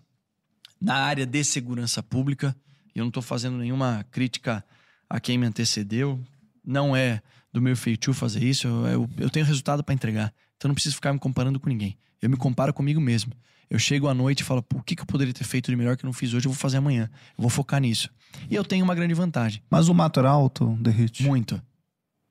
na 0.80 0.95
área 0.95 1.26
de 1.26 1.43
segurança 1.43 2.01
pública. 2.01 2.55
E 2.95 2.99
eu 2.99 3.03
não 3.03 3.09
estou 3.09 3.23
fazendo 3.23 3.57
nenhuma 3.57 4.05
crítica 4.11 4.63
a 5.09 5.19
quem 5.19 5.38
me 5.38 5.45
antecedeu. 5.45 6.19
Não 6.63 6.95
é 6.95 7.21
do 7.51 7.61
meu 7.61 7.76
feitio 7.76 8.13
fazer 8.13 8.43
isso. 8.43 8.67
Eu, 8.67 8.88
eu, 8.88 9.09
eu 9.17 9.30
tenho 9.30 9.45
resultado 9.45 9.84
para 9.84 9.93
entregar. 9.93 10.34
Então 10.57 10.69
não 10.69 10.76
preciso 10.76 10.95
ficar 10.95 11.13
me 11.13 11.19
comparando 11.19 11.59
com 11.59 11.69
ninguém. 11.69 11.97
Eu 12.21 12.30
me 12.30 12.38
comparo 12.38 12.73
comigo 12.73 12.99
mesmo. 12.99 13.34
Eu 13.69 13.80
chego 13.80 14.07
à 14.07 14.13
noite 14.13 14.41
e 14.41 14.43
falo, 14.43 14.63
o 14.73 14.84
que, 14.84 14.95
que 14.95 15.01
eu 15.01 15.05
poderia 15.05 15.34
ter 15.34 15.43
feito 15.43 15.71
de 15.71 15.76
melhor 15.76 15.97
que 15.97 16.05
eu 16.05 16.07
não 16.07 16.13
fiz 16.13 16.34
hoje? 16.34 16.45
Eu 16.45 16.51
vou 16.51 16.59
fazer 16.59 16.78
amanhã. 16.78 17.09
Eu 17.38 17.41
vou 17.41 17.49
focar 17.49 17.82
nisso. 17.82 18.09
E 18.49 18.55
eu 18.55 18.63
tenho 18.63 18.84
uma 18.84 18.93
grande 18.93 19.13
vantagem. 19.13 19.61
Mas 19.69 19.89
o 19.89 19.93
mato 19.93 20.19
era 20.19 20.30
alto, 20.30 20.78
Derrite? 20.80 21.23
Muito. 21.23 21.61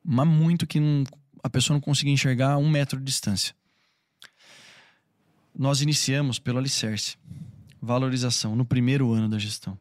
Mas 0.05 0.29
muito 0.29 0.67
que 0.67 0.79
não, 0.79 1.05
a 1.43 1.51
pessoa 1.51 1.75
não 1.75 1.81
conseguia 1.81 2.13
enxergar 2.13 2.53
a 2.53 2.59
um 2.59 2.69
metro 2.69 2.99
de 2.99 3.05
distância. 3.05 3.55
Nós 5.57 5.81
iniciamos 5.81 6.39
pelo 6.39 6.59
alicerce. 6.59 7.17
Valorização 7.85 8.57
no 8.57 8.65
primeiro 8.65 9.13
ano 9.13 9.29
da 9.29 9.39
gestão. 9.39 9.79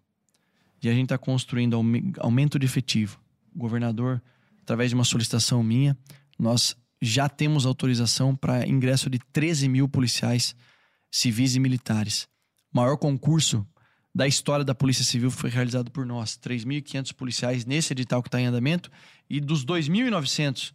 E 0.82 0.90
a 0.90 0.92
gente 0.92 1.06
está 1.06 1.18
construindo 1.18 1.80
aumento 2.20 2.60
de 2.60 2.66
efetivo. 2.66 3.20
O 3.56 3.60
governador, 3.60 4.22
através 4.62 4.90
de 4.90 4.96
uma 4.96 5.06
solicitação 5.06 5.64
minha, 5.64 5.98
nós 6.38 6.76
já 7.02 7.30
temos 7.30 7.66
autorização 7.66 8.36
para 8.36 8.68
ingresso 8.68 9.10
de 9.10 9.20
13 9.32 9.70
mil 9.70 9.88
policiais 9.88 10.56
civis 11.10 11.56
e 11.56 11.60
militares. 11.60 12.28
O 12.74 12.78
maior 12.78 12.98
concurso 12.98 13.66
da 14.14 14.28
história 14.28 14.66
da 14.66 14.76
Polícia 14.76 15.04
Civil 15.04 15.32
foi 15.32 15.50
realizado 15.50 15.90
por 15.90 16.06
nós, 16.06 16.38
3.500 16.38 17.14
policiais 17.14 17.66
nesse 17.66 17.94
edital 17.94 18.22
que 18.22 18.28
está 18.28 18.40
em 18.40 18.46
andamento 18.46 18.92
e 19.30 19.40
dos 19.40 19.66
2.900 19.66 20.74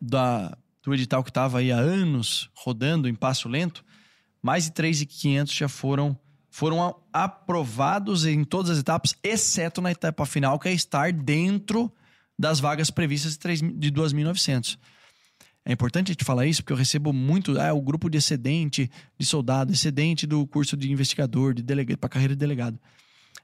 da 0.00 0.56
do 0.82 0.94
edital 0.94 1.24
que 1.24 1.30
estava 1.30 1.58
aí 1.58 1.72
há 1.72 1.78
anos 1.78 2.48
rodando 2.54 3.08
em 3.08 3.14
passo 3.14 3.48
lento, 3.48 3.84
mais 4.40 4.66
de 4.66 4.70
3.500 4.70 5.52
já 5.52 5.68
foram 5.68 6.16
foram 6.56 6.98
aprovados 7.12 8.24
em 8.24 8.42
todas 8.42 8.70
as 8.70 8.78
etapas, 8.78 9.14
exceto 9.22 9.82
na 9.82 9.92
etapa 9.92 10.24
final, 10.24 10.58
que 10.58 10.66
é 10.66 10.72
estar 10.72 11.12
dentro 11.12 11.92
das 12.38 12.58
vagas 12.60 12.90
previstas 12.90 13.32
de, 13.32 13.38
3, 13.40 13.60
de 13.60 13.92
2.900. 13.92 14.78
É 15.66 15.72
importante 15.74 16.10
a 16.10 16.12
gente 16.14 16.24
falar 16.24 16.46
isso 16.46 16.62
porque 16.62 16.72
eu 16.72 16.76
recebo 16.78 17.12
muito, 17.12 17.60
ah, 17.60 17.74
o 17.74 17.82
grupo 17.82 18.08
de 18.08 18.16
excedente 18.16 18.90
de 19.18 19.26
soldado, 19.26 19.70
excedente 19.70 20.26
do 20.26 20.46
curso 20.46 20.78
de 20.78 20.90
investigador, 20.90 21.52
de 21.52 21.62
delegado, 21.62 21.98
para 21.98 22.08
carreira 22.08 22.34
de 22.34 22.40
delegado. 22.40 22.80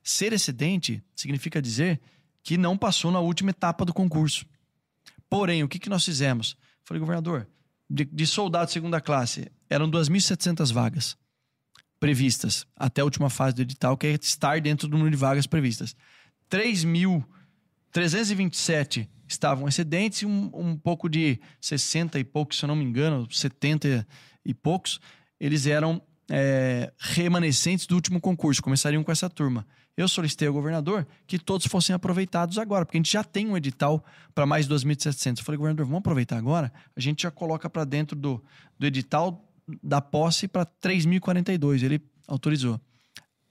Ser 0.03 0.33
excedente 0.33 1.05
significa 1.15 1.61
dizer 1.61 2.01
que 2.43 2.57
não 2.57 2.79
passou 2.79 3.11
na 3.11 3.21
última 3.21 3.51
etapa 3.51 3.85
do 3.85 3.93
concurso. 3.93 4.47
Porém, 5.29 5.63
o 5.63 5.69
que, 5.69 5.79
que 5.79 5.91
nós 5.91 6.03
fizemos? 6.03 6.57
Falei, 6.83 6.99
governador, 6.99 7.47
de, 7.91 8.07
de 8.07 8.27
soldado 8.27 8.71
segunda 8.71 9.03
classe, 9.03 9.53
eram 9.69 9.91
2.700 9.91 10.73
vagas 10.73 11.21
previstas 12.03 12.67
até 12.77 13.01
a 13.01 13.05
última 13.05 13.31
fase 13.31 13.55
do 13.55 13.63
edital, 13.63 13.97
que 13.97 14.09
é 14.09 14.19
estar 14.21 14.61
dentro 14.61 14.89
do 14.89 14.99
número 14.99 15.13
de 15.13 15.17
vagas 15.17 15.47
previstas. 15.47 15.95
3.327 16.51 19.07
estavam 19.29 19.69
excedentes 19.69 20.23
e 20.23 20.27
um, 20.27 20.51
um 20.53 20.77
pouco 20.77 21.09
de 21.09 21.39
60 21.61 22.19
e 22.19 22.25
poucos, 22.25 22.59
se 22.59 22.65
eu 22.65 22.67
não 22.67 22.75
me 22.75 22.85
engano, 22.85 23.29
70 23.31 24.05
e 24.45 24.53
poucos, 24.53 24.99
eles 25.39 25.65
eram 25.65 26.03
é, 26.29 26.93
remanescentes 26.99 27.87
do 27.87 27.95
último 27.95 28.21
concurso, 28.21 28.61
começariam 28.61 29.05
com 29.05 29.13
essa 29.13 29.31
turma. 29.31 29.65
Eu 29.97 30.09
solicitei 30.09 30.49
ao 30.49 30.55
governador 30.55 31.07
que 31.25 31.39
todos 31.39 31.69
fossem 31.69 31.95
aproveitados 31.95 32.59
agora, 32.59 32.85
porque 32.85 32.97
a 32.97 33.01
gente 33.01 33.13
já 33.13 33.23
tem 33.23 33.47
um 33.47 33.57
edital 33.57 34.05
para 34.35 34.45
mais 34.45 34.67
2.700. 34.67 35.39
Eu 35.39 35.45
falei, 35.45 35.57
governador, 35.57 35.87
vamos 35.87 36.01
aproveitar 36.01 36.37
agora? 36.37 36.73
A 36.97 37.01
gente 37.01 37.23
já 37.23 37.31
coloca 37.31 37.71
para 37.71 37.85
dentro 37.85 38.17
do, 38.17 38.43
do 38.77 38.87
edital 38.87 39.49
da 39.83 40.01
posse 40.01 40.49
para 40.49 40.67
3.042. 40.67 41.83
Ele 41.83 42.01
autorizou. 42.27 42.81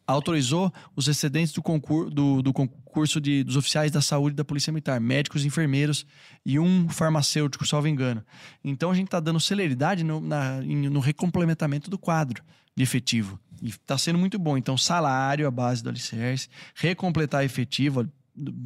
Autorizou 0.08 0.74
os 0.96 1.08
excedentes 1.08 1.54
do, 1.54 1.62
concurso, 1.62 2.10
do, 2.10 2.42
do 2.42 2.52
concurso 2.52 3.22
de, 3.22 3.44
dos 3.44 3.56
oficiais 3.56 3.92
da 3.92 4.02
saúde 4.02 4.36
da 4.36 4.44
Polícia 4.44 4.72
Militar, 4.74 5.00
médicos, 5.00 5.46
enfermeiros 5.46 6.06
e 6.46 6.60
um 6.60 6.90
farmacêutico, 6.90 7.66
salvo 7.66 7.88
engano. 7.88 8.22
Então 8.64 8.92
a 8.92 8.94
gente 8.94 9.06
está 9.08 9.20
dando 9.22 9.40
celeridade 9.40 10.04
no, 10.04 10.20
na, 10.20 10.60
no 10.62 11.00
recomplementamento 11.00 11.90
do 11.90 11.98
quadro 11.98 12.44
de 12.76 12.84
efetivo. 12.84 13.40
E 13.62 13.70
está 13.70 13.98
sendo 13.98 14.18
muito 14.20 14.38
bom. 14.40 14.58
Então, 14.58 14.76
salário, 14.76 15.48
a 15.48 15.52
base 15.52 15.82
do 15.84 15.90
alicerce, 15.90 16.50
recompletar 16.76 17.46
efetivo, 17.46 18.06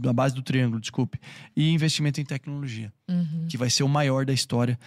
a 0.07 0.13
base 0.13 0.33
do 0.33 0.41
triângulo, 0.41 0.79
desculpe, 0.79 1.19
e 1.55 1.69
investimento 1.69 2.21
em 2.21 2.25
tecnologia, 2.25 2.93
Uhum. 3.07 3.45
que 3.49 3.57
vai 3.57 3.69
ser 3.69 3.83
o 3.83 3.89
maior 3.89 4.25
da 4.25 4.33
história, 4.33 4.79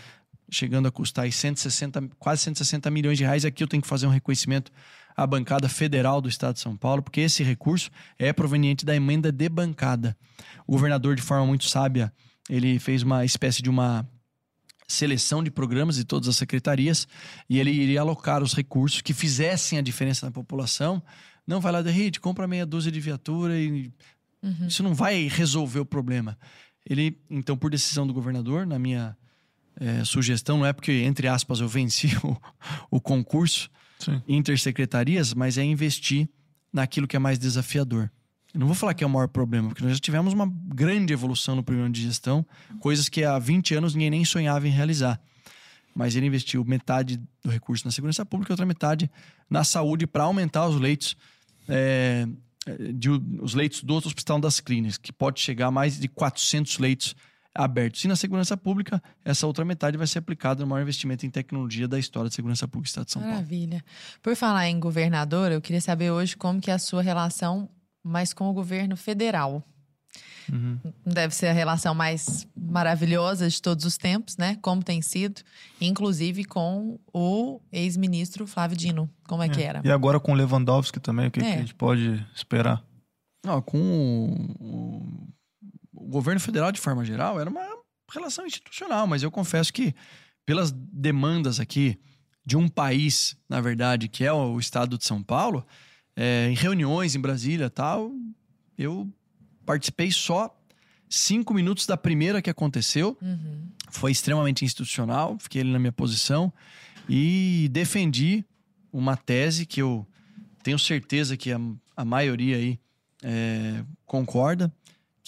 chegando 0.50 0.88
a 0.88 0.90
custar 0.90 1.24
aí 1.24 1.32
160, 1.32 2.08
quase 2.18 2.42
160 2.42 2.90
milhões 2.90 3.18
de 3.18 3.24
reais. 3.24 3.44
Aqui 3.44 3.62
eu 3.62 3.68
tenho 3.68 3.82
que 3.82 3.88
fazer 3.88 4.06
um 4.06 4.10
reconhecimento 4.10 4.72
à 5.16 5.26
bancada 5.26 5.68
federal 5.68 6.20
do 6.20 6.28
Estado 6.28 6.54
de 6.54 6.60
São 6.60 6.76
Paulo, 6.76 7.02
porque 7.02 7.20
esse 7.20 7.42
recurso 7.42 7.90
é 8.18 8.32
proveniente 8.32 8.84
da 8.84 8.94
emenda 8.94 9.32
de 9.32 9.48
bancada. 9.48 10.16
O 10.66 10.72
governador, 10.72 11.16
de 11.16 11.22
forma 11.22 11.46
muito 11.46 11.64
sábia, 11.68 12.12
ele 12.48 12.78
fez 12.78 13.02
uma 13.02 13.24
espécie 13.24 13.62
de 13.62 13.68
uma 13.68 14.08
seleção 14.86 15.42
de 15.44 15.50
programas 15.50 15.96
de 15.96 16.04
todas 16.04 16.28
as 16.28 16.36
secretarias 16.36 17.06
e 17.48 17.58
ele 17.58 17.70
iria 17.70 18.00
alocar 18.00 18.42
os 18.42 18.54
recursos 18.54 19.02
que 19.02 19.12
fizessem 19.12 19.78
a 19.78 19.82
diferença 19.82 20.24
na 20.24 20.32
população. 20.32 21.02
Não 21.46 21.60
vai 21.60 21.72
lá, 21.72 21.82
Derrite, 21.82 22.20
compra 22.20 22.46
meia 22.48 22.64
dúzia 22.64 22.90
de 22.90 23.00
viatura 23.00 23.58
e 23.58 23.92
Uhum. 24.42 24.68
isso 24.68 24.82
não 24.84 24.94
vai 24.94 25.26
resolver 25.26 25.80
o 25.80 25.84
problema. 25.84 26.38
Ele, 26.88 27.18
então, 27.28 27.56
por 27.56 27.70
decisão 27.70 28.06
do 28.06 28.14
governador, 28.14 28.64
na 28.66 28.78
minha 28.78 29.16
eh, 29.80 30.04
sugestão, 30.04 30.58
não 30.58 30.66
é 30.66 30.72
porque, 30.72 30.92
entre 30.92 31.28
aspas, 31.28 31.60
eu 31.60 31.68
venci 31.68 32.08
o, 32.24 32.36
o 32.90 33.00
concurso 33.00 33.70
Sim. 33.98 34.20
intersecretarias, 34.26 35.34
mas 35.34 35.56
é 35.56 35.64
investir 35.64 36.28
naquilo 36.72 37.06
que 37.06 37.16
é 37.16 37.18
mais 37.18 37.38
desafiador. 37.38 38.10
Eu 38.52 38.60
não 38.60 38.66
vou 38.66 38.74
falar 38.74 38.94
que 38.94 39.04
é 39.04 39.06
o 39.06 39.10
maior 39.10 39.28
problema, 39.28 39.68
porque 39.68 39.84
nós 39.84 39.92
já 39.92 39.98
tivemos 40.00 40.32
uma 40.32 40.50
grande 40.66 41.12
evolução 41.12 41.54
no 41.54 41.62
primeiro 41.62 41.86
ano 41.86 41.94
de 41.94 42.02
gestão, 42.02 42.44
coisas 42.80 43.08
que 43.08 43.22
há 43.22 43.38
20 43.38 43.74
anos 43.74 43.94
ninguém 43.94 44.10
nem 44.10 44.24
sonhava 44.24 44.66
em 44.66 44.70
realizar. 44.70 45.20
Mas 45.94 46.16
ele 46.16 46.26
investiu 46.26 46.64
metade 46.64 47.20
do 47.42 47.50
recurso 47.50 47.84
na 47.84 47.90
segurança 47.92 48.24
pública 48.24 48.52
e 48.52 48.54
outra 48.54 48.66
metade 48.66 49.10
na 49.50 49.64
saúde 49.64 50.06
para 50.06 50.24
aumentar 50.24 50.66
os 50.66 50.80
leitos, 50.80 51.16
é, 51.68 52.26
de, 52.94 53.10
os 53.40 53.54
leitos 53.54 53.82
do 53.82 53.94
outro 53.94 54.08
hospital 54.08 54.40
das 54.40 54.60
clínicas, 54.60 54.96
que 54.96 55.12
pode 55.12 55.40
chegar 55.40 55.66
a 55.66 55.70
mais 55.70 55.98
de 55.98 56.08
400 56.08 56.78
leitos 56.78 57.14
abertos. 57.58 58.04
E 58.04 58.08
na 58.08 58.14
segurança 58.16 58.56
pública, 58.56 59.02
essa 59.24 59.46
outra 59.46 59.64
metade 59.64 59.96
vai 59.96 60.06
ser 60.06 60.18
aplicada 60.20 60.62
no 60.62 60.66
maior 60.68 60.82
investimento 60.82 61.26
em 61.26 61.30
tecnologia 61.30 61.88
da 61.88 61.98
história 61.98 62.30
da 62.30 62.34
segurança 62.34 62.66
pública 62.68 62.84
do 62.86 62.88
Estado 62.88 63.06
de 63.06 63.12
São 63.12 63.22
Paulo. 63.22 63.34
Maravilha. 63.36 63.84
Por 64.22 64.36
falar 64.36 64.68
em 64.68 64.78
governador, 64.78 65.50
eu 65.50 65.60
queria 65.60 65.80
saber 65.80 66.10
hoje 66.10 66.36
como 66.36 66.60
que 66.60 66.70
é 66.70 66.74
a 66.74 66.78
sua 66.78 67.02
relação 67.02 67.68
mais 68.02 68.32
com 68.32 68.48
o 68.48 68.52
governo 68.52 68.96
federal. 68.96 69.62
Uhum. 70.50 70.78
Deve 71.04 71.34
ser 71.34 71.48
a 71.48 71.52
relação 71.52 71.94
mais 71.94 72.46
maravilhosa 72.56 73.48
de 73.50 73.60
todos 73.60 73.84
os 73.84 73.98
tempos, 73.98 74.38
né? 74.38 74.56
Como 74.62 74.82
tem 74.82 75.02
sido, 75.02 75.42
inclusive 75.78 76.44
com 76.44 76.98
o 77.12 77.60
ex-ministro 77.70 78.46
Flávio 78.46 78.74
Dino. 78.76 79.10
Como 79.26 79.42
é, 79.42 79.48
que 79.50 79.62
era? 79.62 79.82
E 79.84 79.90
agora 79.90 80.18
com 80.18 80.32
o 80.32 80.34
Lewandowski 80.34 81.00
também, 81.00 81.26
o 81.26 81.30
que, 81.30 81.40
que 81.40 81.46
É. 81.46 81.54
a 81.54 81.58
gente 81.58 81.74
pode 81.74 82.24
esperar? 82.34 82.82
Não, 83.44 83.60
com 83.60 83.78
o, 83.78 84.64
o- 84.64 85.28
o 86.00 86.08
governo 86.08 86.40
federal, 86.40 86.72
de 86.72 86.80
forma 86.80 87.04
geral, 87.04 87.40
era 87.40 87.50
uma 87.50 87.66
relação 88.12 88.46
institucional, 88.46 89.06
mas 89.06 89.22
eu 89.22 89.30
confesso 89.30 89.72
que, 89.72 89.94
pelas 90.46 90.70
demandas 90.72 91.60
aqui 91.60 91.98
de 92.44 92.56
um 92.56 92.68
país, 92.68 93.36
na 93.48 93.60
verdade, 93.60 94.08
que 94.08 94.24
é 94.24 94.32
o 94.32 94.58
estado 94.58 94.96
de 94.96 95.04
São 95.04 95.22
Paulo, 95.22 95.66
é, 96.16 96.48
em 96.50 96.54
reuniões 96.54 97.14
em 97.14 97.20
Brasília 97.20 97.68
tal, 97.68 98.10
eu 98.76 99.08
participei 99.66 100.10
só 100.10 100.54
cinco 101.08 101.52
minutos 101.52 101.86
da 101.86 101.96
primeira 101.96 102.40
que 102.40 102.50
aconteceu. 102.50 103.16
Uhum. 103.20 103.68
Foi 103.90 104.10
extremamente 104.10 104.64
institucional, 104.64 105.36
fiquei 105.38 105.60
ali 105.60 105.70
na 105.70 105.78
minha 105.78 105.92
posição 105.92 106.52
e 107.08 107.68
defendi 107.70 108.44
uma 108.92 109.16
tese 109.16 109.66
que 109.66 109.82
eu 109.82 110.06
tenho 110.62 110.78
certeza 110.78 111.36
que 111.36 111.52
a, 111.52 111.60
a 111.96 112.04
maioria 112.04 112.56
aí 112.56 112.78
é, 113.22 113.84
concorda, 114.04 114.72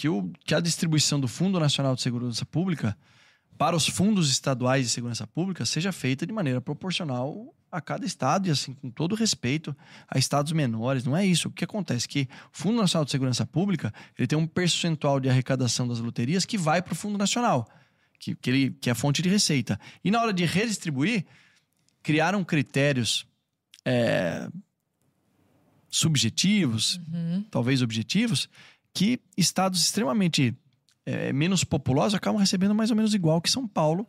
que, 0.00 0.08
o, 0.08 0.32
que 0.46 0.54
a 0.54 0.60
distribuição 0.60 1.20
do 1.20 1.28
Fundo 1.28 1.60
Nacional 1.60 1.94
de 1.94 2.00
Segurança 2.00 2.46
Pública 2.46 2.96
para 3.58 3.76
os 3.76 3.86
fundos 3.86 4.30
estaduais 4.30 4.86
de 4.86 4.90
segurança 4.90 5.26
pública 5.26 5.66
seja 5.66 5.92
feita 5.92 6.26
de 6.26 6.32
maneira 6.32 6.58
proporcional 6.58 7.54
a 7.70 7.82
cada 7.82 8.06
estado 8.06 8.48
e 8.48 8.50
assim 8.50 8.72
com 8.72 8.90
todo 8.90 9.14
respeito 9.14 9.76
a 10.08 10.18
estados 10.18 10.52
menores. 10.52 11.04
Não 11.04 11.14
é 11.14 11.26
isso. 11.26 11.48
O 11.48 11.50
que 11.50 11.64
acontece 11.64 12.06
é 12.06 12.08
que 12.08 12.28
o 12.50 12.56
Fundo 12.56 12.80
Nacional 12.80 13.04
de 13.04 13.10
Segurança 13.10 13.44
Pública 13.44 13.92
ele 14.18 14.26
tem 14.26 14.38
um 14.38 14.46
percentual 14.46 15.20
de 15.20 15.28
arrecadação 15.28 15.86
das 15.86 15.98
loterias 15.98 16.46
que 16.46 16.56
vai 16.56 16.80
para 16.80 16.94
o 16.94 16.96
Fundo 16.96 17.18
Nacional, 17.18 17.68
que, 18.18 18.34
que, 18.34 18.48
ele, 18.48 18.70
que 18.70 18.88
é 18.88 18.92
a 18.92 18.96
fonte 18.96 19.20
de 19.20 19.28
receita. 19.28 19.78
E 20.02 20.10
na 20.10 20.22
hora 20.22 20.32
de 20.32 20.46
redistribuir, 20.46 21.26
criaram 22.02 22.42
critérios 22.42 23.26
é, 23.84 24.48
subjetivos, 25.90 26.98
Uhum. 27.12 27.44
talvez 27.50 27.82
objetivos, 27.82 28.48
que 28.92 29.20
estados 29.36 29.80
extremamente 29.80 30.56
é, 31.06 31.32
menos 31.32 31.64
populosos 31.64 32.14
acabam 32.14 32.38
recebendo 32.38 32.74
mais 32.74 32.90
ou 32.90 32.96
menos 32.96 33.14
igual 33.14 33.40
que 33.40 33.50
São 33.50 33.66
Paulo. 33.66 34.06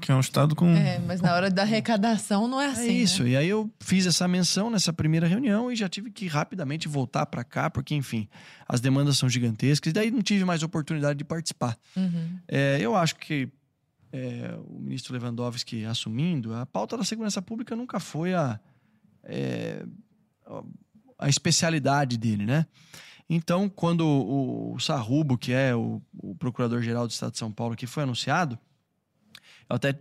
Que 0.00 0.10
é 0.10 0.14
um 0.14 0.20
estado 0.20 0.54
com. 0.54 0.66
É, 0.70 0.98
mas 0.98 1.20
na 1.20 1.34
hora 1.34 1.50
da 1.50 1.60
arrecadação 1.60 2.48
não 2.48 2.58
é 2.58 2.66
assim. 2.66 2.88
é 2.88 2.92
isso. 2.92 3.22
Né? 3.22 3.30
E 3.30 3.36
aí 3.36 3.48
eu 3.48 3.70
fiz 3.80 4.06
essa 4.06 4.26
menção 4.26 4.70
nessa 4.70 4.94
primeira 4.94 5.26
reunião 5.26 5.70
e 5.70 5.76
já 5.76 5.88
tive 5.90 6.10
que 6.10 6.26
rapidamente 6.26 6.88
voltar 6.88 7.26
para 7.26 7.44
cá, 7.44 7.68
porque, 7.68 7.94
enfim, 7.94 8.26
as 8.66 8.80
demandas 8.80 9.18
são 9.18 9.28
gigantescas. 9.28 9.90
E 9.90 9.92
daí 9.92 10.10
não 10.10 10.22
tive 10.22 10.42
mais 10.44 10.62
oportunidade 10.62 11.18
de 11.18 11.24
participar. 11.24 11.76
Uhum. 11.94 12.38
É, 12.48 12.78
eu 12.80 12.96
acho 12.96 13.16
que 13.16 13.50
é, 14.10 14.56
o 14.66 14.78
ministro 14.78 15.12
Lewandowski 15.12 15.84
assumindo, 15.84 16.54
a 16.54 16.64
pauta 16.64 16.96
da 16.96 17.04
segurança 17.04 17.42
pública 17.42 17.76
nunca 17.76 18.00
foi 18.00 18.32
a, 18.32 18.58
é, 19.24 19.84
a 21.18 21.28
especialidade 21.28 22.16
dele, 22.16 22.46
né? 22.46 22.64
Então, 23.28 23.68
quando 23.68 24.06
o, 24.06 24.74
o 24.74 24.80
Sarrubo, 24.80 25.38
que 25.38 25.52
é 25.52 25.74
o, 25.74 26.02
o 26.18 26.34
procurador-geral 26.34 27.06
do 27.06 27.10
Estado 27.10 27.32
de 27.32 27.38
São 27.38 27.50
Paulo, 27.50 27.76
que 27.76 27.86
foi 27.86 28.02
anunciado, 28.02 28.58
eu 29.68 29.76
até 29.76 29.98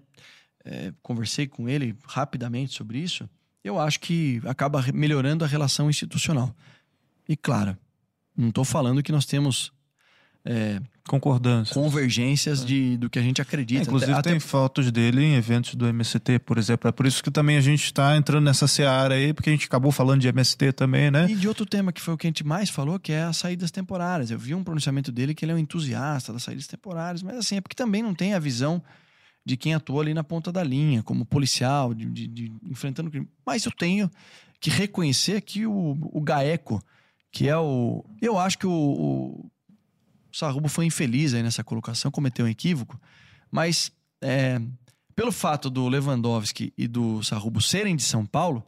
é, 0.66 0.94
conversei 1.02 1.48
com 1.48 1.70
ele 1.70 1.95
rapidamente 2.06 2.74
sobre 2.74 3.00
isso, 3.00 3.30
eu 3.64 3.80
acho 3.80 4.00
que 4.00 4.41
acaba 4.45 4.84
melhorando 4.94 5.45
a 5.45 5.48
relação 5.48 5.90
institucional. 5.90 6.54
E 7.28 7.38
claro, 7.38 7.78
não 8.36 8.50
estou 8.50 8.66
falando 8.66 9.02
que 9.02 9.12
nós 9.12 9.26
temos 9.26 9.72
é, 10.44 10.82
Concordância. 11.08 11.74
convergências 11.74 12.66
de, 12.66 12.96
do 12.98 13.10
que 13.10 13.20
a 13.20 13.22
gente 13.22 13.42
acredita. 13.42 13.82
É, 13.82 13.84
inclusive 13.84 14.14
Até- 14.14 14.32
tem 14.32 14.40
fotos 14.40 14.90
dele 14.92 15.22
em 15.24 15.36
eventos 15.36 15.76
do 15.76 15.86
MST, 15.86 16.40
por 16.40 16.58
exemplo. 16.58 16.88
É 16.88 16.92
por 16.92 17.06
isso 17.06 17.22
que 17.22 17.30
também 17.30 17.58
a 17.58 17.62
gente 17.62 17.84
está 17.84 18.16
entrando 18.16 18.46
nessa 18.46 18.68
seara 18.68 19.16
aí, 19.16 19.34
porque 19.34 19.50
a 19.50 19.54
gente 19.54 19.66
acabou 19.66 19.92
falando 19.92 20.22
de 20.22 20.28
MST 20.30 20.72
também, 20.72 21.12
né? 21.12 21.28
E 21.30 21.36
de 21.36 21.48
outro 21.48 21.66
tema 21.66 21.92
que 21.92 22.00
foi 22.00 22.14
o 22.14 22.18
que 22.18 22.26
a 22.26 22.30
gente 22.30 22.46
mais 22.46 22.70
falou, 22.70 22.98
que 23.00 23.12
é 23.12 23.24
as 23.24 23.36
saídas 23.38 23.70
temporárias. 23.70 24.32
Eu 24.32 24.40
vi 24.40 24.56
um 24.56 24.64
pronunciamento 24.64 25.12
dele 25.12 25.36
que 25.36 25.44
ele 25.44 25.52
é 25.52 25.56
um 25.56 25.60
entusiasta 25.60 26.32
das 26.32 26.44
saídas 26.44 26.68
temporárias, 26.68 27.22
mas 27.22 27.36
assim, 27.38 27.58
é 27.58 27.62
porque 27.62 27.76
também 27.76 28.02
não 28.02 28.14
tem 28.14 28.34
a 28.34 28.40
visão 28.40 28.82
de 29.46 29.58
quem 29.58 29.74
atua 29.74 30.02
ali 30.02 30.14
na 30.14 30.24
ponta 30.24 30.54
da 30.54 30.64
linha, 30.64 31.04
como 31.04 31.26
policial, 31.26 31.94
de, 31.94 32.06
de- 32.06 32.28
de- 32.28 32.52
enfrentando 32.64 33.12
crime. 33.12 33.28
Mas 33.46 33.66
eu 33.66 33.72
tenho 33.74 34.10
que 34.62 34.70
reconhecer 34.70 35.42
que 35.42 35.66
o, 35.66 35.98
o 36.14 36.22
GAECO, 36.22 36.82
que 37.30 37.50
é 37.50 37.58
o. 37.58 38.06
Eu 38.22 38.40
acho 38.40 38.58
que 38.58 38.66
o, 38.66 38.72
o 38.72 39.52
Sarrubo 40.34 40.68
foi 40.68 40.86
infeliz 40.86 41.34
aí 41.34 41.44
nessa 41.44 41.64
colocação, 41.64 42.10
cometeu 42.12 42.46
um 42.46 42.50
equívoco, 42.50 43.00
mas 43.52 43.92
é, 44.22 44.60
pelo 45.16 45.32
fato 45.32 45.70
do 45.70 45.88
Lewandowski 45.88 46.74
e 46.78 46.88
do 46.88 47.22
Sarrubo 47.24 47.62
serem 47.62 47.96
de 47.96 48.04
São 48.04 48.26
Paulo, 48.26 48.66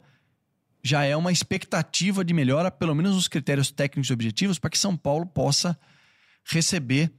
já 0.82 1.04
é 1.04 1.16
uma 1.16 1.32
expectativa 1.32 2.24
de 2.24 2.32
melhora, 2.32 2.70
pelo 2.70 2.94
menos 2.94 3.16
nos 3.16 3.26
critérios 3.26 3.70
técnicos 3.72 4.08
e 4.08 4.12
objetivos, 4.12 4.58
para 4.58 4.70
que 4.70 4.78
São 4.78 4.96
Paulo 4.96 5.26
possa 5.26 5.76
receber 6.44 7.12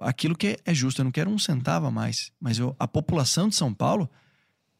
aquilo 0.00 0.36
que 0.36 0.58
é 0.64 0.74
justo. 0.74 1.00
Eu 1.00 1.04
não 1.04 1.12
quero 1.12 1.30
um 1.30 1.38
centavo 1.38 1.86
a 1.86 1.90
mais, 1.90 2.32
mas 2.40 2.58
eu- 2.58 2.74
a 2.78 2.88
população 2.88 3.48
de 3.48 3.54
São 3.54 3.72
Paulo 3.72 4.10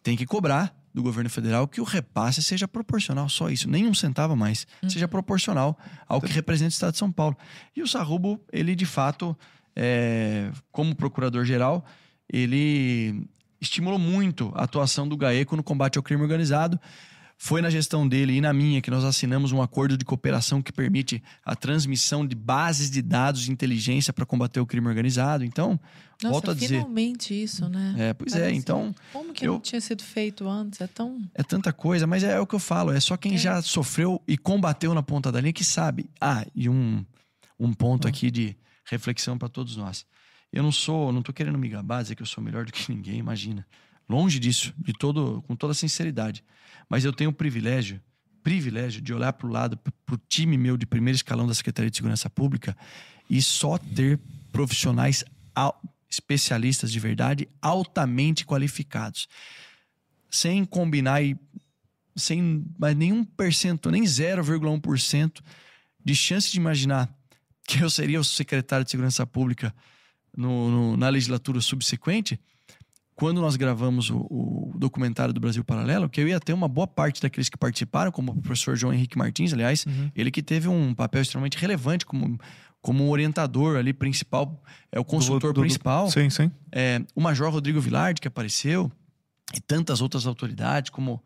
tem 0.03 0.16
que 0.16 0.27
cobrar 0.27 0.77
do 0.97 1.02
governo 1.02 1.28
federal 1.28 1.68
que 1.68 1.78
o 1.78 1.85
repasse 1.85 2.43
seja 2.43 2.66
proporcional, 2.66 3.28
só 3.28 3.51
isso, 3.51 3.68
nem 3.68 3.86
um 3.86 3.93
centavo 3.93 4.32
a 4.32 4.36
mais, 4.36 4.66
seja 4.89 5.06
proporcional 5.06 5.78
ao 6.09 6.23
que 6.23 6.32
representa 6.32 6.70
o 6.70 6.73
Estado 6.73 6.93
de 6.93 6.98
São 6.98 7.12
Paulo. 7.12 7.36
E 7.77 7.82
o 7.82 7.86
Sarrubo, 7.86 8.40
ele 8.51 8.74
de 8.74 8.86
fato, 8.86 9.36
é, 9.77 10.51
como 10.73 10.97
procurador-geral, 10.97 11.85
ele 12.32 13.28
estimulou 13.60 13.98
muito 13.98 14.51
a 14.55 14.64
atuação 14.64 15.06
do 15.06 15.18
GAECO 15.18 15.55
no 15.55 15.62
combate 15.62 15.98
ao 15.98 16.02
crime 16.02 16.23
organizado, 16.23 16.81
Foi 17.38 17.60
na 17.60 17.68
gestão 17.68 18.08
dele 18.08 18.32
e 18.34 18.40
na 18.40 18.50
minha 18.52 18.80
que 18.80 18.90
nós 18.90 19.04
assinamos 19.04 19.52
um 19.52 19.60
acordo 19.60 19.96
de 19.96 20.04
cooperação 20.06 20.62
que 20.62 20.72
permite 20.72 21.22
a 21.44 21.54
transmissão 21.54 22.26
de 22.26 22.34
bases 22.34 22.90
de 22.90 23.02
dados 23.02 23.42
de 23.42 23.52
inteligência 23.52 24.10
para 24.12 24.24
combater 24.24 24.58
o 24.58 24.64
crime 24.66 24.88
organizado. 24.88 25.44
Então, 25.44 25.78
Nossa, 26.22 26.32
volto 26.32 26.50
a 26.50 26.54
dizer. 26.54 26.68
finalmente 26.78 27.34
isso, 27.34 27.68
né? 27.68 27.94
É, 27.98 28.14
pois 28.14 28.32
é, 28.34 28.38
Parece- 28.40 28.56
então 28.58 28.94
Como 29.12 29.34
que 29.34 29.46
eu- 29.46 29.52
não 29.52 29.60
tinha 29.60 29.80
sido 29.82 30.02
feito 30.02 30.48
antes? 30.48 30.80
É 30.80 30.86
tão. 30.86 31.20
é 31.34 31.42
tanta 31.42 31.74
coisa, 31.74 32.06
mas 32.06 32.24
é, 32.24 32.40
o 32.40 32.46
que 32.46 32.54
eu 32.54 32.58
falo, 32.58 32.90
é 32.90 32.98
só 33.00 33.18
quem 33.18 33.34
É. 33.34 33.38
já 33.38 33.60
sofreu 33.60 34.20
e 34.26 34.38
combateu 34.38 34.94
na 34.94 35.02
ponta 35.02 35.30
da 35.30 35.38
linha 35.38 35.52
que 35.52 35.64
sabe. 35.64 36.08
Ah, 36.18 36.46
e 36.54 36.70
um, 36.70 37.04
um 37.60 37.72
ponto 37.74 38.08
aqui 38.08 38.30
de 38.30 38.56
reflexão 38.88 39.36
para 39.36 39.48
todos 39.50 39.76
nós. 39.76 40.06
Eu 40.50 40.62
não 40.62 40.72
sou, 40.72 41.12
não 41.12 41.20
tô 41.20 41.34
querendo 41.34 41.58
me 41.58 41.68
gabar, 41.68 42.00
dizer 42.00 42.14
que 42.14 42.22
eu 42.22 42.26
sou 42.26 42.42
melhor 42.42 42.64
do 42.64 42.72
que 42.72 42.80
ninguém, 42.90 43.18
imagina. 43.18 43.66
Longe 44.09 44.39
disso, 44.39 44.73
de 44.78 44.93
todo, 44.93 45.43
com 45.47 45.57
toda 45.57 45.74
sinceridade. 45.74 46.45
Mas 46.89 47.05
eu 47.05 47.12
tenho 47.12 47.31
o 47.31 47.33
privilégio, 47.33 48.01
privilégio 48.43 49.01
de 49.01 49.12
olhar 49.12 49.33
para 49.33 49.47
o 49.47 49.51
lado, 49.51 49.77
para 50.05 50.15
o 50.15 50.19
time 50.28 50.57
meu 50.57 50.77
de 50.77 50.87
primeiro 50.87 51.16
escalão 51.16 51.47
da 51.47 51.55
Secretaria 51.55 51.91
de 51.91 51.97
Segurança 51.97 52.31
Pública 52.31 52.77
e 53.28 53.43
só 53.43 53.77
ter 53.78 54.20
profissionais 54.53 55.24
al- 55.55 55.81
especialistas 56.09 56.93
de 56.93 57.01
verdade, 57.01 57.49
altamente 57.61 58.47
qualificados. 58.47 59.27
Sem 60.31 60.65
combinar 60.65 61.23
e 61.23 61.37
sem 62.15 62.65
mais 62.78 62.97
nenhum 62.97 63.24
percento, 63.24 63.91
nem 63.91 64.05
0,1% 64.05 65.41
de 66.05 66.15
chance 66.15 66.51
de 66.51 66.57
imaginar 66.59 67.12
que 67.66 67.81
eu 67.81 67.91
seria 67.91 68.20
o 68.20 68.24
secretário 68.24 68.85
de 68.85 68.91
Segurança 68.93 69.27
Pública 69.27 69.74
no- 70.37 70.70
no- 70.70 70.97
na 70.97 71.09
legislatura 71.09 71.61
subsequente, 71.61 72.39
quando 73.16 73.40
nós 73.40 73.56
gravamos 73.56 74.10
o, 74.10 74.18
o 74.18 74.72
documentário 74.76 75.32
do 75.34 75.40
Brasil 75.40 75.64
Paralelo, 75.64 76.09
que 76.09 76.20
eu 76.20 76.28
ia 76.28 76.38
ter 76.38 76.52
uma 76.52 76.68
boa 76.68 76.86
parte 76.86 77.20
daqueles 77.22 77.48
que 77.48 77.56
participaram, 77.56 78.12
como 78.12 78.30
o 78.32 78.40
professor 78.43 78.76
João 78.76 78.93
Henrique 78.93 79.16
Martins, 79.18 79.52
aliás, 79.55 79.84
ele 80.14 80.30
que 80.30 80.43
teve 80.43 80.68
um 80.68 80.94
papel 80.94 81.22
extremamente 81.22 81.56
relevante 81.56 82.05
como, 82.06 82.38
como 82.82 83.09
orientador 83.10 83.76
ali 83.78 83.93
principal, 83.94 84.62
é 84.93 85.01
o 85.01 85.05
consultor 85.05 85.51
Do- 85.52 85.55
do- 85.55 85.55
do- 85.55 85.60
principal 85.62 86.10
Sim, 86.10 86.28
sim. 86.30 86.51
é, 86.70 87.01
o 87.14 87.20
Major 87.22 87.51
Rodrigo 87.51 87.80
Vilardi, 87.80 88.20
que 88.20 88.28
apareceu, 88.28 88.93
e 89.55 89.60
tantas 89.60 90.01
outras 90.02 90.26
autoridades, 90.26 90.90
como 90.90 91.22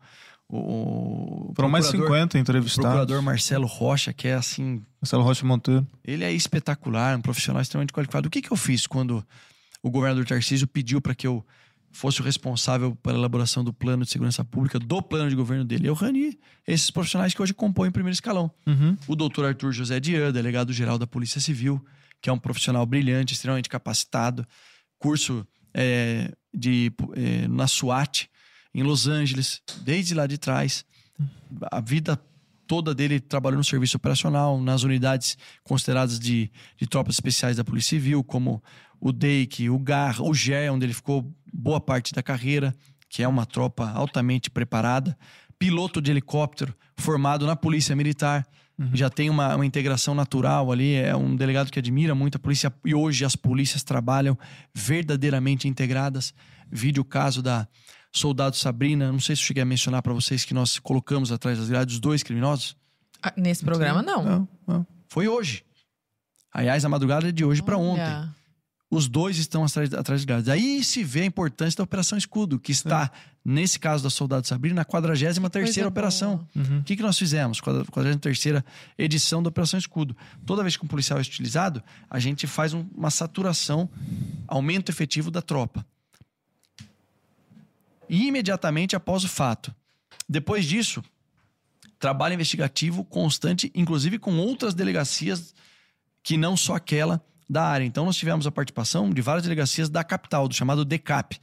o, 0.47 1.49
o 1.49 1.53
Foram 1.55 1.69
mais 1.69 1.85
de 1.85 1.91
procurador- 1.91 2.17
50 2.19 2.39
entrevistados. 2.39 2.83
procurador 2.85 3.21
Marcelo 3.21 3.65
Rocha, 3.67 4.13
que 4.13 4.27
é 4.27 4.33
assim, 4.35 4.81
Marcelo 5.01 5.23
Rocha 5.23 5.45
Monteiro. 5.45 5.85
ele 6.05 6.23
é 6.23 6.31
espetacular, 6.31 7.17
um 7.17 7.21
profissional 7.21 7.61
extremamente 7.61 7.91
qualificado. 7.93 8.27
O 8.27 8.31
que, 8.31 8.41
que 8.41 8.51
eu 8.51 8.57
fiz 8.57 8.85
quando 8.87 9.25
o 9.83 9.89
governador 9.89 10.25
Tarcísio 10.25 10.67
pediu 10.67 11.01
para 11.01 11.15
que 11.15 11.25
eu 11.27 11.43
fosse 11.91 12.21
o 12.21 12.23
responsável 12.23 12.95
pela 12.95 13.17
elaboração 13.17 13.63
do 13.63 13.73
plano 13.73 14.03
de 14.03 14.11
segurança 14.11 14.43
pública, 14.43 14.79
do 14.79 15.01
plano 15.01 15.29
de 15.29 15.35
governo 15.35 15.65
dele? 15.65 15.87
Eu 15.87 15.93
reuni 15.93 16.39
esses 16.67 16.89
profissionais 16.89 17.33
que 17.33 17.41
hoje 17.41 17.53
compõem 17.53 17.89
o 17.89 17.91
primeiro 17.91 18.13
escalão 18.13 18.51
Uhum. 18.65 18.97
o 19.07 19.15
doutor 19.15 19.45
Arthur 19.45 19.71
José 19.71 19.99
Dian, 19.99 20.31
delegado-geral 20.31 20.97
da 20.97 21.05
Polícia 21.05 21.41
Civil, 21.41 21.83
que 22.21 22.29
é 22.29 22.33
um 22.33 22.39
profissional 22.39 22.85
brilhante, 22.85 23.33
extremamente 23.33 23.69
capacitado, 23.69 24.47
curso 24.97 25.45
é, 25.73 26.31
de, 26.53 26.91
é, 27.15 27.47
na 27.47 27.67
SWAT, 27.67 28.29
em 28.73 28.83
Los 28.83 29.07
Angeles, 29.07 29.61
desde 29.83 30.13
lá 30.13 30.27
de 30.27 30.37
trás. 30.37 30.85
A 31.71 31.81
vida 31.81 32.19
toda 32.67 32.95
dele 32.95 33.19
trabalhou 33.19 33.57
no 33.57 33.63
serviço 33.65 33.97
operacional, 33.97 34.59
nas 34.61 34.83
unidades 34.83 35.37
consideradas 35.63 36.17
de, 36.17 36.49
de 36.77 36.87
tropas 36.87 37.15
especiais 37.15 37.57
da 37.57 37.65
Polícia 37.65 37.89
Civil, 37.89 38.23
como 38.23 38.63
o 39.01 39.11
DEIC, 39.11 39.69
o 39.69 39.79
GAR, 39.79 40.21
o 40.21 40.33
GER, 40.33 40.71
onde 40.71 40.85
ele 40.85 40.93
ficou 40.93 41.29
boa 41.51 41.81
parte 41.81 42.13
da 42.13 42.21
carreira, 42.21 42.73
que 43.09 43.23
é 43.23 43.27
uma 43.27 43.45
tropa 43.45 43.89
altamente 43.89 44.49
preparada. 44.49 45.17
Piloto 45.57 46.01
de 46.01 46.11
helicóptero, 46.11 46.73
formado 46.95 47.45
na 47.45 47.55
Polícia 47.55 47.95
Militar, 47.95 48.47
já 48.93 49.09
tem 49.09 49.29
uma, 49.29 49.55
uma 49.55 49.65
integração 49.65 50.15
natural 50.15 50.71
ali. 50.71 50.95
É 50.95 51.15
um 51.15 51.35
delegado 51.35 51.71
que 51.71 51.77
admira 51.79 52.15
muito 52.15 52.37
a 52.37 52.39
polícia 52.39 52.73
e 52.85 52.95
hoje 52.95 53.25
as 53.25 53.35
polícias 53.35 53.83
trabalham 53.83 54.37
verdadeiramente 54.73 55.67
integradas. 55.67 56.33
Vide 56.71 56.99
o 56.99 57.05
caso 57.05 57.41
da 57.41 57.67
soldado 58.11 58.55
Sabrina. 58.55 59.11
Não 59.11 59.19
sei 59.19 59.35
se 59.35 59.41
eu 59.41 59.47
cheguei 59.47 59.63
a 59.63 59.65
mencionar 59.65 60.01
para 60.01 60.13
vocês 60.13 60.45
que 60.45 60.53
nós 60.53 60.79
colocamos 60.79 61.31
atrás 61.31 61.57
das 61.59 61.69
grades 61.69 61.95
os 61.95 61.99
dois 61.99 62.23
criminosos. 62.23 62.75
Ah, 63.21 63.33
Nesse 63.37 63.63
programa, 63.63 64.01
não. 64.01 64.23
Não, 64.23 64.47
não. 64.67 64.87
Foi 65.07 65.27
hoje. 65.27 65.63
Aliás, 66.51 66.83
a 66.83 66.89
madrugada 66.89 67.29
é 67.29 67.31
de 67.31 67.45
hoje 67.45 67.61
para 67.61 67.77
ontem. 67.77 68.01
Os 68.93 69.07
dois 69.07 69.37
estão 69.37 69.63
atrás, 69.63 69.93
atrás 69.93 70.19
de 70.21 70.27
grades. 70.27 70.49
Aí 70.49 70.83
se 70.83 71.01
vê 71.01 71.21
a 71.21 71.25
importância 71.25 71.77
da 71.77 71.83
Operação 71.85 72.17
Escudo, 72.17 72.59
que 72.59 72.73
está, 72.73 73.09
nesse 73.43 73.79
caso 73.79 74.03
da 74.03 74.09
Soldado 74.09 74.45
Sabrina, 74.45 74.75
na 74.75 74.85
43 74.85 75.37
terceira 75.49 75.71
Coisa 75.73 75.87
operação. 75.87 76.45
Uhum. 76.53 76.79
O 76.79 76.83
que, 76.83 76.97
que 76.97 77.01
nós 77.01 77.17
fizemos? 77.17 77.61
43 77.61 78.63
edição 78.97 79.41
da 79.41 79.47
Operação 79.47 79.79
Escudo. 79.79 80.13
Toda 80.45 80.61
vez 80.61 80.75
que 80.75 80.83
um 80.83 80.89
policial 80.89 81.17
é 81.19 81.21
utilizado, 81.21 81.81
a 82.09 82.19
gente 82.19 82.45
faz 82.45 82.73
um- 82.73 82.85
uma 82.93 83.09
saturação, 83.09 83.89
aumento 84.45 84.89
efetivo 84.89 85.31
da 85.31 85.41
tropa. 85.41 85.85
E 88.09 88.27
imediatamente 88.27 88.93
após 88.95 89.23
o 89.23 89.29
fato. 89.29 89.73
Depois 90.27 90.65
disso, 90.65 91.01
trabalho 91.97 92.33
investigativo 92.33 93.05
constante, 93.05 93.71
inclusive 93.73 94.19
com 94.19 94.37
outras 94.37 94.73
delegacias 94.73 95.55
que 96.21 96.35
não 96.35 96.57
só 96.57 96.75
aquela 96.75 97.23
da 97.51 97.63
área. 97.63 97.83
Então, 97.83 98.05
nós 98.05 98.15
tivemos 98.15 98.47
a 98.47 98.51
participação 98.51 99.09
de 99.09 99.21
várias 99.21 99.43
delegacias 99.43 99.89
da 99.89 100.03
capital, 100.03 100.47
do 100.47 100.53
chamado 100.55 100.85
DECAP, 100.85 101.37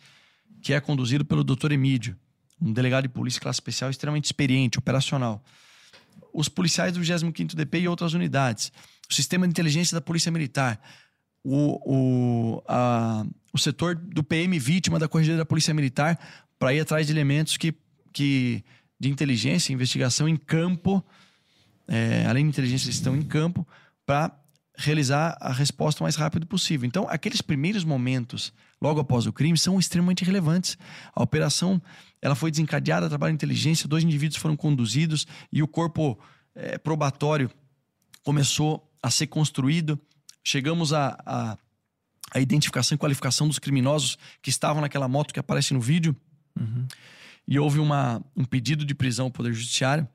que 0.63 0.73
é 0.73 0.81
conduzido 0.81 1.25
pelo 1.25 1.45
Dr. 1.45 1.73
Emílio, 1.73 2.17
um 2.61 2.73
delegado 2.73 3.03
de 3.03 3.09
polícia 3.11 3.41
classe 3.41 3.57
especial 3.57 3.91
extremamente 3.91 4.25
experiente, 4.25 4.79
operacional. 4.79 5.45
Os 6.33 6.49
policiais 6.49 6.93
do 6.95 7.01
25º 7.01 7.55
DP 7.55 7.81
e 7.81 7.89
outras 7.89 8.15
unidades. 8.15 8.73
O 9.11 9.15
sistema 9.15 9.47
de 9.47 9.51
inteligência 9.51 9.95
da 9.95 10.01
Polícia 10.01 10.31
Militar. 10.33 10.81
O, 11.45 11.79
o, 12.57 12.63
a- 12.67 13.25
o 13.53 13.59
setor 13.59 13.95
do 13.95 14.23
PM 14.23 14.59
vítima 14.59 14.99
da 14.99 15.09
Corregedoria 15.09 15.39
da 15.39 15.47
Polícia 15.47 15.73
Militar 15.73 16.19
para 16.59 16.75
ir 16.75 16.81
atrás 16.81 17.07
de 17.07 17.13
elementos 17.13 17.57
que, 17.57 17.75
que 18.13 18.65
de 18.99 19.09
inteligência, 19.09 19.73
investigação 19.73 20.29
em 20.29 20.37
campo, 20.37 21.05
é, 21.87 22.27
além 22.27 22.45
de 22.45 22.51
inteligência, 22.51 22.87
eles 22.87 22.97
estão 22.97 23.17
em 23.17 23.23
campo 23.23 23.67
para 24.05 24.33
realizar 24.79 25.37
a 25.41 25.53
resposta 25.53 26.03
o 26.03 26.05
mais 26.05 26.15
rápido 26.15 26.47
possível. 26.47 26.87
Então, 26.87 27.07
aqueles 27.11 27.43
primeiros 27.43 27.83
momentos, 27.83 28.53
logo 28.81 29.01
após 29.01 29.27
o 29.27 29.33
crime, 29.33 29.59
são 29.59 29.77
extremamente 29.77 30.25
relevantes. 30.25 30.79
A 31.13 31.21
operação 31.21 31.83
ela 32.23 32.37
foi 32.37 32.53
desencadeada, 32.53 33.09
trabalho 33.09 33.33
de 33.33 33.37
inteligência, 33.37 33.89
dois 33.89 34.05
indivíduos 34.05 34.41
foram 34.41 34.57
conduzidos 34.57 35.27
e 35.53 35.63
o 35.65 35.69
corpo 35.69 36.17
eh, 36.55 36.79
probatório 36.79 37.51
começou 38.23 38.89
a 39.03 39.11
ser 39.11 39.27
construído. 39.27 40.01
Chegamos 40.45 40.93
à 40.93 41.19
a, 41.27 41.59
a 42.33 42.41
identificação 42.41 42.95
e 42.95 42.99
qualificação 42.99 43.49
dos 43.49 43.59
criminosos 43.59 44.17
que 44.41 44.49
estavam 44.49 44.81
naquela 44.81 45.09
moto 45.09 45.35
que 45.35 45.41
aparece 45.41 45.75
no 45.75 45.81
vídeo. 45.81 46.15
E 47.49 47.59
houve 47.59 47.81
uma, 47.81 48.23
um 48.37 48.45
pedido 48.45 48.85
de 48.85 48.95
prisão 48.95 49.27
ao 49.27 49.31
Poder 49.33 49.53
Judiciário, 49.53 50.07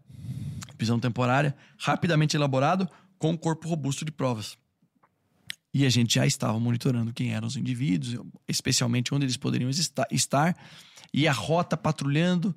prisão 0.78 1.00
temporária, 1.00 1.54
rapidamente 1.78 2.38
elaborado 2.38 2.90
com 3.24 3.32
um 3.32 3.38
corpo 3.38 3.70
robusto 3.70 4.04
de 4.04 4.12
provas. 4.12 4.58
E 5.74 5.86
a 5.86 5.90
gente 5.90 6.16
já 6.16 6.28
estava 6.28 6.60
monitorando 6.60 7.14
quem 7.14 7.34
eram 7.34 7.48
os 7.48 7.56
indivíduos, 7.56 8.18
especialmente 8.50 9.14
onde 9.14 9.24
eles 9.24 9.38
poderiam 9.38 9.72
estar, 10.12 10.58
e 11.14 11.26
a 11.26 11.32
rota 11.32 11.78
patrulhando 11.78 12.54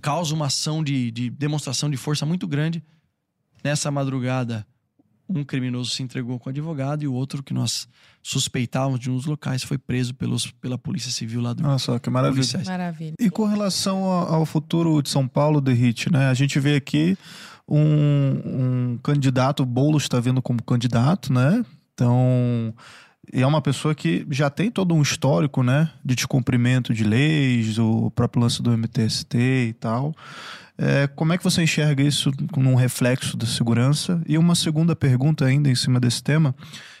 causa 0.00 0.32
uma 0.32 0.46
ação 0.46 0.84
de, 0.84 1.10
de 1.10 1.28
demonstração 1.28 1.90
de 1.90 1.96
força 1.96 2.24
muito 2.24 2.46
grande. 2.46 2.84
Nessa 3.64 3.90
madrugada, 3.90 4.64
um 5.28 5.42
criminoso 5.42 5.90
se 5.90 6.04
entregou 6.04 6.38
com 6.38 6.48
o 6.48 6.50
advogado 6.50 7.02
e 7.02 7.08
o 7.08 7.12
outro, 7.12 7.42
que 7.42 7.52
nós 7.52 7.88
suspeitávamos 8.22 9.00
de 9.00 9.10
um 9.10 9.16
dos 9.16 9.26
locais, 9.26 9.64
foi 9.64 9.76
preso 9.76 10.14
pelos, 10.14 10.52
pela 10.52 10.78
Polícia 10.78 11.10
Civil 11.10 11.40
lá 11.40 11.52
do 11.52 11.66
Olha 11.66 11.78
só, 11.78 11.98
que 11.98 12.08
maravilha. 12.08 12.36
policiais. 12.36 12.68
Maravilha. 12.68 13.14
E 13.18 13.28
com 13.28 13.44
relação 13.44 14.04
ao, 14.04 14.34
ao 14.34 14.46
futuro 14.46 15.02
de 15.02 15.10
São 15.10 15.26
Paulo, 15.26 15.60
Derrite, 15.60 16.12
né? 16.12 16.28
A 16.28 16.34
gente 16.34 16.60
vê 16.60 16.76
aqui 16.76 17.18
um, 17.70 18.92
um 18.94 18.98
candidato, 19.02 19.64
Boulos 19.64 20.02
está 20.02 20.18
vindo 20.18 20.42
como 20.42 20.62
candidato, 20.62 21.32
né? 21.32 21.64
Então, 21.94 22.74
é 23.32 23.46
uma 23.46 23.62
pessoa 23.62 23.94
que 23.94 24.26
já 24.30 24.50
tem 24.50 24.70
todo 24.70 24.94
um 24.94 25.02
histórico, 25.02 25.62
né? 25.62 25.90
De 26.04 26.14
descumprimento 26.14 26.92
de 26.92 27.04
leis, 27.04 27.78
o 27.78 28.10
próprio 28.10 28.42
lance 28.42 28.60
do 28.60 28.76
MTST 28.76 29.38
e 29.38 29.72
tal. 29.74 30.14
É, 30.76 31.06
como 31.08 31.32
é 31.32 31.38
que 31.38 31.44
você 31.44 31.62
enxerga 31.62 32.02
isso 32.02 32.32
num 32.56 32.74
reflexo 32.74 33.36
da 33.36 33.46
segurança? 33.46 34.20
E 34.26 34.36
uma 34.36 34.54
segunda 34.54 34.96
pergunta 34.96 35.44
ainda 35.44 35.68
em 35.68 35.74
cima 35.74 36.00
desse 36.00 36.22
tema, 36.22 36.54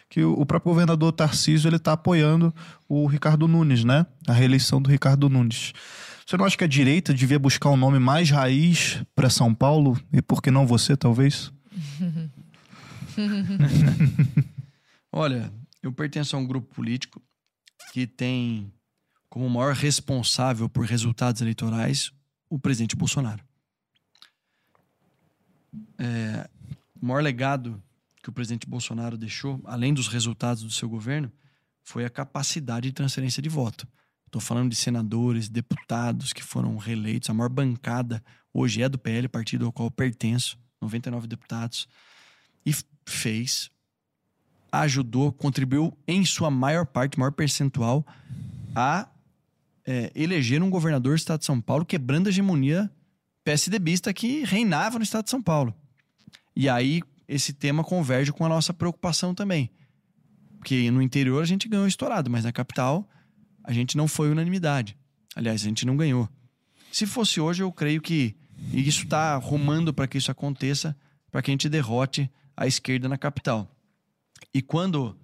que 0.08 0.22
o 0.22 0.34
o 0.40 0.46
próprio 0.46 0.72
governador 0.72 1.12
Tarcísio 1.12 1.68
ele 1.68 1.76
está 1.76 1.92
apoiando 1.92 2.54
o 2.88 3.06
Ricardo 3.06 3.48
Nunes, 3.48 3.84
né? 3.84 4.06
A 4.28 4.32
reeleição 4.32 4.80
do 4.80 4.90
Ricardo 4.90 5.28
Nunes. 5.28 5.72
Você 6.30 6.36
não 6.36 6.44
acha 6.44 6.56
que 6.56 6.62
a 6.62 6.68
direita 6.68 7.12
devia 7.12 7.40
buscar 7.40 7.70
um 7.70 7.76
nome 7.76 7.98
mais 7.98 8.30
raiz 8.30 9.02
para 9.16 9.28
São 9.28 9.52
Paulo? 9.52 10.00
E 10.12 10.22
por 10.22 10.40
que 10.40 10.48
não 10.48 10.64
você, 10.64 10.96
talvez? 10.96 11.52
Olha, 15.10 15.52
eu 15.82 15.92
pertenço 15.92 16.36
a 16.36 16.38
um 16.38 16.46
grupo 16.46 16.72
político 16.72 17.20
que 17.92 18.06
tem 18.06 18.72
como 19.28 19.50
maior 19.50 19.74
responsável 19.74 20.68
por 20.68 20.86
resultados 20.86 21.42
eleitorais 21.42 22.12
o 22.48 22.60
presidente 22.60 22.94
Bolsonaro. 22.94 23.42
é, 25.98 26.48
o 27.02 27.06
maior 27.06 27.24
legado 27.24 27.82
que 28.22 28.30
o 28.30 28.32
presidente 28.32 28.68
Bolsonaro 28.68 29.18
deixou, 29.18 29.60
além 29.64 29.92
dos 29.92 30.06
resultados 30.06 30.62
do 30.62 30.70
seu 30.70 30.88
governo, 30.88 31.32
foi 31.82 32.04
a 32.04 32.08
capacidade 32.08 32.86
de 32.86 32.94
transferência 32.94 33.42
de 33.42 33.48
voto. 33.48 33.84
Estou 34.30 34.40
falando 34.40 34.70
de 34.70 34.76
senadores, 34.76 35.48
deputados 35.48 36.32
que 36.32 36.40
foram 36.40 36.76
reeleitos. 36.76 37.28
A 37.28 37.34
maior 37.34 37.48
bancada 37.48 38.22
hoje 38.54 38.80
é 38.80 38.88
do 38.88 38.96
PL, 38.96 39.26
partido 39.26 39.66
ao 39.66 39.72
qual 39.72 39.88
eu 39.88 39.90
pertenço, 39.90 40.56
99 40.80 41.26
deputados. 41.26 41.88
E 42.64 42.72
fez, 43.04 43.72
ajudou, 44.70 45.32
contribuiu 45.32 45.92
em 46.06 46.24
sua 46.24 46.48
maior 46.48 46.86
parte, 46.86 47.18
maior 47.18 47.32
percentual, 47.32 48.06
a 48.72 49.08
é, 49.84 50.12
eleger 50.14 50.62
um 50.62 50.70
governador 50.70 51.14
do 51.14 51.18
estado 51.18 51.40
de 51.40 51.46
São 51.46 51.60
Paulo, 51.60 51.84
quebrando 51.84 52.28
a 52.28 52.30
hegemonia 52.30 52.88
PSDBista 53.42 54.14
que 54.14 54.44
reinava 54.44 54.96
no 54.96 55.02
estado 55.02 55.24
de 55.24 55.30
São 55.30 55.42
Paulo. 55.42 55.74
E 56.54 56.68
aí 56.68 57.02
esse 57.26 57.52
tema 57.52 57.82
converge 57.82 58.32
com 58.32 58.46
a 58.46 58.48
nossa 58.48 58.72
preocupação 58.72 59.34
também. 59.34 59.72
Porque 60.58 60.88
no 60.92 61.02
interior 61.02 61.42
a 61.42 61.46
gente 61.46 61.68
ganhou 61.68 61.88
estourado, 61.88 62.30
mas 62.30 62.44
na 62.44 62.52
capital 62.52 63.10
a 63.64 63.72
gente 63.72 63.96
não 63.96 64.08
foi 64.08 64.30
unanimidade. 64.30 64.96
Aliás, 65.34 65.62
a 65.62 65.68
gente 65.68 65.86
não 65.86 65.96
ganhou. 65.96 66.28
Se 66.92 67.06
fosse 67.06 67.40
hoje, 67.40 67.62
eu 67.62 67.70
creio 67.70 68.00
que 68.00 68.34
isso 68.72 69.04
está 69.04 69.36
rumando 69.36 69.92
para 69.92 70.06
que 70.06 70.18
isso 70.18 70.30
aconteça, 70.30 70.96
para 71.30 71.40
que 71.40 71.50
a 71.50 71.52
gente 71.52 71.68
derrote 71.68 72.30
a 72.56 72.66
esquerda 72.66 73.08
na 73.08 73.16
capital. 73.16 73.74
E 74.52 74.60
quando 74.60 75.16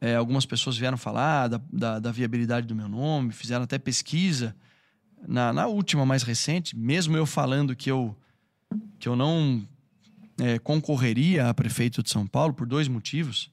é, 0.00 0.14
algumas 0.14 0.46
pessoas 0.46 0.78
vieram 0.78 0.96
falar 0.96 1.48
da, 1.48 1.60
da, 1.72 1.98
da, 1.98 2.12
viabilidade 2.12 2.66
do 2.66 2.74
meu 2.74 2.88
nome, 2.88 3.32
fizeram 3.32 3.64
até 3.64 3.78
pesquisa, 3.78 4.56
na, 5.26 5.52
na 5.52 5.66
última 5.66 6.06
mais 6.06 6.22
recente, 6.22 6.76
mesmo 6.76 7.16
eu 7.16 7.26
falando 7.26 7.76
que 7.76 7.90
eu, 7.90 8.16
que 8.98 9.08
eu 9.08 9.14
não 9.14 9.66
é, 10.38 10.58
concorreria 10.58 11.48
a 11.48 11.54
prefeito 11.54 12.02
de 12.02 12.10
São 12.10 12.26
Paulo 12.26 12.54
por 12.54 12.66
dois 12.66 12.88
motivos. 12.88 13.50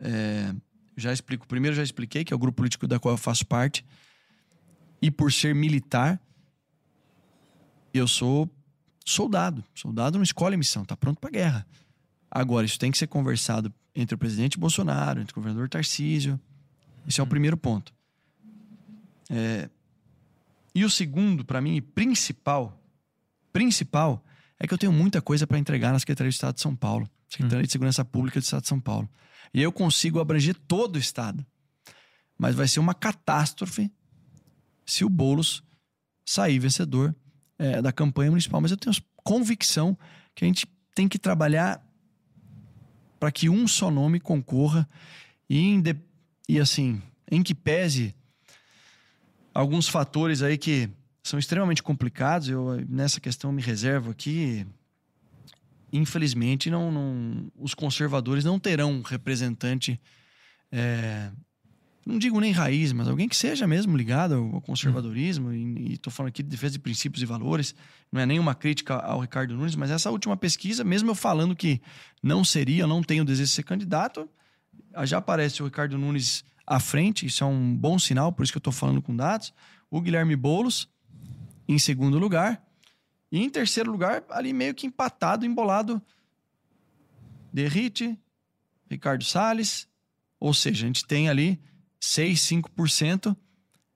É, 0.00 0.52
já 0.98 1.12
explico. 1.12 1.46
Primeiro, 1.46 1.76
já 1.76 1.82
expliquei 1.82 2.24
que 2.24 2.32
é 2.32 2.36
o 2.36 2.38
grupo 2.38 2.56
político 2.56 2.86
da 2.86 2.98
qual 2.98 3.14
eu 3.14 3.18
faço 3.18 3.46
parte. 3.46 3.84
E 5.00 5.10
por 5.10 5.32
ser 5.32 5.54
militar, 5.54 6.20
eu 7.94 8.08
sou 8.08 8.50
soldado. 9.04 9.64
Soldado 9.74 10.18
não 10.18 10.24
escolhe 10.24 10.56
missão, 10.56 10.84
tá 10.84 10.96
pronto 10.96 11.20
para 11.20 11.30
guerra. 11.30 11.66
Agora, 12.30 12.66
isso 12.66 12.78
tem 12.78 12.90
que 12.90 12.98
ser 12.98 13.06
conversado 13.06 13.72
entre 13.94 14.14
o 14.14 14.18
presidente 14.18 14.58
Bolsonaro, 14.58 15.20
entre 15.20 15.32
o 15.32 15.36
governador 15.36 15.68
Tarcísio. 15.68 16.38
Esse 17.06 17.20
é 17.20 17.22
o 17.22 17.24
uhum. 17.24 17.30
primeiro 17.30 17.56
ponto. 17.56 17.94
É... 19.30 19.70
E 20.74 20.84
o 20.84 20.90
segundo, 20.90 21.44
para 21.44 21.60
mim, 21.60 21.80
principal, 21.80 22.78
principal, 23.52 24.22
é 24.58 24.66
que 24.66 24.74
eu 24.74 24.78
tenho 24.78 24.92
muita 24.92 25.22
coisa 25.22 25.46
para 25.46 25.58
entregar 25.58 25.92
na 25.92 25.98
Secretaria 25.98 26.30
de 26.30 26.34
Estado 26.34 26.56
de 26.56 26.60
São 26.60 26.76
Paulo, 26.76 27.08
Secretaria 27.28 27.58
uhum. 27.62 27.66
de 27.66 27.72
Segurança 27.72 28.04
Pública 28.04 28.38
do 28.38 28.42
Estado 28.42 28.62
de 28.62 28.68
São 28.68 28.80
Paulo. 28.80 29.08
E 29.52 29.62
eu 29.62 29.72
consigo 29.72 30.20
abranger 30.20 30.56
todo 30.66 30.96
o 30.96 30.98
Estado. 30.98 31.44
Mas 32.36 32.54
vai 32.54 32.68
ser 32.68 32.80
uma 32.80 32.94
catástrofe 32.94 33.90
se 34.86 35.04
o 35.04 35.08
Boulos 35.08 35.62
sair 36.24 36.58
vencedor 36.58 37.14
é, 37.58 37.82
da 37.82 37.92
campanha 37.92 38.30
municipal. 38.30 38.60
Mas 38.60 38.70
eu 38.70 38.76
tenho 38.76 38.94
convicção 39.24 39.98
que 40.34 40.44
a 40.44 40.48
gente 40.48 40.66
tem 40.94 41.08
que 41.08 41.18
trabalhar 41.18 41.84
para 43.18 43.32
que 43.32 43.48
um 43.48 43.66
só 43.66 43.90
nome 43.90 44.20
concorra 44.20 44.88
e, 45.50 45.74
e 46.48 46.60
assim, 46.60 47.02
em 47.30 47.42
que 47.42 47.54
pese 47.54 48.14
alguns 49.52 49.88
fatores 49.88 50.42
aí 50.42 50.56
que 50.56 50.88
são 51.22 51.38
extremamente 51.38 51.82
complicados. 51.82 52.48
Eu 52.48 52.84
nessa 52.88 53.20
questão 53.20 53.50
me 53.50 53.60
reservo 53.60 54.10
aqui 54.10 54.66
infelizmente, 55.92 56.70
não, 56.70 56.90
não, 56.90 57.50
os 57.56 57.74
conservadores 57.74 58.44
não 58.44 58.58
terão 58.58 58.92
um 58.92 59.02
representante, 59.02 60.00
é, 60.70 61.30
não 62.06 62.18
digo 62.18 62.40
nem 62.40 62.52
raiz, 62.52 62.92
mas 62.92 63.08
alguém 63.08 63.28
que 63.28 63.36
seja 63.36 63.66
mesmo 63.66 63.96
ligado 63.96 64.34
ao 64.34 64.60
conservadorismo. 64.60 65.52
E 65.52 65.94
estou 65.94 66.12
falando 66.12 66.30
aqui 66.30 66.42
de 66.42 66.48
defesa 66.48 66.72
de 66.72 66.78
princípios 66.78 67.22
e 67.22 67.26
valores, 67.26 67.74
não 68.10 68.20
é 68.20 68.26
nenhuma 68.26 68.54
crítica 68.54 68.94
ao 68.94 69.20
Ricardo 69.20 69.54
Nunes, 69.54 69.76
mas 69.76 69.90
essa 69.90 70.10
última 70.10 70.36
pesquisa, 70.36 70.82
mesmo 70.84 71.10
eu 71.10 71.14
falando 71.14 71.54
que 71.54 71.80
não 72.22 72.42
seria, 72.42 72.86
não 72.86 73.02
tenho 73.02 73.24
desejo 73.24 73.48
de 73.48 73.54
ser 73.54 73.62
candidato, 73.62 74.28
já 75.04 75.18
aparece 75.18 75.62
o 75.62 75.66
Ricardo 75.66 75.98
Nunes 75.98 76.44
à 76.66 76.80
frente, 76.80 77.26
isso 77.26 77.44
é 77.44 77.46
um 77.46 77.76
bom 77.76 77.98
sinal, 77.98 78.32
por 78.32 78.42
isso 78.42 78.52
que 78.52 78.58
eu 78.58 78.60
estou 78.60 78.72
falando 78.72 79.02
com 79.02 79.14
dados. 79.14 79.52
O 79.90 80.00
Guilherme 80.00 80.36
Boulos 80.36 80.88
em 81.66 81.78
segundo 81.78 82.18
lugar 82.18 82.62
e 83.30 83.42
em 83.42 83.50
terceiro 83.50 83.90
lugar, 83.90 84.24
ali 84.30 84.52
meio 84.52 84.74
que 84.74 84.86
empatado, 84.86 85.44
embolado, 85.44 86.00
Derrite, 87.52 88.18
Ricardo 88.90 89.24
Salles. 89.24 89.86
Ou 90.40 90.54
seja, 90.54 90.84
a 90.84 90.86
gente 90.86 91.04
tem 91.04 91.28
ali 91.28 91.60
6, 92.00 92.40
5% 92.40 93.36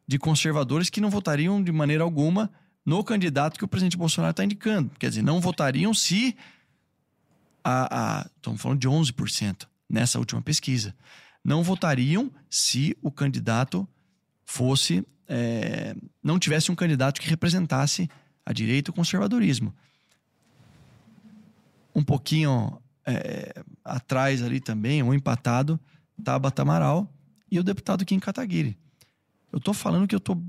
de 0.06 0.18
conservadores 0.18 0.90
que 0.90 1.00
não 1.00 1.09
votariam 1.09 1.62
de 1.62 1.72
maneira 1.72 2.04
alguma 2.04 2.50
no 2.84 3.02
candidato 3.04 3.56
que 3.56 3.64
o 3.64 3.68
presidente 3.68 3.96
Bolsonaro 3.96 4.32
está 4.32 4.44
indicando. 4.44 4.90
Quer 4.98 5.09
dizer, 5.09 5.22
não 5.22 5.40
votariam 5.40 5.94
se. 5.94 6.36
A, 7.64 8.20
a, 8.20 8.30
estamos 8.36 8.60
falando 8.60 8.80
de 8.80 8.88
11% 8.88 9.66
nessa 9.88 10.18
última 10.18 10.42
pesquisa. 10.42 10.94
Não 11.44 11.62
votariam 11.62 12.30
se 12.50 12.96
o 13.00 13.10
candidato 13.10 13.88
fosse. 14.44 15.06
É, 15.28 15.94
não 16.22 16.38
tivesse 16.38 16.70
um 16.70 16.74
candidato 16.74 17.20
que 17.20 17.28
representasse 17.28 18.10
a 18.44 18.52
direita 18.52 18.90
e 18.90 18.93
o 18.93 18.94
conservadorismo. 18.94 19.74
Um 21.94 22.02
pouquinho 22.02 22.81
é, 23.06 23.62
atrás 23.85 24.43
ali 24.43 24.60
também, 24.60 25.02
um 25.02 25.12
empatado, 25.12 25.78
Tabata 26.23 26.62
Amaral 26.62 27.12
e 27.51 27.59
o 27.59 27.62
deputado 27.62 28.05
Kim 28.05 28.19
Kataguiri. 28.19 28.78
Eu 29.52 29.60
tô 29.60 29.73
falando 29.73 30.06
que 30.06 30.14
eu 30.14 30.20
tô 30.20 30.40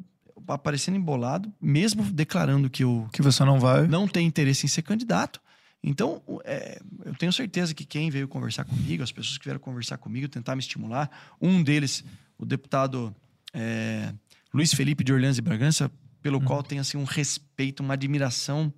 aparecendo 0.48 0.96
embolado, 0.96 1.52
mesmo 1.62 2.04
declarando 2.04 2.70
que 2.70 2.84
eu 2.84 3.08
que 3.12 3.22
você 3.22 3.44
não 3.44 3.60
vai, 3.60 3.88
não 3.88 4.08
tem 4.08 4.26
interesse 4.26 4.66
em 4.66 4.70
ser 4.70 4.82
candidato. 4.82 5.42
Então, 5.84 6.22
é, 6.46 6.82
eu 7.04 7.14
tenho 7.16 7.34
certeza 7.34 7.74
que 7.74 7.84
quem 7.84 8.10
veio 8.10 8.28
conversar 8.28 8.64
comigo, 8.64 9.04
as 9.04 9.12
pessoas 9.12 9.38
que 9.38 9.44
vieram 9.44 9.60
conversar 9.60 9.98
comigo, 9.98 10.30
tentar 10.30 10.56
me 10.56 10.62
estimular, 10.62 11.12
um 11.42 11.62
deles, 11.62 12.06
o 12.38 12.46
deputado 12.46 13.14
é, 13.54 14.14
Luiz 14.54 14.74
Felipe 14.74 15.04
de 15.04 15.12
Orleans 15.12 15.38
e 15.38 15.42
Bragança, 15.42 15.92
pelo 16.24 16.40
uhum. 16.40 16.46
qual 16.46 16.64
tem 16.64 16.80
assim 16.80 16.98
um 16.98 17.04
respeito, 17.04 17.84
uma 17.84 17.94
admiração. 17.94 18.74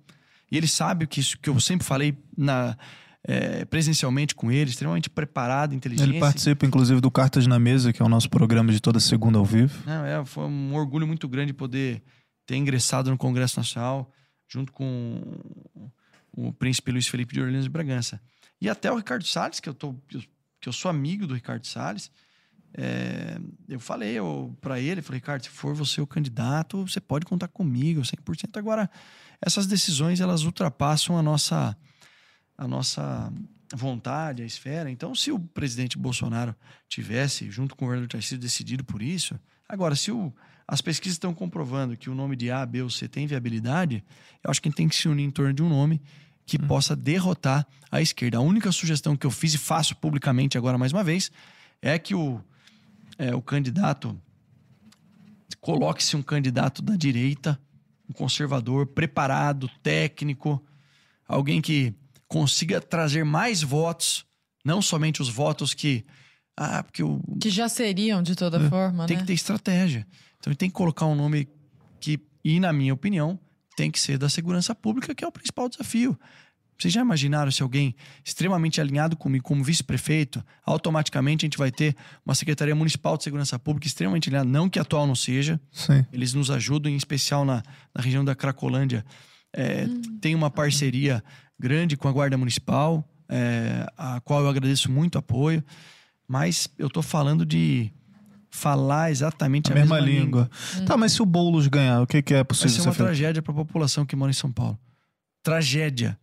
E 0.50 0.56
ele 0.56 0.66
sabe 0.66 1.04
o 1.04 1.08
que, 1.08 1.20
isso, 1.20 1.38
que 1.38 1.48
eu 1.48 1.58
sempre 1.60 1.86
falei 1.86 2.18
na, 2.36 2.76
é, 3.22 3.64
presencialmente 3.64 4.34
com 4.34 4.50
ele, 4.50 4.70
extremamente 4.70 5.08
preparado, 5.08 5.74
inteligente. 5.74 6.10
Ele 6.10 6.20
participa, 6.20 6.66
inclusive, 6.66 7.00
do 7.00 7.10
Cartas 7.10 7.46
na 7.46 7.58
Mesa, 7.58 7.92
que 7.92 8.02
é 8.02 8.04
o 8.04 8.08
nosso 8.08 8.28
programa 8.28 8.72
de 8.72 8.80
toda 8.80 9.00
segunda 9.00 9.38
ao 9.38 9.44
vivo. 9.44 9.82
Não, 9.86 10.04
é, 10.04 10.24
foi 10.24 10.44
um 10.44 10.74
orgulho 10.74 11.06
muito 11.06 11.28
grande 11.28 11.52
poder 11.52 12.02
ter 12.44 12.56
ingressado 12.56 13.10
no 13.10 13.16
Congresso 13.16 13.58
Nacional, 13.58 14.12
junto 14.48 14.72
com 14.72 15.20
o 16.32 16.52
príncipe 16.52 16.92
Luiz 16.92 17.06
Felipe 17.06 17.32
de 17.32 17.40
Orleans 17.40 17.64
de 17.64 17.70
Bragança. 17.70 18.20
E 18.60 18.68
até 18.68 18.90
o 18.90 18.96
Ricardo 18.96 19.24
Salles, 19.24 19.60
que 19.60 19.68
eu, 19.68 19.74
tô, 19.74 19.94
que 20.60 20.68
eu 20.68 20.72
sou 20.72 20.88
amigo 20.88 21.26
do 21.26 21.34
Ricardo 21.34 21.66
Salles, 21.66 22.10
é, 22.74 23.38
eu 23.68 23.80
falei 23.80 24.16
para 24.60 24.78
ele, 24.80 25.02
falei, 25.02 25.18
Ricardo, 25.18 25.42
se 25.42 25.50
for 25.50 25.74
você 25.74 26.00
o 26.00 26.06
candidato, 26.06 26.86
você 26.86 27.00
pode 27.00 27.24
contar 27.24 27.48
comigo, 27.48 28.02
100%. 28.02 28.56
Agora, 28.56 28.90
essas 29.40 29.66
decisões, 29.66 30.20
elas 30.20 30.44
ultrapassam 30.44 31.16
a 31.16 31.22
nossa, 31.22 31.76
a 32.56 32.68
nossa 32.68 33.32
vontade, 33.74 34.42
a 34.42 34.46
esfera. 34.46 34.90
Então, 34.90 35.14
se 35.14 35.32
o 35.32 35.38
presidente 35.38 35.98
Bolsonaro 35.98 36.54
tivesse, 36.88 37.50
junto 37.50 37.74
com 37.74 37.84
o 37.84 37.88
governo 37.88 38.06
Tarcísio, 38.06 38.38
decidido 38.38 38.84
por 38.84 39.02
isso, 39.02 39.38
agora, 39.68 39.96
se 39.96 40.12
o, 40.12 40.32
as 40.68 40.80
pesquisas 40.80 41.14
estão 41.14 41.32
comprovando 41.32 41.96
que 41.96 42.10
o 42.10 42.14
nome 42.14 42.36
de 42.36 42.50
A, 42.50 42.64
B 42.64 42.82
ou 42.82 42.90
C 42.90 43.08
tem 43.08 43.26
viabilidade, 43.26 44.04
eu 44.44 44.50
acho 44.50 44.60
que 44.60 44.68
a 44.68 44.70
gente 44.70 44.76
tem 44.76 44.88
que 44.88 44.96
se 44.96 45.08
unir 45.08 45.24
em 45.24 45.30
torno 45.30 45.52
de 45.52 45.62
um 45.62 45.68
nome 45.68 46.00
que 46.44 46.56
hum. 46.56 46.66
possa 46.66 46.94
derrotar 46.94 47.66
a 47.90 48.00
esquerda. 48.00 48.38
A 48.38 48.40
única 48.40 48.70
sugestão 48.70 49.16
que 49.16 49.26
eu 49.26 49.30
fiz 49.30 49.54
e 49.54 49.58
faço 49.58 49.96
publicamente 49.96 50.56
agora 50.56 50.78
mais 50.78 50.92
uma 50.92 51.02
vez 51.02 51.30
é 51.82 51.98
que 51.98 52.14
o 52.14 52.40
é, 53.18 53.34
o 53.34 53.42
candidato, 53.42 54.20
coloque-se 55.60 56.16
um 56.16 56.22
candidato 56.22 56.82
da 56.82 56.96
direita, 56.96 57.60
um 58.08 58.12
conservador, 58.12 58.86
preparado, 58.86 59.68
técnico, 59.82 60.64
alguém 61.26 61.60
que 61.60 61.94
consiga 62.28 62.80
trazer 62.80 63.24
mais 63.24 63.62
votos, 63.62 64.24
não 64.64 64.80
somente 64.82 65.22
os 65.22 65.28
votos 65.28 65.74
que. 65.74 66.04
Ah, 66.56 66.82
porque 66.82 67.02
o. 67.02 67.20
Que 67.40 67.50
já 67.50 67.68
seriam 67.68 68.22
de 68.22 68.34
toda 68.34 68.58
é, 68.58 68.68
forma, 68.68 69.06
Tem 69.06 69.16
né? 69.16 69.22
que 69.22 69.26
ter 69.26 69.34
estratégia. 69.34 70.06
Então 70.38 70.54
tem 70.54 70.68
que 70.68 70.74
colocar 70.74 71.06
um 71.06 71.14
nome 71.14 71.48
que, 72.00 72.20
e 72.44 72.60
na 72.60 72.72
minha 72.72 72.94
opinião, 72.94 73.38
tem 73.76 73.90
que 73.90 74.00
ser 74.00 74.18
da 74.18 74.28
segurança 74.28 74.74
pública, 74.74 75.14
que 75.14 75.24
é 75.24 75.28
o 75.28 75.32
principal 75.32 75.68
desafio. 75.68 76.18
Vocês 76.78 76.92
já 76.92 77.00
imaginaram 77.00 77.50
se 77.50 77.62
alguém 77.62 77.94
extremamente 78.24 78.80
alinhado 78.80 79.16
comigo 79.16 79.44
como 79.44 79.64
vice-prefeito, 79.64 80.44
automaticamente 80.64 81.44
a 81.44 81.46
gente 81.46 81.58
vai 81.58 81.70
ter 81.70 81.96
uma 82.24 82.34
Secretaria 82.34 82.74
Municipal 82.74 83.16
de 83.16 83.24
Segurança 83.24 83.58
Pública 83.58 83.86
extremamente 83.86 84.28
alinhada, 84.28 84.48
não 84.48 84.68
que 84.68 84.78
atual 84.78 85.06
não 85.06 85.14
seja. 85.14 85.60
Sim. 85.72 86.04
Eles 86.12 86.34
nos 86.34 86.50
ajudam, 86.50 86.92
em 86.92 86.96
especial 86.96 87.44
na, 87.44 87.62
na 87.94 88.02
região 88.02 88.24
da 88.24 88.34
Cracolândia. 88.34 89.04
É, 89.52 89.86
hum. 89.88 90.18
Tem 90.20 90.34
uma 90.34 90.50
parceria 90.50 91.24
grande 91.58 91.96
com 91.96 92.08
a 92.08 92.12
Guarda 92.12 92.36
Municipal, 92.36 93.08
é, 93.28 93.86
a 93.96 94.20
qual 94.20 94.42
eu 94.42 94.48
agradeço 94.48 94.90
muito 94.90 95.14
o 95.16 95.18
apoio, 95.18 95.64
mas 96.28 96.68
eu 96.78 96.88
estou 96.88 97.02
falando 97.02 97.46
de 97.46 97.90
falar 98.50 99.10
exatamente 99.10 99.70
A, 99.70 99.74
a, 99.74 99.78
mesma, 99.78 99.98
língua. 99.98 100.50
Tá, 100.86 100.96
mas 100.96 101.12
se 101.12 101.22
o 101.22 101.26
Boulos 101.26 101.66
ganhar, 101.66 102.02
o 102.02 102.06
que, 102.06 102.22
que 102.22 102.34
é 102.34 102.38
Vai 102.38 102.44
possível 102.44 102.70
ser 102.70 102.82
ser 102.82 102.88
uma 102.88 102.94
tragédia 102.94 103.42
para 103.42 103.52
a 103.52 103.56
população 103.56 104.04
que 104.04 104.16
mora 104.16 104.30
em 104.30 104.34
São 104.34 104.50
Paulo. 104.50 104.78
Tragédia. 105.42 106.18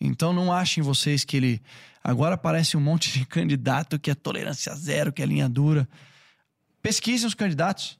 Então 0.00 0.32
não 0.32 0.52
achem 0.52 0.82
vocês 0.82 1.24
que 1.24 1.36
ele. 1.36 1.62
Agora 2.02 2.34
aparece 2.34 2.76
um 2.76 2.80
monte 2.80 3.12
de 3.12 3.24
candidato 3.26 3.98
que 3.98 4.10
é 4.10 4.14
tolerância 4.14 4.74
zero, 4.74 5.12
que 5.12 5.22
é 5.22 5.26
linha 5.26 5.48
dura. 5.48 5.88
Pesquisem 6.80 7.26
os 7.26 7.34
candidatos 7.34 7.98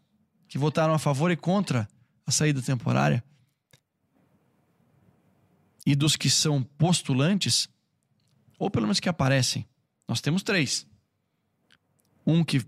que 0.49 0.57
votaram 0.57 0.95
a 0.95 0.99
favor 0.99 1.31
e 1.31 1.37
contra 1.37 1.87
a 2.27 2.31
saída 2.31 2.63
temporária. 2.63 3.23
E 5.87 5.95
dos 5.95 6.17
que 6.17 6.31
são 6.31 6.63
postulantes, 6.63 7.69
ou 8.59 8.71
pelo 8.71 8.87
menos 8.87 9.01
que 9.01 9.09
aparecem. 9.09 9.67
Nós 10.09 10.21
temos 10.21 10.43
três. 10.43 10.87
Um 12.27 12.45
que 12.45 12.63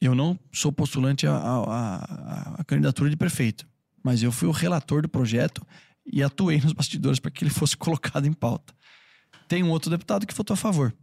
eu 0.00 0.14
não 0.14 0.38
sou 0.52 0.72
postulante 0.72 1.26
à, 1.26 1.36
à- 1.36 2.64
candidatura 2.66 3.10
de 3.10 3.16
prefeito, 3.16 3.66
mas 4.02 4.22
eu 4.22 4.30
fui 4.32 4.48
o 4.48 4.52
relator 4.52 5.02
do 5.02 5.08
projeto 5.08 5.66
e 6.06 6.22
atuei 6.22 6.60
nos 6.60 6.72
bastidores 6.72 7.18
para 7.18 7.30
que 7.30 7.44
ele 7.44 7.50
fosse 7.50 7.76
colocado 7.78 8.26
em 8.26 8.32
pauta. 8.32 8.74
Tem 9.48 9.62
um 9.62 9.70
outro 9.70 9.90
deputado 9.90 10.26
que 10.26 10.34
votou 10.34 10.54
a 10.54 10.56
favor, 10.56 10.94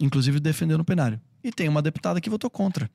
inclusive 0.00 0.40
defendeu 0.40 0.78
no 0.78 0.84
plenário. 0.84 1.20
E 1.42 1.50
tem 1.50 1.68
uma 1.68 1.82
deputada 1.82 2.20
que 2.20 2.30
votou 2.30 2.50
contra. 2.50 2.90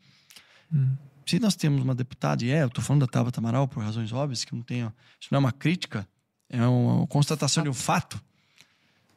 Se 1.25 1.39
nós 1.39 1.55
temos 1.55 1.83
uma 1.83 1.95
deputada, 1.95 2.43
e 2.43 2.51
é, 2.51 2.61
eu 2.61 2.67
estou 2.67 2.83
falando 2.83 3.01
da 3.01 3.07
Tabata 3.07 3.39
Amaral 3.39 3.67
por 3.67 3.83
razões 3.83 4.11
óbvias, 4.11 4.43
que 4.43 4.53
não 4.53 4.61
tenho. 4.61 4.93
Isso 5.19 5.29
não 5.31 5.37
é 5.37 5.39
uma 5.39 5.51
crítica, 5.51 6.07
é 6.49 6.65
uma 6.65 7.07
constatação 7.07 7.63
de 7.63 7.69
um 7.69 7.73
fato. 7.73 8.21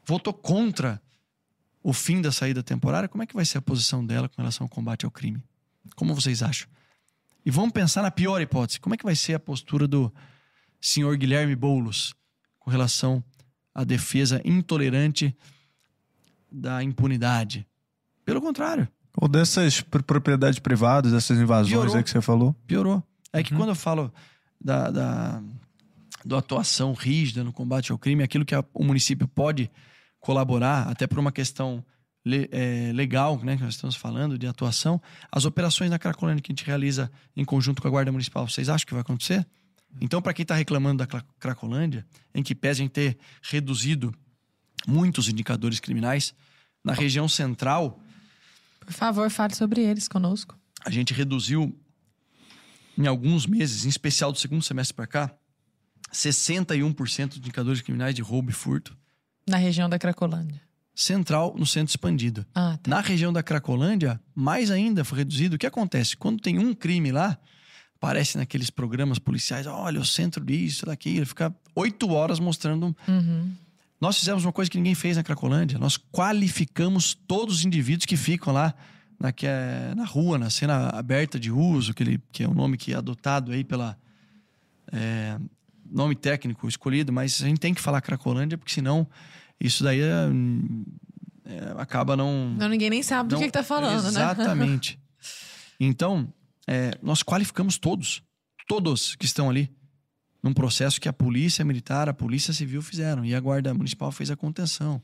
Votou 0.06 0.32
contra 0.32 1.00
o 1.82 1.92
fim 1.92 2.20
da 2.20 2.32
saída 2.32 2.62
temporária, 2.62 3.08
como 3.08 3.22
é 3.22 3.26
que 3.26 3.34
vai 3.34 3.44
ser 3.44 3.58
a 3.58 3.62
posição 3.62 4.04
dela 4.04 4.28
com 4.28 4.40
relação 4.40 4.64
ao 4.64 4.68
combate 4.68 5.04
ao 5.04 5.10
crime? 5.10 5.42
Como 5.94 6.14
vocês 6.14 6.42
acham? 6.42 6.68
E 7.44 7.50
vamos 7.50 7.72
pensar 7.72 8.02
na 8.02 8.10
pior 8.10 8.40
hipótese. 8.40 8.80
Como 8.80 8.94
é 8.94 8.98
que 8.98 9.04
vai 9.04 9.14
ser 9.14 9.34
a 9.34 9.38
postura 9.38 9.86
do 9.86 10.12
senhor 10.80 11.16
Guilherme 11.16 11.54
Boulos 11.56 12.14
com 12.68 12.72
relação 12.72 13.24
à 13.74 13.82
defesa 13.82 14.42
intolerante 14.44 15.34
da 16.52 16.82
impunidade? 16.82 17.66
Pelo 18.26 18.42
contrário, 18.42 18.86
Ou 19.16 19.26
dessas 19.26 19.80
pr- 19.80 20.02
propriedades 20.02 20.58
privadas, 20.58 21.12
dessas 21.12 21.38
invasões 21.38 21.70
Piorou. 21.72 21.96
aí 21.96 22.02
que 22.04 22.10
você 22.10 22.20
falou. 22.20 22.52
piorou. 22.66 23.02
É 23.32 23.38
Uhum. 23.38 23.42
que 23.44 23.54
quando 23.54 23.70
eu 23.70 23.74
falo 23.74 24.12
da, 24.60 24.90
da, 24.90 25.42
da 26.26 26.38
atuação 26.38 26.92
rígida 26.92 27.42
no 27.42 27.52
combate 27.54 27.90
ao 27.90 27.96
crime, 27.98 28.22
aquilo 28.22 28.44
que 28.44 28.54
a- 28.54 28.62
o 28.74 28.84
município 28.84 29.26
pode 29.26 29.70
colaborar, 30.20 30.86
até 30.88 31.06
por 31.06 31.18
uma 31.18 31.32
questão 31.32 31.82
le- 32.24 32.48
é, 32.52 32.92
legal, 32.92 33.38
né, 33.42 33.56
que 33.56 33.62
nós 33.62 33.74
estamos 33.74 33.96
falando, 33.96 34.38
de 34.38 34.46
atuação, 34.46 35.00
as 35.32 35.46
operações 35.46 35.90
na 35.90 35.98
Cracolândia 35.98 36.42
que 36.42 36.52
a 36.52 36.54
gente 36.54 36.66
realiza 36.66 37.10
em 37.34 37.44
conjunto 37.46 37.80
com 37.80 37.88
a 37.88 37.90
Guarda 37.90 38.12
Municipal, 38.12 38.46
vocês 38.46 38.68
acham 38.68 38.86
que 38.86 38.92
vai 38.92 39.00
acontecer? 39.00 39.46
Então, 40.00 40.20
para 40.22 40.32
quem 40.34 40.42
está 40.42 40.54
reclamando 40.54 40.98
da 40.98 41.06
Cra- 41.06 41.24
Cracolândia, 41.40 42.06
em 42.34 42.42
que 42.42 42.54
pese 42.54 42.82
em 42.82 42.88
ter 42.88 43.18
reduzido 43.42 44.14
muitos 44.86 45.28
indicadores 45.28 45.80
criminais, 45.80 46.34
na 46.84 46.92
região 46.92 47.28
central, 47.28 48.00
Por 48.80 48.92
favor, 48.92 49.28
fale 49.30 49.54
sobre 49.54 49.80
eles 49.82 50.06
conosco. 50.08 50.56
a 50.84 50.90
gente 50.90 51.12
reduziu 51.12 51.76
em 52.96 53.06
alguns 53.06 53.46
meses, 53.46 53.84
em 53.84 53.88
especial 53.88 54.32
do 54.32 54.38
segundo 54.38 54.62
semestre 54.62 54.94
para 54.94 55.06
cá, 55.06 55.34
61% 56.12 57.28
de 57.34 57.38
indicadores 57.38 57.80
criminais 57.80 58.14
de 58.14 58.22
roubo 58.22 58.50
e 58.50 58.54
furto. 58.54 58.96
Na 59.46 59.56
região 59.56 59.88
da 59.88 59.98
Cracolândia. 59.98 60.60
Central 60.94 61.54
no 61.56 61.64
centro 61.66 61.90
expandido. 61.92 62.44
Ah, 62.54 62.76
tá. 62.82 62.90
Na 62.90 63.00
região 63.00 63.32
da 63.32 63.42
Cracolândia, 63.42 64.20
mais 64.34 64.70
ainda 64.70 65.04
foi 65.04 65.18
reduzido. 65.18 65.54
O 65.56 65.58
que 65.58 65.66
acontece? 65.66 66.16
Quando 66.16 66.40
tem 66.40 66.58
um 66.58 66.74
crime 66.74 67.12
lá, 67.12 67.38
aparece 68.00 68.38
naqueles 68.38 68.70
programas 68.70 69.18
policiais, 69.18 69.66
olha, 69.66 70.00
o 70.00 70.04
centro 70.04 70.44
disso, 70.44 70.86
daquilo, 70.86 71.26
fica 71.26 71.54
oito 71.74 72.10
horas 72.10 72.38
mostrando. 72.38 72.96
Uhum. 73.06 73.52
Nós 74.00 74.18
fizemos 74.18 74.44
uma 74.44 74.52
coisa 74.52 74.70
que 74.70 74.78
ninguém 74.78 74.94
fez 74.94 75.16
na 75.16 75.24
Cracolândia. 75.24 75.78
Nós 75.78 75.96
qualificamos 75.96 77.14
todos 77.26 77.56
os 77.56 77.64
indivíduos 77.64 78.06
que 78.06 78.16
ficam 78.16 78.52
lá 78.52 78.72
na, 79.18 79.32
que 79.32 79.46
é, 79.46 79.92
na 79.96 80.04
rua, 80.04 80.38
na 80.38 80.48
cena 80.48 80.90
aberta 80.90 81.40
de 81.40 81.50
uso, 81.50 81.92
que, 81.92 82.04
ele, 82.04 82.22
que 82.30 82.44
é 82.44 82.48
o 82.48 82.54
nome 82.54 82.76
que 82.76 82.92
é 82.92 82.96
adotado 82.96 83.50
aí 83.50 83.64
pela. 83.64 83.98
é, 84.92 85.36
nome 85.90 86.14
técnico 86.14 86.68
escolhido, 86.68 87.12
mas 87.12 87.42
a 87.42 87.46
gente 87.46 87.58
tem 87.58 87.74
que 87.74 87.80
falar 87.80 88.00
Cracolândia, 88.00 88.56
porque 88.56 88.72
senão 88.72 89.06
isso 89.58 89.82
daí 89.82 90.00
é, 90.00 90.28
é, 91.46 91.74
acaba 91.78 92.16
não. 92.16 92.50
Não, 92.50 92.68
ninguém 92.68 92.90
nem 92.90 93.02
sabe 93.02 93.30
do 93.30 93.38
que, 93.38 93.46
que 93.46 93.50
tá 93.50 93.64
falando, 93.64 94.04
né? 94.04 94.08
Exatamente. 94.08 94.98
Então, 95.80 96.26
é, 96.68 96.90
nós 97.02 97.22
qualificamos 97.22 97.78
todos, 97.78 98.22
todos 98.68 99.16
que 99.16 99.24
estão 99.24 99.48
ali, 99.48 99.74
num 100.42 100.52
processo 100.52 101.00
que 101.00 101.08
a 101.08 101.12
polícia 101.12 101.64
militar, 101.64 102.10
a 102.10 102.14
polícia 102.14 102.52
civil 102.52 102.82
fizeram 102.82 103.24
e 103.24 103.34
a 103.34 103.40
guarda 103.40 103.72
municipal 103.72 104.12
fez 104.12 104.30
a 104.30 104.36
contenção. 104.36 105.02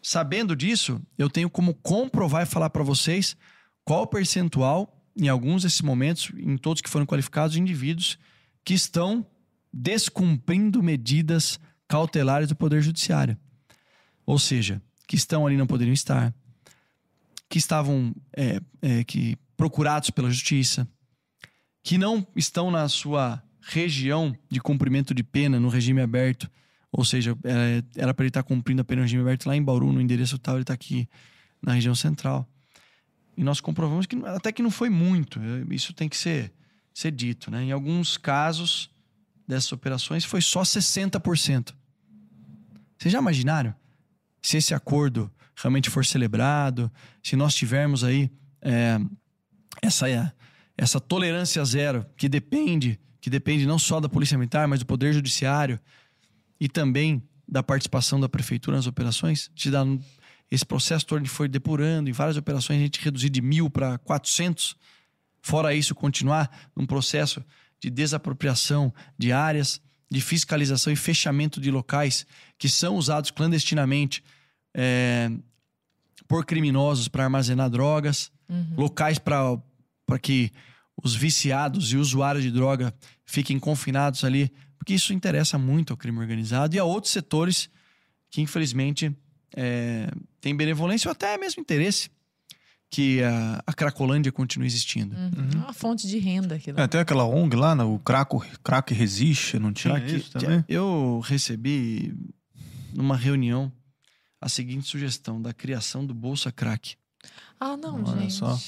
Sabendo 0.00 0.54
disso, 0.54 1.02
eu 1.18 1.28
tenho 1.28 1.50
como 1.50 1.74
comprovar 1.74 2.44
e 2.44 2.46
falar 2.46 2.70
para 2.70 2.84
vocês 2.84 3.36
qual 3.84 4.02
o 4.02 4.06
percentual, 4.06 5.04
em 5.16 5.28
alguns 5.28 5.64
desses 5.64 5.82
momentos, 5.82 6.30
em 6.38 6.56
todos 6.56 6.80
que 6.80 6.88
foram 6.88 7.04
qualificados, 7.04 7.54
de 7.54 7.60
indivíduos 7.60 8.16
que 8.64 8.72
estão 8.72 9.26
descumprindo 9.72 10.80
medidas 10.80 11.58
cautelares 11.88 12.48
do 12.48 12.54
Poder 12.54 12.80
Judiciário. 12.80 13.36
Ou 14.24 14.38
seja, 14.38 14.80
que 15.08 15.16
estão 15.16 15.44
ali 15.44 15.56
não 15.56 15.66
poderiam 15.66 15.92
estar, 15.92 16.32
que 17.48 17.58
estavam 17.58 18.14
é, 18.32 18.60
é, 18.80 19.02
que 19.02 19.36
procurados 19.60 20.08
pela 20.08 20.30
justiça, 20.30 20.88
que 21.82 21.98
não 21.98 22.26
estão 22.34 22.70
na 22.70 22.88
sua 22.88 23.42
região 23.60 24.34
de 24.50 24.58
cumprimento 24.58 25.12
de 25.12 25.22
pena 25.22 25.60
no 25.60 25.68
regime 25.68 26.00
aberto, 26.00 26.50
ou 26.90 27.04
seja, 27.04 27.36
é, 27.44 27.84
era 27.94 28.14
para 28.14 28.24
ele 28.24 28.30
estar 28.30 28.42
cumprindo 28.42 28.80
a 28.80 28.84
pena 28.86 29.00
no 29.00 29.04
regime 29.04 29.20
aberto 29.20 29.44
lá 29.44 29.54
em 29.54 29.62
Bauru, 29.62 29.92
no 29.92 30.00
endereço 30.00 30.38
tal, 30.38 30.54
ele 30.54 30.62
está 30.62 30.72
aqui 30.72 31.06
na 31.60 31.74
região 31.74 31.94
central. 31.94 32.48
E 33.36 33.44
nós 33.44 33.60
comprovamos 33.60 34.06
que 34.06 34.16
até 34.24 34.50
que 34.50 34.62
não 34.62 34.70
foi 34.70 34.88
muito, 34.88 35.38
é, 35.38 35.74
isso 35.74 35.92
tem 35.92 36.08
que 36.08 36.16
ser, 36.16 36.54
ser 36.94 37.12
dito. 37.12 37.50
Né? 37.50 37.64
Em 37.64 37.70
alguns 37.70 38.16
casos 38.16 38.90
dessas 39.46 39.70
operações 39.72 40.24
foi 40.24 40.40
só 40.40 40.62
60%. 40.62 41.74
Vocês 42.96 43.12
já 43.12 43.18
imaginaram? 43.18 43.74
Se 44.40 44.56
esse 44.56 44.72
acordo 44.72 45.30
realmente 45.54 45.90
for 45.90 46.06
celebrado, 46.06 46.90
se 47.22 47.36
nós 47.36 47.54
tivermos 47.54 48.02
aí 48.02 48.30
é, 48.62 48.98
essa, 49.82 50.34
essa 50.76 51.00
tolerância 51.00 51.64
zero 51.64 52.06
que 52.16 52.28
depende, 52.28 52.98
que 53.20 53.30
depende 53.30 53.66
não 53.66 53.78
só 53.78 54.00
da 54.00 54.08
Polícia 54.08 54.36
Militar, 54.36 54.66
mas 54.68 54.80
do 54.80 54.86
Poder 54.86 55.12
Judiciário 55.12 55.78
e 56.60 56.68
também 56.68 57.22
da 57.48 57.62
participação 57.62 58.20
da 58.20 58.28
Prefeitura 58.28 58.76
nas 58.76 58.86
operações, 58.86 59.50
te 59.54 59.70
dá 59.70 59.84
esse 60.50 60.66
processo 60.66 61.06
todo 61.06 61.24
foi 61.28 61.48
depurando, 61.48 62.10
em 62.10 62.12
várias 62.12 62.36
operações 62.36 62.78
a 62.78 62.82
gente 62.82 63.00
reduzir 63.00 63.30
de 63.30 63.40
mil 63.40 63.70
para 63.70 63.98
400, 63.98 64.74
fora 65.40 65.72
isso 65.74 65.94
continuar 65.94 66.50
num 66.74 66.84
processo 66.84 67.42
de 67.78 67.88
desapropriação 67.88 68.92
de 69.16 69.32
áreas, 69.32 69.80
de 70.10 70.20
fiscalização 70.20 70.92
e 70.92 70.96
fechamento 70.96 71.60
de 71.60 71.70
locais 71.70 72.26
que 72.58 72.68
são 72.68 72.96
usados 72.96 73.30
clandestinamente 73.30 74.24
é, 74.74 75.30
por 76.26 76.44
criminosos 76.44 77.06
para 77.06 77.24
armazenar 77.24 77.70
drogas, 77.70 78.30
Uhum. 78.50 78.74
locais 78.76 79.16
para 79.16 79.56
que 80.18 80.50
os 81.02 81.14
viciados 81.14 81.92
e 81.92 81.96
usuários 81.96 82.44
de 82.44 82.50
droga 82.50 82.92
fiquem 83.24 83.58
confinados 83.58 84.24
ali, 84.24 84.52
porque 84.78 84.94
isso 84.94 85.12
interessa 85.12 85.56
muito 85.58 85.92
ao 85.92 85.96
crime 85.96 86.18
organizado 86.18 86.74
e 86.74 86.78
a 86.78 86.84
outros 86.84 87.12
setores 87.12 87.70
que, 88.30 88.40
infelizmente, 88.40 89.14
é, 89.56 90.10
têm 90.40 90.54
benevolência 90.54 91.08
ou 91.08 91.12
até 91.12 91.36
mesmo 91.38 91.60
interesse 91.60 92.10
que 92.92 93.22
a, 93.22 93.62
a 93.66 93.72
Cracolândia 93.72 94.32
continue 94.32 94.66
existindo. 94.66 95.14
Uhum. 95.14 95.50
É 95.54 95.56
uma 95.58 95.72
fonte 95.72 96.08
de 96.08 96.18
renda 96.18 96.56
aquilo. 96.56 96.80
É, 96.80 96.88
tem 96.88 97.00
aquela 97.00 97.24
ONG 97.24 97.54
lá, 97.56 97.74
né, 97.74 97.84
o 97.84 97.98
Craco, 98.00 98.44
Crack 98.64 98.92
Resiste, 98.92 99.58
não 99.60 99.72
tinha 99.72 100.00
que- 100.00 100.16
isso 100.16 100.32
também? 100.32 100.64
Eu 100.68 101.20
recebi 101.24 102.12
numa 102.92 103.16
reunião 103.16 103.72
a 104.40 104.48
seguinte 104.48 104.86
sugestão 104.88 105.40
da 105.40 105.52
criação 105.54 106.04
do 106.04 106.12
Bolsa 106.14 106.50
Crack. 106.50 106.96
Ah, 107.60 107.76
não, 107.76 108.02
Olha 108.02 108.22
gente. 108.22 108.32
só. 108.32 108.58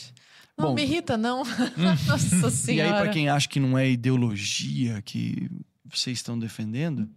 Não, 0.63 0.69
Bom. 0.71 0.75
me 0.75 0.83
irrita, 0.83 1.17
não. 1.17 1.43
Nossa 2.07 2.35
E 2.37 2.45
aí, 2.47 2.51
senhora. 2.51 3.03
para 3.03 3.11
quem 3.11 3.29
acha 3.29 3.49
que 3.49 3.61
não 3.61 3.77
é 3.77 3.91
ideologia 3.91 5.03
que 5.03 5.51
vocês 5.85 6.19
estão 6.19 6.39
defendendo, 6.39 7.09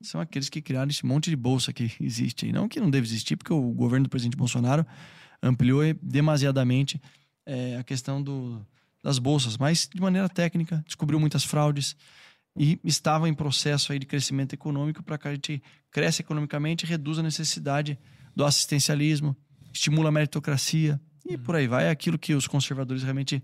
são 0.00 0.20
aqueles 0.20 0.48
que 0.48 0.62
criaram 0.62 0.88
esse 0.90 1.04
monte 1.04 1.30
de 1.30 1.36
bolsa 1.36 1.72
que 1.72 1.90
existe. 2.00 2.50
Não 2.52 2.68
que 2.68 2.80
não 2.80 2.90
deve 2.90 3.06
existir, 3.06 3.36
porque 3.36 3.52
o 3.52 3.70
governo 3.72 4.04
do 4.04 4.10
presidente 4.10 4.36
Bolsonaro 4.36 4.86
ampliou 5.42 5.82
demasiadamente 6.02 7.00
é, 7.46 7.76
a 7.76 7.84
questão 7.84 8.22
do, 8.22 8.64
das 9.02 9.18
bolsas, 9.18 9.56
mas 9.56 9.88
de 9.92 10.00
maneira 10.00 10.28
técnica, 10.28 10.82
descobriu 10.86 11.18
muitas 11.18 11.44
fraudes. 11.44 11.96
e 12.56 12.78
estava 12.84 13.28
em 13.28 13.34
processo 13.34 13.92
aí 13.92 13.98
de 13.98 14.06
crescimento 14.06 14.52
econômico 14.52 15.02
para 15.02 15.16
que 15.16 15.28
a 15.28 15.32
gente 15.32 15.62
cresça 15.90 16.22
economicamente 16.22 16.84
e 16.84 16.88
reduza 16.88 17.20
a 17.20 17.24
necessidade 17.24 17.98
do 18.34 18.44
assistencialismo, 18.44 19.36
estimula 19.72 20.08
a 20.08 20.12
meritocracia 20.12 21.00
e 21.28 21.36
por 21.36 21.54
aí 21.54 21.66
vai. 21.66 21.86
É 21.86 21.90
aquilo 21.90 22.18
que 22.18 22.34
os 22.34 22.46
conservadores 22.46 23.02
realmente 23.02 23.42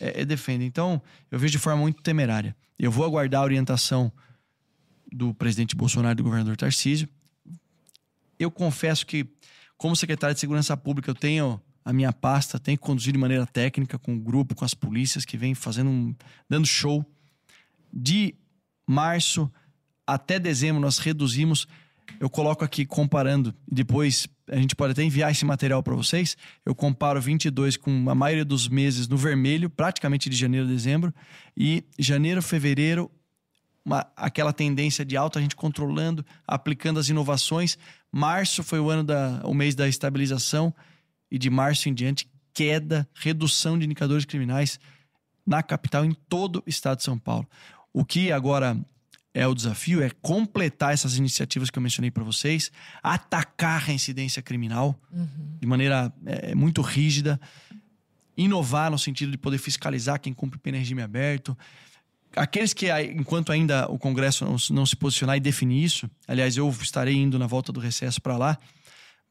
é, 0.00 0.22
é, 0.22 0.24
defendem. 0.24 0.66
Então, 0.66 1.00
eu 1.30 1.38
vejo 1.38 1.52
de 1.52 1.58
forma 1.58 1.82
muito 1.82 2.02
temerária. 2.02 2.56
Eu 2.78 2.90
vou 2.90 3.04
aguardar 3.04 3.42
a 3.42 3.44
orientação 3.44 4.12
do 5.12 5.34
presidente 5.34 5.76
Bolsonaro 5.76 6.12
e 6.12 6.16
do 6.16 6.24
governador 6.24 6.56
Tarcísio. 6.56 7.08
Eu 8.38 8.50
confesso 8.50 9.06
que, 9.06 9.26
como 9.76 9.94
secretário 9.94 10.34
de 10.34 10.40
Segurança 10.40 10.76
Pública, 10.76 11.10
eu 11.10 11.14
tenho 11.14 11.60
a 11.84 11.92
minha 11.92 12.12
pasta, 12.12 12.58
tenho 12.58 12.76
que 12.76 12.82
conduzir 12.82 13.12
de 13.12 13.18
maneira 13.18 13.46
técnica 13.46 13.98
com 13.98 14.16
o 14.16 14.20
grupo, 14.20 14.54
com 14.54 14.64
as 14.64 14.74
polícias 14.74 15.24
que 15.24 15.36
vem 15.36 15.54
fazendo 15.54 15.88
um, 15.88 16.14
dando 16.48 16.66
show. 16.66 17.04
De 17.92 18.34
março 18.86 19.50
até 20.06 20.38
dezembro 20.38 20.80
nós 20.80 20.98
reduzimos. 20.98 21.66
Eu 22.18 22.30
coloco 22.30 22.64
aqui 22.64 22.86
comparando 22.86 23.54
depois 23.70 24.28
a 24.48 24.56
gente 24.56 24.76
pode 24.76 24.92
até 24.92 25.02
enviar 25.02 25.30
esse 25.30 25.44
material 25.44 25.82
para 25.82 25.94
vocês. 25.94 26.36
Eu 26.64 26.74
comparo 26.74 27.20
22 27.20 27.76
com 27.76 28.08
a 28.08 28.14
maioria 28.14 28.44
dos 28.44 28.68
meses 28.68 29.08
no 29.08 29.16
vermelho, 29.16 29.68
praticamente 29.68 30.30
de 30.30 30.36
janeiro 30.36 30.66
a 30.66 30.70
dezembro, 30.70 31.12
e 31.56 31.84
janeiro, 31.98 32.40
fevereiro, 32.40 33.10
uma, 33.84 34.06
aquela 34.16 34.52
tendência 34.52 35.04
de 35.04 35.16
alta, 35.16 35.38
a 35.38 35.42
gente 35.42 35.56
controlando, 35.56 36.24
aplicando 36.46 37.00
as 37.00 37.08
inovações. 37.08 37.76
Março 38.12 38.62
foi 38.62 38.78
o 38.78 38.88
ano 38.88 39.04
da, 39.04 39.40
o 39.44 39.54
mês 39.54 39.74
da 39.74 39.88
estabilização 39.88 40.74
e 41.30 41.38
de 41.38 41.50
março 41.50 41.88
em 41.88 41.94
diante 41.94 42.28
queda, 42.54 43.08
redução 43.14 43.78
de 43.78 43.84
indicadores 43.84 44.24
criminais 44.24 44.78
na 45.46 45.62
capital 45.62 46.04
em 46.04 46.12
todo 46.28 46.62
o 46.66 46.70
estado 46.70 46.98
de 46.98 47.04
São 47.04 47.18
Paulo. 47.18 47.48
O 47.92 48.04
que 48.04 48.32
agora 48.32 48.76
é 49.36 49.46
o 49.46 49.54
desafio 49.54 50.02
é 50.02 50.08
completar 50.22 50.94
essas 50.94 51.18
iniciativas 51.18 51.68
que 51.68 51.78
eu 51.78 51.82
mencionei 51.82 52.10
para 52.10 52.24
vocês, 52.24 52.72
atacar 53.02 53.90
a 53.90 53.92
incidência 53.92 54.40
criminal 54.40 54.98
uhum. 55.12 55.58
de 55.60 55.66
maneira 55.66 56.10
é, 56.24 56.54
muito 56.54 56.80
rígida, 56.80 57.38
inovar 58.34 58.90
no 58.90 58.98
sentido 58.98 59.30
de 59.30 59.36
poder 59.36 59.58
fiscalizar 59.58 60.18
quem 60.18 60.32
cumpre 60.32 60.58
pena 60.58 60.78
regime 60.78 61.02
aberto. 61.02 61.56
Aqueles 62.34 62.72
que, 62.72 62.90
enquanto 63.10 63.52
ainda 63.52 63.86
o 63.90 63.98
Congresso 63.98 64.46
não, 64.46 64.56
não 64.70 64.86
se 64.86 64.96
posicionar 64.96 65.36
e 65.36 65.40
definir 65.40 65.84
isso, 65.84 66.10
aliás, 66.26 66.56
eu 66.56 66.70
estarei 66.70 67.16
indo 67.16 67.38
na 67.38 67.46
volta 67.46 67.70
do 67.70 67.78
recesso 67.78 68.22
para 68.22 68.38
lá, 68.38 68.58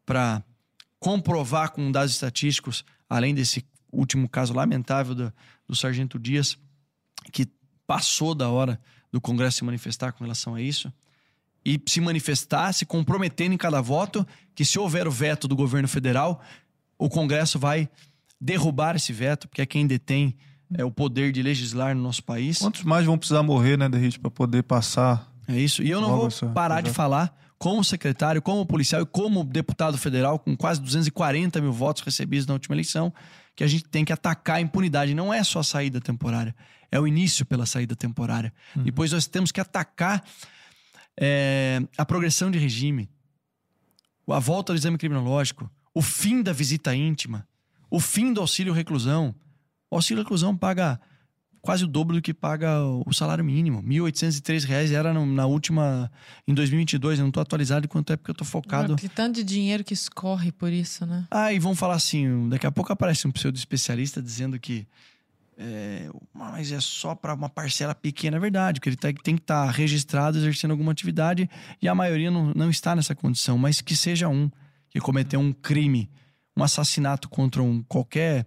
para 0.06 0.44
comprovar 1.00 1.72
com 1.72 1.92
dados 1.92 2.14
estatísticos, 2.14 2.86
além 3.10 3.34
desse 3.34 3.66
último 3.92 4.30
caso 4.30 4.54
lamentável 4.54 5.16
do, 5.16 5.34
do 5.68 5.76
Sargento 5.76 6.20
Dias, 6.20 6.60
que 7.32 7.48
passou 7.88 8.36
da 8.36 8.50
hora 8.50 8.80
do 9.16 9.22
Congresso 9.22 9.60
se 9.60 9.64
manifestar 9.64 10.12
com 10.12 10.26
relação 10.26 10.56
a 10.56 10.62
isso 10.62 10.92
e 11.66 11.82
se 11.88 12.02
manifestar, 12.02 12.74
se 12.74 12.86
comprometendo 12.86 13.54
em 13.54 13.58
cada 13.58 13.80
voto 13.80 14.28
que 14.54 14.66
se 14.66 14.78
houver 14.78 15.08
o 15.08 15.12
veto 15.12 15.48
do 15.48 15.56
governo 15.56 15.88
federal, 15.88 16.42
o 17.00 17.08
Congresso 17.08 17.58
vai 17.58 17.90
derrubar 18.40 18.98
esse 18.98 19.14
veto, 19.14 19.48
porque 19.48 19.62
é 19.62 19.66
quem 19.66 19.88
detém 19.88 20.36
é, 20.78 20.84
o 20.84 20.92
poder 20.92 21.32
de 21.32 21.42
legislar 21.42 21.96
no 21.96 22.04
nosso 22.04 22.22
país. 22.24 22.60
Quantos 22.60 22.84
mais 22.84 23.06
vão 23.06 23.18
precisar 23.18 23.42
morrer, 23.42 23.78
né, 23.78 23.88
Derrite, 23.88 24.20
para 24.20 24.30
poder 24.30 24.64
passar? 24.64 25.32
É 25.48 25.58
isso. 25.58 25.82
E 25.82 25.90
eu 25.90 26.02
não 26.02 26.18
vou 26.18 26.30
parar 26.54 26.82
de 26.82 26.92
falar 26.92 27.34
como 27.58 27.86
secretário, 27.86 28.42
como 28.42 28.66
policial 28.66 29.02
e 29.02 29.06
como 29.06 29.46
deputado 29.46 29.98
federal, 29.98 30.38
com 30.38 30.58
quase 30.58 30.82
240 30.82 31.62
mil 31.62 31.72
votos 31.72 32.04
recebidos 32.04 32.46
na 32.46 32.54
última 32.54 32.76
eleição, 32.76 33.14
que 33.56 33.64
a 33.64 33.68
gente 33.68 33.86
tem 33.86 34.04
que 34.04 34.12
atacar 34.12 34.58
a 34.58 34.62
impunidade. 34.62 35.14
Não 35.14 35.34
é 35.34 35.44
só 35.44 35.60
a 35.60 35.64
saída 35.64 36.02
temporária, 36.02 36.56
é 36.92 37.00
o 37.00 37.08
início 37.08 37.46
pela 37.46 37.66
saída 37.66 37.96
temporária. 37.96 38.54
Uhum. 38.76 38.84
Depois 38.84 39.12
nós 39.12 39.28
temos 39.28 39.52
que 39.52 39.62
atacar 39.62 40.24
é, 41.18 41.82
a 41.98 42.06
progressão 42.06 42.52
de 42.52 42.60
regime, 42.60 43.10
a 44.28 44.40
volta 44.40 44.74
do 44.74 44.78
exame 44.78 44.98
criminológico, 44.98 45.70
o 45.94 46.02
fim 46.02 46.42
da 46.42 46.52
visita 46.52 46.94
íntima, 46.94 47.48
o 47.90 48.00
fim 48.00 48.34
do 48.34 48.42
auxílio 48.42 48.74
reclusão. 48.74 49.34
O 49.90 49.96
auxílio 49.96 50.24
reclusão 50.24 50.58
paga 50.58 51.00
quase 51.66 51.84
o 51.84 51.88
dobro 51.88 52.16
do 52.16 52.22
que 52.22 52.34
paga 52.34 52.80
o 53.06 53.12
salário 53.12 53.44
mínimo. 53.44 53.80
R$ 53.82 53.88
1.803 53.88 54.92
era 54.92 55.12
na 55.14 55.46
última. 55.48 56.12
em 56.48 56.54
2022. 56.54 57.18
Eu 57.18 57.24
não 57.24 57.30
estou 57.30 57.42
atualizado 57.42 57.88
quanto 57.88 58.14
é 58.14 58.16
porque 58.16 58.30
eu 58.30 58.34
estou 58.34 58.46
focado. 58.46 58.96
Que 58.96 59.10
tanto 59.10 59.36
de 59.38 59.44
dinheiro 59.44 59.84
que 59.84 59.94
escorre 59.94 60.52
por 60.52 60.72
isso, 60.72 61.06
né? 61.06 61.26
Ah, 61.32 61.52
e 61.52 61.58
vão 61.58 61.76
falar 61.76 61.96
assim: 61.96 62.48
daqui 62.48 62.68
a 62.68 62.72
pouco 62.72 62.94
aparece 62.94 63.28
um 63.28 63.32
pseudo 63.32 63.58
especialista 63.58 64.22
dizendo 64.22 64.60
que. 64.60 64.88
É, 65.58 66.10
mas 66.34 66.72
é 66.72 66.82
só 66.82 67.16
para 67.16 67.34
uma 67.34 67.48
parcela 67.48 67.96
pequena, 67.96 68.36
é 68.36 68.40
verdade, 68.42 68.82
que 68.82 68.90
ele 68.90 68.98
tem, 68.98 69.14
tem 69.14 69.36
que 69.38 69.42
estar 69.42 69.66
tá 69.66 69.72
registrado 69.72 70.38
exercendo 70.38 70.72
alguma 70.72 70.92
atividade 70.92 71.50
e 71.82 71.88
a 71.88 71.96
maioria 71.96 72.30
não, 72.30 72.52
não 72.54 72.70
está 72.70 72.94
nessa 72.94 73.16
condição, 73.16 73.58
mas 73.58 73.80
que 73.80 73.96
seja 73.96 74.28
um 74.28 74.52
que 74.90 75.00
cometeu 75.00 75.40
um 75.40 75.54
crime, 75.54 76.10
um 76.58 76.62
assassinato 76.62 77.30
contra 77.30 77.64
um 77.64 77.82
qualquer 77.84 78.46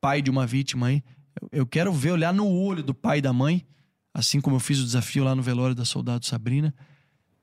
pai 0.00 0.22
de 0.22 0.30
uma 0.30 0.46
vítima 0.46 0.86
aí, 0.86 1.02
eu 1.52 1.66
quero 1.66 1.92
ver, 1.92 2.12
olhar 2.12 2.32
no 2.32 2.48
olho 2.48 2.82
do 2.82 2.94
pai 2.94 3.18
e 3.18 3.22
da 3.22 3.32
mãe, 3.32 3.66
assim 4.12 4.40
como 4.40 4.56
eu 4.56 4.60
fiz 4.60 4.78
o 4.80 4.84
desafio 4.84 5.24
lá 5.24 5.34
no 5.34 5.42
velório 5.42 5.74
da 5.74 5.84
soldado 5.84 6.24
Sabrina, 6.26 6.74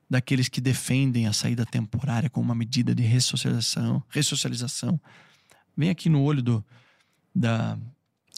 daqueles 0.10 0.50
que 0.50 0.62
defendem 0.62 1.28
a 1.28 1.34
saída 1.34 1.66
temporária 1.66 2.30
como 2.30 2.46
uma 2.46 2.56
medida 2.56 2.94
de 2.94 3.04
ressocialização. 3.04 4.04
ressocialização. 4.10 5.00
Vem 5.76 5.90
aqui 5.90 6.10
no 6.10 6.22
olho 6.22 6.42
do 6.42 6.66
da 7.34 7.78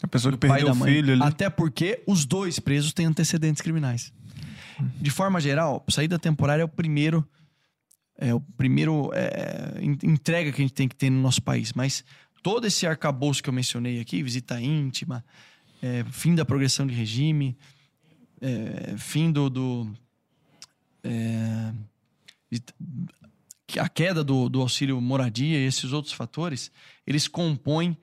a 0.02 0.06
pessoa 0.06 0.32
que 0.32 0.38
perdeu 0.38 0.70
o 0.70 0.74
filho 0.74 1.12
ali. 1.14 1.22
Até 1.22 1.50
porque 1.50 2.02
os 2.06 2.24
dois 2.24 2.58
presos 2.58 2.92
têm 2.92 3.06
antecedentes 3.06 3.60
criminais. 3.60 4.12
De 5.00 5.10
forma 5.10 5.40
geral, 5.40 5.84
saída 5.88 6.18
temporária 6.18 6.62
é 6.62 6.64
o 6.64 6.68
primeiro 6.68 7.26
é 8.16 8.34
o 8.34 8.40
primeiro 8.40 9.10
é, 9.14 9.80
entrega 10.02 10.50
que 10.50 10.60
a 10.60 10.64
gente 10.64 10.74
tem 10.74 10.88
que 10.88 10.96
ter 10.96 11.08
no 11.08 11.20
nosso 11.20 11.40
país, 11.40 11.72
mas 11.72 12.04
todo 12.42 12.66
esse 12.66 12.86
arcabouço 12.86 13.42
que 13.42 13.48
eu 13.48 13.52
mencionei 13.52 14.00
aqui, 14.00 14.22
visita 14.22 14.60
íntima, 14.60 15.24
é, 15.82 16.04
fim 16.04 16.34
da 16.34 16.44
progressão 16.44 16.86
de 16.86 16.94
regime, 16.94 17.56
é, 18.40 18.96
fim 18.96 19.30
do. 19.30 19.48
do 19.50 19.94
é, 21.04 21.72
a 23.78 23.88
queda 23.88 24.24
do, 24.24 24.48
do 24.48 24.62
auxílio 24.62 25.00
moradia 25.00 25.58
e 25.58 25.66
esses 25.66 25.92
outros 25.92 26.14
fatores, 26.14 26.72
eles 27.06 27.28
compõem 27.28 27.96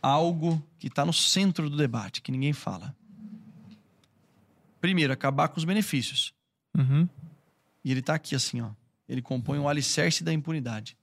algo 0.00 0.62
que 0.78 0.86
está 0.86 1.04
no 1.04 1.12
centro 1.12 1.68
do 1.68 1.76
debate, 1.76 2.22
que 2.22 2.30
ninguém 2.30 2.52
fala. 2.52 2.94
Primeiro, 4.80 5.12
acabar 5.12 5.48
com 5.48 5.58
os 5.58 5.64
benefícios. 5.64 6.32
Uhum. 6.76 7.08
E 7.84 7.90
ele 7.90 8.00
está 8.00 8.14
aqui 8.14 8.34
assim, 8.34 8.60
ó. 8.60 8.70
Ele 9.08 9.22
compõe 9.22 9.58
um 9.58 9.68
alicerce 9.68 10.22
da 10.22 10.32
impunidade. 10.32 10.96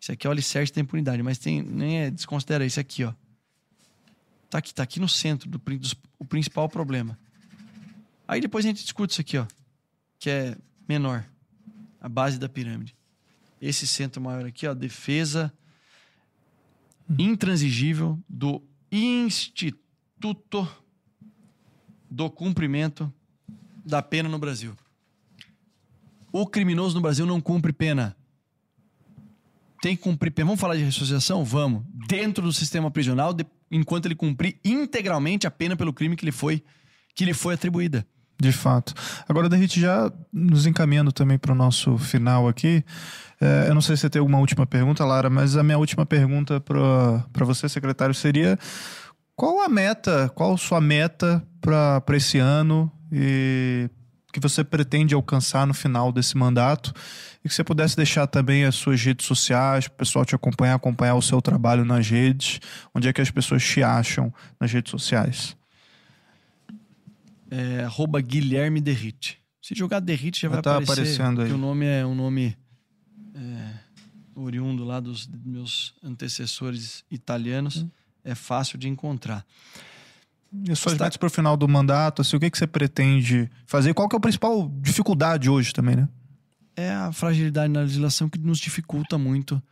Isso 0.00 0.12
aqui 0.12 0.26
é 0.26 0.28
o 0.28 0.32
alicerce 0.32 0.72
da 0.72 0.80
impunidade, 0.80 1.22
mas 1.22 1.38
tem, 1.38 1.62
nem 1.62 2.00
é, 2.00 2.10
desconsidera 2.10 2.64
isso 2.64 2.78
aqui, 2.78 3.04
ó. 3.04 3.12
Tá 4.48 4.58
aqui, 4.58 4.74
tá 4.74 4.82
aqui 4.82 5.00
no 5.00 5.08
centro 5.08 5.48
do, 5.48 5.58
do 5.58 5.96
o 6.18 6.24
principal 6.24 6.68
problema. 6.68 7.18
Aí 8.28 8.40
depois 8.40 8.64
a 8.64 8.68
gente 8.68 8.82
discute 8.82 9.12
isso 9.12 9.20
aqui, 9.20 9.38
ó, 9.38 9.46
que 10.18 10.30
é 10.30 10.56
menor, 10.88 11.24
a 12.00 12.08
base 12.08 12.38
da 12.38 12.48
pirâmide. 12.48 12.94
Esse 13.60 13.86
centro 13.86 14.20
maior 14.20 14.44
aqui, 14.44 14.66
ó, 14.66 14.74
defesa 14.74 15.52
intransigível 17.18 18.18
do 18.28 18.62
Instituto 18.90 20.68
do 22.10 22.30
Cumprimento 22.30 23.12
da 23.84 24.02
Pena 24.02 24.28
no 24.28 24.38
Brasil. 24.38 24.76
O 26.32 26.46
criminoso 26.46 26.94
no 26.94 27.00
Brasil 27.00 27.24
não 27.24 27.40
cumpre 27.40 27.72
pena 27.72 28.16
tem 29.80 29.96
que 29.96 30.02
cumprir. 30.02 30.32
Vamos 30.38 30.60
falar 30.60 30.76
de 30.76 30.82
ressocialização? 30.82 31.44
Vamos. 31.44 31.82
Dentro 32.08 32.44
do 32.44 32.52
sistema 32.52 32.90
prisional, 32.90 33.32
de, 33.32 33.46
enquanto 33.70 34.06
ele 34.06 34.14
cumprir 34.14 34.58
integralmente 34.64 35.46
a 35.46 35.50
pena 35.50 35.76
pelo 35.76 35.92
crime 35.92 36.16
que 36.16 36.24
lhe 36.24 36.32
foi, 36.32 36.62
que 37.14 37.24
lhe 37.24 37.34
foi 37.34 37.54
atribuída. 37.54 38.06
De 38.38 38.52
fato. 38.52 38.92
Agora, 39.26 39.48
Derrite, 39.48 39.80
já 39.80 40.12
nos 40.30 40.66
encaminhando 40.66 41.10
também 41.10 41.38
para 41.38 41.52
o 41.52 41.54
nosso 41.54 41.96
final 41.96 42.46
aqui, 42.46 42.84
é, 43.40 43.66
eu 43.68 43.74
não 43.74 43.80
sei 43.80 43.96
se 43.96 44.02
você 44.02 44.10
tem 44.10 44.20
alguma 44.20 44.38
última 44.38 44.66
pergunta, 44.66 45.04
Lara, 45.04 45.30
mas 45.30 45.56
a 45.56 45.62
minha 45.62 45.78
última 45.78 46.04
pergunta 46.04 46.60
para 46.60 47.44
você, 47.44 47.68
secretário, 47.68 48.14
seria 48.14 48.58
qual 49.34 49.60
a 49.60 49.68
meta, 49.68 50.30
qual 50.34 50.54
a 50.54 50.58
sua 50.58 50.80
meta 50.80 51.46
para 51.60 52.16
esse 52.16 52.38
ano 52.38 52.90
e 53.10 53.88
que 54.36 54.40
você 54.40 54.62
pretende 54.62 55.14
alcançar 55.14 55.66
no 55.66 55.72
final 55.72 56.12
desse 56.12 56.36
mandato 56.36 56.92
e 57.42 57.48
que 57.48 57.54
você 57.54 57.64
pudesse 57.64 57.96
deixar 57.96 58.26
também 58.26 58.64
as 58.66 58.74
suas 58.74 59.02
redes 59.02 59.24
sociais, 59.24 59.88
para 59.88 59.94
o 59.94 59.96
pessoal 59.96 60.26
te 60.26 60.34
acompanhar, 60.34 60.74
acompanhar 60.74 61.14
o 61.14 61.22
seu 61.22 61.40
trabalho 61.40 61.86
nas 61.86 62.06
redes, 62.06 62.60
onde 62.94 63.08
é 63.08 63.14
que 63.14 63.20
as 63.22 63.30
pessoas 63.30 63.64
te 63.64 63.82
acham 63.82 64.30
nas 64.60 64.70
redes 64.70 64.90
sociais. 64.90 65.56
É, 67.50 67.84
arroba 67.84 68.20
Guilherme 68.20 68.78
Derrite. 68.78 69.40
Se 69.62 69.74
jogar 69.74 70.00
Derrite 70.00 70.42
já 70.42 70.48
vai, 70.50 70.56
vai 70.56 70.62
tá 70.62 70.70
aparecer, 70.72 70.92
aparecendo 70.92 71.40
aí. 71.40 71.50
o 71.50 71.56
nome 71.56 71.86
é 71.86 72.04
um 72.04 72.14
nome 72.14 72.54
é, 73.34 73.70
oriundo 74.34 74.84
lá 74.84 75.00
dos 75.00 75.26
meus 75.46 75.94
antecessores 76.04 77.04
italianos. 77.10 77.78
Hum. 77.78 77.90
É 78.22 78.34
fácil 78.34 78.76
de 78.76 78.86
encontrar. 78.86 79.46
E 80.64 80.72
as 80.72 80.78
suas 80.78 80.94
Está... 80.94 81.04
metas 81.04 81.16
para 81.16 81.26
o 81.26 81.30
final 81.30 81.56
do 81.56 81.68
mandato, 81.68 82.22
assim, 82.22 82.36
o 82.36 82.40
que, 82.40 82.50
que 82.50 82.58
você 82.58 82.66
pretende 82.66 83.50
fazer? 83.66 83.94
Qual 83.94 84.08
que 84.08 84.16
é 84.16 84.18
a 84.18 84.20
principal 84.20 84.68
dificuldade 84.80 85.50
hoje 85.50 85.72
também, 85.72 85.96
né? 85.96 86.08
É 86.74 86.90
a 86.90 87.12
fragilidade 87.12 87.72
na 87.72 87.80
legislação 87.80 88.28
que 88.28 88.38
nos 88.38 88.58
dificulta 88.58 89.16
muito 89.16 89.62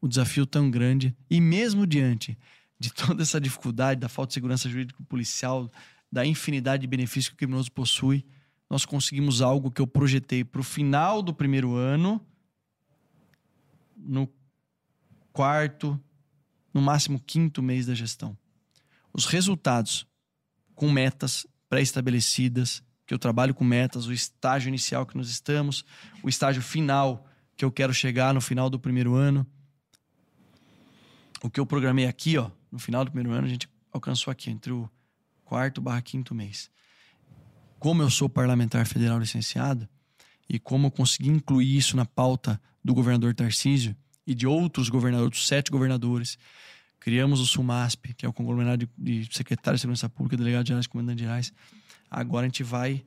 o 0.00 0.08
desafio 0.08 0.44
tão 0.44 0.70
grande. 0.70 1.16
E 1.30 1.40
mesmo 1.40 1.86
diante 1.86 2.38
de 2.78 2.92
toda 2.94 3.22
essa 3.22 3.40
dificuldade, 3.40 4.00
da 4.00 4.08
falta 4.08 4.28
de 4.28 4.34
segurança 4.34 4.68
jurídica 4.68 5.02
policial, 5.08 5.70
da 6.10 6.26
infinidade 6.26 6.82
de 6.82 6.86
benefícios 6.86 7.28
que 7.28 7.34
o 7.34 7.38
criminoso 7.38 7.70
possui, 7.72 8.24
nós 8.68 8.84
conseguimos 8.84 9.40
algo 9.40 9.70
que 9.70 9.80
eu 9.80 9.86
projetei 9.86 10.44
para 10.44 10.60
o 10.60 10.64
final 10.64 11.22
do 11.22 11.32
primeiro 11.32 11.74
ano, 11.74 12.20
no 13.96 14.28
quarto, 15.32 15.98
no 16.72 16.80
máximo 16.80 17.20
quinto 17.20 17.62
mês 17.62 17.86
da 17.86 17.94
gestão. 17.94 18.36
Os 19.12 19.26
resultados 19.26 20.06
com 20.82 20.90
metas 20.90 21.46
pré-estabelecidas, 21.68 22.82
que 23.06 23.14
eu 23.14 23.18
trabalho 23.18 23.54
com 23.54 23.62
metas, 23.62 24.08
o 24.08 24.12
estágio 24.12 24.66
inicial 24.66 25.06
que 25.06 25.16
nós 25.16 25.28
estamos, 25.28 25.84
o 26.24 26.28
estágio 26.28 26.60
final 26.60 27.24
que 27.56 27.64
eu 27.64 27.70
quero 27.70 27.94
chegar 27.94 28.34
no 28.34 28.40
final 28.40 28.68
do 28.68 28.80
primeiro 28.80 29.14
ano. 29.14 29.46
O 31.40 31.48
que 31.48 31.60
eu 31.60 31.64
programei 31.64 32.08
aqui, 32.08 32.36
ó, 32.36 32.50
no 32.68 32.80
final 32.80 33.04
do 33.04 33.12
primeiro 33.12 33.32
ano, 33.32 33.46
a 33.46 33.48
gente 33.48 33.68
alcançou 33.92 34.32
aqui, 34.32 34.50
entre 34.50 34.72
o 34.72 34.90
quarto 35.44 35.80
barra 35.80 36.02
quinto 36.02 36.34
mês. 36.34 36.68
Como 37.78 38.02
eu 38.02 38.10
sou 38.10 38.28
parlamentar 38.28 38.84
federal 38.84 39.20
licenciado 39.20 39.88
e 40.48 40.58
como 40.58 40.88
eu 40.88 40.90
consegui 40.90 41.28
incluir 41.28 41.76
isso 41.76 41.96
na 41.96 42.04
pauta 42.04 42.60
do 42.84 42.92
governador 42.92 43.36
Tarcísio 43.36 43.94
e 44.26 44.34
de 44.34 44.48
outros 44.48 44.88
governadores, 44.88 45.46
sete 45.46 45.70
governadores, 45.70 46.36
criamos 47.02 47.40
o 47.40 47.46
SUMASP, 47.46 48.14
que 48.14 48.24
é 48.24 48.28
o 48.28 48.32
conglomerado 48.32 48.88
de, 48.96 49.24
de 49.26 49.36
secretários 49.36 49.80
de 49.80 49.82
segurança 49.82 50.08
pública, 50.08 50.36
delegados 50.36 50.68
gerais 50.68 50.86
e 50.86 50.88
comandantes 50.88 51.24
gerais. 51.24 51.52
Agora 52.08 52.46
a 52.46 52.48
gente 52.48 52.62
vai, 52.62 53.04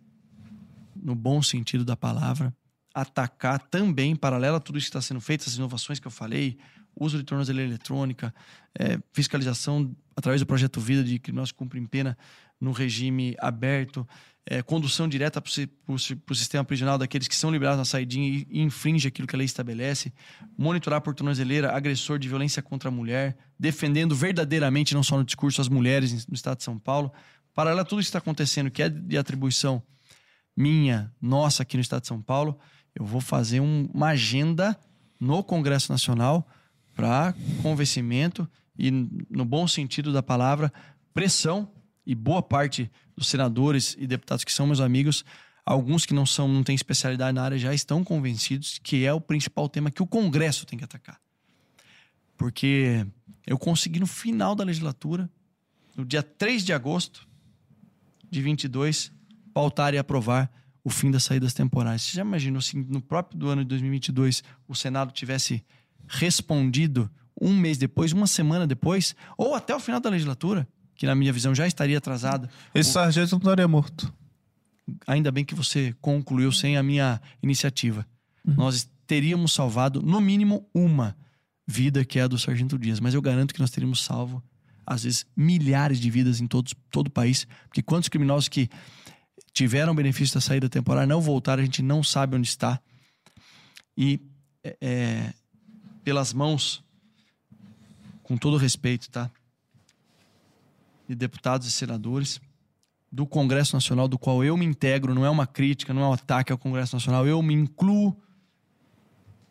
no 0.93 1.15
bom 1.15 1.41
sentido 1.41 1.85
da 1.85 1.95
palavra, 1.95 2.53
atacar 2.93 3.57
também, 3.57 4.13
paralelo 4.13 4.57
a 4.57 4.59
tudo 4.59 4.77
isso 4.77 4.87
que 4.87 4.89
está 4.89 5.01
sendo 5.01 5.21
feito, 5.21 5.43
essas 5.43 5.55
inovações 5.55 5.97
que 5.97 6.05
eu 6.05 6.11
falei, 6.11 6.57
uso 6.93 7.17
de 7.17 7.23
tornozeleira 7.23 7.69
eletrônica, 7.69 8.35
é, 8.77 8.99
fiscalização 9.13 9.95
através 10.13 10.41
do 10.41 10.45
projeto 10.45 10.81
Vida 10.81 11.01
de 11.01 11.17
que 11.17 11.31
nós 11.31 11.53
cumprimos 11.53 11.89
pena 11.89 12.17
no 12.59 12.73
regime 12.73 13.33
aberto, 13.39 14.05
é, 14.47 14.61
condução 14.61 15.07
direta 15.07 15.41
para 15.41 15.51
o 15.87 16.35
sistema 16.35 16.63
prisional 16.63 16.97
daqueles 16.97 17.27
que 17.27 17.35
são 17.35 17.51
liberados 17.51 17.79
na 17.79 17.85
saidinha 17.85 18.45
e, 18.49 18.61
infringe 18.61 19.07
aquilo 19.07 19.27
que 19.27 19.35
a 19.35 19.37
lei 19.37 19.45
estabelece, 19.45 20.13
monitorar 20.57 21.01
por 21.01 21.15
tornozeleira 21.15 21.75
agressor 21.75 22.19
de 22.19 22.29
violência 22.29 22.61
contra 22.61 22.89
a 22.89 22.91
mulher, 22.91 23.35
defendendo 23.59 24.15
verdadeiramente, 24.15 24.93
não 24.93 25.01
só 25.01 25.17
no 25.17 25.23
discurso, 25.23 25.61
as 25.61 25.67
mulheres 25.67 26.27
no 26.27 26.35
estado 26.35 26.57
de 26.57 26.63
São 26.63 26.77
Paulo. 26.77 27.11
Paralelo 27.55 27.81
a 27.81 27.85
tudo 27.85 28.01
isso 28.01 28.07
que 28.07 28.17
está 28.17 28.19
acontecendo, 28.19 28.69
que 28.69 28.83
é 28.83 28.89
de 28.89 29.17
atribuição 29.17 29.81
minha, 30.55 31.11
nossa 31.21 31.63
aqui 31.63 31.75
no 31.75 31.81
estado 31.81 32.01
de 32.01 32.07
São 32.07 32.21
Paulo, 32.21 32.57
eu 32.93 33.03
vou 33.03 33.19
fazer 33.19 33.59
um, 33.59 33.89
uma 33.93 34.09
agenda 34.09 34.79
no 35.19 35.43
Congresso 35.43 35.91
Nacional 35.91 36.47
para 36.95 37.33
convencimento 37.61 38.47
e, 38.77 38.89
no 38.91 39.43
bom 39.43 39.67
sentido 39.67 40.13
da 40.13 40.23
palavra, 40.23 40.71
pressão 41.13 41.69
e 42.05 42.13
boa 42.13 42.41
parte 42.41 42.91
dos 43.15 43.27
senadores 43.27 43.95
e 43.97 44.05
deputados 44.05 44.43
que 44.43 44.51
são 44.51 44.67
meus 44.67 44.79
amigos, 44.79 45.25
alguns 45.65 46.05
que 46.05 46.13
não 46.13 46.25
são, 46.25 46.47
não 46.47 46.63
têm 46.63 46.75
especialidade 46.75 47.33
na 47.33 47.43
área 47.43 47.57
já 47.57 47.73
estão 47.73 48.03
convencidos 48.03 48.79
que 48.83 49.05
é 49.05 49.13
o 49.13 49.21
principal 49.21 49.67
tema 49.67 49.89
que 49.89 50.03
o 50.03 50.07
Congresso 50.07 50.65
tem 50.65 50.77
que 50.77 50.85
atacar. 50.85 51.19
Porque 52.37 53.05
eu 53.47 53.57
consegui 53.57 53.99
no 53.99 54.07
final 54.07 54.53
da 54.53 54.63
legislatura, 54.63 55.29
no 55.95 56.05
dia 56.05 56.21
3 56.21 56.63
de 56.63 56.73
agosto 56.73 57.27
de 58.29 58.41
22, 58.41 59.11
pautar 59.53 59.93
e 59.93 59.97
aprovar 59.97 60.51
o 60.83 60.89
fim 60.89 61.09
das 61.09 61.23
saídas 61.23 61.53
temporais. 61.53 62.01
Você 62.01 62.17
já 62.17 62.21
imaginou 62.21 62.61
se 62.61 62.77
no 62.77 63.01
próprio 63.01 63.39
do 63.39 63.49
ano 63.49 63.63
de 63.63 63.69
2022 63.69 64.43
o 64.67 64.75
Senado 64.75 65.11
tivesse 65.11 65.65
respondido 66.07 67.09
um 67.39 67.53
mês 67.55 67.77
depois, 67.77 68.11
uma 68.11 68.27
semana 68.27 68.67
depois, 68.67 69.15
ou 69.37 69.55
até 69.55 69.75
o 69.75 69.79
final 69.79 69.99
da 69.99 70.09
legislatura? 70.09 70.67
Que 70.95 71.05
na 71.05 71.15
minha 71.15 71.31
visão 71.33 71.53
já 71.53 71.67
estaria 71.67 71.97
atrasada. 71.97 72.49
Esse 72.73 72.89
o... 72.89 72.93
sargento 72.93 73.31
não 73.31 73.39
estaria 73.39 73.67
morto. 73.67 74.13
Ainda 75.07 75.31
bem 75.31 75.43
que 75.43 75.55
você 75.55 75.95
concluiu 75.99 76.51
sem 76.51 76.77
a 76.77 76.83
minha 76.83 77.21
iniciativa. 77.41 78.05
Uhum. 78.45 78.55
Nós 78.55 78.87
teríamos 79.07 79.51
salvado, 79.53 80.01
no 80.01 80.21
mínimo, 80.21 80.67
uma 80.73 81.15
vida, 81.67 82.05
que 82.05 82.19
é 82.19 82.23
a 82.23 82.27
do 82.27 82.37
Sargento 82.37 82.77
Dias. 82.77 82.99
Mas 82.99 83.13
eu 83.13 83.21
garanto 83.21 83.53
que 83.53 83.59
nós 83.59 83.71
teríamos 83.71 84.03
salvo, 84.03 84.43
às 84.85 85.03
vezes, 85.03 85.25
milhares 85.35 85.99
de 85.99 86.09
vidas 86.09 86.39
em 86.39 86.47
todos, 86.47 86.73
todo 86.91 87.07
o 87.07 87.11
país. 87.11 87.47
Porque 87.67 87.81
quantos 87.81 88.09
criminosos 88.09 88.47
que 88.47 88.69
tiveram 89.51 89.95
benefício 89.95 90.35
da 90.35 90.41
saída 90.41 90.69
temporária 90.69 91.07
não 91.07 91.21
voltaram, 91.21 91.61
a 91.61 91.65
gente 91.65 91.81
não 91.81 92.03
sabe 92.03 92.35
onde 92.35 92.47
está. 92.47 92.79
E 93.97 94.19
é, 94.63 94.77
é 94.81 95.33
pelas 96.03 96.33
mãos, 96.33 96.83
com 98.21 98.37
todo 98.37 98.57
respeito, 98.57 99.09
tá? 99.09 99.31
De 101.07 101.15
deputados 101.15 101.67
e 101.67 101.71
senadores 101.71 102.39
do 103.11 103.25
Congresso 103.25 103.75
Nacional, 103.75 104.07
do 104.07 104.17
qual 104.17 104.43
eu 104.43 104.57
me 104.57 104.65
integro, 104.65 105.13
não 105.13 105.25
é 105.25 105.29
uma 105.29 105.47
crítica, 105.47 105.93
não 105.93 106.01
é 106.01 106.07
um 106.07 106.13
ataque 106.13 106.51
ao 106.51 106.57
Congresso 106.57 106.95
Nacional, 106.95 107.25
eu 107.25 107.41
me 107.41 107.53
incluo. 107.53 108.15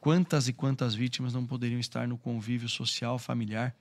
Quantas 0.01 0.49
e 0.49 0.53
quantas 0.53 0.95
vítimas 0.95 1.33
não 1.33 1.47
poderiam 1.47 1.81
estar 1.81 2.07
no 2.07 2.19
convívio 2.19 2.69
social, 2.69 3.19
familiar, 3.19 3.75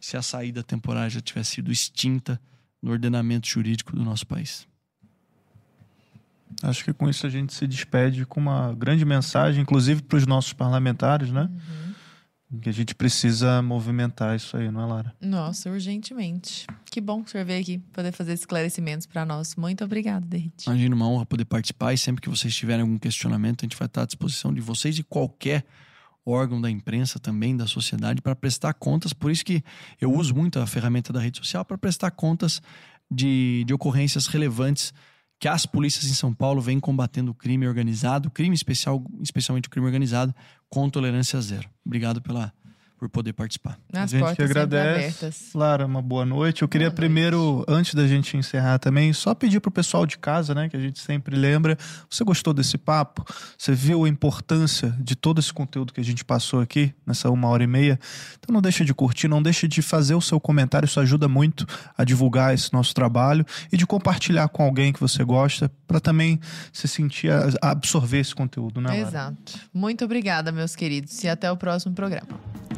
se 0.00 0.16
a 0.16 0.22
saída 0.22 0.62
temporária 0.62 1.10
já 1.10 1.20
tivesse 1.20 1.56
sido 1.56 1.72
extinta 1.72 2.40
no 2.80 2.92
ordenamento 2.92 3.48
jurídico 3.48 3.96
do 3.96 4.04
nosso 4.04 4.24
país? 4.24 4.68
Acho 6.62 6.84
que 6.84 6.92
com 6.92 7.10
isso 7.10 7.26
a 7.26 7.30
gente 7.30 7.52
se 7.52 7.66
despede 7.66 8.24
com 8.24 8.38
uma 8.38 8.72
grande 8.72 9.04
mensagem, 9.04 9.62
inclusive 9.62 10.00
para 10.00 10.16
os 10.16 10.26
nossos 10.28 10.52
parlamentares, 10.52 11.32
né? 11.32 11.50
Uhum 11.50 11.85
que 12.62 12.68
a 12.68 12.72
gente 12.72 12.94
precisa 12.94 13.60
movimentar 13.60 14.36
isso 14.36 14.56
aí, 14.56 14.70
não 14.70 14.82
é, 14.82 14.86
Lara? 14.86 15.14
Nossa, 15.20 15.68
urgentemente. 15.68 16.66
Que 16.84 17.00
bom 17.00 17.22
que 17.22 17.28
o 17.28 17.32
senhor 17.32 17.44
veio 17.44 17.60
aqui 17.60 17.78
poder 17.92 18.12
fazer 18.12 18.34
esclarecimentos 18.34 19.06
para 19.06 19.24
nós. 19.24 19.56
Muito 19.56 19.84
obrigado, 19.84 20.24
Derrit. 20.24 20.66
Imagina 20.66 20.94
uma 20.94 21.08
honra 21.08 21.26
poder 21.26 21.44
participar 21.44 21.92
e 21.92 21.98
sempre 21.98 22.22
que 22.22 22.28
vocês 22.28 22.54
tiverem 22.54 22.82
algum 22.82 22.98
questionamento, 22.98 23.62
a 23.62 23.66
gente 23.66 23.76
vai 23.76 23.86
estar 23.86 24.02
à 24.02 24.06
disposição 24.06 24.54
de 24.54 24.60
vocês 24.60 24.98
e 24.98 25.02
qualquer 25.02 25.64
órgão 26.24 26.60
da 26.60 26.70
imprensa 26.70 27.18
também, 27.18 27.56
da 27.56 27.66
sociedade, 27.66 28.20
para 28.20 28.34
prestar 28.34 28.74
contas. 28.74 29.12
Por 29.12 29.30
isso 29.30 29.44
que 29.44 29.62
eu 30.00 30.12
uso 30.12 30.34
muito 30.34 30.58
a 30.58 30.66
ferramenta 30.66 31.12
da 31.12 31.20
rede 31.20 31.38
social 31.38 31.64
para 31.64 31.78
prestar 31.78 32.10
contas 32.12 32.60
de, 33.10 33.64
de 33.64 33.74
ocorrências 33.74 34.26
relevantes 34.26 34.92
que 35.38 35.48
as 35.48 35.66
polícias 35.66 36.06
em 36.06 36.14
São 36.14 36.32
Paulo 36.32 36.60
vêm 36.60 36.80
combatendo 36.80 37.30
o 37.30 37.34
crime 37.34 37.66
organizado, 37.66 38.30
crime 38.30 38.54
especial, 38.54 39.04
especialmente 39.20 39.68
o 39.68 39.70
crime 39.70 39.86
organizado, 39.86 40.34
com 40.68 40.88
tolerância 40.88 41.40
zero. 41.40 41.68
Obrigado 41.84 42.22
pela 42.22 42.52
por 42.98 43.08
poder 43.08 43.32
participar. 43.34 43.78
As 43.92 44.14
a 44.14 44.18
gente 44.18 44.36
que 44.36 44.42
agradece. 44.42 45.32
Lara, 45.54 45.84
uma 45.84 46.00
boa 46.00 46.24
noite. 46.24 46.62
Eu 46.62 46.68
queria 46.68 46.90
primeiro, 46.90 47.64
antes 47.68 47.94
da 47.94 48.06
gente 48.06 48.36
encerrar 48.36 48.78
também, 48.78 49.12
só 49.12 49.34
pedir 49.34 49.60
pro 49.60 49.70
pessoal 49.70 50.06
de 50.06 50.16
casa, 50.16 50.54
né, 50.54 50.68
que 50.68 50.76
a 50.76 50.80
gente 50.80 50.98
sempre 50.98 51.36
lembra, 51.36 51.76
você 52.08 52.24
gostou 52.24 52.54
desse 52.54 52.78
papo? 52.78 53.24
Você 53.56 53.72
viu 53.74 54.04
a 54.04 54.08
importância 54.08 54.94
de 54.98 55.14
todo 55.14 55.38
esse 55.38 55.52
conteúdo 55.52 55.92
que 55.92 56.00
a 56.00 56.04
gente 56.04 56.24
passou 56.24 56.60
aqui 56.60 56.94
nessa 57.06 57.30
uma 57.30 57.48
hora 57.48 57.62
e 57.62 57.66
meia? 57.66 57.98
Então 58.38 58.52
não 58.52 58.62
deixa 58.62 58.84
de 58.84 58.94
curtir, 58.94 59.28
não 59.28 59.42
deixa 59.42 59.68
de 59.68 59.82
fazer 59.82 60.14
o 60.14 60.20
seu 60.20 60.40
comentário, 60.40 60.86
isso 60.86 60.98
ajuda 60.98 61.28
muito 61.28 61.66
a 61.96 62.04
divulgar 62.04 62.54
esse 62.54 62.72
nosso 62.72 62.94
trabalho 62.94 63.44
e 63.70 63.76
de 63.76 63.86
compartilhar 63.86 64.48
com 64.48 64.62
alguém 64.62 64.92
que 64.92 65.00
você 65.00 65.22
gosta, 65.22 65.70
para 65.86 66.00
também 66.00 66.40
se 66.72 66.88
sentir 66.88 67.30
a 67.30 67.70
absorver 67.70 68.20
esse 68.20 68.34
conteúdo, 68.34 68.80
né, 68.80 68.88
Lara? 68.88 69.00
Exato. 69.00 69.52
Muito 69.72 70.04
obrigada, 70.04 70.50
meus 70.50 70.74
queridos, 70.74 71.22
e 71.22 71.28
até 71.28 71.50
o 71.50 71.56
próximo 71.56 71.94
programa. 71.94 72.28